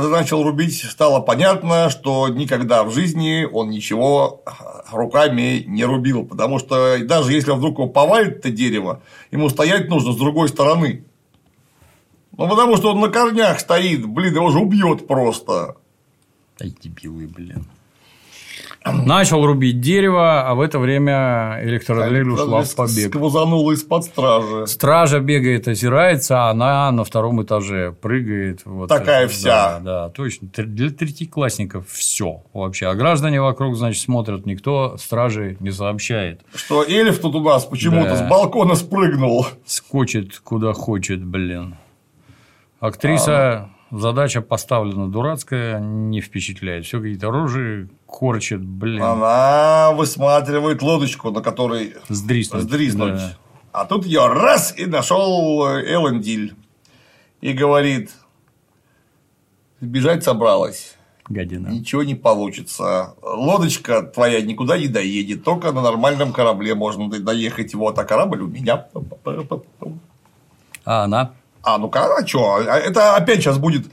Когда 0.00 0.18
начал 0.18 0.42
рубить, 0.42 0.82
стало 0.82 1.20
понятно, 1.20 1.90
что 1.90 2.28
никогда 2.28 2.84
в 2.84 2.92
жизни 2.92 3.44
он 3.50 3.70
ничего 3.70 4.42
руками 4.92 5.64
не 5.66 5.84
рубил, 5.84 6.24
потому 6.24 6.58
что 6.58 6.98
даже 7.04 7.32
если 7.32 7.52
вдруг 7.52 7.78
его 7.78 7.88
повалит 7.88 8.38
это 8.38 8.50
дерево, 8.50 9.02
ему 9.30 9.48
стоять 9.48 9.88
нужно 9.88 10.12
с 10.12 10.16
другой 10.16 10.48
стороны. 10.48 11.04
Ну, 12.36 12.48
потому 12.48 12.76
что 12.76 12.92
он 12.92 13.00
на 13.00 13.08
корнях 13.08 13.58
стоит, 13.58 14.06
блин, 14.06 14.34
его 14.34 14.50
же 14.50 14.58
убьет 14.58 15.08
просто. 15.08 15.76
Ай, 16.60 16.72
дебилы, 16.80 17.26
блин. 17.26 17.66
Начал 18.84 19.44
рубить 19.44 19.80
дерево, 19.80 20.48
а 20.48 20.54
в 20.54 20.60
это 20.60 20.78
время 20.78 21.58
электродрель 21.62 22.28
ушла 22.30 22.62
в 22.62 22.74
побег. 22.74 23.08
Сквозанула 23.08 23.72
из-под 23.72 24.04
стражи. 24.04 24.66
Стража 24.66 25.20
бегает, 25.20 25.68
озирается, 25.68 26.46
а 26.46 26.50
она 26.50 26.90
на 26.92 27.04
втором 27.04 27.42
этаже 27.42 27.92
прыгает. 27.92 28.60
Вот 28.64 28.88
Такая 28.88 29.24
это, 29.24 29.32
вся. 29.32 29.78
Да, 29.80 29.80
да, 29.80 30.08
точно. 30.10 30.48
Для 30.56 30.90
третьеклассников 30.90 31.88
все 31.90 32.42
вообще. 32.54 32.86
А 32.86 32.94
граждане 32.94 33.40
вокруг, 33.42 33.76
значит, 33.76 34.02
смотрят, 34.02 34.46
никто 34.46 34.96
стражи 34.96 35.56
не 35.60 35.70
сообщает. 35.70 36.40
Что 36.54 36.82
эльф 36.84 37.18
тут 37.20 37.34
у 37.34 37.40
нас 37.42 37.64
почему-то 37.64 38.10
Да. 38.10 38.16
с 38.16 38.28
балкона 38.30 38.74
спрыгнул. 38.74 39.46
Скочит 39.66 40.38
куда 40.38 40.72
хочет, 40.72 41.22
блин. 41.24 41.76
Актриса, 42.80 43.70
задача 43.90 44.40
поставлена 44.42 45.08
дурацкая, 45.08 45.78
не 45.80 46.20
впечатляет. 46.20 46.84
Все 46.86 46.98
какие-то 47.00 47.30
рожи 47.30 47.88
корчит, 48.06 48.60
блин. 48.64 49.02
Она 49.02 49.92
высматривает 49.92 50.82
лодочку, 50.82 51.30
на 51.30 51.40
которой 51.40 51.94
Сдриснуть. 52.08 52.62
сдриснуть. 52.62 53.14
Да. 53.14 53.36
А 53.72 53.84
тут 53.84 54.06
ее 54.06 54.26
раз 54.26 54.74
и 54.76 54.86
нашел 54.86 55.66
Элендиль. 55.78 56.54
И 57.40 57.52
говорит, 57.52 58.10
бежать 59.80 60.24
собралась. 60.24 60.94
Гадина. 61.28 61.68
Ничего 61.68 62.02
не 62.02 62.14
получится. 62.14 63.14
Лодочка 63.22 64.02
твоя 64.02 64.40
никуда 64.40 64.78
не 64.78 64.88
доедет. 64.88 65.44
Только 65.44 65.72
на 65.72 65.82
нормальном 65.82 66.32
корабле 66.32 66.74
можно 66.74 67.08
до- 67.10 67.20
доехать. 67.20 67.74
Вот, 67.74 67.98
а 67.98 68.04
корабль 68.04 68.40
у 68.40 68.46
меня. 68.48 68.86
А 70.84 71.04
она? 71.04 71.32
А, 71.62 71.78
ну 71.78 71.90
а 71.92 72.26
что? 72.26 72.58
Это 72.60 73.16
опять 73.16 73.40
сейчас 73.40 73.58
будет 73.58 73.86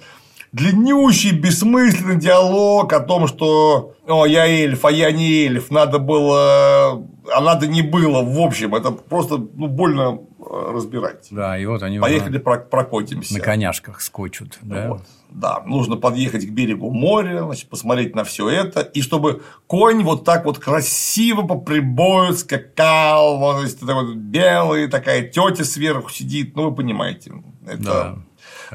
длиннющий, 0.52 1.32
бессмысленный 1.32 2.16
диалог 2.16 2.94
о 2.94 3.02
том, 3.02 3.28
что 3.28 3.94
о, 4.08 4.26
я 4.26 4.48
эльф, 4.48 4.86
а 4.86 4.92
я 4.92 5.12
не 5.12 5.46
эльф, 5.46 5.70
надо 5.70 6.00
было, 6.00 7.04
а 7.34 7.42
надо 7.42 7.68
не 7.68 7.82
было. 7.82 8.24
В 8.24 8.40
общем, 8.40 8.74
это 8.74 8.92
просто 8.92 9.38
ну, 9.38 9.68
больно 9.68 10.20
разбирать. 10.50 11.28
Да, 11.32 11.58
и 11.58 11.66
вот 11.66 11.84
они 11.84 12.00
Поехали 12.00 12.38
про- 12.38 12.60
прокатимся. 12.60 13.34
на 13.34 13.40
коняшках 13.40 14.02
скочут. 14.02 14.58
Да? 14.62 14.90
Вот. 14.90 15.02
Да, 15.30 15.62
нужно 15.66 15.98
подъехать 15.98 16.46
к 16.46 16.50
берегу 16.52 16.92
моря, 16.92 17.44
значит, 17.44 17.68
посмотреть 17.70 18.16
на 18.16 18.24
все 18.24 18.50
это, 18.50 18.80
и 18.82 19.02
чтобы 19.02 19.42
конь 19.68 20.04
вот 20.04 20.24
так 20.24 20.46
вот 20.46 20.60
красиво 20.60 21.42
по 21.42 21.56
прибою 21.60 22.34
скакал, 22.34 23.38
вот, 23.40 23.60
значит, 23.60 23.82
вот 23.82 24.16
белый, 24.16 24.88
такая 24.88 25.24
тетя 25.24 25.66
сверху 25.66 26.10
сидит, 26.10 26.56
ну 26.56 26.70
вы 26.70 26.76
понимаете, 26.76 27.34
это 27.68 27.84
Да. 27.84 28.18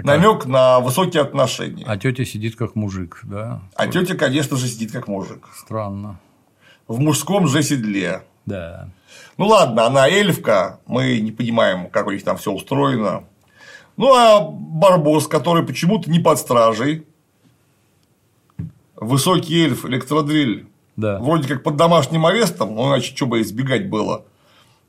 намек 0.03 0.45
на 0.45 0.81
высокие 0.81 1.23
отношения. 1.23 1.85
А 1.87 1.97
тетя 1.97 2.25
сидит 2.27 2.57
как 2.57 2.75
мужик, 2.75 3.21
да? 3.23 3.63
А 3.75 3.87
тетя, 3.87 4.15
конечно 4.15 4.57
же, 4.57 4.67
сидит 4.69 4.93
как 4.93 5.09
мужик. 5.09 5.49
Странно. 5.57 6.21
В 6.89 6.99
мужском 6.99 7.47
же 7.47 7.63
седле. 7.63 8.23
Да. 8.47 8.89
Ну 9.37 9.47
ладно, 9.47 9.87
она 9.87 10.09
эльфка, 10.09 10.81
мы 10.87 11.19
не 11.21 11.33
понимаем, 11.33 11.89
как 11.91 12.07
у 12.07 12.11
них 12.11 12.25
там 12.25 12.37
все 12.37 12.53
устроено. 12.53 13.25
Ну 13.97 14.13
а 14.15 14.41
Барбос, 14.41 15.27
который 15.29 15.65
почему-то 15.65 16.11
не 16.11 16.19
под 16.19 16.39
стражей, 16.39 17.07
высокий 18.97 19.65
эльф, 19.65 19.85
электродрель, 19.87 20.67
Да. 20.97 21.19
вроде 21.19 21.49
как 21.49 21.63
под 21.63 21.77
домашним 21.77 22.27
арестом, 22.27 22.75
ну 22.75 22.89
иначе 22.89 23.15
что 23.15 23.27
бы 23.27 23.41
избегать 23.41 23.89
было. 23.89 24.25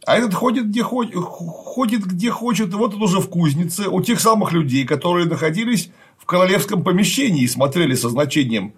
А 0.05 0.17
этот 0.17 0.33
ходит 0.33 0.67
где, 0.69 0.81
хочет, 0.81 1.13
ходит 1.15 2.05
где 2.05 2.31
хочет, 2.31 2.73
вот 2.73 2.95
он 2.95 3.03
уже 3.03 3.19
в 3.19 3.29
кузнице 3.29 3.87
у 3.87 4.01
тех 4.01 4.19
самых 4.19 4.51
людей, 4.51 4.83
которые 4.85 5.27
находились 5.27 5.91
в 6.17 6.25
королевском 6.25 6.83
помещении 6.83 7.43
и 7.43 7.47
смотрели 7.47 7.93
со 7.93 8.09
значением, 8.09 8.73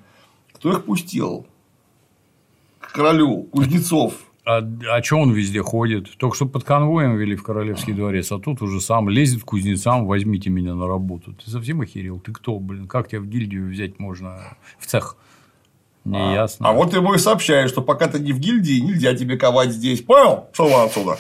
кто 0.54 0.72
их 0.72 0.84
пустил 0.86 1.46
к 2.80 2.92
королю 2.92 3.44
Кузнецов. 3.44 4.14
А, 4.46 4.58
а 4.58 5.02
что 5.02 5.20
он 5.20 5.32
везде 5.32 5.62
ходит? 5.62 6.18
Только 6.18 6.36
что 6.36 6.46
под 6.46 6.66
конвоем 6.66 7.16
вели 7.16 7.36
в 7.36 7.44
Королевский 7.44 7.94
дворец, 7.94 8.32
а 8.32 8.40
тут 8.40 8.62
уже 8.62 8.82
сам 8.82 9.08
лезет 9.08 9.44
к 9.44 9.46
кузнецам, 9.46 10.06
возьмите 10.06 10.50
меня 10.50 10.76
на 10.76 10.86
работу. 10.86 11.34
Ты 11.34 11.50
совсем 11.50 11.80
охерел? 11.82 12.20
Ты 12.20 12.34
кто, 12.34 12.60
блин? 12.60 12.88
Как 12.88 13.08
тебя 13.08 13.22
в 13.22 13.26
гильдию 13.26 13.70
взять 13.70 14.00
можно? 14.00 14.58
В 14.80 14.86
цех? 14.86 15.16
Не 16.04 16.34
ясно. 16.34 16.68
А 16.68 16.74
вот 16.74 16.94
ему 16.94 17.14
и 17.14 17.18
сообщают, 17.18 17.72
что 17.72 17.82
пока 17.82 18.08
ты 18.08 18.20
не 18.20 18.34
в 18.34 18.40
гильдии, 18.40 18.82
нельзя 18.82 19.16
тебе 19.16 19.38
ковать 19.38 19.72
здесь. 19.72 20.02
Понял? 20.02 20.50
Вы 20.58 20.74
отсюда? 20.74 21.18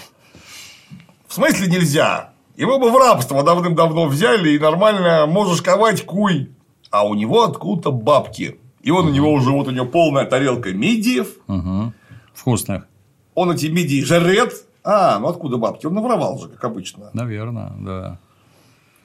В 1.27 1.33
смысле 1.33 1.67
нельзя? 1.67 2.33
Его 2.57 2.77
бы 2.77 2.91
в 2.91 2.97
рабство 2.97 3.41
давным-давно 3.43 4.07
взяли 4.07 4.51
и 4.51 4.59
нормально 4.59 5.25
можешь 5.27 5.61
ковать 5.61 6.05
куй. 6.05 6.51
А 6.91 7.07
у 7.07 7.15
него 7.15 7.43
откуда-то 7.43 7.91
бабки. 7.91 8.59
И 8.81 8.91
он 8.91 9.07
у 9.07 9.09
него 9.09 9.31
уже 9.31 9.49
вот 9.51 9.69
у 9.69 9.71
него 9.71 9.85
полная 9.85 10.25
тарелка 10.25 10.73
мидиев. 10.73 11.29
Угу. 11.47 11.93
Вкусных. 12.33 12.87
Он 13.35 13.51
эти 13.51 13.67
мидии 13.67 14.03
жрет. 14.03 14.53
А, 14.83 15.19
ну 15.19 15.27
откуда 15.27 15.57
бабки? 15.57 15.85
Он 15.85 15.93
навровал 15.93 16.39
же, 16.39 16.49
как 16.49 16.63
обычно. 16.65 17.09
Наверное, 17.13 17.71
да. 17.79 18.17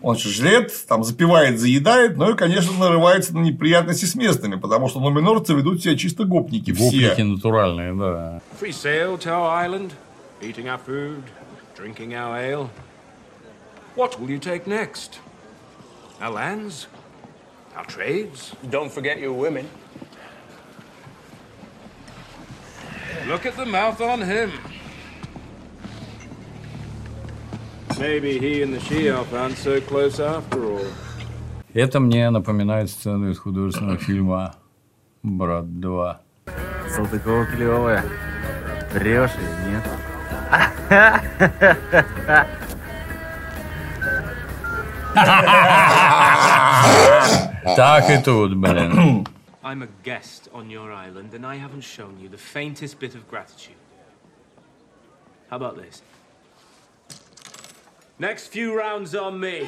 Он 0.01 0.17
же 0.17 0.29
жрет, 0.31 0.73
там 0.87 1.03
запивает, 1.03 1.59
заедает, 1.59 2.17
ну 2.17 2.31
и, 2.33 2.37
конечно, 2.37 2.73
нарывается 2.79 3.35
на 3.35 3.41
неприятности 3.41 4.05
с 4.05 4.15
местными, 4.15 4.55
потому 4.55 4.89
что 4.89 5.01
нуминорцы 5.01 5.55
ведут 5.55 5.83
себя 5.83 5.97
чисто 5.97 6.23
гопники, 6.25 6.71
Гопники 6.71 7.15
все. 7.15 7.25
натуральные, 7.25 7.95
да. 7.95 8.41
We 8.61 8.71
sail 8.71 9.19
to 9.19 9.29
our 9.31 9.51
island, 9.67 9.91
eating 10.41 10.67
our 10.69 10.79
food, 10.87 11.23
drinking 11.77 12.15
our 12.15 12.37
ale, 12.37 12.71
what 13.97 14.21
will 14.21 14.31
you 14.31 14.39
take 14.39 14.69
next? 14.69 15.19
Our 16.21 16.31
lands? 16.33 16.87
Our 17.77 17.85
trades? 17.85 18.53
Don't 18.71 18.93
forget 18.93 19.19
your 19.19 19.33
women. 19.33 19.67
Look 23.27 23.47
at 23.47 23.57
the 23.57 23.66
mouth 23.66 24.01
on 24.01 24.20
him. 24.23 24.53
Maybe 27.99 28.39
he 28.39 28.62
and 28.62 28.73
the 28.73 28.81
she-elf 28.81 29.32
aren't 29.35 29.59
so 29.59 29.81
close 29.81 30.20
after 30.20 30.65
all. 30.65 30.86
Это 31.74 32.01
мне 32.01 32.31
напоминает 32.31 32.90
сцену 32.90 33.31
из 33.31 33.39
художественного 33.39 33.99
фильма 33.99 34.55
«Брат 35.23 35.65
2». 35.65 36.16
Салтыкова 36.89 37.45
клевая. 37.47 38.05
Врешь 38.93 39.32
или 39.36 39.70
нет? 39.70 39.85
Так 47.77 48.11
и 48.11 48.19
тут, 48.23 48.55
блин. 48.57 49.27
I'm 49.69 49.82
a 49.82 49.89
guest 50.03 50.49
on 50.55 50.70
your 50.70 50.90
island, 50.95 51.35
and 51.35 51.45
I 51.45 51.57
haven't 51.57 51.82
shown 51.82 52.19
you 52.19 52.31
the 52.31 52.39
faintest 52.39 52.99
bit 52.99 53.15
of 53.15 53.28
gratitude. 53.28 53.77
How 55.51 55.57
about 55.57 55.77
this? 55.77 56.01
Next 58.19 58.47
few 58.49 58.74
rounds 58.74 59.15
on 59.15 59.39
me. 59.39 59.66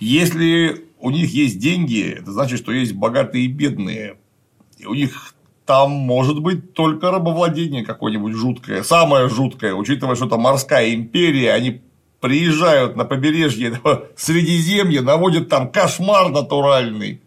Если 0.00 0.86
у 1.00 1.10
них 1.10 1.28
есть 1.34 1.58
деньги, 1.58 2.14
это 2.18 2.32
значит, 2.32 2.60
что 2.60 2.72
есть 2.72 2.94
богатые 2.94 3.44
и 3.44 3.48
бедные. 3.48 4.16
И 4.78 4.86
у 4.86 4.94
них 4.94 5.34
там 5.66 5.90
может 5.90 6.40
быть 6.40 6.72
только 6.72 7.10
рабовладение 7.10 7.84
какое-нибудь 7.84 8.32
жуткое. 8.32 8.82
Самое 8.82 9.28
жуткое, 9.28 9.74
учитывая, 9.74 10.16
что 10.16 10.24
это 10.24 10.38
морская 10.38 10.94
империя, 10.94 11.52
они 11.52 11.82
приезжают 12.20 12.96
на 12.96 13.04
побережье 13.04 13.68
этого 13.68 14.04
Средиземья, 14.16 15.02
наводят 15.02 15.48
там 15.48 15.68
кошмар 15.70 16.30
натуральный, 16.30 17.20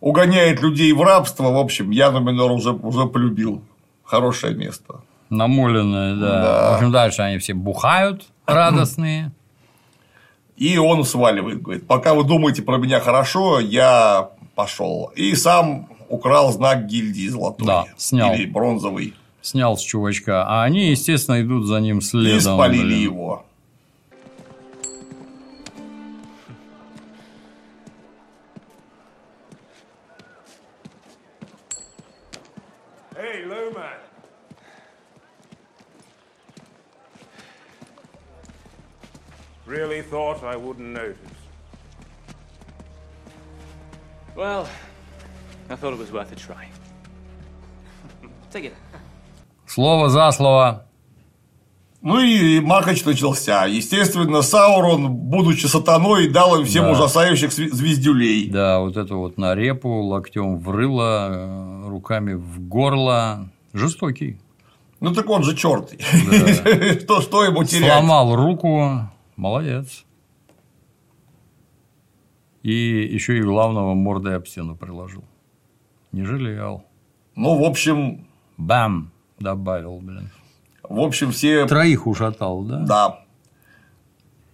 угоняет 0.00 0.60
людей 0.62 0.92
в 0.92 1.02
рабство. 1.02 1.50
В 1.50 1.58
общем, 1.58 1.90
я 1.90 2.10
Нуминор 2.10 2.50
уже, 2.52 2.70
уже 2.72 3.06
полюбил. 3.06 3.62
Хорошее 4.04 4.54
место. 4.54 5.00
Намоленное, 5.30 6.16
да. 6.16 6.42
Да. 6.42 6.70
В 6.72 6.74
общем, 6.76 6.90
дальше 6.92 7.22
они 7.22 7.38
все 7.38 7.54
бухают 7.54 8.24
радостные. 8.46 9.32
И 10.56 10.76
он 10.76 11.04
сваливает, 11.04 11.62
говорит, 11.62 11.86
пока 11.86 12.12
вы 12.14 12.24
думаете 12.24 12.62
про 12.62 12.76
меня 12.76 13.00
хорошо, 13.00 13.60
я 13.60 14.30
пошел. 14.54 15.10
И 15.16 15.34
сам 15.34 15.88
украл 16.08 16.52
знак 16.52 16.86
гильдии 16.86 17.28
золотой. 17.28 17.66
Да, 17.66 17.84
снял. 17.96 18.34
Или 18.34 18.44
бронзовый. 18.46 19.14
Снял 19.40 19.78
с 19.78 19.80
чувачка. 19.80 20.44
А 20.46 20.64
они, 20.64 20.90
естественно, 20.90 21.40
идут 21.40 21.66
за 21.66 21.80
ним 21.80 21.98
И 21.98 22.02
следом. 22.02 22.56
спалили 22.56 22.82
блин. 22.84 23.00
его. 23.00 23.44
Really 39.70 40.02
thought 40.02 40.42
I 40.42 40.56
wouldn't 40.56 40.88
notice. 41.02 41.16
Well, 44.36 44.66
I 45.68 45.76
thought 45.76 45.92
it 45.92 45.98
was 45.98 46.10
worth 46.10 46.32
a 46.32 46.36
try. 46.36 46.64
Take 48.52 48.64
it. 48.64 48.74
Слово 49.66 50.08
за 50.08 50.32
слово. 50.32 50.86
Ну 52.02 52.18
и 52.18 52.60
Махач 52.60 53.04
начался. 53.04 53.66
Естественно, 53.66 54.42
Саурон, 54.42 55.08
будучи 55.12 55.66
сатаной, 55.66 56.28
дал 56.30 56.56
им 56.58 56.64
всем 56.64 56.84
Да. 56.86 56.92
ужасающих 56.92 57.52
звездюлей. 57.52 58.48
Да, 58.48 58.80
вот 58.80 58.96
это 58.96 59.14
вот 59.14 59.38
на 59.38 59.54
репу, 59.54 59.88
локтем 60.02 60.58
в 60.58 60.70
рыло, 60.70 61.28
э, 61.30 61.88
руками 61.88 62.32
в 62.32 62.58
горло. 62.66 63.48
Жестокий. 63.72 64.38
Ну 64.98 65.14
так 65.14 65.28
он 65.30 65.44
же 65.44 65.54
черт. 65.54 65.92
что, 67.02 67.20
что 67.20 67.44
ему 67.44 67.62
терять? 67.64 67.92
Сломал 67.92 68.34
руку. 68.34 69.08
Молодец. 69.40 70.04
И 72.62 72.74
еще 73.10 73.38
и 73.38 73.42
главного 73.42 73.94
мордой 73.94 74.36
об 74.36 74.46
стену 74.46 74.76
приложил. 74.76 75.24
Не 76.12 76.24
жалел. 76.24 76.84
Ну, 77.36 77.58
в 77.58 77.64
общем, 77.64 78.26
Бам! 78.58 79.12
Добавил, 79.38 79.98
блин. 80.02 80.28
в 80.82 81.00
общем, 81.00 81.32
все... 81.32 81.64
Троих 81.66 82.06
ушатал, 82.06 82.64
да? 82.64 82.80
Да. 82.80 83.20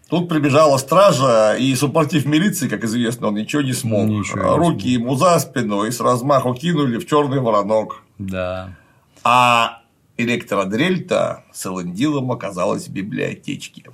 Тут 0.09 0.29
прибежала 0.29 0.77
стража, 0.77 1.57
и 1.57 1.75
супротив 1.75 2.25
милиции, 2.25 2.69
как 2.69 2.85
известно, 2.85 3.27
он 3.27 3.35
ничего 3.35 3.63
не 3.63 3.73
смог. 3.73 4.07
Ничего 4.07 4.39
не 4.39 4.57
Руки 4.57 4.89
ему 4.89 5.17
за 5.17 5.37
спину 5.41 5.83
и 5.83 5.91
с 5.91 5.99
размаху 5.99 6.55
кинули 6.55 6.99
в 6.99 7.09
черный 7.09 7.41
воронок. 7.41 8.05
Да. 8.19 8.77
А 9.25 9.83
электродрель-то 10.17 11.43
с 11.53 11.67
Элендилом 11.67 12.31
оказалась 12.31 12.87
в 12.87 12.93
библиотечке. 12.93 13.91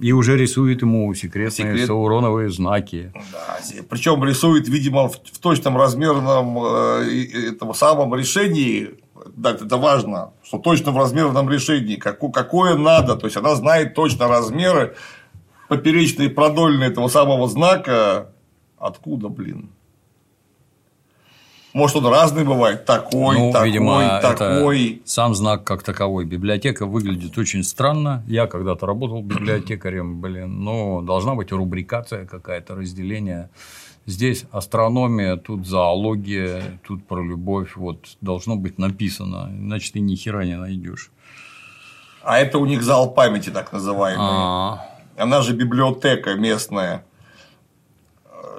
И 0.00 0.12
уже 0.12 0.36
рисует 0.36 0.82
ему 0.82 1.12
секретные 1.14 1.50
Секрет- 1.72 1.86
сауроновые 1.86 2.50
знаки. 2.50 3.12
Причем 3.88 4.22
рисует, 4.24 4.68
видимо, 4.68 5.08
в, 5.08 5.14
в 5.16 5.38
точном 5.38 5.76
размерном 5.76 6.58
э, 6.64 7.26
этого 7.52 7.72
самом 7.72 8.14
решении. 8.14 8.90
Да, 9.36 9.50
это 9.52 9.76
важно, 9.76 10.30
что 10.44 10.58
точно 10.58 10.92
в 10.92 10.98
размерном 10.98 11.48
решении, 11.50 11.96
како- 11.96 12.30
какое 12.30 12.76
надо. 12.76 13.16
То 13.16 13.26
есть 13.26 13.36
она 13.36 13.54
знает 13.56 13.94
точно 13.94 14.28
размеры 14.28 14.94
поперечные 15.68 16.28
и 16.28 16.32
продольные 16.32 16.90
этого 16.90 17.08
самого 17.08 17.48
знака. 17.48 18.30
Откуда, 18.78 19.28
блин? 19.28 19.70
Может, 21.74 21.96
он 21.96 22.06
разный 22.06 22.44
бывает, 22.44 22.84
такой, 22.84 23.36
ну, 23.36 23.52
такой, 23.52 23.66
видимо, 23.68 24.20
такой. 24.22 24.92
это 24.92 25.08
сам 25.08 25.34
знак 25.34 25.64
как 25.64 25.82
таковой. 25.82 26.24
Библиотека 26.24 26.86
выглядит 26.86 27.36
очень 27.36 27.64
странно. 27.64 28.22
Я 28.28 28.46
когда-то 28.46 28.86
работал 28.86 29.22
библиотекарем, 29.22 30.20
блин, 30.20 30.62
но 30.62 31.02
должна 31.02 31.34
быть 31.34 31.50
рубрикация 31.50 32.26
какая-то, 32.26 32.76
разделение. 32.76 33.50
Здесь 34.06 34.44
астрономия, 34.52 35.36
тут 35.36 35.66
зоология, 35.66 36.78
тут 36.86 37.08
про 37.08 37.20
любовь. 37.20 37.74
Вот 37.74 38.18
должно 38.20 38.54
быть 38.54 38.78
написано, 38.78 39.48
иначе 39.50 39.90
ты 39.94 39.98
ни 39.98 40.14
хера 40.14 40.44
не 40.44 40.56
найдешь. 40.56 41.10
А 42.22 42.38
это 42.38 42.58
у 42.58 42.66
них 42.66 42.84
зал 42.84 43.10
памяти, 43.10 43.50
так 43.50 43.72
называемый. 43.72 44.24
А. 44.24 44.78
Она 45.16 45.42
же 45.42 45.54
библиотека 45.54 46.34
местная. 46.34 47.04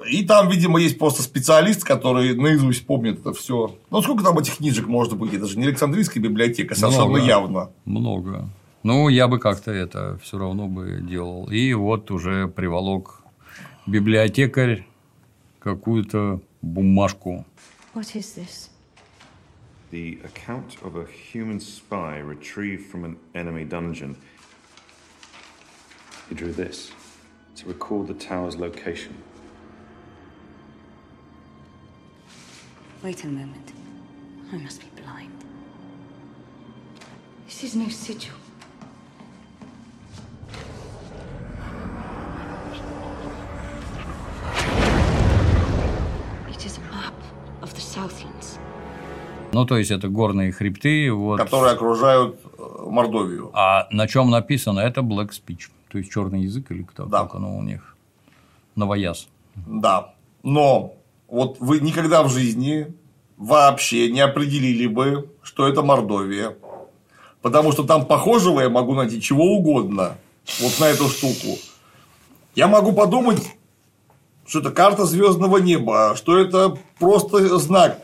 И 0.08 0.24
там, 0.24 0.48
видимо, 0.48 0.80
есть 0.80 0.98
просто 0.98 1.22
специалист, 1.22 1.84
который 1.84 2.34
наизусть 2.34 2.86
помнит 2.86 3.20
это 3.20 3.32
все. 3.32 3.76
Ну, 3.90 4.02
сколько 4.02 4.24
там 4.24 4.38
этих 4.38 4.56
книжек 4.58 4.86
может 4.86 5.16
быть? 5.16 5.34
Это 5.34 5.46
же 5.46 5.58
не 5.58 5.64
Александрийская 5.64 6.22
библиотека, 6.22 6.74
совершенно 6.74 7.06
Много. 7.06 7.24
явно. 7.24 7.70
Много. 7.84 8.48
Ну, 8.82 9.08
я 9.08 9.26
бы 9.26 9.38
как-то 9.38 9.72
это 9.72 10.18
все 10.22 10.38
равно 10.38 10.68
бы 10.68 11.00
делал. 11.02 11.50
И 11.50 11.74
вот 11.74 12.10
уже 12.10 12.46
приволок 12.48 13.22
библиотекарь 13.86 14.86
какую-то 15.58 16.40
бумажку. 16.62 17.44
What 17.94 18.14
is 18.14 18.36
this? 18.36 18.70
The 19.90 20.18
account 20.24 20.76
of 20.82 20.96
a 20.96 21.06
human 21.32 21.60
spy 21.60 22.18
retrieved 22.20 22.86
from 22.90 23.04
an 23.04 23.16
enemy 23.34 23.64
dungeon. 23.64 24.16
He 26.28 26.34
drew 26.34 26.52
this 26.52 26.90
to 27.56 27.66
record 27.68 28.08
the 28.08 28.14
tower's 28.14 28.56
location. 28.56 29.14
Wait 33.06 33.22
a 33.22 33.28
moment. 33.28 33.72
I 34.52 34.56
must 34.56 34.80
be 34.80 34.88
blind. 35.00 35.30
This 37.46 37.62
is 37.62 37.76
no 37.76 37.88
sigil. 37.88 38.34
It 46.50 46.66
is 46.66 46.78
a 46.78 46.80
map 46.92 47.14
of 47.62 47.72
the 47.74 47.80
Southlands. 47.80 48.58
Ну, 49.52 49.64
то 49.66 49.78
есть, 49.78 49.92
это 49.92 50.08
горные 50.08 50.50
хребты. 50.50 51.12
Вот. 51.12 51.38
Которые 51.38 51.74
окружают 51.74 52.40
э, 52.58 52.86
Мордовию. 52.90 53.52
А 53.52 53.86
на 53.92 54.08
чем 54.08 54.30
написано? 54.30 54.80
Это 54.80 55.02
Black 55.02 55.30
Speech. 55.30 55.70
То 55.90 55.98
есть, 55.98 56.10
черный 56.10 56.42
язык 56.42 56.72
или 56.72 56.82
кто? 56.82 57.04
Да. 57.04 57.22
Как 57.22 57.36
оно 57.36 57.56
у 57.56 57.62
них? 57.62 57.96
Новояз. 58.74 59.28
Да. 59.54 60.12
Но 60.42 60.96
вот 61.28 61.56
вы 61.60 61.80
никогда 61.80 62.22
в 62.22 62.30
жизни 62.30 62.94
вообще 63.36 64.10
не 64.10 64.20
определили 64.20 64.86
бы, 64.86 65.30
что 65.42 65.68
это 65.68 65.82
Мордовия. 65.82 66.56
Потому 67.42 67.72
что 67.72 67.84
там 67.84 68.06
похожего 68.06 68.60
я 68.60 68.68
могу 68.68 68.94
найти 68.94 69.20
чего 69.20 69.44
угодно. 69.44 70.16
Вот 70.60 70.78
на 70.80 70.86
эту 70.86 71.08
штуку. 71.08 71.58
Я 72.54 72.68
могу 72.68 72.92
подумать, 72.92 73.42
что 74.46 74.60
это 74.60 74.70
карта 74.70 75.04
звездного 75.04 75.58
неба, 75.58 76.14
что 76.16 76.38
это 76.38 76.76
просто 76.98 77.58
знак, 77.58 77.98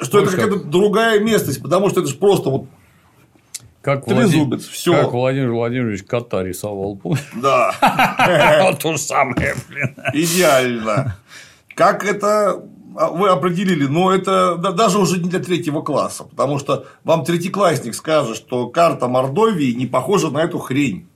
что 0.00 0.18
это 0.18 0.30
Слушай, 0.30 0.44
какая-то 0.44 0.64
другая 0.64 1.20
местность, 1.20 1.62
потому 1.62 1.88
что 1.88 2.00
это 2.00 2.10
же 2.10 2.16
просто 2.16 2.50
вот 2.50 2.66
Как 3.80 4.04
трезубец, 4.04 4.64
все. 4.66 4.92
Как 4.92 5.12
Владимир 5.12 5.52
Владимирович 5.52 6.02
кота 6.02 6.42
рисовал. 6.42 6.96
помнишь? 6.96 7.30
Да. 7.34 7.72
Вот 8.64 8.80
то 8.80 8.92
же 8.92 8.98
самое, 8.98 9.54
блин. 9.68 9.96
Идеально. 10.12 11.16
Как 11.74 12.04
это 12.04 12.62
а, 12.96 13.08
вы 13.08 13.28
определили? 13.28 13.86
Но 13.86 14.12
это 14.12 14.56
да, 14.56 14.72
даже 14.72 14.98
уже 14.98 15.18
не 15.18 15.28
для 15.28 15.40
третьего 15.40 15.82
класса, 15.82 16.24
потому 16.24 16.58
что 16.58 16.86
вам 17.04 17.24
третьеклассник 17.24 17.94
скажет, 17.94 18.36
что 18.36 18.68
карта 18.68 19.08
Мордовии 19.08 19.72
не 19.72 19.86
похожа 19.86 20.30
на 20.30 20.38
эту 20.38 20.58
хрень. 20.58 21.08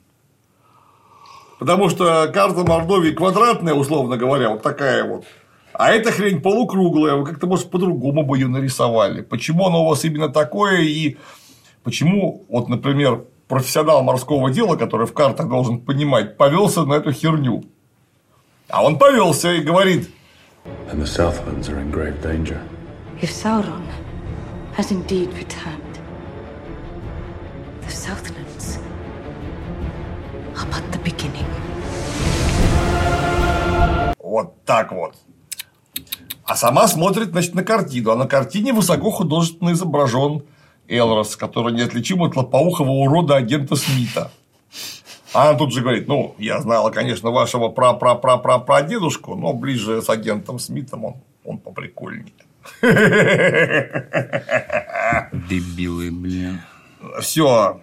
Потому 1.58 1.88
что 1.88 2.30
карта 2.32 2.64
Мордовии 2.64 3.12
квадратная, 3.12 3.74
условно 3.74 4.16
говоря, 4.16 4.50
вот 4.50 4.62
такая 4.62 5.04
вот. 5.04 5.24
А 5.72 5.90
эта 5.90 6.10
хрень 6.10 6.40
полукруглая, 6.40 7.16
вы 7.16 7.26
как-то, 7.26 7.46
может, 7.46 7.70
по-другому 7.70 8.24
бы 8.24 8.38
ее 8.38 8.48
нарисовали. 8.48 9.20
Почему 9.20 9.66
оно 9.66 9.84
у 9.84 9.88
вас 9.88 10.04
именно 10.04 10.30
такое 10.30 10.80
и 10.80 11.16
почему, 11.82 12.44
вот, 12.48 12.68
например, 12.68 13.24
профессионал 13.46 14.02
морского 14.02 14.50
дела, 14.50 14.76
который 14.76 15.06
в 15.06 15.12
картах 15.12 15.48
должен 15.48 15.80
понимать, 15.80 16.36
повелся 16.36 16.84
на 16.84 16.94
эту 16.94 17.12
херню. 17.12 17.64
А 18.68 18.82
он 18.82 18.98
повелся 18.98 19.52
и 19.52 19.60
говорит, 19.60 20.10
And 20.88 21.00
the 21.00 21.06
Southlands 21.06 21.68
are 21.68 21.80
in 21.80 21.90
grave 21.90 22.20
danger. 22.22 22.60
If 23.20 23.30
Sauron 23.30 23.86
has 24.74 24.90
indeed 24.90 25.32
returned, 25.34 25.98
the 27.82 27.90
Southlands 27.90 28.78
are 30.56 30.66
but 30.66 30.84
the 30.92 30.98
beginning. 31.02 31.46
Вот 34.22 34.64
так 34.64 34.92
вот. 34.92 35.14
А 36.44 36.54
сама 36.54 36.86
смотрит, 36.86 37.30
значит, 37.30 37.54
на 37.54 37.64
картину. 37.64 38.10
А 38.12 38.16
на 38.16 38.26
картине 38.26 38.72
высоко 38.72 39.10
художественно 39.10 39.72
изображен 39.72 40.42
Элрос, 40.88 41.36
который 41.36 41.72
неотличим 41.72 42.22
от 42.22 42.36
лопоухого 42.36 42.90
урода 42.90 43.36
агента 43.36 43.74
Смита. 43.76 44.30
Она 45.32 45.54
тут 45.54 45.72
же 45.72 45.80
говорит, 45.80 46.08
ну, 46.08 46.34
я 46.38 46.60
знала, 46.60 46.90
конечно, 46.90 47.30
вашего 47.30 47.68
пра-пра-пра-пра-прадедушку, 47.68 49.34
но 49.34 49.52
ближе 49.52 50.02
с 50.02 50.08
агентом 50.08 50.58
Смитом 50.58 51.04
он, 51.04 51.14
он 51.44 51.58
поприкольнее. 51.58 52.32
Дебилы, 55.32 56.10
блин. 56.10 56.60
Все. 57.20 57.80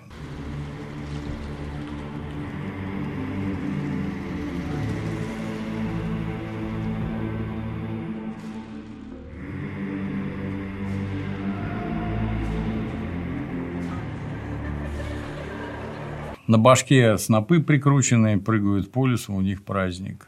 На 16.48 16.57
башке 16.57 17.18
снопы 17.18 17.60
прикрученные, 17.61 18.38
прыгают 18.38 18.91
по 18.91 19.07
лесу, 19.07 19.34
у 19.34 19.41
них 19.41 19.64
праздник. 19.64 20.28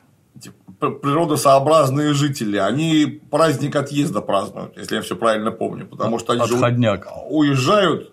Природосообразные 0.80 2.14
жители, 2.14 2.58
они 2.58 3.22
праздник 3.32 3.76
отъезда 3.76 4.22
празднуют, 4.22 4.78
если 4.78 4.96
я 4.96 5.02
все 5.02 5.16
правильно 5.16 5.52
помню, 5.52 5.86
потому 5.86 6.20
что 6.20 6.34
они 6.34 6.46
же 6.46 6.56
Отходняк. 6.56 7.08
уезжают. 7.30 8.12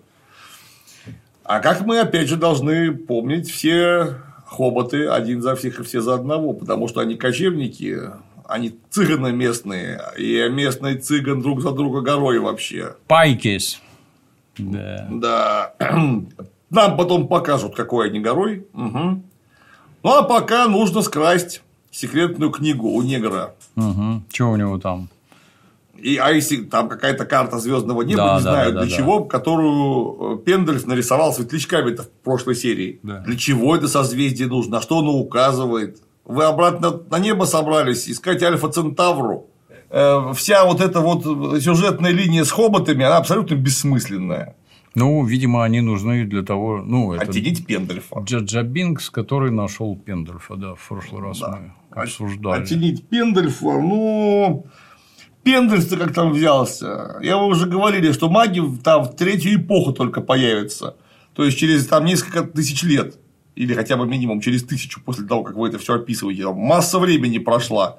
А 1.45 1.61
как 1.61 1.81
мы 1.83 1.99
опять 1.99 2.29
же 2.29 2.37
должны 2.37 2.93
помнить 2.93 3.51
все 3.51 4.15
хоботы 4.47 5.07
один 5.09 5.43
за 5.43 5.57
всех 5.57 5.81
и 5.81 5.83
все 5.83 6.01
за 6.01 6.15
одного, 6.15 6.53
потому 6.53 6.89
что 6.89 7.01
они 7.01 7.16
кочевники, 7.16 7.99
Они 8.45 8.79
цыганы 8.91 9.33
местные, 9.33 10.01
и 10.19 10.47
местный 10.51 10.97
цыган 10.97 11.41
друг 11.41 11.62
за 11.62 11.73
друга 11.73 12.01
горой 12.03 12.39
вообще. 12.39 12.97
Пайкис. 13.07 13.81
Да. 14.59 15.09
Да. 15.11 15.74
Нам 16.73 16.97
потом 16.97 17.28
покажут, 17.28 17.77
какой 17.77 18.09
они 18.09 18.19
горой. 18.19 18.66
Угу. 18.73 19.23
Ну, 20.03 20.11
а 20.11 20.23
пока 20.23 20.66
нужно 20.66 21.03
скрасть 21.03 21.62
секретную 21.90 22.51
книгу 22.51 22.89
у 22.89 23.03
негра. 23.03 23.55
Угу. 23.77 24.23
Что 24.32 24.51
у 24.51 24.57
него 24.57 24.78
там? 24.78 25.09
И, 25.99 26.16
а 26.16 26.31
если 26.31 26.65
там 26.65 26.89
какая-то 26.89 27.27
карта 27.27 27.59
звездного 27.59 28.03
неба, 28.03 28.16
Да, 28.16 28.39
не 28.39 28.44
да, 28.44 28.51
знаю 28.51 28.73
да, 28.73 28.81
для 28.81 28.90
да, 28.90 28.97
чего, 28.97 29.24
которую 29.24 30.39
э, 30.39 30.44
Пендальф 30.44 30.86
нарисовал 30.86 31.32
светлячками 31.32 31.94
в 31.94 32.09
прошлой 32.24 32.57
серии. 32.57 32.99
Для 33.03 33.36
чего 33.36 33.77
это 33.77 33.86
созвездие 33.86 34.49
нужно? 34.49 34.77
На 34.77 34.82
что 34.82 34.99
оно 34.99 35.12
указывает? 35.12 35.99
Вы 36.24 36.44
обратно 36.44 37.01
на 37.11 37.19
небо 37.19 37.44
собрались 37.44 38.09
искать 38.09 38.43
Альфа 38.43 38.69
Центавру. 38.69 39.47
Э, 39.90 40.32
Вся 40.35 40.65
вот 40.65 40.81
эта 40.81 41.01
вот 41.01 41.23
сюжетная 41.62 42.11
линия 42.12 42.44
с 42.44 42.51
хоботами, 42.51 43.05
она 43.05 43.19
абсолютно 43.19 43.55
бессмысленная. 43.57 44.57
Ну, 44.94 45.24
видимо, 45.24 45.64
они 45.64 45.81
нужны 45.81 46.24
для 46.24 46.43
того, 46.43 46.82
ну, 46.85 47.14
это 47.14 47.24
Оттенить 47.24 47.66
Пендальфа. 47.66 48.20
Джаджа 48.20 48.62
Бинкс, 48.62 49.10
который 49.10 49.51
нашел 49.51 49.97
Пендальфа, 49.97 50.56
да, 50.56 50.74
в 50.74 50.86
прошлый 50.86 51.23
раз 51.23 51.40
мы 51.40 51.73
обсуждали. 51.90 52.62
Оценить 52.62 53.09
Пендальфа, 53.09 53.78
ну... 53.78 54.66
Пендальф-то 55.44 55.97
как 55.97 56.14
там 56.14 56.32
взялся? 56.32 57.16
Я 57.20 57.36
вы 57.36 57.47
уже 57.47 57.66
говорили, 57.66 58.12
что 58.12 58.31
маги 58.31 58.62
там 58.85 59.05
в 59.05 59.16
третью 59.16 59.56
эпоху 59.56 59.93
только 59.93 60.20
появятся. 60.20 60.94
То 61.35 61.44
есть, 61.44 61.59
через 61.59 61.86
там 61.89 62.05
несколько 62.05 62.43
тысяч 62.44 62.85
лет. 62.85 63.19
Или 63.56 63.74
хотя 63.74 63.97
бы 63.97 64.06
минимум 64.06 64.40
через 64.40 64.62
тысячу 64.62 65.01
после 65.02 65.27
того, 65.27 65.43
как 65.43 65.56
вы 65.56 65.69
это 65.69 65.78
все 65.78 65.94
описываете. 65.94 66.44
Там 66.44 66.59
масса 66.59 66.98
времени 66.98 67.39
прошла. 67.39 67.98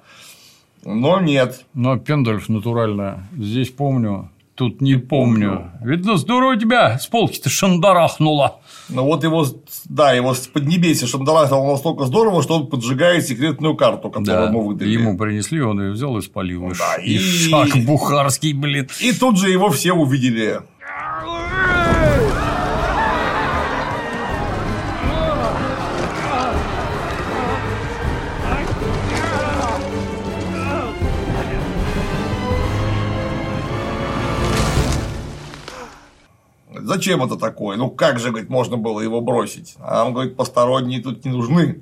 Но 0.86 1.20
нет. 1.20 1.66
Но 1.74 1.98
Пендальф 1.98 2.48
натурально. 2.50 3.28
Здесь 3.38 3.70
помню, 3.70 4.30
тут 4.56 4.82
не 4.82 4.96
помню. 4.96 5.72
Видно, 5.82 6.18
здорово 6.18 6.58
тебя 6.58 6.98
с 7.00 7.08
полки-то 7.08 7.50
шандарахнуло. 7.50 8.60
Ну 8.90 9.04
вот 9.06 9.24
его, 9.24 9.46
да, 9.86 10.12
его 10.14 10.34
с 10.34 10.48
поднебесья 10.48 11.08
шандарахнуло 11.08 11.72
настолько 11.74 12.06
здорово, 12.06 12.44
что 12.44 12.56
он 12.58 12.68
поджигает 12.68 13.26
секретную 13.28 13.76
карту, 13.76 14.10
которую 14.10 14.48
Да, 14.48 14.52
мы 14.52 14.66
выдали. 14.68 14.90
ему 14.92 15.18
принесли, 15.18 15.62
он 15.62 15.82
ее 15.82 15.92
взял 15.92 16.18
и 16.18 16.22
спалил. 16.22 16.70
И 16.70 16.74
ш- 16.74 17.02
и 17.04 17.14
и- 17.16 17.20
шаг 17.50 17.70
бухарский, 17.86 18.54
блин. 18.54 18.88
И 19.00 19.12
тут 19.14 19.38
же 19.40 19.50
его 19.50 19.70
все 19.70 19.94
увидели. 19.94 20.60
Зачем 36.84 37.24
это 37.24 37.38
такое? 37.38 37.78
Ну 37.78 37.90
как 37.90 38.20
же, 38.20 38.30
говорит, 38.30 38.50
можно 38.50 38.78
было 38.78 39.00
его 39.02 39.22
бросить? 39.22 39.76
А 39.80 40.04
он 40.06 40.14
говорит, 40.14 40.36
посторонние 40.36 41.02
тут 41.02 41.24
не 41.26 41.32
нужны. 41.32 41.82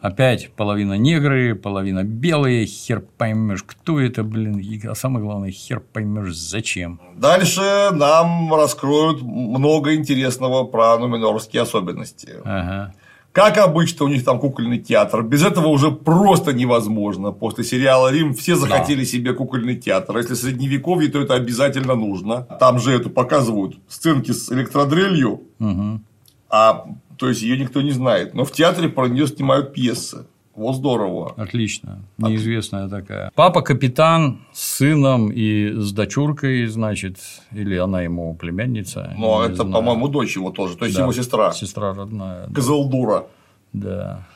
Опять 0.00 0.50
половина 0.56 0.94
негры, 0.94 1.54
половина 1.54 2.04
белые, 2.04 2.64
хер 2.64 3.00
поймешь, 3.18 3.62
кто 3.62 4.00
это, 4.00 4.24
блин, 4.24 4.58
и- 4.58 4.86
а 4.86 4.94
самое 4.94 5.22
главное, 5.24 5.50
хер 5.50 5.80
поймешь, 5.80 6.34
зачем. 6.34 6.98
Дальше 7.16 7.90
нам 7.92 8.52
раскроют 8.54 9.20
много 9.20 9.94
интересного 9.94 10.64
про 10.64 10.96
нуменорские 10.98 11.62
особенности. 11.62 12.30
Ага. 12.44 12.94
Как 13.32 13.58
обычно, 13.58 14.06
у 14.06 14.08
них 14.08 14.24
там 14.24 14.40
кукольный 14.40 14.78
театр. 14.78 15.22
Без 15.22 15.44
этого 15.44 15.68
уже 15.68 15.92
просто 15.92 16.52
невозможно. 16.52 17.30
После 17.30 17.62
сериала 17.62 18.10
Рим 18.10 18.34
все 18.34 18.56
захотели 18.56 19.04
себе 19.04 19.34
кукольный 19.34 19.76
театр. 19.76 20.16
Если 20.18 20.34
средневековье, 20.34 21.08
то 21.10 21.20
это 21.20 21.34
обязательно 21.34 21.94
нужно. 21.94 22.42
Там 22.58 22.80
же 22.80 22.92
это 22.92 23.08
показывают 23.08 23.76
сценки 23.88 24.32
с 24.32 24.50
электродрелью, 24.50 25.42
Мгм. 25.60 26.04
а 26.48 26.86
то 27.16 27.28
есть 27.28 27.42
ее 27.42 27.56
никто 27.56 27.82
не 27.82 27.92
знает. 27.92 28.34
Но 28.34 28.44
в 28.44 28.50
театре 28.50 28.88
про 28.88 29.06
нее 29.06 29.28
снимают 29.28 29.74
пьесы. 29.74 30.26
Вот 30.60 30.76
здорово. 30.76 31.32
Отлично. 31.38 32.00
Неизвестная 32.18 32.86
такая. 32.86 33.32
Папа 33.34 33.62
капитан 33.62 34.40
с 34.52 34.76
сыном 34.76 35.30
и 35.32 35.72
с 35.72 35.90
дочуркой, 35.92 36.66
значит, 36.66 37.16
или 37.50 37.76
она 37.78 38.02
ему 38.02 38.34
племянница. 38.34 39.14
Ну, 39.16 39.40
а 39.40 39.46
это, 39.46 39.54
знаю. 39.54 39.72
по-моему, 39.72 40.08
дочь 40.08 40.36
его 40.36 40.50
тоже. 40.50 40.76
То 40.76 40.84
есть 40.84 40.98
Да, 40.98 41.04
его 41.04 41.14
сестра. 41.14 41.52
Сестра 41.52 41.94
родная. 41.94 42.46
Козелдура. 42.48 43.24
Да. 43.72 44.26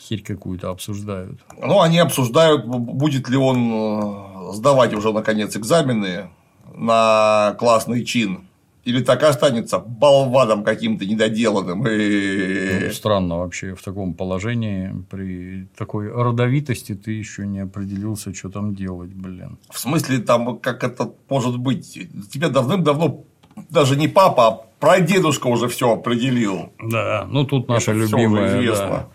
Херь 0.00 0.22
какую-то 0.22 0.70
обсуждают. 0.70 1.38
Ну, 1.60 1.82
они 1.82 1.98
обсуждают, 1.98 2.64
будет 2.64 3.28
ли 3.28 3.36
он 3.36 3.72
э, 3.72 4.52
сдавать 4.54 4.94
уже 4.94 5.12
наконец 5.12 5.54
экзамены 5.54 6.30
на 6.74 7.54
классный 7.58 8.06
чин. 8.06 8.46
Или 8.84 9.02
так 9.02 9.22
останется 9.22 9.78
болваном 9.78 10.62
каким-то 10.62 11.06
недоделанным. 11.06 11.84
Ну, 11.84 12.92
Странно 12.92 13.38
вообще 13.38 13.74
в 13.74 13.82
таком 13.82 14.14
положении, 14.14 14.92
при 15.10 15.68
такой 15.76 16.10
родовитости 16.12 16.94
ты 16.94 17.12
еще 17.12 17.46
не 17.46 17.60
определился, 17.60 18.34
что 18.34 18.50
там 18.50 18.74
делать, 18.74 19.12
блин. 19.14 19.58
В 19.70 19.78
смысле, 19.78 20.18
там, 20.18 20.58
как 20.58 20.84
это 20.84 21.12
может 21.30 21.58
быть? 21.58 21.98
Тебя 22.30 22.48
давным-давно 22.50 23.24
даже 23.70 23.96
не 23.96 24.08
папа, 24.08 24.48
а 24.48 24.50
прадедушка 24.80 25.46
уже 25.46 25.68
все 25.68 25.92
определил. 25.92 26.72
Да, 26.82 27.26
ну 27.30 27.44
тут 27.44 27.68
наша 27.68 27.92
Это 27.92 28.00
любимая. 28.00 28.62
да. 28.66 29.06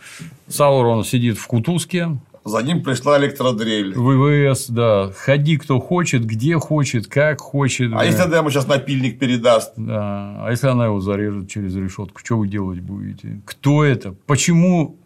Саурон 0.48 1.04
сидит 1.04 1.38
в 1.38 1.46
Кутузке. 1.46 2.18
За 2.50 2.62
ним 2.62 2.84
пришла 2.84 3.20
электродрель. 3.20 3.94
ВВС, 3.96 4.68
да. 4.68 5.12
Ходи 5.16 5.58
кто 5.58 5.80
хочет, 5.80 6.26
где 6.26 6.58
хочет, 6.58 7.08
как 7.08 7.42
хочет. 7.42 7.94
А 7.94 8.00
блин. 8.00 8.12
если 8.12 8.24
она 8.24 8.38
ему 8.38 8.50
сейчас 8.50 8.68
напильник 8.68 9.20
передаст? 9.20 9.74
Да. 9.78 10.46
А 10.46 10.50
если 10.50 10.68
она 10.68 10.86
его 10.86 11.00
зарежет 11.00 11.50
через 11.50 11.76
решетку, 11.76 12.20
что 12.24 12.38
вы 12.38 12.48
делать 12.48 12.80
будете? 12.80 13.42
Кто 13.46 13.84
это? 13.84 14.16
Почему 14.26 14.98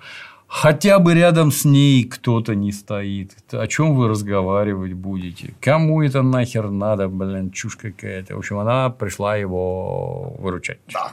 хотя 0.47 0.99
бы 0.99 1.13
рядом 1.13 1.51
с 1.51 1.65
ней 1.65 2.03
кто-то 2.05 2.55
не 2.55 2.71
стоит? 2.71 3.31
О 3.51 3.67
чем 3.67 3.95
вы 3.95 4.07
разговаривать 4.07 4.93
будете? 4.93 5.53
Кому 5.59 6.01
это 6.01 6.21
нахер 6.21 6.69
надо, 6.69 7.07
блин, 7.07 7.51
чушь 7.51 7.75
какая-то. 7.75 8.35
В 8.35 8.39
общем, 8.39 8.59
она 8.59 8.89
пришла 8.89 9.35
его 9.35 10.35
выручать. 10.39 10.79
Да. 10.91 11.11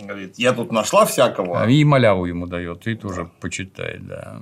Говорит, 0.00 0.34
я 0.38 0.52
тут 0.52 0.72
нашла 0.72 1.04
всякого. 1.04 1.68
И 1.68 1.84
маляву 1.84 2.24
ему 2.26 2.46
дает, 2.46 2.86
и 2.86 2.94
тоже 2.94 3.28
почитай, 3.40 3.98
да. 4.00 4.40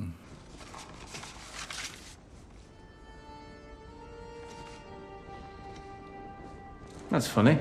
That's 7.11 7.27
funny. 7.27 7.59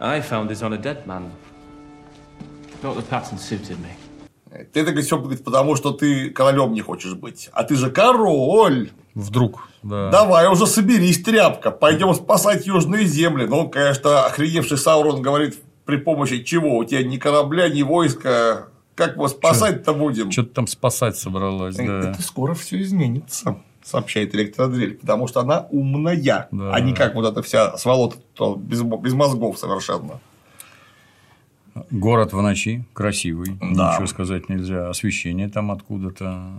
I 0.00 0.20
found 0.20 0.48
this 0.48 0.62
on 0.62 0.72
a 0.72 0.78
dead 0.78 1.06
man. 1.06 1.30
Thought 2.82 2.96
the 2.96 3.02
pattern 3.02 3.38
suited 3.38 3.78
me. 3.78 3.90
Ты 4.72 4.80
это 4.80 5.02
все 5.02 5.18
потому, 5.18 5.76
что 5.76 5.92
ты 5.92 6.30
королем 6.30 6.72
не 6.72 6.80
хочешь 6.80 7.14
быть. 7.14 7.50
А 7.52 7.64
ты 7.64 7.76
же 7.76 7.90
король. 7.90 8.90
Вдруг, 9.14 9.68
да. 9.82 10.10
Давай 10.10 10.48
уже 10.48 10.66
соберись, 10.66 11.22
тряпка. 11.22 11.70
Пойдем 11.70 12.14
спасать 12.14 12.66
южные 12.66 13.04
земли. 13.04 13.46
Ну, 13.46 13.68
конечно, 13.68 14.24
охреневший 14.24 14.78
Саурон 14.78 15.20
говорит, 15.22 15.58
при 15.84 15.96
помощи 15.96 16.42
чего? 16.42 16.78
У 16.78 16.84
тебя 16.84 17.02
ни 17.02 17.16
корабля, 17.18 17.68
ни 17.68 17.82
войска. 17.82 18.68
Как 18.94 19.16
мы 19.16 19.28
спасать-то 19.28 19.92
будем? 19.92 20.30
Что-то 20.30 20.54
там 20.54 20.66
спасать 20.66 21.16
собралась, 21.18 21.76
да. 21.76 22.10
Это 22.10 22.22
скоро 22.22 22.54
все 22.54 22.80
изменится, 22.80 23.58
сообщает 23.86 24.34
электродрель, 24.34 24.96
потому 24.96 25.28
что 25.28 25.40
она 25.40 25.66
умная, 25.70 26.48
Да. 26.50 26.74
а 26.74 26.80
не 26.80 26.92
как 26.92 27.14
вот 27.14 27.24
эта 27.24 27.40
вся 27.42 27.76
сволота 27.78 28.16
без, 28.58 28.82
без 28.82 29.12
мозгов 29.14 29.58
совершенно. 29.58 30.18
Город 31.90 32.32
в 32.32 32.40
ночи 32.42 32.84
красивый, 32.94 33.56
Да. 33.60 33.92
ничего 33.92 34.06
сказать 34.06 34.48
нельзя. 34.48 34.88
Освещение 34.88 35.48
там 35.48 35.70
откуда-то. 35.70 36.52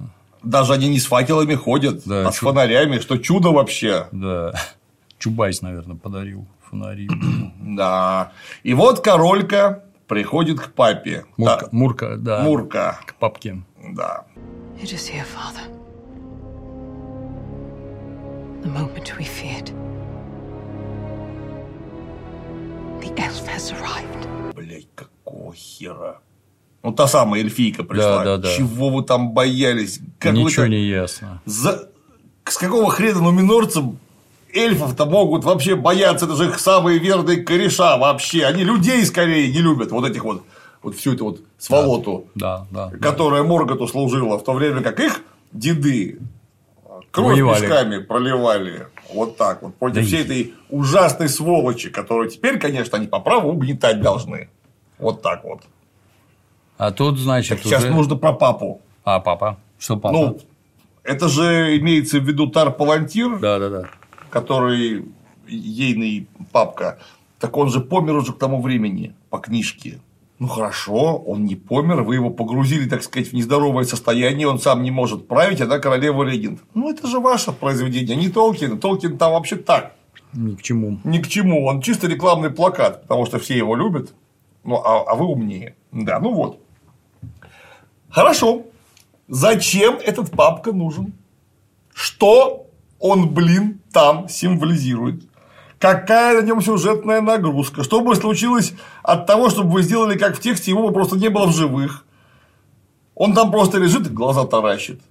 Даже 0.44 0.74
они 0.74 0.88
не 0.88 1.00
с 1.00 1.06
факелами 1.08 1.56
ходят, 1.56 2.04
Да, 2.06 2.28
а 2.28 2.32
с 2.32 2.36
чу- 2.38 2.46
фонарями, 2.46 3.00
что 3.00 3.18
чудо 3.18 3.50
вообще. 3.50 4.08
Да. 4.12 4.54
Чубайс, 5.20 5.62
наверное, 5.64 5.98
подарил 5.98 6.48
фонари. 6.70 7.10
Да. 7.60 8.32
И 8.64 8.74
вот 8.76 9.02
королька 9.04 9.84
приходит 10.08 10.60
к 10.62 10.72
папе. 10.74 11.26
Мурка, 11.36 11.60
Да, 11.66 11.70
Мурка, 11.72 12.16
да. 12.18 12.44
Мурка. 12.44 13.00
К 13.08 13.16
папке. 13.16 13.64
Да. 13.94 14.26
It 14.80 14.94
is 14.94 15.10
here, 15.12 15.26
Father. 15.26 15.77
The 18.68 18.74
moment 18.74 19.14
we 19.18 19.24
feared. 19.24 19.72
The 23.00 23.10
elf 23.18 23.48
has 23.48 23.72
arrived. 23.72 24.54
Блять, 24.56 24.88
какого 24.94 25.54
хера? 25.54 26.20
Ну, 26.84 26.92
та 26.92 27.08
самая 27.08 27.42
эльфийка 27.44 27.86
пришла. 27.86 28.26
Да, 28.26 28.38
да, 28.38 28.38
да. 28.38 28.54
Чего 28.58 28.90
вы 28.90 29.04
там 29.04 29.32
боялись? 29.32 30.00
Как 30.20 30.34
вы 30.34 30.40
Ничего 30.40 30.64
там- 30.64 30.72
не 30.72 30.84
ясно. 30.86 31.42
За... 31.46 31.88
С 32.44 32.58
какого 32.58 32.92
хрена 32.92 33.22
нуминорцы 33.22 33.84
эльфов-то 34.54 35.06
могут 35.06 35.46
вообще 35.46 35.76
бояться? 35.78 36.26
Это 36.26 36.36
же 36.36 36.48
их 36.50 36.60
самые 36.60 37.00
верные 37.00 37.38
кореша 37.38 37.96
вообще. 37.98 38.44
Они 38.46 38.66
людей 38.66 39.06
скорее 39.06 39.50
не 39.50 39.62
любят. 39.62 39.92
Вот 39.92 40.06
этих 40.06 40.26
вот, 40.26 40.44
вот 40.84 40.94
всю 40.98 41.14
эту 41.14 41.24
вот 41.24 41.40
сволоту, 41.58 42.28
Да, 42.36 42.68
да. 42.72 42.90
которая 43.02 43.44
Морготу 43.44 43.88
служила, 43.88 44.38
в 44.38 44.44
то 44.44 44.52
время 44.52 44.82
как 44.82 45.00
их 45.00 45.22
деды 45.54 46.20
кровь 47.22 47.34
Воевали. 47.34 47.62
песками 47.62 47.98
проливали. 48.00 48.88
Вот 49.14 49.38
так 49.38 49.62
вот. 49.62 49.76
Против 49.76 49.96
Да 49.96 50.02
всей 50.04 50.22
этой 50.24 50.54
ужасной 50.70 51.30
сволочи, 51.30 51.90
которую 51.90 52.30
теперь, 52.30 52.60
конечно, 52.60 52.98
они 52.98 53.08
по 53.08 53.20
праву 53.20 53.50
угнетать 53.52 54.02
должны. 54.02 54.50
Вот 54.98 55.22
так 55.22 55.44
вот. 55.44 55.62
А 56.78 56.92
тут, 56.92 57.18
значит, 57.18 57.58
Так 57.58 57.66
сейчас 57.66 57.84
уже- 57.84 57.94
нужно 57.94 58.16
про 58.16 58.34
папу. 58.34 58.82
А, 59.04 59.20
папа? 59.20 59.58
Что 59.80 59.98
папа? 59.98 60.14
Ну, 60.14 60.40
это 61.04 61.28
же 61.30 61.78
имеется 61.78 62.20
в 62.20 62.24
виду 62.24 62.48
Тар-Палантир, 62.48 63.40
да, 63.40 63.60
да, 63.60 63.70
да. 63.70 63.84
который 64.30 65.06
ейный 65.48 66.28
папка. 66.52 67.00
Так 67.40 67.56
он 67.58 67.70
же 67.70 67.80
помер 67.80 68.16
уже 68.16 68.34
к 68.34 68.38
тому 68.38 68.62
времени 68.62 69.14
по 69.30 69.38
книжке. 69.38 70.00
Ну 70.40 70.48
хорошо, 70.48 71.18
он 71.18 71.46
не 71.46 71.56
помер, 71.56 72.04
вы 72.04 72.16
его 72.16 72.30
погрузили, 72.30 72.88
так 72.88 73.02
сказать, 73.02 73.30
в 73.30 73.34
нездоровое 73.34 73.86
состояние, 73.86 74.48
он 74.48 74.60
сам 74.60 74.84
не 74.84 74.92
может 74.92 75.28
править, 75.28 75.62
она 75.62 75.80
королева 75.80 76.24
регент. 76.24 76.60
Ну 76.76 76.92
это 76.92 77.08
же 77.08 77.20
ваше 77.20 77.52
произведение, 77.52 78.16
не 78.16 78.30
Толкин. 78.30 78.80
Толкин 78.80 79.18
там 79.18 79.32
вообще 79.32 79.56
так, 79.56 79.96
Ни 80.34 80.56
к 80.56 80.62
чему. 80.62 81.00
ни 81.04 81.18
к 81.18 81.28
чему. 81.28 81.66
Он 81.66 81.82
чисто 81.82 82.08
рекламный 82.08 82.52
плакат, 82.52 83.02
потому 83.04 83.26
что 83.26 83.40
все 83.40 83.58
его 83.58 83.76
любят. 83.76 84.14
Ну, 84.64 84.76
а, 84.76 85.12
а 85.12 85.16
вы 85.16 85.26
умнее. 85.26 85.76
Да, 85.92 86.20
ну 86.20 86.34
вот. 86.34 86.60
Хорошо. 88.10 88.64
Зачем 89.28 89.96
этот 89.96 90.32
папка 90.32 90.72
нужен? 90.72 91.14
Что 91.94 92.68
он, 93.00 93.34
блин, 93.34 93.82
там 93.92 94.30
символизирует? 94.30 95.24
Какая 95.80 96.42
на 96.42 96.46
нем 96.46 96.62
сюжетная 96.62 97.22
нагрузка? 97.22 97.84
Что 97.84 98.02
бы 98.02 98.16
случилось 98.16 98.74
от 99.04 99.28
того, 99.28 99.50
чтобы 99.50 99.70
вы 99.72 99.84
сделали 99.84 100.18
как 100.18 100.36
в 100.36 100.40
тексте, 100.42 100.72
его 100.72 100.88
бы 100.88 100.94
просто 100.94 101.18
не 101.18 101.30
было 101.30 101.46
в 101.48 101.56
живых? 101.56 102.04
Он 103.14 103.34
там 103.34 103.52
просто 103.52 103.78
лежит 103.78 104.08
и 104.08 104.10
глаза 104.10 104.46
таращит. 104.46 105.02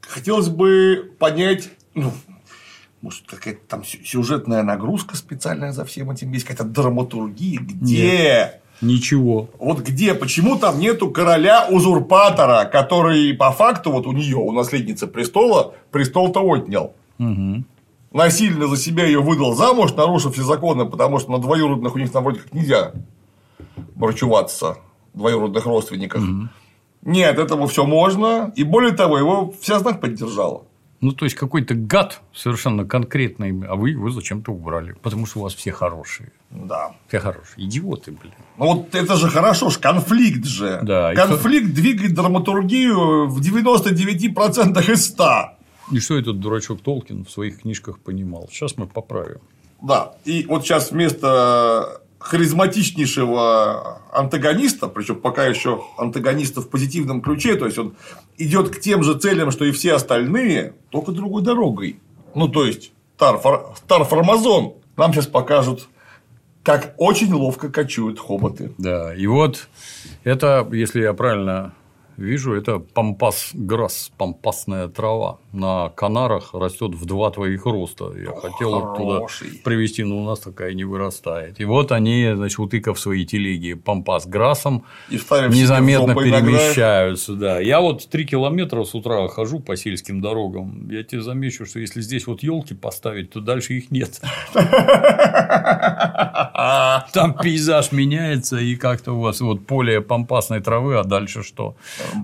Хотелось 0.00 0.48
бы 0.48 1.12
понять, 1.18 1.70
ну, 1.94 2.12
может, 3.02 3.26
какая-то 3.26 3.60
там 3.68 3.84
сю- 3.84 4.04
сюжетная 4.04 4.62
нагрузка 4.62 5.16
специальная 5.16 5.72
за 5.72 5.84
всем 5.84 6.10
этим 6.10 6.32
есть, 6.32 6.44
какая-то 6.44 6.64
драматургия. 6.64 7.60
Где? 7.60 8.02
Нет. 8.02 8.62
Ничего. 8.80 9.48
Вот 9.58 9.80
где? 9.80 10.14
Почему 10.14 10.56
там 10.56 10.78
нету 10.78 11.10
короля-узурпатора, 11.10 12.64
который 12.66 13.32
по 13.34 13.50
факту 13.50 13.90
вот 13.90 14.06
у 14.06 14.12
нее, 14.12 14.36
у 14.36 14.52
наследницы 14.52 15.06
престола, 15.06 15.74
престол-то 15.90 16.40
отнял? 16.40 16.94
Мгм. 17.18 17.64
Насильно 18.12 18.66
за 18.66 18.76
себя 18.76 19.04
ее 19.04 19.20
выдал 19.20 19.54
замуж, 19.54 19.92
нарушив 19.94 20.34
все 20.34 20.42
законы, 20.42 20.86
потому 20.86 21.18
что 21.18 21.32
на 21.32 21.38
двоюродных 21.38 21.94
у 21.94 21.98
них 21.98 22.12
на 22.14 22.20
вроде 22.20 22.40
как 22.40 22.54
нельзя 22.54 22.92
борчуваться, 23.94 24.78
двоюродных 25.14 25.66
родственниках. 25.66 26.22
Нет, 27.02 27.38
этому 27.38 27.66
все 27.66 27.84
можно. 27.84 28.52
И 28.56 28.64
более 28.64 28.92
того, 28.92 29.18
его 29.18 29.54
вся 29.60 29.78
знать 29.78 30.00
поддержала. 30.00 30.64
Ну, 31.00 31.12
то 31.12 31.26
есть, 31.26 31.36
какой-то 31.36 31.74
гад 31.74 32.22
совершенно 32.34 32.86
конкретный, 32.86 33.52
а 33.68 33.76
вы 33.76 33.90
его 33.90 34.10
зачем-то 34.10 34.50
убрали. 34.50 34.94
Потому 35.02 35.26
что 35.26 35.40
у 35.40 35.42
вас 35.42 35.54
все 35.54 35.70
хорошие. 35.70 36.32
Да. 36.50 36.94
Все 37.08 37.18
хорошие. 37.18 37.66
Идиоты, 37.66 38.12
блин. 38.12 38.32
Ну 38.56 38.66
вот 38.66 38.94
это 38.94 39.16
же 39.16 39.28
хорошо, 39.28 39.68
ж 39.68 39.78
конфликт 39.78 40.46
же. 40.46 40.80
Да, 40.82 41.12
и 41.12 41.16
конфликт 41.16 41.74
двигает 41.74 42.14
драматургию 42.14 43.28
в 43.28 43.40
99% 43.40 44.90
из 44.90 45.04
100. 45.04 45.55
И 45.92 46.00
что 46.00 46.16
этот 46.16 46.40
дурачок 46.40 46.80
Толкин 46.80 47.24
в 47.24 47.30
своих 47.30 47.62
книжках 47.62 47.98
понимал? 47.98 48.48
Сейчас 48.50 48.76
мы 48.76 48.86
поправим. 48.86 49.40
Да. 49.80 50.14
И 50.24 50.44
вот 50.48 50.64
сейчас 50.64 50.90
вместо 50.90 52.00
харизматичнейшего 52.18 54.00
антагониста, 54.10 54.88
причем 54.88 55.20
пока 55.20 55.46
еще 55.46 55.84
антагониста 55.96 56.60
в 56.60 56.68
позитивном 56.68 57.20
ключе, 57.20 57.54
то 57.56 57.66
есть 57.66 57.78
он 57.78 57.94
идет 58.36 58.70
к 58.74 58.80
тем 58.80 59.04
же 59.04 59.16
целям, 59.18 59.50
что 59.52 59.64
и 59.64 59.70
все 59.70 59.94
остальные, 59.94 60.74
только 60.90 61.12
другой 61.12 61.42
дорогой. 61.42 62.00
Ну, 62.34 62.48
то 62.48 62.64
есть 62.64 62.92
Тарфармазон 63.16 64.74
нам 64.96 65.12
сейчас 65.12 65.26
покажут, 65.26 65.88
как 66.64 66.94
очень 66.96 67.32
ловко 67.32 67.68
кочуют 67.68 68.18
хоботы. 68.18 68.72
Да, 68.76 69.14
и 69.14 69.26
вот 69.28 69.68
это, 70.24 70.66
если 70.72 71.02
я 71.02 71.12
правильно 71.12 71.74
вижу, 72.16 72.54
это 72.54 72.78
пампас 72.78 73.50
грасс, 73.54 74.10
пампасная 74.16 74.88
трава. 74.88 75.38
На 75.52 75.90
Канарах 75.90 76.54
растет 76.54 76.94
в 76.94 77.04
два 77.06 77.30
твоих 77.30 77.66
роста. 77.66 78.12
Я 78.16 78.32
хотел 78.32 78.76
оттуда 78.76 79.14
хороший. 79.16 79.60
привезти, 79.64 80.04
но 80.04 80.18
у 80.18 80.24
нас 80.24 80.40
такая 80.40 80.74
не 80.74 80.84
вырастает. 80.84 81.60
И 81.60 81.64
вот 81.64 81.92
они, 81.92 82.32
значит, 82.34 82.58
утыкав 82.58 82.98
свои 82.98 83.24
телеги 83.24 83.74
пампас 83.74 84.26
грассом, 84.26 84.84
И 85.10 85.16
незаметно 85.16 86.14
перемещаются. 86.14 87.34
Да. 87.34 87.60
Я 87.60 87.80
вот 87.80 88.08
три 88.08 88.26
километра 88.26 88.84
с 88.84 88.94
утра 88.94 89.28
хожу 89.28 89.60
по 89.60 89.76
сельским 89.76 90.20
дорогам. 90.20 90.88
Я 90.90 91.02
тебе 91.02 91.22
замечу, 91.22 91.66
что 91.66 91.80
если 91.80 92.00
здесь 92.00 92.26
вот 92.26 92.42
елки 92.42 92.74
поставить, 92.74 93.30
то 93.30 93.40
дальше 93.40 93.74
их 93.74 93.90
нет. 93.90 94.20
Там 97.12 97.34
пейзаж 97.42 97.92
меняется, 97.92 98.58
и 98.58 98.76
как-то 98.76 99.12
у 99.12 99.20
вас 99.20 99.40
вот 99.40 99.66
поле 99.66 100.00
пампасной 100.00 100.60
травы, 100.60 100.98
а 100.98 101.04
дальше 101.04 101.42
что? 101.42 101.76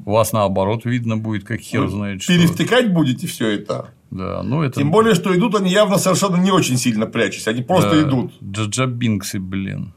Вас 0.04 0.32
наоборот 0.32 0.84
видно 0.84 1.16
будет, 1.16 1.44
как 1.44 1.60
хер 1.60 1.88
знает 1.88 2.22
что. 2.22 2.32
Перевтыкать 2.32 2.92
будете 2.92 3.26
все 3.26 3.48
это. 3.48 3.90
Да, 4.10 4.42
ну 4.42 4.62
это... 4.62 4.78
Тем 4.80 4.90
более, 4.90 5.14
что 5.14 5.34
идут 5.36 5.54
они 5.54 5.70
явно 5.70 5.96
совершенно 5.98 6.36
не 6.36 6.50
очень 6.50 6.76
сильно 6.76 7.06
прячась. 7.06 7.48
Они 7.48 7.62
просто 7.62 7.90
Да, 7.90 8.02
идут. 8.02 8.32
Джаджабинксы, 8.42 9.38
блин. 9.40 9.94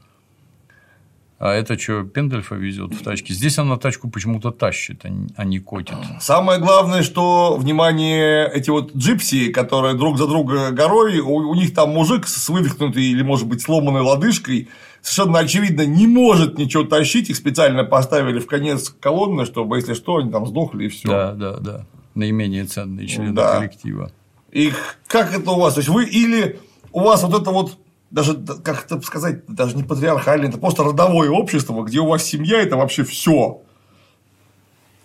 А 1.38 1.52
это 1.52 1.78
что, 1.78 2.02
Пендельфа 2.02 2.54
везет 2.54 2.94
в 2.94 3.02
тачке? 3.02 3.34
Здесь 3.34 3.58
она 3.58 3.76
тачку 3.76 4.08
почему-то 4.08 4.52
тащит, 4.52 5.00
а 5.04 5.10
не- 5.10 5.28
а 5.36 5.44
не 5.44 5.58
котит. 5.58 5.94
Самое 6.18 6.58
главное, 6.58 7.02
что, 7.02 7.56
внимание, 7.58 8.50
эти 8.54 8.70
вот 8.70 8.96
джипси, 8.96 9.52
которые 9.52 9.94
друг 9.96 10.16
за 10.16 10.26
друга 10.26 10.70
горой, 10.70 11.18
у, 11.20 11.34
у 11.50 11.54
них 11.54 11.74
там 11.74 11.90
мужик 11.90 12.26
с 12.26 12.48
вывихнутой 12.48 13.04
или, 13.04 13.22
может 13.22 13.46
быть, 13.46 13.60
сломанной 13.60 14.00
лодыжкой, 14.00 14.68
совершенно 15.06 15.38
очевидно, 15.38 15.86
не 15.86 16.06
может 16.06 16.58
ничего 16.58 16.84
тащить, 16.84 17.30
их 17.30 17.36
специально 17.36 17.84
поставили 17.84 18.40
в 18.40 18.46
конец 18.46 18.90
колонны, 19.00 19.46
чтобы, 19.46 19.76
если 19.76 19.94
что, 19.94 20.16
они 20.16 20.30
там 20.30 20.46
сдохли 20.46 20.86
и 20.86 20.88
все. 20.88 21.08
Да, 21.08 21.32
да, 21.32 21.56
да. 21.58 21.86
Наименее 22.14 22.64
ценные 22.64 23.06
члены 23.06 23.32
Да. 23.32 23.56
коллектива. 23.58 24.10
И 24.50 24.72
как 25.06 25.32
это 25.34 25.50
у 25.50 25.60
вас? 25.60 25.74
То 25.74 25.80
есть 25.80 25.88
вы 25.90 26.04
или 26.06 26.58
у 26.92 27.00
вас 27.00 27.22
вот 27.22 27.40
это 27.40 27.50
вот 27.50 27.78
даже, 28.10 28.34
как 28.34 28.84
это 28.84 29.00
сказать, 29.02 29.44
даже 29.46 29.76
не 29.76 29.82
патриархальное, 29.82 30.48
это 30.48 30.58
просто 30.58 30.82
родовое 30.82 31.30
общество, 31.30 31.82
где 31.82 32.00
у 32.00 32.06
вас 32.06 32.24
семья 32.24 32.60
это 32.60 32.76
вообще 32.76 33.04
все. 33.04 33.60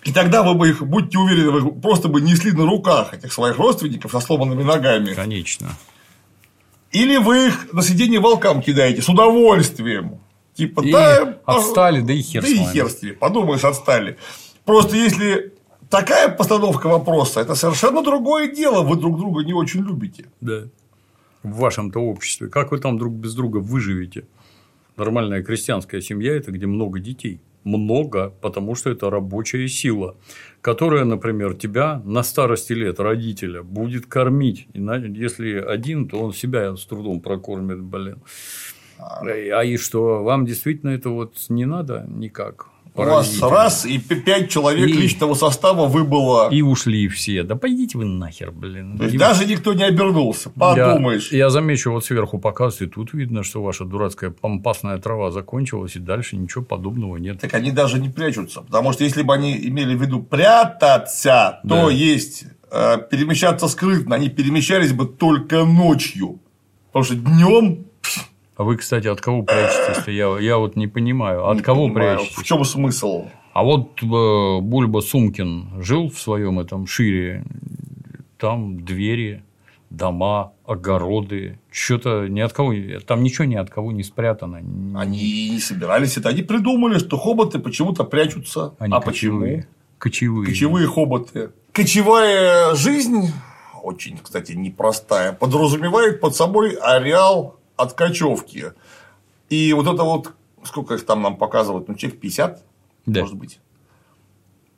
И 0.03 0.11
тогда 0.11 0.41
вы 0.41 0.56
бы 0.56 0.69
их, 0.69 0.82
будьте 0.82 1.18
уверены, 1.19 1.52
вы 1.52 1.72
просто 1.73 2.07
бы 2.07 2.22
несли 2.22 2.52
на 2.52 2.65
руках 2.65 3.14
этих 3.14 3.32
своих 3.34 3.57
родственников 3.60 4.11
со 4.11 4.19
сломанными 4.19 4.64
ногами. 4.64 5.14
Конечно. 5.14 5.69
Или 6.91 7.18
вы 7.18 7.47
их 7.47 7.73
на 7.73 7.81
сиденье 7.81 8.19
волкам 8.19 8.61
кидаете 8.61 9.01
с 9.01 9.09
удовольствием. 9.09 10.19
Типа, 10.53 10.81
И 10.81 10.91
да, 10.91 11.39
отстали, 11.45 12.01
да 12.01 12.13
и 12.13 12.22
хер 12.22 12.41
да 12.41 12.47
и 12.47 12.57
хер 12.57 12.89
с 12.89 13.01
ними. 13.01 13.13
Подумаешь, 13.13 13.63
отстали. 13.63 14.18
Просто 14.65 14.97
если 14.97 15.53
такая 15.89 16.30
постановка 16.30 16.88
вопроса, 16.88 17.39
это 17.39 17.55
совершенно 17.55 18.03
другое 18.03 18.51
дело. 18.51 18.84
Вы 18.84 18.97
друг 18.97 19.18
друга 19.18 19.43
не 19.43 19.53
очень 19.53 19.81
любите. 19.81 20.26
Да. 20.41 20.63
В 21.43 21.57
вашем-то 21.57 21.99
обществе. 21.99 22.49
Как 22.49 22.72
вы 22.72 22.80
там 22.80 22.97
друг 22.97 23.13
без 23.13 23.34
друга 23.34 23.57
выживете? 23.57 24.26
Нормальная 24.97 25.41
крестьянская 25.41 26.01
семья– 26.01 26.34
это 26.35 26.51
где 26.51 26.68
много 26.68 26.99
детей. 26.99 27.39
Много, 27.63 28.34
потому 28.41 28.76
что 28.76 28.89
это 28.89 29.09
рабочая 29.09 29.68
сила, 29.68 30.15
которая, 30.61 31.05
например, 31.05 31.55
тебя 31.55 32.01
на 32.05 32.23
старости 32.23 32.73
лет 32.73 32.99
родителя 32.99 33.63
будет 33.63 34.05
кормить. 34.05 34.67
Если 34.73 35.55
один, 35.55 36.07
то 36.07 36.21
он 36.21 36.33
себя 36.33 36.75
с 36.75 36.85
трудом 36.85 37.21
прокормит, 37.21 37.81
блин. 37.81 38.21
А 38.97 39.63
и 39.63 39.77
что, 39.77 40.23
вам 40.23 40.45
действительно 40.45 40.91
это 40.91 41.09
вот 41.09 41.35
не 41.49 41.65
надо 41.65 42.05
никак? 42.07 42.70
У 42.93 43.03
вас 43.03 43.41
раз 43.41 43.85
и 43.85 43.97
пять 43.99 44.49
человек 44.49 44.89
И- 44.89 44.93
личного 44.93 45.34
состава 45.34 45.88
выбыло. 45.88 46.49
И 46.51 46.61
ушли 46.61 47.07
все. 47.07 47.43
Да 47.43 47.55
пойдите 47.55 47.97
вы 47.97 48.03
нахер, 48.05 48.51
блин. 48.51 48.97
То 48.97 49.03
есть 49.05 49.15
И- 49.15 49.18
даже 49.18 49.45
никто 49.45 49.73
не 49.73 49.84
обернулся. 49.84 50.49
Подумаешь. 50.49 51.31
Я, 51.31 51.38
я 51.39 51.49
замечу, 51.49 51.91
вот 51.91 52.03
сверху 52.03 52.38
показывают, 52.38 52.91
и 52.91 52.93
тут 52.93 53.13
видно, 53.13 53.43
что 53.43 53.63
ваша 53.63 53.85
дурацкая 53.85 54.31
пампасная 54.31 54.97
трава 54.97 55.31
закончилась, 55.31 55.95
и 55.95 55.99
дальше 55.99 56.35
ничего 56.35 56.63
подобного 56.65 57.15
нет. 57.15 57.39
Так 57.39 57.53
они 57.53 57.72
даже 57.72 57.97
не 57.97 58.09
прячутся. 58.09 58.61
Потому 58.61 58.91
что 58.91 59.05
если 59.05 59.22
бы 59.23 59.34
они 59.34 59.55
имели 59.57 59.95
в 59.95 60.01
виду 60.01 60.22
прятаться, 60.22 61.59
то 61.68 61.85
Да. 61.88 61.91
есть 61.91 62.43
э, 62.73 62.97
перемещаться 63.09 63.68
скрытно. 63.68 64.15
Они 64.15 64.30
перемещались 64.30 64.93
бы 64.93 65.05
только 65.05 65.65
ночью. 65.65 66.39
Потому 66.91 67.03
что 67.05 67.15
днем 67.15 67.85
А 68.61 68.63
вы, 68.63 68.77
кстати, 68.77 69.07
от 69.07 69.19
кого 69.19 69.41
прячетесь-то? 69.41 70.11
Я, 70.11 70.38
я 70.38 70.59
вот 70.59 70.75
не 70.75 70.85
понимаю. 70.85 71.49
От 71.49 71.63
кого 71.63 71.89
прячетесь? 71.89 72.35
В 72.35 72.43
чем 72.43 72.63
смысл? 72.63 73.25
А 73.53 73.63
вот 73.63 74.03
э, 74.03 74.05
Бульба 74.61 74.99
Сумкин 74.99 75.81
жил 75.81 76.11
в 76.11 76.19
своем 76.19 76.59
этом 76.59 76.85
шире. 76.85 77.43
Там 78.38 78.85
двери, 78.85 79.43
дома, 79.89 80.53
огороды. 80.63 81.57
Что-то 81.71 82.27
ни 82.27 82.39
от 82.39 82.53
кого. 82.53 82.71
Там 83.07 83.23
ничего 83.23 83.45
ни 83.45 83.55
от 83.55 83.71
кого 83.71 83.91
не 83.91 84.03
спрятано. 84.03 84.57
Они 84.95 85.49
не 85.49 85.59
собирались 85.59 86.17
это. 86.17 86.29
Они 86.29 86.43
придумали, 86.43 86.99
что 86.99 87.17
хоботы 87.17 87.57
почему-то 87.57 88.03
прячутся. 88.03 88.75
Они 88.77 88.93
а 88.93 88.99
почему? 88.99 89.39
кочевые. 89.39 89.67
Кочевые. 89.97 90.45
Кочевые 90.45 90.85
хоботы. 90.85 91.49
Кочевая 91.71 92.75
жизнь, 92.75 93.33
очень, 93.81 94.19
кстати, 94.19 94.51
непростая, 94.51 95.33
подразумевает 95.33 96.21
под 96.21 96.35
собой 96.35 96.75
ареал 96.75 97.55
от 97.76 97.93
кочевки. 97.93 98.73
И 99.49 99.73
вот 99.73 99.88
это 99.88 100.03
вот, 100.03 100.34
сколько 100.64 100.93
их 100.95 101.06
там 101.06 101.22
нам 101.22 101.35
показывают, 101.38 101.88
ну, 101.88 101.95
человек 101.95 102.19
50, 102.19 102.64
Да. 103.06 103.22
может 103.22 103.35
быть. 103.35 103.60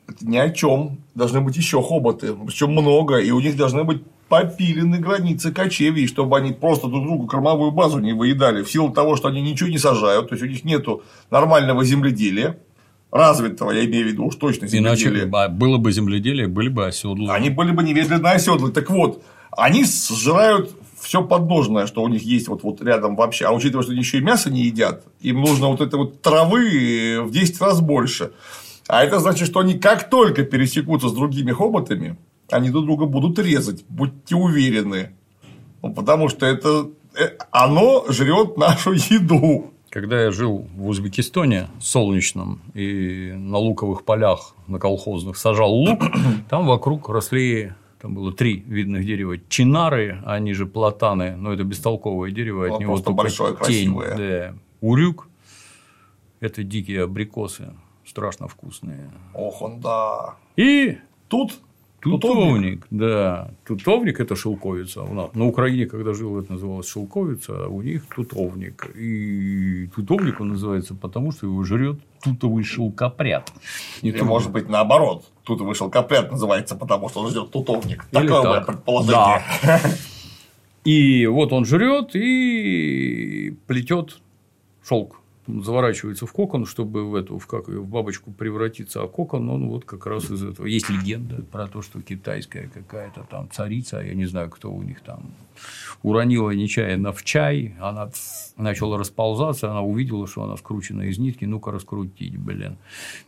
Это 0.07 0.25
ни 0.27 0.37
о 0.37 0.49
чем. 0.49 0.97
Должны 1.15 1.41
быть 1.41 1.55
еще 1.55 1.81
хоботы, 1.81 2.33
причем 2.33 2.71
много, 2.71 3.17
и 3.17 3.31
у 3.31 3.39
них 3.39 3.55
должны 3.55 3.83
быть 3.83 4.03
попилены 4.29 4.97
границы 4.99 5.51
кочевий, 5.51 6.07
чтобы 6.07 6.37
они 6.37 6.53
просто 6.53 6.87
друг 6.87 7.03
другу 7.03 7.27
кормовую 7.27 7.71
базу 7.71 7.99
не 7.99 8.13
выедали, 8.13 8.63
в 8.63 8.71
силу 8.71 8.91
того, 8.91 9.15
что 9.15 9.27
они 9.27 9.41
ничего 9.41 9.69
не 9.69 9.77
сажают, 9.77 10.29
то 10.29 10.35
есть 10.35 10.43
у 10.43 10.47
них 10.47 10.63
нету 10.65 11.03
нормального 11.29 11.83
земледелия, 11.85 12.57
развитого, 13.11 13.71
я 13.71 13.85
имею 13.85 14.05
в 14.05 14.11
виду 14.11 14.25
уж 14.25 14.35
точно 14.35 14.65
Иначе 14.65 15.03
земледелия. 15.05 15.31
а, 15.31 15.47
было 15.49 15.77
бы 15.77 15.91
земледелие, 15.91 16.47
были 16.47 16.69
бы 16.69 16.87
оседлы. 16.87 17.31
Они 17.31 17.49
были 17.51 17.71
бы 17.71 17.83
немедленно 17.83 18.31
оседлы. 18.31 18.71
Так 18.71 18.89
вот, 18.89 19.23
они 19.51 19.83
сжирают 19.85 20.71
все 21.03 21.23
подножное, 21.23 21.85
что 21.85 22.01
у 22.01 22.07
них 22.07 22.23
есть 22.23 22.47
вот, 22.47 22.63
вот 22.63 22.81
рядом 22.81 23.15
вообще. 23.15 23.45
А 23.45 23.51
учитывая, 23.51 23.83
что 23.83 23.91
они 23.91 24.01
еще 24.01 24.17
и 24.19 24.21
мясо 24.21 24.49
не 24.49 24.63
едят, 24.63 25.03
им 25.19 25.41
нужно 25.41 25.67
вот 25.67 25.81
этой 25.81 25.95
вот 25.95 26.21
травы 26.21 27.21
в 27.21 27.31
10 27.31 27.61
раз 27.61 27.81
больше. 27.81 28.31
А 28.87 29.03
это 29.03 29.19
значит, 29.19 29.47
что 29.47 29.59
они 29.59 29.75
как 29.75 30.09
только 30.09 30.43
пересекутся 30.43 31.09
с 31.09 31.13
другими 31.13 31.51
хоботами, 31.51 32.17
они 32.49 32.69
друг 32.69 32.85
друга 32.85 33.05
будут 33.05 33.39
резать, 33.39 33.85
будьте 33.87 34.35
уверены. 34.35 35.15
Ну, 35.81 35.93
потому 35.93 36.29
что 36.29 36.45
это 36.45 36.89
э, 37.15 37.31
оно 37.51 38.05
жрет 38.09 38.57
нашу 38.57 38.93
еду. 38.93 39.71
Когда 39.89 40.23
я 40.23 40.31
жил 40.31 40.67
в 40.75 40.87
Узбекистане 40.87 41.67
солнечном 41.79 42.61
и 42.73 43.33
на 43.35 43.57
луковых 43.57 44.05
полях 44.05 44.55
на 44.67 44.79
колхозных 44.79 45.37
сажал 45.37 45.71
лук, 45.71 46.01
там 46.49 46.65
вокруг 46.65 47.09
росли 47.09 47.73
там 48.03 48.15
было 48.15 48.33
три 48.33 48.59
видных 48.67 49.05
дерева. 49.05 49.37
Чинары, 49.47 50.21
они 50.25 50.53
же 50.53 50.65
платаны, 50.65 51.37
но 51.37 51.53
это 51.53 51.63
бестолковое 51.63 52.31
дерево, 52.31 52.67
Ну, 52.67 52.73
от 52.75 52.81
него 52.81 52.97
только 52.97 53.13
большое, 53.13 53.51
тень. 53.51 53.57
красивое. 53.93 54.17
Да. 54.17 54.55
Урюк– 54.81 55.29
это 56.41 56.63
дикие 56.63 57.03
абрикосы, 57.03 57.73
страшно 58.05 58.49
вкусные. 58.49 59.09
Ох, 59.33 59.61
он 59.61 59.79
да. 59.79 60.35
И 60.57 60.97
тут 61.29 61.61
Тутовник, 62.03 62.85
да. 62.91 63.51
Тутовник– 63.65 64.19
это 64.19 64.35
шелковица. 64.35 65.03
У 65.03 65.13
нас 65.13 65.33
на 65.33 65.47
Украине, 65.47 65.85
когда 65.85 66.13
жил, 66.13 66.39
это 66.39 66.53
называлось 66.53 66.87
шелковица, 66.87 67.65
а 67.65 67.67
у 67.67 67.81
них 67.81 68.03
тутовник. 68.13 68.91
И 68.95 69.87
тутовник 69.95 70.41
он 70.41 70.49
называется 70.49 70.95
потому, 70.95 71.31
что 71.31 71.47
его 71.47 71.63
жрет 71.63 71.99
тутовый 72.21 72.63
шелкопряд. 72.63 73.51
Не 74.01 74.09
Или, 74.09 74.21
может 74.21 74.51
быть, 74.51 74.69
наоборот. 74.69 75.25
Тут 75.43 75.61
вышел 75.61 75.89
капрят 75.89 76.31
называется, 76.31 76.75
потому 76.75 77.09
что 77.09 77.21
он 77.21 77.29
ждет 77.29 77.51
тутовник. 77.51 78.05
Или 78.11 78.27
Такое 78.27 78.41
так. 78.41 78.65
предположение. 78.65 79.41
И 80.83 81.25
вот 81.27 81.53
он 81.53 81.65
жрет 81.65 82.15
и 82.15 83.55
плетет 83.67 84.19
шелк. 84.85 85.22
Заворачивается 85.47 86.25
в 86.25 86.31
кокон, 86.31 86.65
чтобы 86.65 87.09
в 87.09 87.15
эту, 87.15 87.37
в, 87.37 87.47
как, 87.47 87.67
в 87.67 87.85
бабочку 87.85 88.31
превратиться, 88.31 89.03
а 89.03 89.07
кокон, 89.07 89.49
он 89.49 89.67
вот 89.67 89.83
как 89.83 90.05
раз 90.05 90.31
из 90.31 90.43
этого. 90.43 90.65
Есть 90.65 90.89
легенда 90.89 91.41
про 91.41 91.67
то, 91.67 91.81
что 91.81 92.01
китайская 92.01 92.69
какая-то 92.73 93.25
там 93.29 93.49
царица, 93.51 93.99
я 93.99 94.13
не 94.13 94.25
знаю, 94.25 94.49
кто 94.49 94.71
у 94.71 94.81
них 94.81 95.01
там, 95.01 95.33
уронила 96.01 96.51
нечаянно 96.51 97.11
в 97.11 97.23
чай, 97.23 97.75
она 97.81 98.09
начала 98.55 98.97
расползаться, 98.97 99.69
она 99.69 99.81
увидела, 99.81 100.27
что 100.27 100.43
она 100.43 100.55
скручена 100.55 101.03
из 101.03 101.17
нитки, 101.17 101.43
ну-ка 101.43 101.71
раскрутить, 101.71 102.37
блин. 102.37 102.77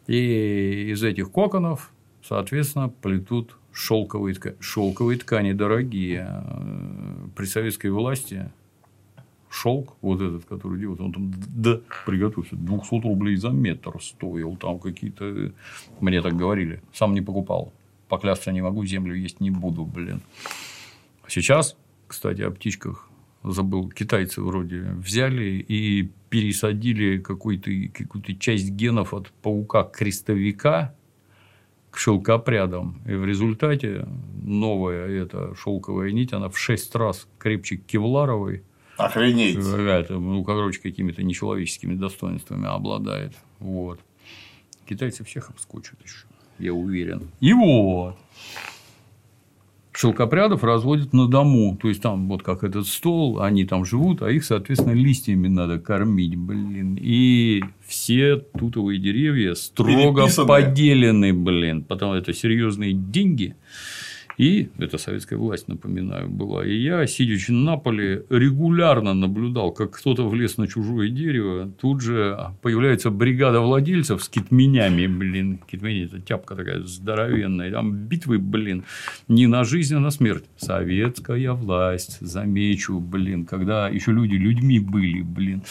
И 0.08 0.92
из 0.92 1.04
этих 1.04 1.32
коконов, 1.32 1.92
соответственно, 2.24 2.88
плетут 2.88 3.58
шелковые 3.74 4.36
ткани. 4.36 4.56
Шелковые 4.62 5.20
ткани 5.20 5.52
дорогие. 5.52 6.28
Э, 6.30 7.28
При 7.36 7.46
советской 7.46 7.92
власти 7.92 8.50
шелк, 9.56 9.96
вот 10.02 10.22
этот, 10.22 10.46
который 10.46 10.80
делают, 10.80 11.02
он 11.02 11.14
там, 11.14 11.34
да, 11.48 11.80
приготовься, 12.06 12.56
200 12.56 13.02
рублей 13.02 13.36
за 13.38 13.50
метр 13.50 14.02
стоил, 14.02 14.56
там 14.58 14.80
какие-то, 14.80 15.52
мне 16.02 16.22
так 16.22 16.36
говорили, 16.36 16.82
сам 16.94 17.14
не 17.14 17.22
покупал, 17.22 17.74
поклясться 18.10 18.52
не 18.52 18.62
могу, 18.62 18.86
землю 18.86 19.16
есть 19.16 19.40
не 19.40 19.52
буду, 19.52 19.86
блин. 19.86 20.22
Сейчас, 21.28 21.78
кстати, 22.08 22.42
о 22.42 22.52
птичках 22.52 23.10
забыл, 23.44 23.90
китайцы 23.90 24.42
вроде 24.42 24.82
взяли 24.82 25.66
и 25.68 26.12
пересадили 26.30 27.20
какую-то 27.20 27.72
какую 27.94 28.24
часть 28.38 28.72
генов 28.72 29.14
от 29.14 29.32
паука-крестовика 29.42 30.94
к 31.92 31.98
шелкопрядам. 31.98 33.00
И 33.06 33.14
в 33.14 33.26
результате 33.26 34.06
новая 34.44 35.08
эта 35.08 35.56
шелковая 35.56 36.12
нить, 36.12 36.34
она 36.34 36.50
в 36.50 36.58
6 36.58 36.96
раз 36.96 37.28
крепче 37.38 37.78
кевларовой. 37.78 38.64
Охренеть. 38.98 39.58
Это, 39.58 40.14
ну, 40.14 40.44
короче, 40.44 40.80
какими-то 40.80 41.24
нечеловеческими 41.24 41.96
достоинствами 41.96 42.68
обладает. 42.68 43.34
Вот. 43.60 44.00
Китайцы 44.88 45.24
всех 45.24 45.50
обскочат 45.50 46.00
еще, 46.04 46.26
я 46.60 46.74
уверен. 46.74 47.30
И 47.40 47.54
вот. 47.54 48.16
Шелкопрядов 49.92 50.64
разводят 50.64 51.14
на 51.14 51.28
дому. 51.28 51.78
То 51.82 51.88
есть, 51.88 52.02
там 52.02 52.28
вот 52.28 52.44
как 52.44 52.64
этот 52.64 52.86
стол, 52.86 53.42
они 53.42 53.66
там 53.66 53.86
живут, 53.86 54.22
а 54.22 54.30
их, 54.30 54.44
соответственно, 54.44 54.92
листьями 54.94 55.48
надо 55.48 55.80
кормить, 55.80 56.36
блин. 56.36 56.98
И 57.02 57.64
все 57.86 58.36
тутовые 58.36 59.00
деревья 59.00 59.54
строго 59.56 60.28
поделены, 60.46 61.34
блин. 61.34 61.84
Потому 61.84 62.14
это 62.14 62.34
серьезные 62.34 62.94
деньги. 62.94 63.56
И 64.38 64.70
это 64.78 64.98
советская 64.98 65.40
власть, 65.40 65.68
напоминаю, 65.68 66.30
была. 66.30 66.66
И 66.66 66.76
я, 66.76 67.08
сидячи 67.08 67.52
на 67.52 67.78
поле, 67.78 68.26
регулярно 68.30 69.14
наблюдал, 69.14 69.72
как 69.72 69.92
кто-то 69.92 70.28
влез 70.28 70.58
на 70.58 70.68
чужое 70.68 71.10
дерево. 71.10 71.72
Тут 71.80 72.02
же 72.02 72.38
появляется 72.62 73.12
бригада 73.12 73.62
владельцев 73.62 74.24
с 74.24 74.30
китменями, 74.30 75.08
блин. 75.08 75.60
Китмени– 75.70 76.06
это 76.06 76.20
тяпка 76.20 76.56
такая 76.56 76.82
здоровенная. 76.84 77.72
Там 77.72 77.94
битвы, 77.94 78.38
блин, 78.40 78.84
не 79.28 79.48
на 79.48 79.64
жизнь, 79.64 79.96
а 79.96 80.00
на 80.00 80.12
смерть. 80.12 80.46
Советская 80.58 81.54
власть, 81.54 82.20
замечу, 82.20 83.00
блин, 83.00 83.46
когда 83.46 83.88
еще 83.88 84.12
люди 84.12 84.36
людьми 84.36 84.80
были, 84.80 85.22
блин. 85.22 85.64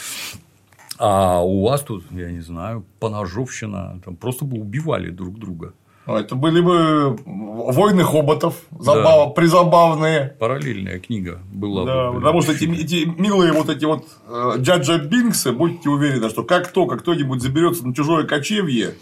А 0.97 1.43
у 1.43 1.63
вас 1.63 1.83
тут, 1.83 2.05
я 2.11 2.31
не 2.31 2.39
знаю, 2.39 2.85
поножовщина, 2.99 4.01
там 4.03 4.15
просто 4.15 4.45
бы 4.45 4.59
убивали 4.59 5.09
друг 5.09 5.37
друга. 5.37 5.73
Ну, 6.07 6.15
Это 6.17 6.35
были 6.35 6.61
бы 6.61 7.17
войны 7.25 8.03
хоботов, 8.03 8.55
забав... 8.77 9.33
призабавные. 9.33 10.35
Параллельная 10.39 10.99
книга 10.99 11.39
была. 11.51 11.85
Да, 11.85 12.11
бы, 12.11 12.19
потому 12.19 12.41
что 12.41 12.51
эти, 12.51 12.65
эти 12.65 13.05
милые 13.05 13.53
вот 13.53 13.69
эти 13.69 13.85
вот 13.85 14.05
э, 14.27 14.53
Джаджа 14.57 14.99
Бинксы, 14.99 15.51
будьте 15.51 15.89
уверены, 15.89 16.29
что 16.29 16.43
как 16.43 16.67
только 16.71 16.97
кто-нибудь 16.97 17.41
заберется 17.41 17.87
на 17.87 17.95
чужое 17.95 18.25
кочевье, 18.25 18.93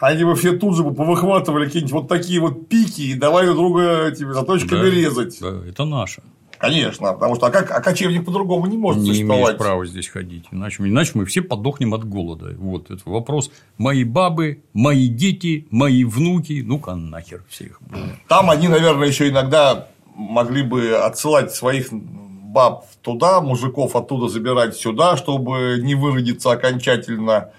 они 0.00 0.22
бы 0.24 0.36
все 0.36 0.52
тут 0.52 0.76
же 0.76 0.84
бы 0.84 0.94
повыхватывали 0.94 1.64
какие-нибудь 1.64 1.92
вот 1.92 2.08
такие 2.08 2.40
вот 2.40 2.68
пики 2.68 3.00
и 3.00 3.14
давай 3.14 3.46
друг 3.46 3.56
друга 3.56 4.08
этими 4.08 4.32
заточками 4.32 4.80
Да, 4.80 4.90
резать. 4.90 5.38
Да, 5.40 5.60
это 5.66 5.84
наше. 5.84 6.22
Конечно, 6.64 7.12
потому 7.12 7.34
что 7.36 7.46
а 7.46 7.50
как 7.50 7.70
а 7.70 7.80
кочевник 7.80 8.24
по-другому 8.24 8.66
не 8.66 8.76
может 8.76 9.02
не 9.02 9.10
существовать. 9.10 9.44
имеешь 9.44 9.58
права 9.58 9.86
здесь 9.86 10.08
ходить. 10.08 10.46
Иначе, 10.50 10.82
иначе 10.82 11.12
мы 11.14 11.24
все 11.24 11.42
подохнем 11.42 11.94
от 11.94 12.08
голода. 12.08 12.54
Вот 12.58 12.90
это 12.90 13.02
вопрос. 13.04 13.50
Мои 13.78 14.04
бабы, 14.04 14.62
мои 14.72 15.08
дети, 15.08 15.66
мои 15.70 16.04
внуки. 16.04 16.62
Ну-ка 16.64 16.94
нахер 16.94 17.42
всех. 17.48 17.80
Там 18.28 18.50
они, 18.50 18.68
наверное, 18.68 19.08
еще 19.08 19.28
иногда 19.28 19.88
могли 20.14 20.62
бы 20.62 20.96
отсылать 20.96 21.52
своих 21.52 21.88
баб 21.92 22.86
туда, 23.02 23.40
мужиков 23.40 23.96
оттуда 23.96 24.28
забирать 24.28 24.76
сюда, 24.76 25.16
чтобы 25.16 25.80
не 25.82 25.94
выродиться 25.94 26.52
окончательно. 26.52 27.50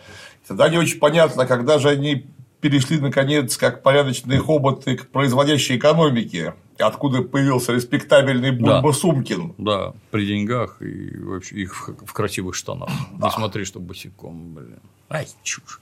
Тогда 0.48 0.70
не 0.70 0.78
очень 0.78 1.00
понятно, 1.00 1.46
когда 1.46 1.80
же 1.80 1.90
они 1.90 2.26
перешли, 2.70 3.00
наконец, 3.00 3.58
как 3.58 3.84
порядочные 3.84 4.40
хоботы 4.40 4.96
к 4.98 5.08
производящей 5.10 5.78
экономике, 5.78 6.56
откуда 6.80 7.22
появился 7.22 7.74
респектабельный 7.74 8.52
Бульба 8.52 8.82
Да. 8.82 8.92
Сумкин. 8.92 9.54
Да, 9.60 9.94
при 10.10 10.26
деньгах 10.26 10.82
и 10.82 11.16
вообще 11.20 11.56
их 11.58 11.90
в 12.06 12.12
красивых 12.12 12.56
штанах. 12.56 12.90
Не 13.22 13.30
смотри, 13.30 13.66
что 13.66 13.80
босиком, 13.80 14.56
блин. 14.56 14.80
Ай, 15.10 15.28
чушь. 15.44 15.80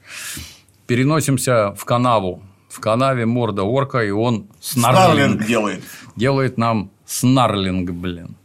Переносимся 0.86 1.74
в 1.74 1.86
канаву. 1.86 2.42
В 2.68 2.80
канаве 2.82 3.26
морда 3.26 3.64
орка, 3.64 4.04
и 4.04 4.12
он 4.12 4.48
снарлинг. 4.60 5.06
Снарлинг 5.06 5.46
делает. 5.48 5.84
Делает 6.18 6.58
нам 6.58 6.92
снарлинг, 7.06 7.92
блин. 7.92 8.36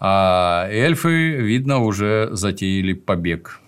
А 0.00 0.66
эльфы, 0.68 1.36
видно, 1.36 1.78
уже 1.78 2.28
затеяли 2.32 2.94
побег. 2.94 3.60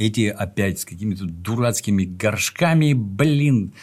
Эти 0.00 0.28
опять 0.28 0.78
с 0.80 0.86
какими-то 0.86 1.24
дурацкими 1.26 2.04
горшками, 2.04 2.94
блин, 2.94 3.74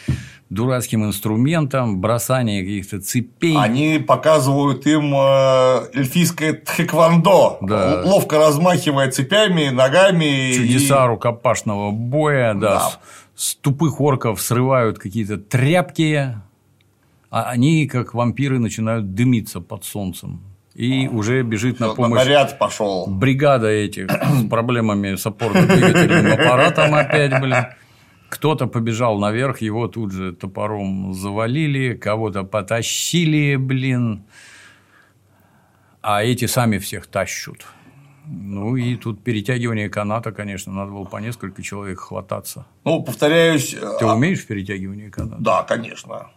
дурацким 0.50 1.04
инструментом, 1.04 2.00
бросание 2.00 2.62
каких-то 2.64 3.00
цепей. 3.00 3.56
Они 3.56 4.00
показывают 4.00 4.84
им 4.88 5.14
э, 5.14 5.88
эльфийское 5.94 6.54
тхэквондо, 6.54 7.58
Да. 7.62 8.02
Ловко 8.04 8.36
размахивая 8.38 9.12
цепями, 9.12 9.68
ногами. 9.68 10.50
и- 10.50 10.54
чудеса 10.54 11.06
рукопашного 11.06 11.92
боя, 11.92 12.54
да, 12.54 12.60
Да. 12.74 12.80
с- 13.36 13.50
с 13.52 13.54
тупых 13.54 14.00
орков 14.00 14.40
срывают 14.40 14.98
какие-то 14.98 15.36
тряпки, 15.38 16.34
а 17.30 17.42
они, 17.44 17.86
как 17.86 18.12
вампиры, 18.14 18.58
начинают 18.58 19.14
дымиться 19.14 19.60
под 19.60 19.84
солнцем. 19.84 20.40
И 20.78 21.08
уже 21.08 21.42
бежит 21.42 21.80
на 21.80 21.92
помощь 21.92 22.20
наряд 22.20 22.56
пошел. 22.56 23.04
бригада 23.08 23.66
этих 23.66 24.08
с 24.12 24.48
проблемами 24.48 25.16
с 25.16 25.26
опорно-двигательным 25.26 26.32
аппаратом 26.34 26.94
опять, 26.94 27.40
блин. 27.40 27.66
Кто-то 28.28 28.68
побежал 28.68 29.18
наверх, 29.18 29.60
его 29.60 29.88
тут 29.88 30.12
же 30.12 30.32
топором 30.32 31.14
завалили, 31.14 31.94
кого-то 31.94 32.44
потащили, 32.44 33.56
блин. 33.56 34.22
А 36.00 36.22
эти 36.22 36.44
сами 36.44 36.78
всех 36.78 37.08
тащут. 37.08 37.66
Ну, 38.26 38.76
и 38.76 38.94
тут 38.94 39.24
перетягивание 39.24 39.88
каната, 39.88 40.30
конечно, 40.30 40.72
надо 40.72 40.92
было 40.92 41.04
по 41.04 41.16
несколько 41.16 41.60
человек 41.60 41.98
хвататься. 41.98 42.66
Ну, 42.84 43.02
повторяюсь... 43.02 43.70
Ты 43.70 44.04
а- 44.04 44.14
умеешь 44.14 44.44
в 44.44 44.46
перетягивании 44.46 45.08
каната? 45.08 45.42
Да, 45.42 45.62
конечно. 45.64 46.30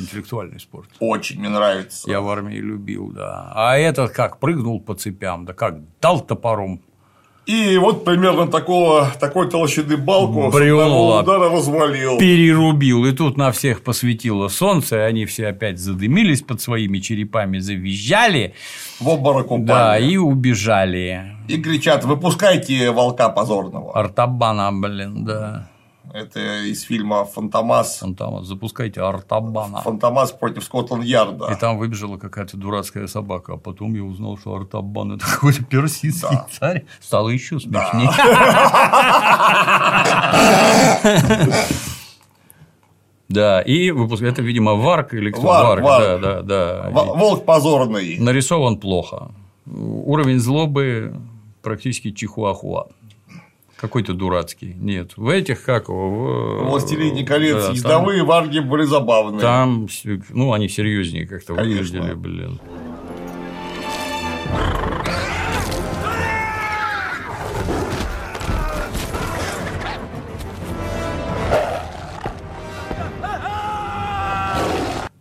Интеллектуальный 0.00 0.60
спорт. 0.60 0.88
Очень 1.00 1.40
мне 1.40 1.48
нравится. 1.48 2.10
Я 2.10 2.20
в 2.20 2.28
армии 2.28 2.56
любил, 2.56 3.10
да. 3.10 3.52
А 3.54 3.76
этот 3.76 4.12
как, 4.12 4.38
прыгнул 4.38 4.80
по 4.80 4.94
цепям, 4.94 5.44
да 5.44 5.52
как, 5.52 5.78
дал 6.00 6.20
топором. 6.20 6.80
И 7.46 7.76
вот 7.76 8.06
примерно 8.06 8.46
такого, 8.46 9.12
такой 9.20 9.50
толщины 9.50 9.98
балку 9.98 10.46
одного 10.46 11.18
удара 11.18 11.50
развалил. 11.50 12.16
Перерубил. 12.18 13.04
И 13.04 13.12
тут 13.12 13.36
на 13.36 13.52
всех 13.52 13.82
посветило 13.82 14.48
солнце, 14.48 14.96
и 14.96 15.00
они 15.00 15.26
все 15.26 15.48
опять 15.48 15.78
задымились 15.78 16.40
под 16.40 16.62
своими 16.62 17.00
черепами, 17.00 17.58
завизжали. 17.58 18.54
В 18.98 19.08
обморок 19.08 19.50
упали. 19.50 19.66
Да, 19.66 19.98
и 19.98 20.16
убежали. 20.16 21.36
И 21.48 21.60
кричат, 21.60 22.04
выпускайте 22.04 22.90
волка 22.90 23.28
позорного. 23.28 23.92
Артабана, 23.94 24.72
блин, 24.72 25.26
да. 25.26 25.68
Это 26.14 26.62
из 26.62 26.82
фильма 26.82 27.24
«Фантомас». 27.24 27.98
Фантомас, 27.98 28.46
запускайте 28.46 29.00
Артабана. 29.00 29.80
«Фантомас 29.80 30.30
против 30.30 30.62
Скотланд-Ярда». 30.62 31.52
И 31.52 31.56
там 31.56 31.76
выбежала 31.76 32.18
какая-то 32.18 32.56
дурацкая 32.56 33.08
собака. 33.08 33.54
А 33.54 33.56
потом 33.56 33.94
я 33.96 34.04
узнал, 34.04 34.38
что 34.38 34.54
Артабан– 34.54 35.10
это 35.16 35.26
какой-то 35.26 35.64
персидский 35.64 36.38
царь. 36.52 36.84
Стало 37.00 37.30
еще 37.30 37.58
смешнее. 37.58 38.10
Да, 43.28 43.60
и 43.62 43.90
выпуск... 43.90 44.22
это, 44.22 44.40
видимо, 44.42 44.74
Варк 44.74 45.14
или 45.14 45.30
кто? 45.32 45.42
Варк, 45.42 45.82
да, 45.82 45.88
Варк. 45.88 46.20
да, 46.22 46.42
да. 46.42 46.90
В- 46.90 47.18
Волк 47.18 47.44
позорный. 47.44 48.18
Нарисован 48.20 48.78
плохо. 48.78 49.32
Уровень 49.66 50.38
злобы 50.38 51.16
практически 51.62 52.12
чихуахуа. 52.12 52.86
Какой-то 53.76 54.14
дурацкий. 54.14 54.74
Нет. 54.78 55.12
В 55.16 55.28
этих 55.28 55.62
как 55.64 55.88
его? 55.88 56.10
в- 56.10 56.68
«Властелине 56.70 57.24
колец» 57.24 57.56
да, 57.56 57.62
там- 57.66 57.74
ездовые 57.74 58.22
варги 58.24 58.60
были 58.60 58.84
забавные. 58.84 59.40
Там, 59.40 59.88
ну, 60.30 60.52
они 60.52 60.68
серьезнее 60.68 61.26
как-то 61.26 61.54
Конечно. 61.54 61.98
выглядели, 62.00 62.14
блин. 62.14 62.60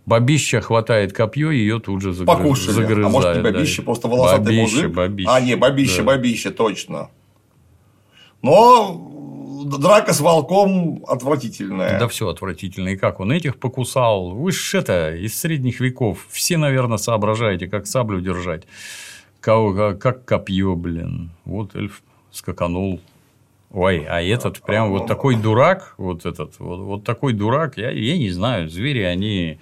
Бабища 0.05 0.59
хватает 0.61 1.13
копье, 1.13 1.49
ее 1.49 1.79
тут 1.79 2.01
же 2.01 2.11
загры- 2.11 2.25
Покушали. 2.25 2.71
загрызает. 2.73 3.05
а 3.05 3.09
может, 3.09 3.35
не 3.37 3.41
да. 3.41 3.51
бабище, 3.51 3.81
просто 3.83 4.07
волосатый 4.09 4.45
Бабище, 4.57 4.61
мужик. 4.75 4.91
бабище. 4.91 5.29
А, 5.31 5.39
не, 5.39 5.55
бабище, 5.55 5.97
Да. 5.99 6.03
бабище, 6.03 6.49
точно. 6.51 7.09
Но 8.43 9.63
драка 9.65 10.13
с 10.13 10.19
волком 10.19 11.03
отвратительная. 11.07 11.97
Да 11.99 12.07
все 12.07 12.27
отвратительно. 12.27 12.89
И 12.89 12.97
как 12.97 13.19
он 13.19 13.31
этих 13.31 13.57
покусал? 13.57 14.31
Вы 14.31 14.51
ж 14.51 14.75
это, 14.75 15.15
из 15.15 15.35
средних 15.39 15.79
веков. 15.79 16.27
Все, 16.29 16.57
наверное, 16.57 16.97
соображаете, 16.97 17.67
как 17.67 17.87
саблю 17.87 18.21
держать. 18.21 18.63
Как 19.39 20.25
копье, 20.25 20.75
блин. 20.75 21.31
Вот 21.45 21.75
эльф 21.75 22.03
скаканул. 22.31 22.99
Ой, 23.71 24.05
а 24.07 24.21
этот 24.21 24.61
прям 24.61 24.91
вот 24.91 25.07
такой 25.07 25.35
дурак, 25.35 25.95
вот 25.97 26.27
этот, 26.27 26.59
вот, 26.59 26.79
вот 26.81 27.03
такой 27.03 27.33
дурак, 27.33 27.77
я, 27.77 27.89
я 27.89 28.17
не 28.19 28.29
знаю, 28.29 28.69
звери, 28.69 29.01
они 29.01 29.57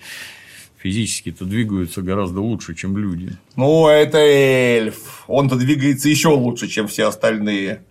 физически-то 0.80 1.46
двигаются 1.46 2.02
гораздо 2.02 2.42
лучше, 2.42 2.76
чем 2.76 2.98
люди. 2.98 3.38
Ну, 3.56 3.88
это 3.88 4.18
эльф. 4.18 5.24
Он-то 5.28 5.56
двигается 5.56 6.10
еще 6.10 6.28
лучше, 6.28 6.68
чем 6.68 6.88
все 6.88 7.08
остальные. 7.08 7.84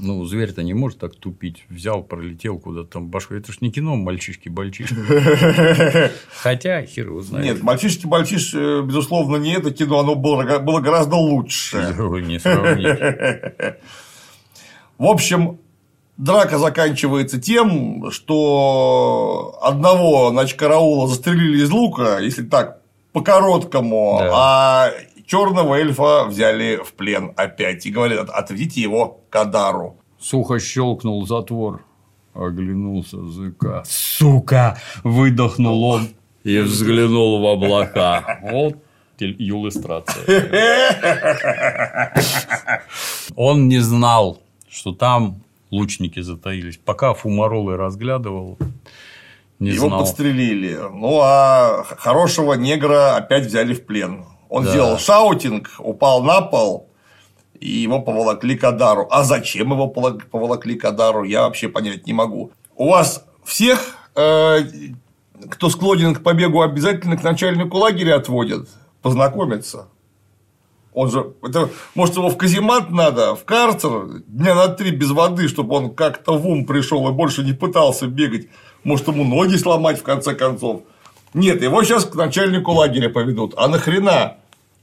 Ну, 0.00 0.24
зверь-то 0.24 0.62
не 0.62 0.74
может 0.74 0.98
так 0.98 1.14
тупить. 1.14 1.64
Взял, 1.68 2.02
пролетел 2.02 2.58
куда-то 2.58 2.88
там 2.88 3.08
башку. 3.08 3.34
Это 3.34 3.52
ж 3.52 3.60
не 3.60 3.70
кино 3.70 3.94
мальчишки-бальчишки. 3.96 4.96
Хотя, 6.34 6.82
хер 6.86 7.08
его 7.08 7.20
знает. 7.20 7.44
Нет, 7.44 7.62
мальчишки 7.62 8.06
мальчиш, 8.06 8.54
э, 8.54 8.82
безусловно, 8.82 9.36
не 9.36 9.52
это 9.52 9.70
кино, 9.70 10.00
оно 10.00 10.14
было, 10.14 10.58
было 10.60 10.80
гораздо 10.80 11.16
лучше. 11.16 11.76
Не 12.22 12.38
сравнить. 12.38 12.98
В 14.98 15.06
общем, 15.06 15.58
драка 16.16 16.58
заканчивается 16.58 17.40
тем, 17.40 18.10
что 18.10 19.58
одного 19.62 20.30
нач 20.30 20.54
караула 20.54 21.08
застрелили 21.08 21.62
из 21.62 21.70
лука, 21.70 22.18
если 22.18 22.42
так, 22.44 22.78
по-короткому, 23.12 24.20
а 24.32 24.90
черного 25.26 25.76
эльфа 25.76 26.24
взяли 26.24 26.76
в 26.76 26.92
плен 26.92 27.32
опять 27.36 27.86
и 27.86 27.90
говорят, 27.90 28.30
отведите 28.30 28.80
его 28.80 29.20
к 29.30 29.36
Адару. 29.36 29.96
Сухо 30.18 30.58
щелкнул 30.58 31.26
затвор. 31.26 31.84
Оглянулся 32.34 33.18
ЗК. 33.28 33.84
Сука! 33.84 34.78
Выдохнул 35.04 35.84
он 35.84 36.08
и 36.44 36.58
взглянул 36.60 37.40
в 37.40 37.46
облака. 37.46 38.38
Вот 38.42 38.76
иллюстрация. 39.18 40.24
Он 43.36 43.68
не 43.68 43.78
знал, 43.78 44.40
что 44.68 44.92
там 44.92 45.42
лучники 45.70 46.20
затаились. 46.20 46.78
Пока 46.78 47.14
фумаролы 47.14 47.76
разглядывал, 47.76 48.58
не 49.58 49.70
его 49.70 49.88
знал. 49.88 50.00
подстрелили. 50.00 50.78
Ну, 50.92 51.20
а 51.22 51.84
хорошего 51.84 52.54
негра 52.54 53.16
опять 53.16 53.46
взяли 53.46 53.74
в 53.74 53.84
плен. 53.86 54.24
Он 54.52 54.64
Да. 54.64 54.70
сделал 54.70 54.98
шаутинг, 54.98 55.70
упал 55.78 56.22
на 56.22 56.42
пол, 56.42 56.90
и 57.58 57.70
его 57.70 58.00
поволокли 58.00 58.54
к 58.54 58.64
Адару. 58.64 59.08
А 59.10 59.24
зачем 59.24 59.72
его 59.72 59.88
поволокли 59.88 60.74
к 60.74 60.84
Адару, 60.84 61.24
я 61.24 61.42
вообще 61.44 61.68
понять 61.70 62.06
не 62.06 62.12
могу. 62.12 62.50
У 62.76 62.90
вас 62.90 63.24
всех, 63.44 63.96
э, 64.14 64.58
кто 65.48 65.70
склонен 65.70 66.14
к 66.14 66.22
побегу, 66.22 66.60
обязательно 66.60 67.16
к 67.16 67.22
начальнику 67.22 67.78
лагеря 67.78 68.16
отводят 68.16 68.68
познакомиться. 69.00 69.88
Он 70.92 71.10
же, 71.10 71.32
это, 71.42 71.70
может, 71.94 72.16
его 72.16 72.28
в 72.28 72.36
каземат 72.36 72.90
надо, 72.90 73.34
в 73.34 73.44
карцер, 73.46 74.20
дня 74.26 74.54
на 74.54 74.68
три 74.68 74.90
без 74.90 75.12
воды, 75.12 75.48
чтобы 75.48 75.74
он 75.76 75.94
как-то 75.94 76.36
в 76.36 76.46
ум 76.46 76.66
пришел 76.66 77.08
и 77.08 77.12
больше 77.12 77.42
не 77.42 77.54
пытался 77.54 78.06
бегать. 78.06 78.48
Может, 78.84 79.08
ему 79.08 79.24
ноги 79.24 79.56
сломать, 79.56 79.98
в 79.98 80.02
конце 80.02 80.34
концов. 80.34 80.82
Нет, 81.32 81.62
его 81.62 81.82
сейчас 81.84 82.04
к 82.04 82.14
начальнику 82.14 82.72
лагеря 82.72 83.08
поведут. 83.08 83.54
А 83.56 83.68
нахрена? 83.68 84.36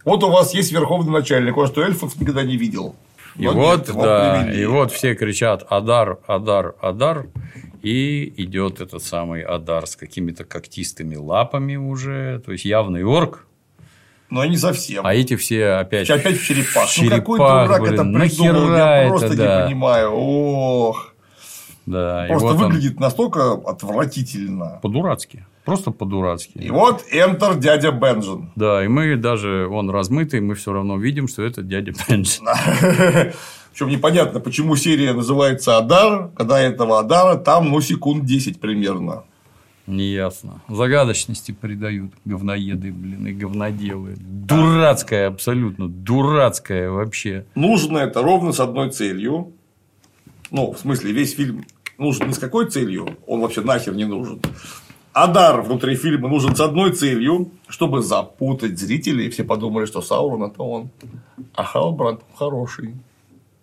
Вот 0.05 0.23
у 0.23 0.29
вас 0.29 0.53
есть 0.53 0.71
верховный 0.71 1.11
начальник, 1.11 1.57
он 1.57 1.67
что, 1.67 1.81
эльфов 1.81 2.19
никогда 2.19 2.43
не 2.43 2.57
видел. 2.57 2.95
И 3.35 3.45
Но 3.45 3.53
вот, 3.53 3.87
нет, 3.87 3.97
да, 3.97 4.43
привели. 4.43 4.63
и 4.63 4.65
вот 4.65 4.91
все 4.91 5.15
кричат 5.15 5.65
Адар, 5.69 6.19
Адар, 6.27 6.75
Адар. 6.81 7.27
И 7.81 8.33
идет 8.43 8.81
этот 8.81 9.03
самый 9.03 9.41
Адар 9.41 9.87
с 9.87 9.95
какими-то 9.95 10.43
когтистыми 10.43 11.15
лапами 11.15 11.77
уже. 11.77 12.41
То 12.45 12.51
есть 12.51 12.65
явный 12.65 13.03
орк. 13.05 13.45
Но 14.29 14.45
не 14.45 14.57
совсем. 14.57 15.05
А 15.05 15.13
эти 15.13 15.35
все 15.37 15.69
опять, 15.71 16.09
Опять 16.09 16.37
в 16.37 16.45
черепах. 16.45 16.89
в 16.89 17.01
ну, 17.01 17.09
какой 17.09 17.39
черепах, 17.39 17.67
дурак 17.67 17.81
блин, 17.81 17.93
это 17.93 18.03
придумал, 18.03 18.75
я 18.75 18.97
это, 18.97 19.09
просто 19.09 19.35
да. 19.37 19.61
не 19.61 19.67
понимаю. 19.67 20.11
Ох. 20.11 21.13
Да, 21.85 22.25
Просто 22.27 22.47
вот 22.47 22.55
он 22.57 22.63
выглядит 22.65 22.99
настолько 22.99 23.53
отвратительно. 23.53 24.79
по-дурацки. 24.83 25.45
Просто 25.69 25.91
по-дурацки. 25.91 26.57
И 26.57 26.71
вот 26.71 27.03
Enter 27.13 27.59
дядя 27.59 27.91
Бенджин. 27.91 28.49
Да, 28.55 28.83
и 28.83 28.87
мы 28.87 29.15
даже, 29.17 29.67
он 29.67 29.91
размытый, 29.91 30.41
мы 30.41 30.55
все 30.55 30.73
равно 30.73 30.97
видим, 30.97 31.27
что 31.27 31.43
это 31.43 31.61
дядя 31.61 31.93
Бенджин. 32.07 32.47
Причем 33.71 33.89
непонятно, 33.89 34.39
почему 34.39 34.75
серия 34.75 35.13
называется 35.13 35.77
Адар, 35.77 36.31
когда 36.35 36.59
этого 36.59 36.97
Адара 36.97 37.35
там, 37.35 37.69
ну, 37.69 37.81
секунд 37.81 38.25
10 38.25 38.59
примерно. 38.59 39.25
Неясно. 39.85 40.63
Загадочности 40.67 41.51
придают 41.51 42.13
говноеды, 42.25 42.91
блин, 42.91 43.27
и 43.27 43.31
говноделы. 43.31 44.15
Дурацкая 44.17 45.27
абсолютно, 45.27 45.87
дурацкая 45.87 46.89
вообще. 46.89 47.45
Нужно 47.53 47.99
это 47.99 48.23
ровно 48.23 48.53
с 48.53 48.59
одной 48.59 48.89
целью. 48.89 49.53
Ну, 50.49 50.71
в 50.73 50.79
смысле, 50.79 51.11
весь 51.11 51.35
фильм 51.35 51.63
нужен 51.99 52.27
не 52.27 52.33
с 52.33 52.39
какой 52.39 52.71
целью, 52.71 53.17
он 53.27 53.41
вообще 53.41 53.61
нахер 53.61 53.93
не 53.93 54.05
нужен. 54.05 54.41
Адар 55.13 55.61
внутри 55.61 55.95
фильма 55.95 56.29
нужен 56.29 56.55
с 56.55 56.59
одной 56.59 56.91
целью, 56.91 57.51
чтобы 57.67 58.01
запутать 58.01 58.77
зрителей, 58.77 59.27
и 59.27 59.29
все 59.29 59.43
подумали, 59.43 59.85
что 59.85 60.01
Саурон 60.01 60.43
это 60.43 60.61
он, 60.61 60.89
а 61.55 61.63
Халбранд 61.63 62.21
хороший. 62.35 62.95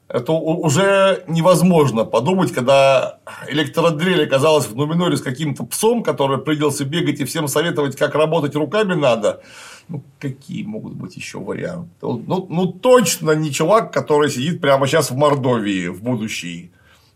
Это 0.08 0.32
уже 0.32 1.24
невозможно 1.26 2.04
подумать, 2.04 2.52
когда 2.52 3.18
электродрель 3.48 4.24
оказалась 4.24 4.66
в 4.66 4.76
Нуминоре 4.76 5.16
с 5.16 5.22
каким-то 5.22 5.64
псом, 5.64 6.04
который 6.04 6.38
придется 6.38 6.84
бегать 6.84 7.20
и 7.20 7.24
всем 7.24 7.48
советовать, 7.48 7.96
как 7.96 8.14
работать 8.14 8.54
руками 8.54 8.94
надо. 8.94 9.42
Ну, 9.88 10.02
какие 10.20 10.62
могут 10.62 10.94
быть 10.94 11.16
еще 11.16 11.38
варианты? 11.38 11.88
Ну, 12.02 12.46
ну, 12.48 12.66
точно 12.66 13.32
не 13.32 13.52
чувак, 13.52 13.92
который 13.92 14.30
сидит 14.30 14.60
прямо 14.60 14.86
сейчас 14.86 15.10
в 15.10 15.16
Мордовии 15.16 15.88
в 15.88 16.02
будущей. 16.02 16.70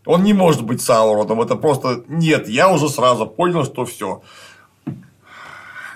Он 0.05 0.23
не 0.23 0.33
может 0.33 0.63
быть 0.63 0.81
Сауроном. 0.81 1.41
Это 1.41 1.55
просто 1.55 2.03
нет. 2.07 2.47
Я 2.49 2.71
уже 2.71 2.89
сразу 2.89 3.27
понял, 3.27 3.65
что 3.65 3.85
все. 3.85 4.21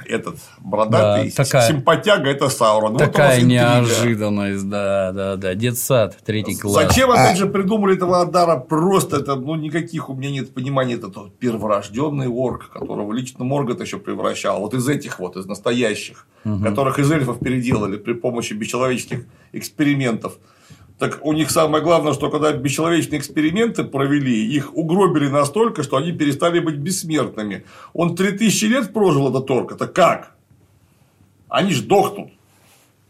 Этот 0.07 0.35
бородатый 0.59 1.29
Да, 1.35 1.43
такая- 1.43 1.67
симпатяга 1.67 2.29
это 2.29 2.47
Саурон. 2.49 2.91
Вот 2.91 2.99
Такая 2.99 3.37
интрига. 3.41 3.49
неожиданность, 3.79 4.69
да, 4.69 5.11
да, 5.11 5.35
да. 5.35 5.55
Детсад, 5.55 6.17
третий 6.23 6.55
класс. 6.55 6.85
Зачем, 6.89 7.09
опять 7.09 7.37
же, 7.39 7.47
придумали 7.47 7.95
этого 7.95 8.21
Адара? 8.21 8.57
Просто 8.59 9.17
это, 9.17 9.35
ну, 9.35 9.55
никаких 9.55 10.07
у 10.11 10.13
меня 10.13 10.29
нет 10.29 10.53
понимания. 10.53 10.93
Это 10.93 11.07
тот 11.07 11.35
перворожденный 11.39 12.27
орк, 12.27 12.69
которого 12.69 13.11
лично 13.13 13.45
Моргот 13.45 13.81
еще 13.81 13.97
превращал. 13.97 14.59
Вот 14.59 14.75
из 14.75 14.87
этих 14.87 15.17
вот, 15.19 15.37
из 15.37 15.47
настоящих, 15.47 16.27
Мгм. 16.43 16.63
которых 16.63 16.99
из 16.99 17.11
эльфов 17.11 17.39
переделали 17.39 17.97
при 17.97 18.13
помощи 18.13 18.53
бесчеловеческих 18.53 19.25
экспериментов. 19.53 20.33
Так 20.97 21.19
у 21.25 21.33
них 21.33 21.51
самое 21.51 21.83
главное, 21.83 22.13
что 22.13 22.29
когда 22.29 22.53
бесчеловечные 22.53 23.19
эксперименты 23.19 23.83
провели, 23.83 24.45
их 24.45 24.73
угробили 24.75 25.27
настолько, 25.27 25.83
что 25.83 25.97
они 25.97 26.13
перестали 26.13 26.59
быть 26.59 26.75
бессмертными. 26.75 27.65
Он 27.93 28.15
3000 28.15 28.65
лет 28.65 28.93
прожил 28.93 29.29
этот 29.29 29.49
орк. 29.51 29.73
Это 29.73 29.87
как? 29.87 30.35
Они 31.49 31.73
ж 31.73 31.81
дохнут. 31.81 32.31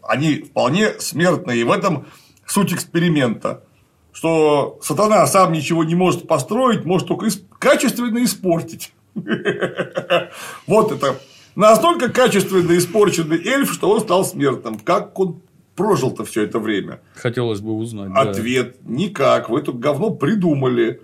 Они 0.02 0.38
вполне 0.40 0.99
смертные. 0.99 1.62
И 1.62 1.64
в 1.64 1.72
этом 1.72 2.07
суть 2.48 2.74
эксперимента. 2.74 3.64
Что 4.12 4.80
сатана 4.82 5.28
сам 5.28 5.52
ничего 5.52 5.84
не 5.84 5.94
может 5.94 6.28
построить, 6.28 6.86
может 6.86 7.07
только 7.07 7.28
качественно 7.60 8.24
испортить. 8.24 8.94
Вот 10.68 10.91
это 10.91 11.20
настолько 11.56 12.10
качественно 12.10 12.78
испорченный 12.78 13.45
эльф, 13.45 13.72
что 13.72 13.90
он 13.91 14.02
стал 14.02 14.26
смертным. 14.26 14.80
Как 14.80 15.18
он 15.20 15.41
прожил-то 15.76 16.23
все 16.26 16.43
это 16.43 16.60
время? 16.60 16.99
Хотелось 17.15 17.61
бы 17.61 17.73
узнать. 17.73 18.14
да. 18.14 18.22
Ответ– 18.22 18.77
никак. 18.85 19.49
Вы 19.49 19.60
это 19.60 19.72
говно 19.72 20.10
придумали. 20.11 21.02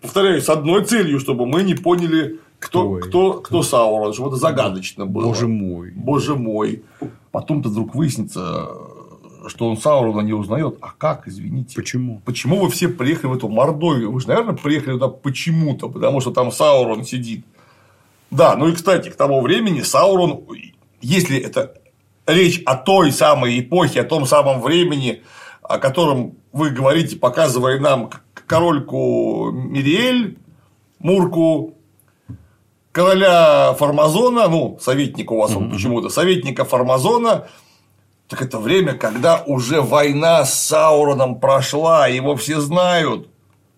Повторяю, 0.00 0.40
с 0.40 0.48
одной 0.48 0.84
целью, 0.84 1.18
чтобы 1.20 1.46
мы 1.46 1.62
не 1.62 1.74
поняли, 1.74 2.40
кто, 2.58 2.94
кто, 2.94 3.34
кто 3.34 3.62
Саурон, 3.62 4.12
чтобы 4.12 4.28
это 4.28 4.36
загадочно 4.36 5.06
было. 5.06 5.24
Боже 5.24 5.48
мой. 5.48 5.92
Боже 5.94 6.34
мой. 6.34 6.82
Потом-то 7.30 7.68
вдруг 7.68 7.94
выяснится, 7.94 8.68
что 9.48 9.68
он 9.68 9.76
Саурона 9.76 10.20
не 10.20 10.32
узнает. 10.32 10.76
А 10.80 10.92
как, 10.96 11.28
извините? 11.28 11.76
Почему? 11.76 12.22
Почему 12.24 12.60
вы 12.60 12.70
все 12.70 12.88
приехали 12.88 13.30
в 13.32 13.36
эту 13.36 13.48
Мордовию? 13.48 14.12
Вы 14.12 14.20
же, 14.20 14.28
наверное, 14.28 14.54
приехали 14.54 14.94
туда 14.94 15.08
почему-то, 15.08 15.88
потому 15.88 16.20
что 16.20 16.30
там 16.30 16.52
Саурон 16.52 17.04
сидит. 17.04 17.44
Да, 18.30 18.56
ну 18.56 18.68
и, 18.68 18.72
кстати, 18.72 19.10
к 19.10 19.16
тому 19.16 19.40
времени 19.42 19.80
Саурон, 19.82 20.44
если 21.00 21.38
это 21.38 21.74
речь 22.26 22.62
о 22.66 22.76
той 22.76 23.12
самой 23.12 23.60
эпохе, 23.60 24.02
о 24.02 24.04
том 24.04 24.26
самом 24.26 24.60
времени, 24.60 25.22
о 25.62 25.78
котором 25.78 26.36
вы 26.52 26.70
говорите, 26.70 27.16
показывая 27.16 27.78
нам 27.78 28.10
корольку 28.46 29.50
Мириэль, 29.50 30.38
Мурку, 30.98 31.74
короля 32.92 33.74
Формазона, 33.74 34.48
ну, 34.48 34.78
советника 34.80 35.32
у 35.32 35.38
вас 35.38 35.54
он 35.54 35.70
почему-то, 35.70 36.08
советника 36.08 36.64
Формазона, 36.64 37.48
так 38.28 38.40
это 38.40 38.58
время, 38.58 38.94
когда 38.94 39.42
уже 39.44 39.80
война 39.80 40.44
с 40.44 40.54
Сауроном 40.54 41.40
прошла, 41.40 42.06
его 42.06 42.36
все 42.36 42.60
знают. 42.60 43.28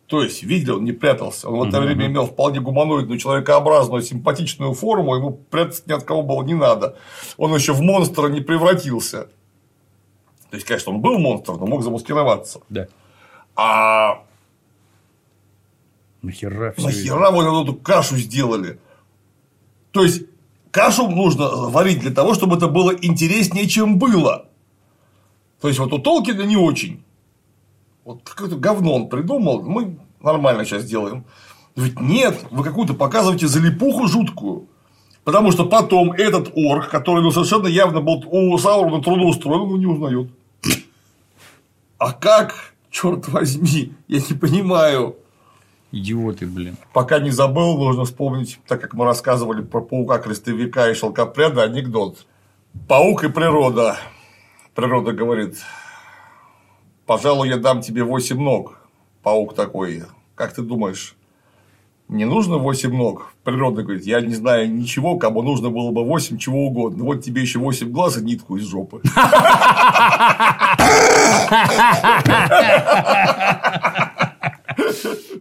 То 0.06 0.22
есть, 0.22 0.44
видел, 0.44 0.76
он 0.76 0.84
не 0.84 0.92
прятался. 0.92 1.48
Он 1.48 1.66
в 1.66 1.68
это 1.68 1.80
время 1.80 2.06
имел 2.06 2.26
вполне 2.26 2.60
гуманоидную, 2.60 3.18
человекообразную, 3.18 4.02
симпатичную 4.02 4.72
форму, 4.72 5.16
ему 5.16 5.32
прятаться 5.32 5.82
ни 5.86 5.92
от 5.92 6.04
кого 6.04 6.22
было 6.22 6.44
не 6.44 6.54
надо. 6.54 6.96
Он 7.36 7.52
еще 7.54 7.72
в 7.72 7.80
монстра 7.80 8.28
не 8.28 8.40
превратился. 8.40 9.28
То 10.50 10.56
есть, 10.56 10.66
конечно, 10.66 10.92
он 10.92 11.00
был 11.00 11.18
монстром, 11.18 11.58
но 11.58 11.66
мог 11.66 11.82
замаскироваться. 11.82 12.60
Да. 12.68 12.86
А 13.56 14.22
Нахера 16.22 16.72
все 16.76 16.86
нахера 16.86 17.30
вот 17.30 17.64
эту 17.64 17.74
кашу 17.74 18.16
сделали? 18.16 18.78
То 19.90 20.04
есть, 20.04 20.22
кашу 20.70 21.08
нужно 21.08 21.48
варить 21.48 22.00
для 22.00 22.12
того, 22.12 22.34
чтобы 22.34 22.56
это 22.56 22.68
было 22.68 22.92
интереснее, 22.92 23.66
чем 23.66 23.98
было. 23.98 24.48
То 25.60 25.66
есть, 25.66 25.80
вот 25.80 25.92
у 25.92 25.98
Толкина 25.98 26.42
не 26.42 26.56
очень. 26.56 27.02
Вот 28.06 28.22
какое-то 28.22 28.54
говно 28.54 28.94
он 28.94 29.08
придумал, 29.08 29.62
мы 29.62 29.98
нормально 30.22 30.64
сейчас 30.64 30.84
делаем. 30.84 31.24
Ведь 31.74 31.98
нет, 31.98 32.38
вы 32.52 32.62
какую-то 32.62 32.94
показываете 32.94 33.48
залипуху 33.48 34.06
жуткую. 34.06 34.68
Потому 35.24 35.50
что 35.50 35.66
потом 35.66 36.12
этот 36.12 36.52
орк, 36.56 36.88
который 36.88 37.20
ну, 37.20 37.32
совершенно 37.32 37.66
явно 37.66 38.00
был 38.00 38.22
у 38.30 38.56
Саурона 38.58 39.02
трудоустроен, 39.02 39.62
он 39.62 39.66
его 39.66 39.78
не 39.78 39.86
узнает. 39.86 40.30
А 41.98 42.12
как? 42.12 42.74
Черт 42.92 43.26
возьми, 43.26 43.92
я 44.06 44.20
не 44.20 44.36
понимаю. 44.36 45.16
Идиоты, 45.90 46.46
блин. 46.46 46.76
Пока 46.92 47.18
не 47.18 47.30
забыл, 47.30 47.76
нужно 47.76 48.04
вспомнить, 48.04 48.60
так 48.68 48.80
как 48.80 48.94
мы 48.94 49.04
рассказывали 49.04 49.62
про 49.62 49.80
паука 49.80 50.18
крестовика 50.18 50.88
и 50.88 50.94
шелкопряда, 50.94 51.64
анекдот. 51.64 52.24
Паук 52.86 53.24
и 53.24 53.28
природа. 53.28 53.98
Природа 54.76 55.12
говорит, 55.12 55.56
пожалуй, 57.06 57.48
я 57.48 57.56
дам 57.56 57.80
тебе 57.80 58.04
восемь 58.04 58.40
ног. 58.40 58.78
Паук 59.22 59.54
такой, 59.54 60.02
как 60.34 60.52
ты 60.52 60.62
думаешь, 60.62 61.16
мне 62.08 62.26
нужно 62.26 62.58
восемь 62.58 62.94
ног? 62.94 63.32
Природа 63.42 63.82
говорит, 63.82 64.06
я 64.06 64.20
не 64.20 64.34
знаю 64.34 64.72
ничего, 64.72 65.16
кому 65.16 65.42
нужно 65.42 65.70
было 65.70 65.90
бы 65.90 66.04
восемь 66.04 66.38
чего 66.38 66.66
угодно. 66.66 67.04
Вот 67.04 67.24
тебе 67.24 67.42
еще 67.42 67.58
восемь 67.58 67.90
глаз 67.90 68.18
и 68.18 68.22
нитку 68.22 68.56
из 68.56 68.64
жопы. 68.64 69.00